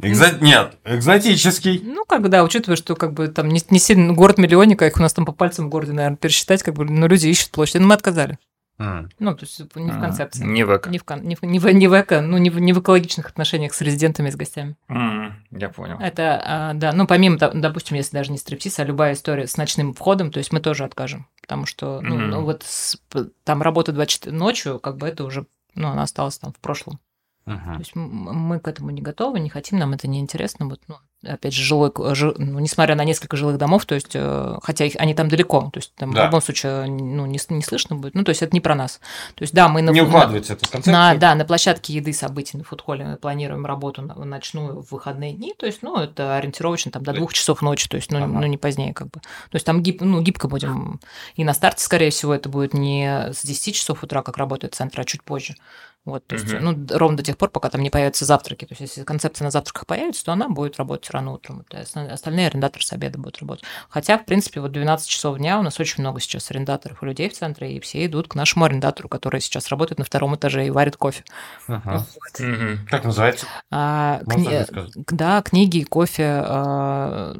экзо- 0.00 0.38
Нет, 0.40 0.76
экзотический. 0.84 1.80
Ну, 1.84 2.04
когда, 2.04 2.42
учитывая, 2.44 2.76
что 2.76 2.94
как 2.96 3.12
бы 3.14 3.28
там 3.28 3.48
не, 3.48 3.62
не 3.70 3.78
сильно 3.78 4.12
город-миллионник, 4.12 4.82
а 4.82 4.86
их 4.86 4.96
у 4.96 5.00
нас 5.00 5.12
там 5.14 5.24
по 5.24 5.32
пальцам 5.32 5.66
в 5.66 5.68
городе, 5.70 5.92
наверное, 5.92 6.16
пересчитать, 6.16 6.62
как 6.62 6.74
бы, 6.74 6.84
но 6.84 7.06
люди 7.06 7.26
ищут 7.28 7.50
площадь. 7.50 7.80
Ну, 7.80 7.86
мы 7.86 7.94
отказали. 7.94 8.38
М. 8.78 9.10
Ну, 9.18 9.34
то 9.34 9.44
есть 9.44 9.60
не 9.76 9.92
в 9.92 10.00
концепции. 10.00 10.44
Не 10.44 10.64
в 10.64 10.76
эко. 10.76 10.88
Не 10.90 10.98
в, 10.98 11.04
кон- 11.04 11.22
не 11.22 11.34
в, 11.36 11.42
не 11.42 11.58
в, 11.58 11.64
не 11.72 11.88
в 11.88 12.00
эко, 12.00 12.20
ну, 12.20 12.38
не 12.38 12.50
в, 12.50 12.58
не 12.58 12.72
в 12.72 12.80
экологичных 12.80 13.26
отношениях 13.28 13.74
с 13.74 13.80
резидентами 13.80 14.28
и 14.28 14.32
с 14.32 14.36
гостями. 14.36 14.76
М, 14.88 15.34
Я 15.50 15.68
понял. 15.68 15.98
Это, 16.00 16.42
а, 16.44 16.74
да, 16.74 16.92
ну, 16.92 17.06
помимо, 17.06 17.38
то- 17.38 17.52
допустим, 17.54 17.96
если 17.96 18.16
даже 18.16 18.32
не 18.32 18.38
стриптиз, 18.38 18.78
а 18.78 18.84
любая 18.84 19.12
история 19.12 19.46
с 19.46 19.56
ночным 19.56 19.92
входом, 19.94 20.30
то 20.32 20.38
есть 20.38 20.52
мы 20.52 20.60
тоже 20.60 20.84
откажем, 20.84 21.26
потому 21.42 21.66
что, 21.66 22.00
ну, 22.00 22.16
Мгм. 22.16 22.30
ну, 22.30 22.42
вот 22.44 22.62
с- 22.64 22.98
там 23.44 23.62
работа 23.62 23.92
24 23.92 24.34
ночью, 24.34 24.80
как 24.80 24.96
бы 24.96 25.06
это 25.06 25.24
уже, 25.24 25.46
ну, 25.74 25.88
она 25.88 26.02
осталась 26.02 26.38
там 26.38 26.52
в 26.52 26.58
прошлом. 26.58 26.98
То 27.44 27.50
Мгм. 27.52 27.78
есть 27.78 27.92
мы 27.94 28.58
к 28.60 28.68
этому 28.68 28.90
не 28.90 29.02
готовы, 29.02 29.38
не 29.40 29.50
хотим, 29.50 29.78
нам 29.78 29.92
это 29.92 30.06
не 30.08 30.20
интересно. 30.20 30.66
Вот, 30.66 30.80
ну, 30.88 30.96
опять 31.24 31.52
же, 31.54 31.62
жилой, 31.62 31.92
жи- 32.14 32.34
ну, 32.38 32.58
несмотря 32.58 32.94
на 32.94 33.04
несколько 33.04 33.36
жилых 33.36 33.58
домов, 33.58 33.84
то 33.86 33.94
есть, 33.94 34.10
э, 34.14 34.56
хотя 34.62 34.84
их, 34.84 34.94
они 34.98 35.14
там 35.14 35.28
далеко, 35.28 35.70
то 35.72 35.78
есть 35.78 35.94
там 35.94 36.12
Да. 36.12 36.22
в 36.22 36.24
любом 36.26 36.40
случае 36.42 36.86
ну, 36.86 37.26
не, 37.26 37.38
не 37.48 37.62
слышно 37.62 37.96
будет. 37.96 38.14
Ну, 38.14 38.24
то 38.24 38.30
есть 38.30 38.42
это 38.42 38.54
не 38.54 38.60
про 38.60 38.74
нас. 38.74 39.00
То 39.34 39.42
есть, 39.42 39.54
да, 39.54 39.68
мы 39.68 39.82
на, 39.82 39.90
Не 39.90 40.00
на- 40.02 40.08
укладывается 40.08 40.54
это 40.54 40.66
в 40.66 40.70
концепцию. 40.70 40.92
на, 40.92 41.14
да, 41.14 41.34
на 41.34 41.44
площадке 41.44 41.92
еды 41.94 42.12
событий 42.12 42.56
на 42.58 42.64
фудхолле 42.64 43.04
мы 43.04 43.16
планируем 43.16 43.64
работу 43.66 44.02
на- 44.02 44.14
ночную 44.14 44.82
в 44.82 44.90
выходные 44.92 45.32
дни, 45.32 45.54
то 45.58 45.66
есть, 45.66 45.82
ну, 45.82 45.96
это 45.98 46.36
ориентировочно 46.36 46.90
там 46.90 47.02
до 47.02 47.12
двух 47.12 47.32
часов 47.32 47.62
ночи, 47.62 47.88
то 47.88 47.96
есть, 47.96 48.10
ну, 48.10 48.18
Ага. 48.18 48.26
ну, 48.26 48.46
не 48.46 48.58
позднее 48.58 48.92
как 48.92 49.06
бы. 49.08 49.20
То 49.20 49.54
есть 49.54 49.66
там 49.66 49.82
гиб, 49.82 50.00
ну, 50.00 50.20
гибко 50.20 50.48
будем. 50.48 51.00
И 51.36 51.44
на 51.44 51.54
старте, 51.54 51.82
скорее 51.84 52.10
всего, 52.10 52.34
это 52.34 52.48
будет 52.48 52.74
не 52.74 53.28
с 53.32 53.42
10 53.44 53.74
часов 53.74 54.02
утра, 54.02 54.22
как 54.22 54.36
работает 54.36 54.74
центр, 54.74 55.00
а 55.00 55.04
чуть 55.04 55.22
позже. 55.22 55.54
Вот, 56.04 56.26
то 56.26 56.34
есть, 56.34 56.52
Мгм. 56.52 56.64
ну, 56.90 56.98
ровно 56.98 57.16
до 57.18 57.22
тех 57.22 57.36
пор, 57.38 57.50
пока 57.50 57.70
там 57.70 57.80
не 57.80 57.88
появятся 57.88 58.24
завтраки. 58.24 58.64
То 58.64 58.72
есть, 58.72 58.80
если 58.80 59.04
концепция 59.04 59.44
на 59.44 59.52
завтраках 59.52 59.86
появится, 59.86 60.24
то 60.24 60.32
она 60.32 60.48
будет 60.48 60.76
работать 60.78 61.08
рано 61.12 61.30
утром. 61.32 61.58
Вот, 61.58 61.72
а 61.74 61.82
остальные- 61.82 62.48
арендаторы 62.48 62.84
с 62.84 62.92
обеда 62.92 63.18
будут 63.18 63.38
работать. 63.38 63.64
Хотя, 63.88 64.18
в 64.18 64.24
принципе, 64.24 64.60
вот 64.60 64.72
12 64.72 65.08
часов 65.08 65.38
дня 65.38 65.60
у 65.60 65.62
нас 65.62 65.78
очень 65.78 66.02
много 66.02 66.18
сейчас 66.18 66.50
арендаторов 66.50 67.00
и 67.02 67.06
людей 67.06 67.28
в 67.28 67.34
центре, 67.34 67.76
и 67.76 67.80
все 67.80 68.04
идут 68.04 68.26
к 68.26 68.34
нашему 68.34 68.64
арендатору, 68.64 69.08
который 69.08 69.40
сейчас 69.40 69.68
работает 69.68 70.00
на 70.00 70.04
втором 70.04 70.34
этаже 70.34 70.66
и 70.66 70.70
варит 70.70 70.96
кофе. 70.96 71.22
Ага. 71.68 72.04
Мгм. 72.40 72.84
Как 72.90 73.04
называется? 73.04 73.46
А, 73.70 74.22
кни- 74.24 74.92
Да, 75.08 75.40
книги, 75.42 75.84
кофе. 75.84 76.42
а, 76.44 77.36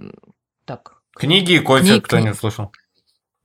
Так, 0.66 0.94
Книги 1.16 1.52
и 1.54 1.58
кофе, 1.58 1.84
Книг- 1.84 2.04
кто 2.04 2.16
не 2.18 2.22
книг. 2.22 2.34
услышал. 2.36 2.72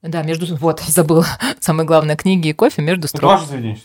Да, 0.08 0.24
между... 0.24 0.56
Вот, 0.58 0.80
забыла. 0.88 1.26
Самое 1.60 1.88
главное, 1.88 2.16
книги 2.16 2.50
и 2.50 2.54
кофе 2.54 2.82
между 2.82 3.08
строк. 3.08 3.32
ваше 3.32 3.46
заведение? 3.48 3.80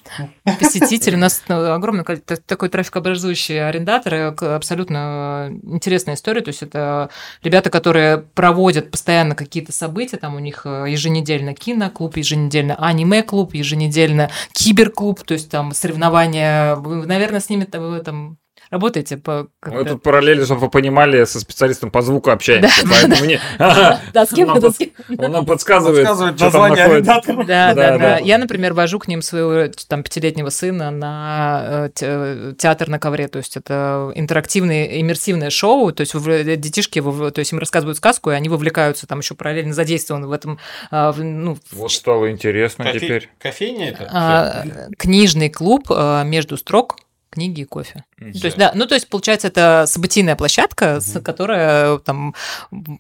Посетители, 0.60 1.16
у 1.16 1.18
нас 1.18 1.42
ну, 1.48 1.72
огромное 1.72 2.04
количество, 2.04 2.36
такой 2.36 2.68
трафикообразующий 2.68 3.66
арендаторы, 3.66 4.32
к- 4.32 4.56
абсолютно 4.56 5.48
э, 5.50 5.54
интересная 5.64 6.14
история, 6.14 6.40
то 6.40 6.48
есть 6.48 6.62
это 6.62 7.10
ребята, 7.42 7.70
которые 7.70 8.18
проводят 8.18 8.90
постоянно 8.90 9.34
какие-то 9.34 9.72
события, 9.72 10.16
там 10.16 10.34
у 10.34 10.38
них 10.38 10.62
э, 10.64 10.86
еженедельно 10.88 11.54
киноклуб, 11.54 12.16
еженедельно 12.16 12.74
аниме-клуб, 12.76 13.54
еженедельно 13.54 14.30
киберклуб, 14.52 15.22
то 15.22 15.34
есть 15.34 15.50
там 15.50 15.72
соревнования, 15.72 16.76
вы, 16.76 17.06
наверное, 17.06 17.40
с 17.40 17.48
ними 17.48 17.64
там 17.64 18.38
работаете 18.72 19.18
по... 19.18 19.42
Мы 19.42 19.48
как-то- 19.60 19.84
тут 19.92 20.02
параллели, 20.02 20.44
чтобы 20.44 20.62
вы 20.62 20.70
понимали, 20.70 21.24
со 21.24 21.38
специалистом 21.38 21.90
по 21.90 22.00
звуку 22.02 22.30
общаемся, 22.30 22.84
поэтому 22.90 23.30
Да, 24.12 24.26
с 24.26 24.30
кем 24.30 24.48
Он 24.48 24.56
это, 24.56 24.66
нам 24.66 24.72
с 24.74 24.78
кем? 24.78 24.90
Он 25.18 25.30
нам 25.30 25.46
подсказывает, 25.46 26.06
Подсказывает 26.08 26.36
что 26.38 26.50
там 26.50 26.68
находится. 26.70 27.22
Да, 27.22 27.44
Да, 27.44 27.44
да, 27.44 27.74
да, 27.74 27.98
да. 27.98 28.18
Я, 28.18 28.38
например, 28.38 28.72
вожу 28.72 28.98
к 28.98 29.08
ним 29.08 29.20
своего 29.22 29.70
там 29.88 30.02
пятилетнего 30.02 30.48
сына 30.48 30.90
на 30.90 31.62
э, 31.64 31.90
те- 31.94 32.54
театр 32.56 32.88
на 32.88 32.98
ковре, 32.98 33.28
то 33.28 33.36
есть 33.38 33.56
это 33.58 34.10
интерактивное, 34.14 35.00
иммерсивное 35.00 35.50
шоу, 35.50 35.92
то 35.92 36.00
есть 36.00 36.14
вовле- 36.14 36.56
детишки, 36.56 37.00
то 37.00 37.32
есть 37.38 37.52
им 37.52 37.58
рассказывают 37.58 37.98
сказку, 37.98 38.30
и 38.30 38.34
они 38.34 38.48
вовлекаются, 38.48 39.06
там 39.06 39.18
еще 39.20 39.34
параллельно 39.34 39.74
задействованы 39.74 40.26
в 40.26 40.32
этом, 40.32 40.58
ну, 40.90 41.58
Вот 41.72 41.92
стало 41.92 42.30
интересно 42.30 42.90
теперь. 42.92 43.28
Кофейня 43.38 43.90
это? 43.90 44.08
а, 44.10 44.64
книжный 44.96 45.50
клуб 45.50 45.90
между 46.24 46.56
строк 46.56 46.96
книги 47.32 47.62
и 47.62 47.64
кофе. 47.64 48.04
Мгм. 48.18 48.32
То 48.34 48.44
есть, 48.46 48.56
да, 48.58 48.72
ну, 48.74 48.86
то 48.86 48.94
есть, 48.94 49.08
получается, 49.08 49.48
это 49.48 49.84
событийная 49.88 50.36
площадка, 50.36 51.00
Мгм. 51.04 51.22
которая 51.24 51.98
там 51.98 52.34
ну, 52.70 52.94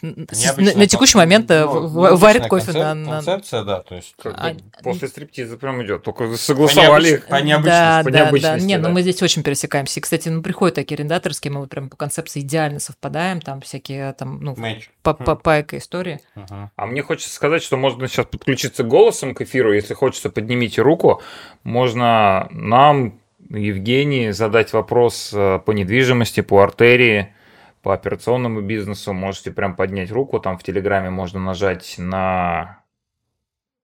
Необычная 0.00 0.74
на, 0.74 0.78
на 0.78 0.86
текущий 0.86 1.18
момент 1.18 1.50
э, 1.50 1.64
ну, 1.64 2.16
варит 2.16 2.46
кофе 2.46 2.70
концеп- 2.70 2.78
на, 2.82 2.94
на- 2.94 3.10
Концепция, 3.16 3.64
да, 3.64 3.80
то 3.80 3.96
есть... 3.96 4.14
Как 4.22 4.34
А, 4.38 4.54
После 4.82 5.08
стриптиза 5.08 5.56
прям 5.56 5.82
идет. 5.84 6.02
Только 6.04 6.36
согласовали 6.36 7.14
их. 7.14 7.26
По 7.26 7.42
необычности, 7.42 8.10
да, 8.10 8.26
по 8.30 8.40
да, 8.40 8.56
да. 8.56 8.58
Не, 8.60 8.76
ну 8.78 8.84
да. 8.84 8.90
мы 8.90 9.02
здесь 9.02 9.20
очень 9.22 9.42
пересекаемся. 9.42 9.98
И, 9.98 10.02
кстати, 10.02 10.28
ну, 10.28 10.42
приходят 10.42 10.76
такие 10.76 10.96
арендаторы, 10.96 11.34
с 11.34 11.40
кем 11.40 11.54
мы 11.54 11.60
вот 11.60 11.70
прям 11.70 11.88
по 11.90 11.96
концепции 11.96 12.40
идеально 12.40 12.78
совпадаем, 12.80 13.40
там 13.40 13.60
всякие 13.60 14.12
там, 14.14 14.40
ну, 14.40 14.54
Мэч. 14.56 14.90
по, 15.02 15.14
по, 15.14 15.34
по 15.34 15.60
эко-истории. 15.60 16.20
Ага. 16.36 16.70
А 16.76 16.86
мне 16.86 17.02
хочется 17.02 17.34
сказать, 17.34 17.62
что 17.62 17.76
можно 17.76 18.06
сейчас 18.08 18.26
подключиться 18.26 18.84
голосом 18.84 19.34
к 19.34 19.40
эфиру. 19.42 19.72
Если 19.72 19.94
хочется, 19.94 20.30
поднимите 20.30 20.82
руку. 20.82 21.20
Можно 21.64 22.48
нам, 22.50 23.18
Евгении, 23.48 24.30
задать 24.30 24.72
вопрос 24.72 25.32
э, 25.32 25.58
по 25.64 25.72
недвижимости, 25.72 26.40
по 26.40 26.62
артерии, 26.62 27.34
по 27.82 27.92
операционному 27.92 28.60
бизнесу. 28.62 29.12
Можете 29.12 29.50
прям 29.52 29.76
поднять 29.76 30.10
руку. 30.10 30.40
Там 30.40 30.58
в 30.58 30.62
Телеграме 30.62 31.10
можно 31.10 31.40
нажать 31.40 31.96
на... 31.98 32.82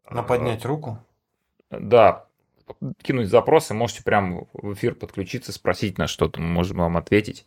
На 0.08 0.22
поднять 0.22 0.64
руку. 0.64 0.98
Да, 1.70 2.26
кинуть 3.02 3.28
запрос, 3.28 3.70
и 3.70 3.74
можете 3.74 4.02
прям 4.02 4.46
в 4.52 4.74
эфир 4.74 4.94
подключиться, 4.94 5.52
спросить 5.52 5.98
нас 5.98 6.10
что-то, 6.10 6.40
мы 6.40 6.48
можем 6.48 6.78
вам 6.78 6.96
ответить. 6.96 7.46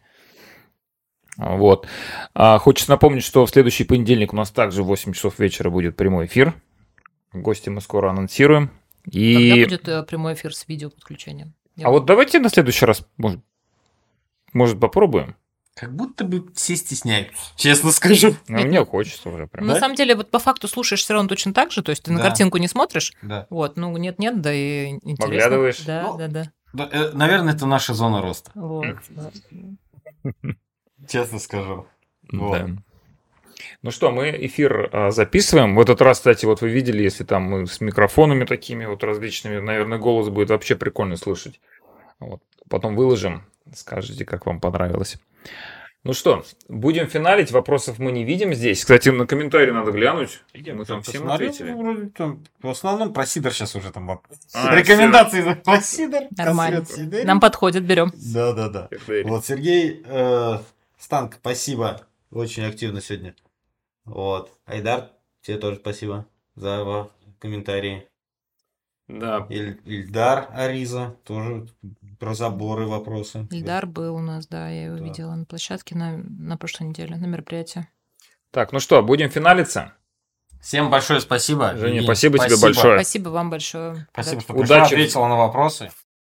Вот. 1.38 1.88
А, 2.34 2.60
Хочется 2.60 2.91
напомнить, 2.91 3.23
что 3.23 3.45
в 3.45 3.49
следующий 3.49 3.84
понедельник 3.84 4.34
у 4.34 4.35
нас 4.35 4.52
также 4.52 4.84
в 4.84 4.88
8 4.88 5.14
часов 5.14 5.40
вечера 5.40 5.69
будет 5.69 5.95
прямой 5.98 6.27
эфир. 6.27 6.53
Гости 7.34 7.69
мы 7.69 7.81
скоро 7.81 8.11
анонсируем. 8.11 8.69
Когда 9.03 9.19
И... 9.19 9.64
будет 9.65 9.88
э, 9.88 10.03
прямой 10.03 10.35
эфир 10.35 10.56
с 10.56 10.68
видеоподключением? 10.68 11.53
Я 11.75 11.87
А 11.87 11.89
вот 11.89 12.05
давайте 12.05 12.39
на 12.39 12.49
следующий 12.49 12.85
раз, 12.85 13.05
может, 13.17 13.41
может 14.53 14.79
попробуем? 14.79 15.35
Как 15.75 15.95
будто 15.95 16.23
бы 16.23 16.51
все 16.53 16.75
стесняются, 16.75 17.51
честно 17.55 17.91
скажу. 17.91 18.35
Ну, 18.47 18.59
мне 18.63 18.85
хочется 18.85 19.29
уже 19.29 19.47
прям. 19.47 19.65
На 19.65 19.73
Да? 19.73 19.79
самом 19.79 19.95
деле, 19.95 20.15
вот 20.15 20.29
по 20.29 20.37
факту 20.37 20.67
слушаешь 20.67 21.01
все 21.01 21.13
равно 21.13 21.27
точно 21.27 21.51
так 21.51 21.71
же, 21.71 21.81
то 21.81 21.89
есть 21.89 22.03
ты 22.03 22.11
на 22.11 22.19
Да. 22.19 22.25
картинку 22.25 22.59
не 22.59 22.67
смотришь, 22.67 23.11
Да. 23.23 23.47
вот, 23.49 23.75
ну 23.75 23.95
нет-нет, 23.97 24.39
да 24.39 24.53
и 24.53 24.89
интересно. 25.01 25.25
Поглядываешь. 25.25 25.79
Да, 25.81 26.03
Ну, 26.03 26.17
да, 26.19 26.27
да. 26.27 26.51
Да, 26.73 26.89
э, 26.91 27.11
Наверное, 27.13 27.55
это 27.55 27.65
наша 27.65 27.95
зона 27.95 28.21
роста, 28.21 28.51
Вот. 28.53 28.85
да. 29.09 29.31
честно 31.07 31.39
скажу. 31.39 31.87
Вот. 32.31 32.51
Да. 32.59 32.67
Ну 33.84 33.91
что, 33.91 34.11
мы 34.11 34.30
эфир 34.30 34.89
а, 34.93 35.11
записываем. 35.11 35.76
В 35.76 35.81
этот 35.81 36.01
раз, 36.01 36.18
кстати, 36.18 36.45
вот 36.45 36.61
вы 36.61 36.69
видели, 36.69 37.03
если 37.03 37.26
там 37.26 37.43
мы 37.43 37.68
с 37.68 37.81
микрофонами 37.81 38.45
такими 38.45 38.85
вот 38.85 39.03
различными, 39.03 39.60
наверное, 39.60 39.97
голос 39.97 40.30
будет 40.30 40.49
вообще 40.49 40.76
прикольно 40.76 41.18
слышать. 41.18 41.60
Вот. 42.19 42.41
Потом 42.69 42.95
выложим, 42.95 43.43
скажите, 43.76 44.23
как 44.23 44.45
вам 44.45 44.61
понравилось. 44.61 45.18
Ну 46.05 46.14
что, 46.14 46.45
будем 46.69 47.07
финалить. 47.07 47.51
Вопросов 47.51 47.99
мы 47.99 48.14
не 48.14 48.23
видим 48.23 48.53
здесь. 48.53 48.80
Кстати, 48.80 49.10
на 49.10 49.27
комментарии 49.27 49.72
надо 49.72 49.91
глянуть. 49.91 50.41
Мы 50.53 50.85
там 50.85 51.01
всем 51.01 51.30
ответили. 51.30 51.72
ну, 51.72 51.81
вроде 51.81 52.10
там, 52.10 52.43
в 52.61 52.69
основном 52.69 53.11
про 53.11 53.26
Сидор 53.26 53.51
сейчас 53.53 53.76
уже 53.76 53.91
там 53.91 54.07
вопрос. 54.07 54.38
А, 54.53 54.76
Рекомендации 54.77 55.41
за- 55.41 55.55
про 55.55 55.81
Сидор. 55.81 56.23
Нормально. 56.38 56.85
Нам 57.26 57.41
подходит, 57.41 57.84
берем. 57.84 58.14
Да, 58.34 58.53
да, 58.53 58.69
да. 58.69 58.89
Вот, 59.26 59.45
Сергей 59.45 60.03
э, 60.05 60.60
Станк, 60.97 61.35
спасибо. 61.35 62.01
Очень 62.31 62.64
активно 62.64 63.01
сегодня. 63.01 63.35
Вот. 64.05 64.51
Айдар, 64.65 65.09
тебе 65.41 65.57
тоже 65.57 65.77
спасибо 65.77 66.25
за 66.55 67.09
комментарии. 67.39 68.07
Да. 69.07 69.45
Иль- 69.49 69.80
Ильдар 69.85 70.47
Ариза, 70.53 71.15
тоже 71.25 71.67
про 72.19 72.34
заборы 72.34 72.88
вопросы. 72.88 73.47
Ильдар 73.51 73.85
был 73.85 74.15
у 74.15 74.19
нас, 74.21 74.47
да, 74.47 74.69
я 74.69 74.85
его 74.85 74.97
Да. 74.97 75.03
видела 75.03 75.35
на 75.35 75.45
площадке 75.45 75.95
на, 75.95 76.17
на 76.17 76.57
прошлой 76.57 76.88
неделе, 76.88 77.15
на 77.17 77.25
мероприятии. 77.25 77.88
Так, 78.51 78.71
ну 78.71 78.80
что, 78.80 79.01
будем 79.03 79.30
финалиться? 79.30 79.93
Всем 80.61 80.89
большое 80.89 81.19
спасибо. 81.19 81.71
Женя, 81.75 81.88
Евгений, 81.88 82.03
спасибо 82.05 82.39
тебе 82.39 82.55
большое. 82.57 82.97
Спасибо 82.99 83.30
вам 83.30 83.49
большое. 83.49 84.07
Спасибо, 84.13 84.35
Да. 84.38 84.41
что 84.41 84.53
пришла, 84.53 84.77
Удачи. 84.77 84.93
ответила 84.93 85.27
на 85.27 85.35
вопросы. 85.35 85.91